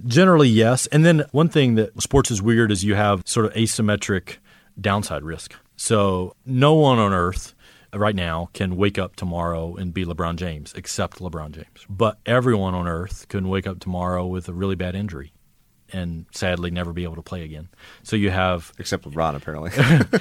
generally, 0.06 0.50
yes. 0.50 0.86
And 0.88 1.04
then 1.04 1.26
one 1.32 1.50
thing 1.50 1.76
that 1.76 2.02
sports 2.02 2.30
is 2.30 2.42
weird 2.42 2.72
is 2.72 2.84
you 2.84 2.96
have 2.96 3.24
sort 3.26 3.48
of 3.48 3.54
asymmetric 3.54 4.38
downside 4.80 5.24
risk. 5.24 5.56
So 5.76 6.36
no 6.46 6.74
one 6.74 7.00
on 7.00 7.14
earth 7.14 7.54
right 8.00 8.16
now 8.16 8.50
can 8.54 8.76
wake 8.78 8.98
up 8.98 9.16
tomorrow 9.16 9.76
and 9.76 9.94
be 9.94 10.06
LeBron 10.06 10.36
James, 10.38 10.74
except 10.76 11.20
LeBron 11.20 11.52
James. 11.52 11.86
But 11.90 12.20
everyone 12.26 12.74
on 12.74 12.88
earth 12.88 13.28
can 13.28 13.48
wake 13.50 13.68
up 13.68 13.80
tomorrow 13.80 14.26
with 14.26 14.48
a 14.50 14.54
really 14.54 14.76
bad 14.76 14.96
injury. 14.96 15.34
and 15.94 16.26
sadly 16.32 16.70
never 16.70 16.92
be 16.92 17.04
able 17.04 17.16
to 17.16 17.22
play 17.22 17.44
again. 17.44 17.70
So 18.04 18.18
you 18.18 18.30
have 18.30 18.74
Except 18.78 19.06
with 19.06 19.16
Ron, 19.16 19.36
apparently. 19.36 19.72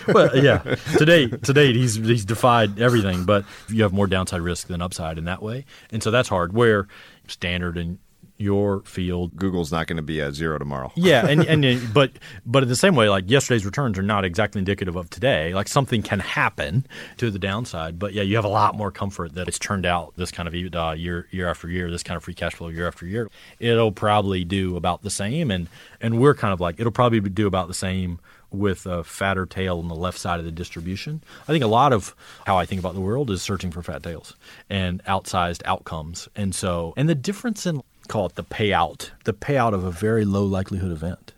well, 0.14 0.30
yeah. 0.36 0.58
To 0.98 1.04
date, 1.04 1.42
to 1.42 1.52
date, 1.52 1.74
he's 1.74 1.96
he's 1.96 2.24
defied 2.24 2.78
everything, 2.78 3.24
but 3.24 3.44
you 3.68 3.82
have 3.82 3.92
more 3.92 4.06
downside 4.06 4.42
risk 4.42 4.68
than 4.68 4.80
upside 4.80 5.18
in 5.18 5.24
that 5.24 5.42
way, 5.42 5.64
and 5.90 6.02
so 6.04 6.12
that's 6.12 6.28
hard. 6.28 6.52
Where 6.52 6.86
standard 7.26 7.76
in 7.76 7.98
your 8.38 8.80
field, 8.82 9.36
Google's 9.36 9.72
not 9.72 9.86
going 9.86 9.96
to 9.96 10.02
be 10.02 10.20
at 10.20 10.34
zero 10.34 10.58
tomorrow. 10.58 10.92
yeah, 10.94 11.26
and 11.26 11.42
and 11.44 11.80
but 11.94 12.12
but 12.44 12.62
in 12.62 12.68
the 12.68 12.76
same 12.76 12.94
way, 12.94 13.08
like 13.08 13.30
yesterday's 13.30 13.64
returns 13.64 13.98
are 13.98 14.02
not 14.02 14.24
exactly 14.24 14.58
indicative 14.58 14.96
of 14.96 15.10
today. 15.10 15.54
Like 15.54 15.68
something 15.68 16.02
can 16.02 16.20
happen 16.20 16.86
to 17.18 17.30
the 17.30 17.38
downside, 17.38 17.98
but 17.98 18.12
yeah, 18.12 18.22
you 18.22 18.36
have 18.36 18.44
a 18.44 18.48
lot 18.48 18.74
more 18.74 18.90
comfort 18.90 19.34
that 19.34 19.48
it's 19.48 19.58
turned 19.58 19.86
out 19.86 20.14
this 20.16 20.30
kind 20.30 20.46
of 20.46 20.54
EBITDA 20.54 21.00
year 21.00 21.28
year 21.30 21.48
after 21.48 21.68
year, 21.68 21.90
this 21.90 22.02
kind 22.02 22.16
of 22.16 22.24
free 22.24 22.34
cash 22.34 22.54
flow 22.54 22.68
year 22.68 22.86
after 22.86 23.06
year. 23.06 23.30
It'll 23.58 23.92
probably 23.92 24.44
do 24.44 24.76
about 24.76 25.02
the 25.02 25.10
same, 25.10 25.50
and 25.50 25.68
and 26.00 26.20
we're 26.20 26.34
kind 26.34 26.52
of 26.52 26.60
like 26.60 26.78
it'll 26.78 26.92
probably 26.92 27.20
do 27.20 27.46
about 27.46 27.68
the 27.68 27.74
same 27.74 28.18
with 28.50 28.86
a 28.86 29.04
fatter 29.04 29.46
tail 29.46 29.78
on 29.78 29.88
the 29.88 29.94
left 29.94 30.18
side 30.18 30.38
of 30.38 30.44
the 30.44 30.52
distribution. 30.52 31.22
I 31.42 31.46
think 31.52 31.64
a 31.64 31.68
lot 31.68 31.92
of 31.92 32.14
how 32.46 32.56
I 32.56 32.66
think 32.66 32.78
about 32.78 32.94
the 32.94 33.00
world 33.00 33.30
is 33.30 33.42
searching 33.42 33.70
for 33.70 33.82
fat 33.82 34.02
tails 34.02 34.34
and 34.70 35.04
outsized 35.04 35.62
outcomes. 35.64 36.28
And 36.36 36.54
so, 36.54 36.94
and 36.96 37.08
the 37.08 37.14
difference 37.14 37.66
in 37.66 37.82
call 38.08 38.26
it 38.26 38.34
the 38.34 38.44
payout, 38.44 39.10
the 39.24 39.34
payout 39.34 39.74
of 39.74 39.84
a 39.84 39.90
very 39.90 40.24
low 40.24 40.44
likelihood 40.44 40.92
event 40.92 41.32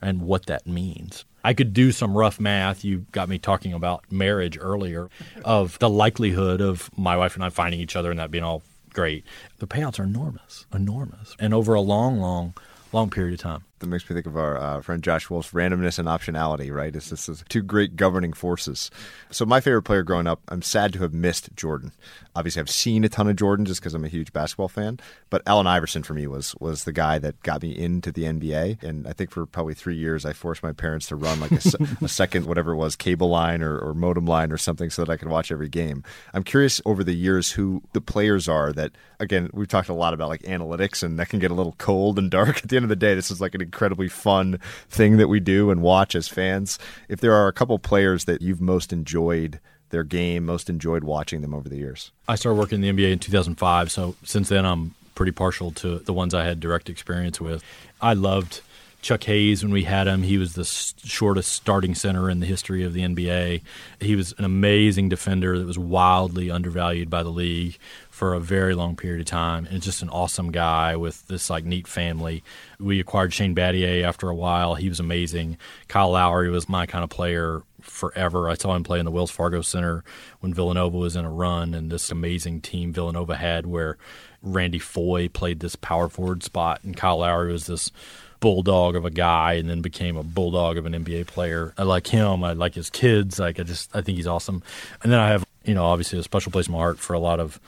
and 0.00 0.22
what 0.22 0.46
that 0.46 0.66
means. 0.66 1.24
I 1.44 1.54
could 1.54 1.72
do 1.72 1.92
some 1.92 2.16
rough 2.16 2.38
math. 2.40 2.84
You 2.84 3.06
got 3.12 3.28
me 3.28 3.38
talking 3.38 3.72
about 3.72 4.10
marriage 4.10 4.58
earlier 4.60 5.08
of 5.44 5.78
the 5.78 5.88
likelihood 5.88 6.60
of 6.60 6.90
my 6.96 7.16
wife 7.16 7.34
and 7.34 7.44
I 7.44 7.48
finding 7.48 7.80
each 7.80 7.96
other 7.96 8.10
and 8.10 8.18
that 8.18 8.30
being 8.30 8.44
all 8.44 8.62
great. 8.92 9.24
The 9.58 9.66
payouts 9.66 9.98
are 9.98 10.04
enormous, 10.04 10.66
enormous, 10.74 11.36
and 11.38 11.54
over 11.54 11.74
a 11.74 11.80
long, 11.80 12.18
long, 12.18 12.54
long 12.92 13.10
period 13.10 13.34
of 13.34 13.40
time. 13.40 13.64
That 13.78 13.86
makes 13.86 14.08
me 14.08 14.14
think 14.14 14.26
of 14.26 14.36
our 14.36 14.56
uh, 14.56 14.80
friend 14.80 15.02
Josh 15.02 15.30
Wolfe's 15.30 15.52
randomness 15.52 15.98
and 15.98 16.08
optionality, 16.08 16.74
right? 16.74 16.94
It's 16.94 17.10
this 17.10 17.28
is 17.28 17.44
two 17.48 17.62
great 17.62 17.96
governing 17.96 18.32
forces. 18.32 18.90
So 19.30 19.44
my 19.44 19.60
favorite 19.60 19.82
player 19.82 20.02
growing 20.02 20.26
up, 20.26 20.40
I'm 20.48 20.62
sad 20.62 20.92
to 20.94 21.00
have 21.00 21.12
missed 21.12 21.54
Jordan. 21.54 21.92
Obviously, 22.34 22.60
I've 22.60 22.70
seen 22.70 23.04
a 23.04 23.08
ton 23.08 23.28
of 23.28 23.36
Jordan 23.36 23.66
just 23.66 23.80
because 23.80 23.94
I'm 23.94 24.04
a 24.04 24.08
huge 24.08 24.32
basketball 24.32 24.68
fan. 24.68 24.98
But 25.30 25.42
Allen 25.46 25.66
Iverson 25.66 26.02
for 26.02 26.14
me 26.14 26.26
was 26.26 26.54
was 26.60 26.84
the 26.84 26.92
guy 26.92 27.18
that 27.18 27.42
got 27.42 27.62
me 27.62 27.76
into 27.76 28.10
the 28.12 28.24
NBA. 28.24 28.82
And 28.82 29.06
I 29.06 29.12
think 29.12 29.30
for 29.30 29.46
probably 29.46 29.74
three 29.74 29.96
years, 29.96 30.24
I 30.24 30.32
forced 30.32 30.62
my 30.62 30.72
parents 30.72 31.06
to 31.08 31.16
run 31.16 31.40
like 31.40 31.52
a, 31.52 31.60
a 32.02 32.08
second, 32.08 32.46
whatever 32.46 32.72
it 32.72 32.76
was, 32.76 32.96
cable 32.96 33.28
line 33.28 33.62
or, 33.62 33.78
or 33.78 33.94
modem 33.94 34.26
line 34.26 34.52
or 34.52 34.58
something, 34.58 34.90
so 34.90 35.04
that 35.04 35.12
I 35.12 35.16
could 35.16 35.28
watch 35.28 35.52
every 35.52 35.68
game. 35.68 36.02
I'm 36.34 36.44
curious 36.44 36.80
over 36.84 37.04
the 37.04 37.14
years 37.14 37.52
who 37.52 37.82
the 37.92 38.00
players 38.00 38.48
are 38.48 38.72
that. 38.72 38.92
Again, 39.20 39.50
we've 39.52 39.66
talked 39.66 39.88
a 39.88 39.94
lot 39.94 40.14
about 40.14 40.28
like 40.28 40.42
analytics, 40.42 41.02
and 41.02 41.18
that 41.18 41.28
can 41.28 41.40
get 41.40 41.50
a 41.50 41.54
little 41.54 41.74
cold 41.78 42.20
and 42.20 42.30
dark. 42.30 42.58
At 42.62 42.68
the 42.68 42.76
end 42.76 42.84
of 42.84 42.88
the 42.88 42.94
day, 42.94 43.16
this 43.16 43.32
is 43.32 43.40
like 43.40 43.56
an 43.56 43.60
incredibly 43.68 44.08
fun 44.08 44.58
thing 44.88 45.18
that 45.18 45.28
we 45.28 45.40
do 45.40 45.70
and 45.70 45.82
watch 45.82 46.14
as 46.14 46.26
fans. 46.26 46.78
If 47.08 47.20
there 47.20 47.34
are 47.34 47.48
a 47.48 47.52
couple 47.52 47.78
players 47.78 48.24
that 48.24 48.40
you've 48.40 48.62
most 48.62 48.92
enjoyed 48.92 49.60
their 49.90 50.04
game, 50.04 50.46
most 50.46 50.70
enjoyed 50.70 51.04
watching 51.04 51.42
them 51.42 51.54
over 51.54 51.68
the 51.68 51.76
years. 51.76 52.10
I 52.26 52.36
started 52.36 52.58
working 52.58 52.82
in 52.82 52.96
the 52.96 53.04
NBA 53.04 53.12
in 53.12 53.18
2005, 53.18 53.90
so 53.90 54.16
since 54.24 54.48
then 54.48 54.64
I'm 54.64 54.94
pretty 55.14 55.32
partial 55.32 55.70
to 55.72 55.98
the 55.98 56.12
ones 56.12 56.32
I 56.32 56.44
had 56.44 56.60
direct 56.60 56.88
experience 56.88 57.40
with. 57.40 57.62
I 58.00 58.14
loved 58.14 58.62
Chuck 59.02 59.24
Hayes 59.24 59.62
when 59.62 59.72
we 59.72 59.84
had 59.84 60.06
him. 60.06 60.22
He 60.22 60.38
was 60.38 60.54
the 60.54 60.64
shortest 60.64 61.52
starting 61.52 61.94
center 61.94 62.28
in 62.28 62.40
the 62.40 62.46
history 62.46 62.84
of 62.84 62.92
the 62.92 63.02
NBA. 63.02 63.62
He 64.00 64.16
was 64.16 64.34
an 64.38 64.44
amazing 64.44 65.08
defender 65.08 65.58
that 65.58 65.66
was 65.66 65.78
wildly 65.78 66.50
undervalued 66.50 67.10
by 67.10 67.22
the 67.22 67.28
league 67.30 67.78
for 68.18 68.34
a 68.34 68.40
very 68.40 68.74
long 68.74 68.96
period 68.96 69.20
of 69.20 69.26
time, 69.26 69.68
and 69.70 69.80
just 69.80 70.02
an 70.02 70.08
awesome 70.08 70.50
guy 70.50 70.96
with 70.96 71.24
this 71.28 71.48
like 71.48 71.64
neat 71.64 71.86
family. 71.86 72.42
We 72.80 72.98
acquired 72.98 73.32
Shane 73.32 73.54
Battier 73.54 74.02
after 74.02 74.28
a 74.28 74.34
while. 74.34 74.74
He 74.74 74.88
was 74.88 74.98
amazing. 74.98 75.56
Kyle 75.86 76.10
Lowry 76.10 76.50
was 76.50 76.68
my 76.68 76.84
kind 76.84 77.04
of 77.04 77.10
player 77.10 77.62
forever. 77.80 78.50
I 78.50 78.54
saw 78.54 78.74
him 78.74 78.82
play 78.82 78.98
in 78.98 79.04
the 79.04 79.12
Wells 79.12 79.30
Fargo 79.30 79.62
Center 79.62 80.02
when 80.40 80.52
Villanova 80.52 80.98
was 80.98 81.14
in 81.14 81.24
a 81.24 81.30
run, 81.30 81.74
and 81.74 81.92
this 81.92 82.10
amazing 82.10 82.60
team 82.60 82.92
Villanova 82.92 83.36
had 83.36 83.66
where 83.66 83.98
Randy 84.42 84.80
Foye 84.80 85.28
played 85.28 85.60
this 85.60 85.76
power 85.76 86.08
forward 86.08 86.42
spot, 86.42 86.80
and 86.82 86.96
Kyle 86.96 87.18
Lowry 87.18 87.52
was 87.52 87.66
this 87.66 87.92
bulldog 88.40 88.96
of 88.96 89.04
a 89.04 89.10
guy, 89.10 89.52
and 89.52 89.70
then 89.70 89.80
became 89.80 90.16
a 90.16 90.24
bulldog 90.24 90.76
of 90.76 90.86
an 90.86 90.92
NBA 90.92 91.28
player. 91.28 91.72
I 91.78 91.84
like 91.84 92.08
him. 92.08 92.42
I 92.42 92.54
like 92.54 92.74
his 92.74 92.90
kids. 92.90 93.38
Like 93.38 93.60
I 93.60 93.62
just 93.62 93.94
I 93.94 94.00
think 94.00 94.16
he's 94.16 94.26
awesome. 94.26 94.64
And 95.04 95.12
then 95.12 95.20
I 95.20 95.28
have 95.28 95.46
you 95.64 95.74
know 95.74 95.84
obviously 95.84 96.18
a 96.18 96.24
special 96.24 96.50
place 96.50 96.66
in 96.66 96.72
my 96.72 96.78
heart 96.78 96.98
for 96.98 97.14
a 97.14 97.20
lot 97.20 97.38
of 97.38 97.60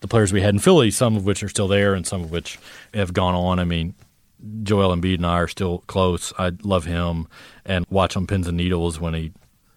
the 0.00 0.08
players 0.08 0.32
we 0.32 0.40
had 0.40 0.54
in 0.54 0.60
Philly, 0.60 0.90
some 0.90 1.16
of 1.16 1.24
which 1.24 1.42
are 1.42 1.48
still 1.48 1.68
there, 1.68 1.94
and 1.94 2.06
some 2.06 2.22
of 2.22 2.30
which 2.30 2.58
have 2.94 3.12
gone 3.12 3.34
on. 3.34 3.58
I 3.58 3.64
mean, 3.64 3.94
Joel 4.62 4.94
Embiid 4.94 5.16
and 5.16 5.26
I 5.26 5.38
are 5.38 5.48
still 5.48 5.78
close. 5.86 6.32
I 6.38 6.52
love 6.62 6.84
him 6.84 7.26
and 7.64 7.84
watch 7.90 8.16
on 8.16 8.26
pins 8.26 8.46
and 8.46 8.56
needles 8.56 9.00
when 9.00 9.14
he 9.14 9.32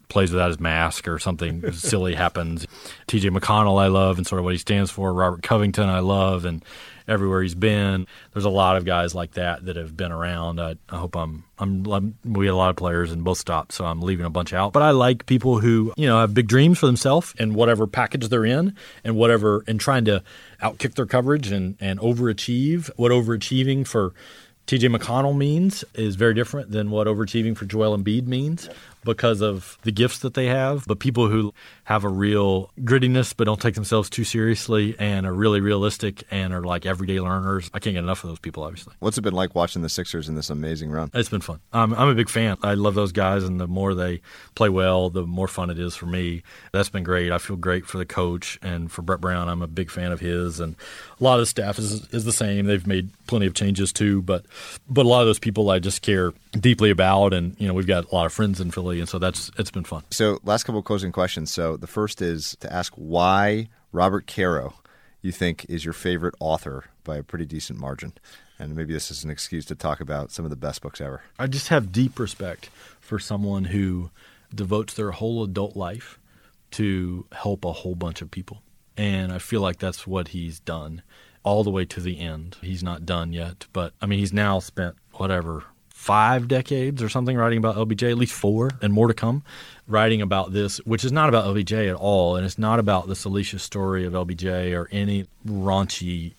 plays 0.09 0.31
without 0.31 0.49
his 0.49 0.59
mask 0.59 1.07
or 1.07 1.17
something 1.17 1.71
silly 1.73 2.13
happens. 2.13 2.67
TJ 3.07 3.35
McConnell 3.35 3.81
I 3.81 3.87
love 3.87 4.17
and 4.17 4.27
sort 4.27 4.39
of 4.39 4.43
what 4.43 4.53
he 4.53 4.59
stands 4.59 4.91
for. 4.91 5.13
Robert 5.13 5.41
Covington 5.41 5.89
I 5.89 5.99
love 5.99 6.45
and 6.45 6.63
everywhere 7.11 7.41
he's 7.41 7.55
been. 7.55 8.07
There's 8.33 8.45
a 8.45 8.49
lot 8.49 8.77
of 8.77 8.85
guys 8.85 9.13
like 9.13 9.31
that 9.33 9.65
that 9.65 9.75
have 9.75 9.95
been 9.95 10.11
around. 10.11 10.59
I, 10.59 10.75
I 10.89 10.97
hope 10.97 11.15
I'm, 11.15 11.43
I'm, 11.59 11.85
I'm 11.87 12.15
we 12.23 12.45
had 12.45 12.53
a 12.53 12.55
lot 12.55 12.69
of 12.69 12.75
players 12.75 13.11
in 13.11 13.21
both 13.21 13.37
stops, 13.37 13.75
so 13.75 13.85
I'm 13.85 14.01
leaving 14.01 14.25
a 14.25 14.29
bunch 14.29 14.53
out. 14.53 14.73
But 14.73 14.83
I 14.83 14.91
like 14.91 15.25
people 15.25 15.59
who 15.59 15.93
you 15.97 16.07
know 16.07 16.19
have 16.19 16.33
big 16.33 16.47
dreams 16.47 16.79
for 16.79 16.85
themselves 16.85 17.33
and 17.37 17.55
whatever 17.55 17.85
package 17.87 18.29
they're 18.29 18.45
in 18.45 18.75
and 19.03 19.15
whatever 19.15 19.63
and 19.67 19.79
trying 19.79 20.05
to 20.05 20.23
outkick 20.61 20.95
their 20.95 21.05
coverage 21.05 21.51
and 21.51 21.75
and 21.79 21.99
overachieve. 21.99 22.89
What 22.95 23.11
overachieving 23.11 23.85
for 23.85 24.13
TJ 24.67 24.95
McConnell 24.95 25.35
means 25.35 25.83
is 25.95 26.15
very 26.15 26.33
different 26.33 26.71
than 26.71 26.91
what 26.91 27.07
overachieving 27.07 27.57
for 27.57 27.65
Joel 27.65 27.97
Embiid 27.97 28.25
means 28.25 28.69
because 29.03 29.41
of 29.41 29.77
the 29.81 29.91
gifts 29.91 30.19
that 30.19 30.33
they 30.33 30.45
have. 30.45 30.85
But 30.87 30.99
people 30.99 31.27
who 31.27 31.53
have 31.91 32.05
a 32.05 32.09
real 32.09 32.71
grittiness 32.79 33.33
but 33.35 33.43
don't 33.43 33.59
take 33.59 33.75
themselves 33.75 34.09
too 34.09 34.23
seriously 34.23 34.95
and 34.97 35.25
are 35.25 35.33
really 35.33 35.59
realistic 35.59 36.23
and 36.31 36.53
are 36.53 36.63
like 36.63 36.85
everyday 36.85 37.19
learners, 37.19 37.69
I 37.73 37.79
can't 37.79 37.95
get 37.95 38.03
enough 38.03 38.23
of 38.23 38.29
those 38.29 38.39
people, 38.39 38.63
obviously. 38.63 38.93
What's 38.99 39.17
it 39.17 39.21
been 39.21 39.33
like 39.33 39.55
watching 39.55 39.81
the 39.81 39.89
Sixers 39.89 40.29
in 40.29 40.35
this 40.35 40.49
amazing 40.49 40.89
run? 40.89 41.11
It's 41.13 41.27
been 41.27 41.41
fun. 41.41 41.59
I'm, 41.73 41.93
I'm 41.93 42.07
a 42.07 42.15
big 42.15 42.29
fan. 42.29 42.55
I 42.63 42.75
love 42.75 42.95
those 42.95 43.11
guys, 43.11 43.43
and 43.43 43.59
the 43.59 43.67
more 43.67 43.93
they 43.93 44.21
play 44.55 44.69
well, 44.69 45.09
the 45.09 45.23
more 45.23 45.49
fun 45.49 45.69
it 45.69 45.79
is 45.79 45.93
for 45.95 46.05
me. 46.05 46.43
That's 46.71 46.89
been 46.89 47.03
great. 47.03 47.29
I 47.31 47.39
feel 47.39 47.57
great 47.57 47.85
for 47.85 47.97
the 47.97 48.05
coach 48.05 48.57
and 48.61 48.89
for 48.89 49.01
Brett 49.01 49.19
Brown. 49.19 49.49
I'm 49.49 49.61
a 49.61 49.67
big 49.67 49.91
fan 49.91 50.13
of 50.13 50.21
his, 50.21 50.61
and 50.61 50.77
a 51.19 51.23
lot 51.23 51.33
of 51.33 51.41
the 51.41 51.45
staff 51.45 51.77
is 51.77 52.07
is 52.13 52.23
the 52.23 52.31
same. 52.31 52.67
They've 52.67 52.87
made 52.87 53.09
plenty 53.27 53.47
of 53.47 53.53
changes 53.53 53.91
too, 53.91 54.21
but 54.21 54.45
but 54.89 55.05
a 55.05 55.09
lot 55.09 55.21
of 55.21 55.27
those 55.27 55.39
people 55.39 55.69
I 55.69 55.79
just 55.79 56.01
care 56.01 56.31
deeply 56.51 56.89
about, 56.89 57.33
and 57.33 57.55
you 57.59 57.67
know 57.67 57.73
we've 57.73 57.87
got 57.87 58.11
a 58.11 58.15
lot 58.15 58.25
of 58.25 58.33
friends 58.33 58.61
in 58.61 58.71
Philly, 58.71 58.99
and 58.99 59.09
so 59.09 59.19
that's 59.19 59.51
it's 59.57 59.71
been 59.71 59.83
fun. 59.83 60.03
So, 60.11 60.39
last 60.43 60.63
couple 60.63 60.79
of 60.79 60.85
closing 60.85 61.11
questions. 61.11 61.51
So, 61.51 61.77
the 61.81 61.87
first 61.87 62.21
is 62.21 62.55
to 62.61 62.71
ask 62.71 62.93
why 62.95 63.67
Robert 63.91 64.25
Caro 64.27 64.75
you 65.21 65.31
think 65.31 65.65
is 65.69 65.85
your 65.85 65.93
favorite 65.93 66.35
author 66.39 66.85
by 67.03 67.17
a 67.17 67.23
pretty 67.23 67.45
decent 67.45 67.79
margin. 67.79 68.13
And 68.59 68.75
maybe 68.75 68.93
this 68.93 69.09
is 69.11 69.23
an 69.23 69.29
excuse 69.29 69.65
to 69.65 69.75
talk 69.75 69.99
about 69.99 70.31
some 70.31 70.45
of 70.45 70.51
the 70.51 70.57
best 70.57 70.81
books 70.81 71.01
ever. 71.01 71.21
I 71.39 71.47
just 71.47 71.69
have 71.69 71.91
deep 71.91 72.19
respect 72.19 72.69
for 72.99 73.19
someone 73.19 73.65
who 73.65 74.11
devotes 74.53 74.93
their 74.93 75.11
whole 75.11 75.43
adult 75.43 75.75
life 75.75 76.19
to 76.71 77.25
help 77.31 77.65
a 77.65 77.71
whole 77.71 77.95
bunch 77.95 78.21
of 78.21 78.31
people. 78.31 78.61
And 78.97 79.31
I 79.31 79.39
feel 79.39 79.61
like 79.61 79.79
that's 79.79 80.05
what 80.05 80.29
he's 80.29 80.59
done 80.59 81.01
all 81.43 81.63
the 81.63 81.71
way 81.71 81.85
to 81.85 81.99
the 81.99 82.19
end. 82.19 82.57
He's 82.61 82.83
not 82.83 83.05
done 83.05 83.33
yet, 83.33 83.65
but 83.73 83.93
I 84.01 84.05
mean, 84.05 84.19
he's 84.19 84.33
now 84.33 84.59
spent 84.59 84.95
whatever, 85.13 85.63
five 86.01 86.47
decades 86.47 87.03
or 87.03 87.09
something 87.09 87.37
writing 87.37 87.59
about 87.59 87.75
LBJ, 87.75 88.09
at 88.09 88.17
least 88.17 88.33
four, 88.33 88.71
and 88.81 88.91
more 88.91 89.07
to 89.07 89.13
come, 89.13 89.43
writing 89.87 90.19
about 90.19 90.51
this, 90.51 90.79
which 90.79 91.05
is 91.05 91.11
not 91.11 91.29
about 91.29 91.45
LBJ 91.45 91.87
at 91.87 91.95
all. 91.95 92.35
And 92.35 92.43
it's 92.43 92.57
not 92.57 92.79
about 92.79 93.07
the 93.07 93.15
salacious 93.15 93.61
story 93.61 94.03
of 94.03 94.13
LBJ 94.13 94.75
or 94.75 94.89
any 94.91 95.27
raunchy 95.47 96.33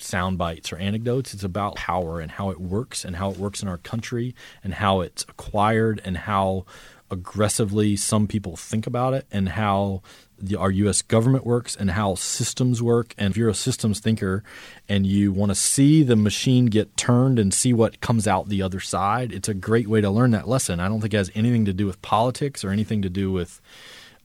sound 0.00 0.36
bites 0.36 0.72
or 0.72 0.78
anecdotes. 0.78 1.32
It's 1.32 1.44
about 1.44 1.76
power 1.76 2.18
and 2.18 2.28
how 2.28 2.50
it 2.50 2.60
works 2.60 3.04
and 3.04 3.14
how 3.14 3.30
it 3.30 3.36
works 3.36 3.62
in 3.62 3.68
our 3.68 3.78
country 3.78 4.34
and 4.64 4.74
how 4.74 5.00
it's 5.00 5.22
acquired 5.28 6.02
and 6.04 6.16
how 6.16 6.66
aggressively 7.14 7.96
some 7.96 8.26
people 8.26 8.56
think 8.56 8.86
about 8.86 9.14
it 9.14 9.26
and 9.30 9.50
how 9.50 10.02
the, 10.38 10.56
our 10.56 10.70
U.S. 10.70 11.00
government 11.00 11.46
works 11.46 11.76
and 11.76 11.92
how 11.92 12.16
systems 12.16 12.82
work. 12.82 13.14
And 13.16 13.30
if 13.30 13.36
you're 13.36 13.48
a 13.48 13.54
systems 13.54 14.00
thinker 14.00 14.42
and 14.88 15.06
you 15.06 15.32
want 15.32 15.50
to 15.50 15.54
see 15.54 16.02
the 16.02 16.16
machine 16.16 16.66
get 16.66 16.96
turned 16.96 17.38
and 17.38 17.54
see 17.54 17.72
what 17.72 18.00
comes 18.00 18.26
out 18.26 18.48
the 18.48 18.60
other 18.60 18.80
side, 18.80 19.32
it's 19.32 19.48
a 19.48 19.54
great 19.54 19.88
way 19.88 20.00
to 20.00 20.10
learn 20.10 20.32
that 20.32 20.48
lesson. 20.48 20.80
I 20.80 20.88
don't 20.88 21.00
think 21.00 21.14
it 21.14 21.18
has 21.18 21.30
anything 21.34 21.64
to 21.66 21.72
do 21.72 21.86
with 21.86 22.02
politics 22.02 22.64
or 22.64 22.70
anything 22.70 23.00
to 23.02 23.08
do 23.08 23.30
with 23.30 23.62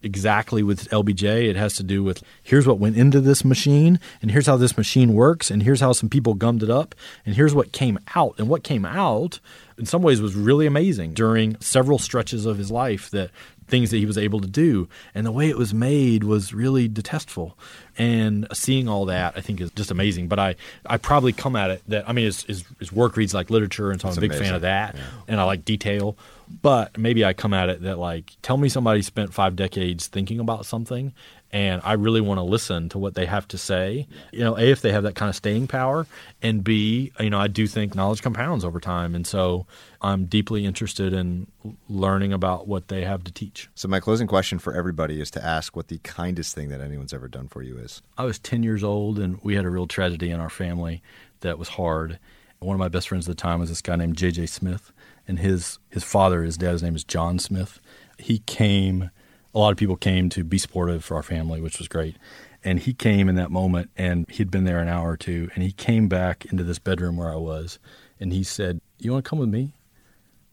exactly 0.02 0.64
with 0.64 0.90
LBJ. 0.90 1.48
It 1.48 1.56
has 1.56 1.76
to 1.76 1.84
do 1.84 2.04
with 2.04 2.24
here's 2.42 2.68
what 2.68 2.80
went 2.80 2.98
into 2.98 3.22
this 3.22 3.44
machine, 3.44 4.00
and 4.22 4.32
here's 4.32 4.48
how 4.48 4.58
this 4.58 4.78
machine 4.78 5.14
works, 5.14 5.52
and 5.52 5.64
here's 5.64 5.82
how 5.82 5.92
some 5.92 6.10
people 6.10 6.34
gummed 6.34 6.64
it 6.64 6.70
up, 6.70 6.96
and 7.26 7.36
here's 7.36 7.54
what 7.54 7.72
came 7.72 8.00
out. 8.16 8.36
And 8.38 8.50
what 8.50 8.64
came 8.64 8.86
out 8.86 9.40
in 9.80 9.86
some 9.86 10.02
ways 10.02 10.22
was 10.22 10.36
really 10.36 10.68
amazing 10.68 11.14
during 11.14 11.58
several 11.60 11.98
stretches 11.98 12.46
of 12.46 12.58
his 12.58 12.70
life 12.70 13.10
that 13.12 13.32
things 13.68 13.92
that 13.92 13.98
he 13.98 14.06
was 14.06 14.18
able 14.18 14.40
to 14.42 14.48
do. 14.48 14.90
And 15.14 15.26
the 15.26 15.32
way 15.32 15.50
it 15.50 15.58
was 15.58 15.74
made 15.74 16.24
was 16.24 16.54
really 16.54 16.88
detestful. 16.88 17.58
And 17.98 18.48
seeing 18.52 18.90
all 18.90 19.06
that, 19.06 19.38
I 19.38 19.42
think, 19.42 19.62
is 19.62 19.72
just 19.72 19.92
amazing. 19.92 20.28
But 20.28 20.40
I, 20.40 20.56
I 20.86 20.98
probably 20.98 21.34
come 21.34 21.56
at 21.56 21.70
it 21.70 21.84
that, 21.88 22.10
I 22.10 22.14
mean, 22.14 22.26
his, 22.26 22.44
his, 22.44 22.64
his 22.80 22.92
work 22.92 23.16
reads 23.16 23.34
like 23.34 23.50
literature, 23.50 23.92
and 23.92 24.02
so 24.02 24.08
I'm 24.10 24.18
a 24.18 24.22
big 24.22 24.32
amazing. 24.32 24.46
fan 24.46 24.56
of 24.56 24.62
that. 24.62 24.96
Yeah. 24.96 25.02
And 25.28 25.40
I 25.40 25.44
like 25.44 25.66
detail. 25.66 26.18
But 26.62 26.98
maybe 26.98 27.24
I 27.24 27.34
come 27.34 27.54
at 27.54 27.70
it 27.70 27.84
that, 27.84 28.00
like, 28.00 28.36
tell 28.42 28.58
me 28.58 28.70
somebody 28.70 29.04
spent 29.04 29.34
five 29.34 29.56
decades 29.56 30.08
thinking 30.08 30.40
about 30.40 30.66
something 30.66 31.14
and 31.52 31.82
I 31.84 31.94
really 31.94 32.22
want 32.22 32.38
to 32.38 32.44
listen 32.44 32.90
to 32.90 33.00
what 33.00 33.16
they 33.16 33.26
have 33.26 33.48
to 33.50 33.58
say. 33.58 34.08
You 34.32 34.42
know, 34.42 34.58
A, 34.58 34.72
if 34.72 34.82
they 34.82 34.92
have 34.92 35.04
that 35.04 35.16
kind 35.16 35.30
of 35.30 35.36
staying 35.36 35.68
power, 35.68 36.06
and 36.42 36.64
B, 36.64 37.12
you 37.20 37.30
know, 37.30 37.40
I 37.40 37.48
do 37.48 37.66
think 37.66 37.96
knowledge 37.96 38.22
compounds 38.22 38.64
over 38.64 38.80
time. 38.80 39.16
And 39.16 39.26
so 39.26 39.66
I'm 40.02 40.26
deeply 40.26 40.66
interested 40.66 41.12
in 41.12 41.48
learning 41.88 42.34
about 42.34 42.68
what 42.68 42.88
they 42.88 43.04
have 43.04 43.24
to 43.24 43.32
teach. 43.32 43.68
So, 43.74 43.88
my 43.88 44.00
closing 44.00 44.28
question 44.28 44.60
for 44.60 44.74
everybody 44.74 45.20
is 45.20 45.32
to 45.32 45.44
ask 45.44 45.76
what 45.76 45.88
the 45.88 45.98
kindest 46.00 46.54
thing 46.54 46.70
that 46.70 46.82
anyone's 46.82 47.14
ever 47.14 47.28
done 47.28 47.48
for 47.48 47.64
you 47.64 47.78
is. 47.78 48.02
I 48.18 48.26
was 48.26 48.38
10 48.38 48.62
years 48.62 48.84
old, 48.84 49.18
and 49.18 49.40
we 49.44 49.56
had 49.56 49.66
a 49.66 49.70
real 49.70 49.88
tragedy 49.88 50.30
in 50.30 50.40
our 50.40 50.50
family 50.50 51.02
that 51.42 51.58
was 51.58 51.70
hard. 51.70 52.20
One 52.60 52.76
of 52.76 52.80
my 52.80 52.90
best 52.90 53.10
friends 53.10 53.28
at 53.28 53.36
the 53.36 53.42
time 53.42 53.60
was 53.60 53.70
this 53.70 53.82
guy 53.82 53.96
named 53.96 54.18
J.J. 54.18 54.48
Smith, 54.48 54.92
and 55.28 55.40
his, 55.40 55.80
his 55.90 56.04
father, 56.04 56.44
his 56.44 56.58
dad's 56.58 56.84
name 56.84 56.96
is 56.96 57.04
John 57.04 57.40
Smith. 57.40 57.80
He 58.18 58.40
came 58.40 59.10
a 59.54 59.60
lot 59.60 59.72
of 59.72 59.78
people 59.78 59.96
came 59.96 60.30
to 60.30 60.44
be 60.44 60.58
supportive 60.58 61.04
for 61.04 61.16
our 61.16 61.24
family, 61.24 61.62
which 61.62 61.80
was 61.80 61.88
great. 61.88 62.16
And 62.64 62.80
he 62.80 62.94
came 62.94 63.30
in 63.30 63.36
that 63.36 63.52
moment, 63.52 63.90
and 63.98 64.30
he'd 64.30 64.52
been 64.52 64.66
there 64.66 64.80
an 64.80 64.90
hour 64.90 65.12
or 65.12 65.18
two, 65.18 65.50
and 65.54 65.64
he 65.64 65.72
came 65.72 66.08
back 66.08 66.46
into 66.46 66.64
this 66.64 66.80
bedroom 66.80 67.18
where 67.18 67.32
I 67.32 67.38
was, 67.38 67.80
and 68.20 68.34
he 68.34 68.44
said, 68.44 68.82
"You 69.00 69.14
want 69.14 69.24
to 69.26 69.30
come 69.30 69.40
with 69.40 69.50
me?" 69.50 69.74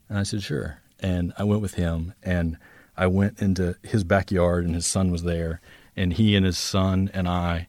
And 0.09 0.18
I 0.18 0.22
said, 0.22 0.42
"Sure." 0.42 0.78
And 1.01 1.32
I 1.36 1.44
went 1.44 1.62
with 1.62 1.74
him, 1.74 2.14
and 2.22 2.59
I 2.97 3.09
went 3.09 3.42
into 3.42 3.76
his 3.82 4.05
backyard, 4.05 4.64
and 4.64 4.74
his 4.74 4.86
son 4.86 5.11
was 5.11 5.24
there, 5.24 5.61
and 5.97 6.12
he 6.12 6.36
and 6.36 6.47
his 6.47 6.57
son 6.57 7.11
and 7.12 7.28
I 7.28 7.68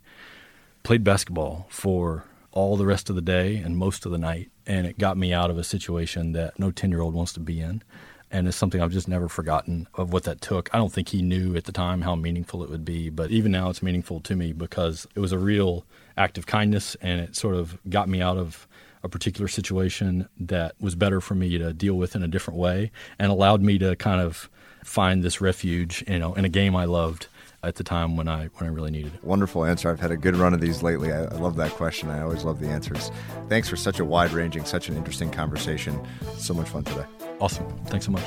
played 0.84 1.04
basketball 1.04 1.66
for 1.70 2.26
all 2.52 2.78
the 2.78 2.86
rest 2.86 3.10
of 3.10 3.16
the 3.16 3.22
day 3.22 3.58
and 3.58 3.76
most 3.76 4.06
of 4.06 4.12
the 4.12 4.18
night, 4.18 4.50
and 4.66 4.88
it 4.88 4.98
got 4.98 5.18
me 5.18 5.34
out 5.34 5.50
of 5.50 5.58
a 5.58 5.64
situation 5.64 6.32
that 6.34 6.58
no 6.60 6.72
ten 6.72 6.92
year 6.92 7.02
old 7.02 7.14
wants 7.14 7.34
to 7.34 7.40
be 7.40 7.60
in 7.60 7.84
and 8.32 8.48
it's 8.48 8.58
something 8.58 8.82
I've 8.82 8.92
just 8.92 9.08
never 9.08 9.30
forgotten 9.30 9.88
of 9.96 10.12
what 10.12 10.24
that 10.24 10.42
took. 10.42 10.70
I 10.74 10.78
don't 10.78 10.92
think 10.92 11.10
he 11.10 11.22
knew 11.22 11.56
at 11.56 11.66
the 11.66 11.72
time 11.72 12.02
how 12.02 12.16
meaningful 12.16 12.64
it 12.64 12.70
would 12.70 12.86
be, 12.86 13.10
but 13.10 13.32
even 13.32 13.52
now 13.52 13.70
it's 13.70 13.82
meaningful 13.82 14.20
to 14.22 14.36
me 14.36 14.54
because 14.54 15.08
it 15.16 15.20
was 15.20 15.32
a 15.32 15.40
real 15.40 15.86
act 16.18 16.38
of 16.38 16.46
kindness 16.46 16.96
and 17.02 17.22
it 17.22 17.36
sort 17.36 17.56
of 17.56 17.78
got 17.90 18.10
me 18.10 18.22
out 18.22 18.38
of 18.38 18.68
a 19.04 19.10
particular 19.10 19.48
situation 19.48 20.28
that 20.40 20.76
was 20.80 20.96
better 20.96 21.22
for 21.22 21.36
me 21.36 21.58
to 21.58 21.72
deal 21.72 21.96
with 21.96 22.16
in 22.16 22.24
a 22.24 22.28
different 22.28 22.60
way 22.60 22.92
and 23.20 23.32
allowed 23.32 23.62
me 23.62 23.78
to 23.78 23.96
kind 23.96 24.20
of 24.20 24.50
find 24.84 25.24
this 25.24 25.40
refuge, 25.40 26.04
you 26.08 26.20
know, 26.20 26.34
in 26.34 26.46
a 26.46 26.50
game 26.50 26.76
I 26.76 26.86
loved 26.86 27.28
at 27.64 27.76
the 27.76 27.84
time 27.84 28.16
when 28.16 28.28
I 28.28 28.48
when 28.56 28.70
I 28.70 28.74
really 28.74 28.92
needed 28.92 29.16
it. 29.16 29.24
Wonderful 29.24 29.66
answer. 29.66 29.90
I've 29.90 30.00
had 30.00 30.12
a 30.12 30.18
good 30.18 30.36
run 30.36 30.54
of 30.54 30.62
these 30.62 30.84
lately. 30.84 31.12
I, 31.12 31.24
I 31.24 31.36
love 31.36 31.56
that 31.58 31.72
question. 31.72 32.10
I 32.10 32.22
always 32.22 32.44
love 32.44 32.60
the 32.60 32.68
answers. 32.68 33.12
Thanks 33.50 33.68
for 33.68 33.76
such 33.76 34.00
a 34.00 34.06
wide 34.06 34.32
ranging, 34.32 34.66
such 34.66 34.90
an 34.90 34.96
interesting 34.96 35.32
conversation. 35.32 36.00
So 36.38 36.54
much 36.54 36.70
fun 36.70 36.84
today. 36.84 37.06
Awesome. 37.40 37.68
Thanks 37.86 38.06
so 38.06 38.12
much. 38.12 38.24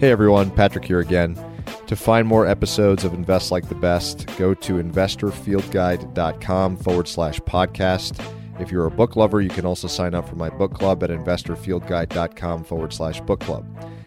Hey 0.00 0.10
everyone, 0.10 0.50
Patrick 0.50 0.84
here 0.84 1.00
again. 1.00 1.38
To 1.86 1.96
find 1.96 2.26
more 2.26 2.46
episodes 2.46 3.04
of 3.04 3.14
Invest 3.14 3.50
Like 3.52 3.68
the 3.68 3.74
Best, 3.74 4.26
go 4.36 4.52
to 4.54 4.74
investorfieldguide.com 4.74 6.76
forward 6.78 7.08
slash 7.08 7.40
podcast. 7.40 8.20
If 8.58 8.72
you're 8.72 8.86
a 8.86 8.90
book 8.90 9.16
lover, 9.16 9.40
you 9.40 9.50
can 9.50 9.64
also 9.64 9.86
sign 9.86 10.14
up 10.14 10.28
for 10.28 10.34
my 10.36 10.50
book 10.50 10.74
club 10.74 11.04
at 11.04 11.10
investorfieldguide.com 11.10 12.64
forward 12.64 12.92
slash 12.92 13.20
book 13.20 13.40
club. 13.40 13.64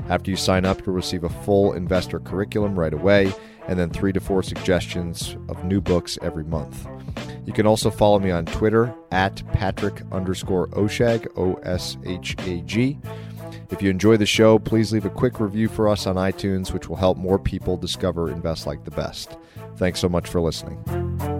After 0.10 0.32
you 0.32 0.38
sign 0.38 0.66
up, 0.66 0.86
you'll 0.86 0.96
receive 0.96 1.24
a 1.24 1.30
full 1.30 1.74
investor 1.74 2.20
curriculum 2.20 2.78
right 2.78 2.94
away 2.94 3.32
and 3.68 3.80
then 3.80 3.92
three 3.92 4.12
to 4.12 4.20
four 4.20 4.44
suggestions 4.44 5.38
of 5.48 5.64
new 5.64 5.80
books 5.80 6.18
every 6.22 6.44
month. 6.44 6.86
You 7.46 7.54
can 7.54 7.66
also 7.66 7.90
follow 7.90 8.20
me 8.20 8.32
on 8.32 8.46
Twitter 8.46 8.94
at 9.12 9.42
Patrick 9.54 10.02
underscore 10.12 10.68
Oshag, 10.70 11.28
O 11.38 11.56
S 11.64 11.98
H 12.06 12.36
A 12.46 12.62
G. 12.62 12.98
If 13.72 13.82
you 13.82 13.90
enjoy 13.90 14.18
the 14.18 14.26
show, 14.26 14.60
please 14.60 14.92
leave 14.92 15.06
a 15.06 15.10
quick 15.10 15.40
review 15.40 15.68
for 15.68 15.88
us 15.88 16.08
on 16.08 16.16
iTunes, 16.16 16.74
which 16.74 16.90
will 16.90 16.96
help 16.96 17.18
more 17.18 17.40
people 17.40 17.78
discover 17.78 18.30
Invest 18.30 18.66
Like 18.66 18.84
the 18.84 18.92
Best. 18.92 19.38
Thanks 19.78 20.00
so 20.00 20.10
much 20.10 20.28
for 20.28 20.42
listening. 20.42 21.39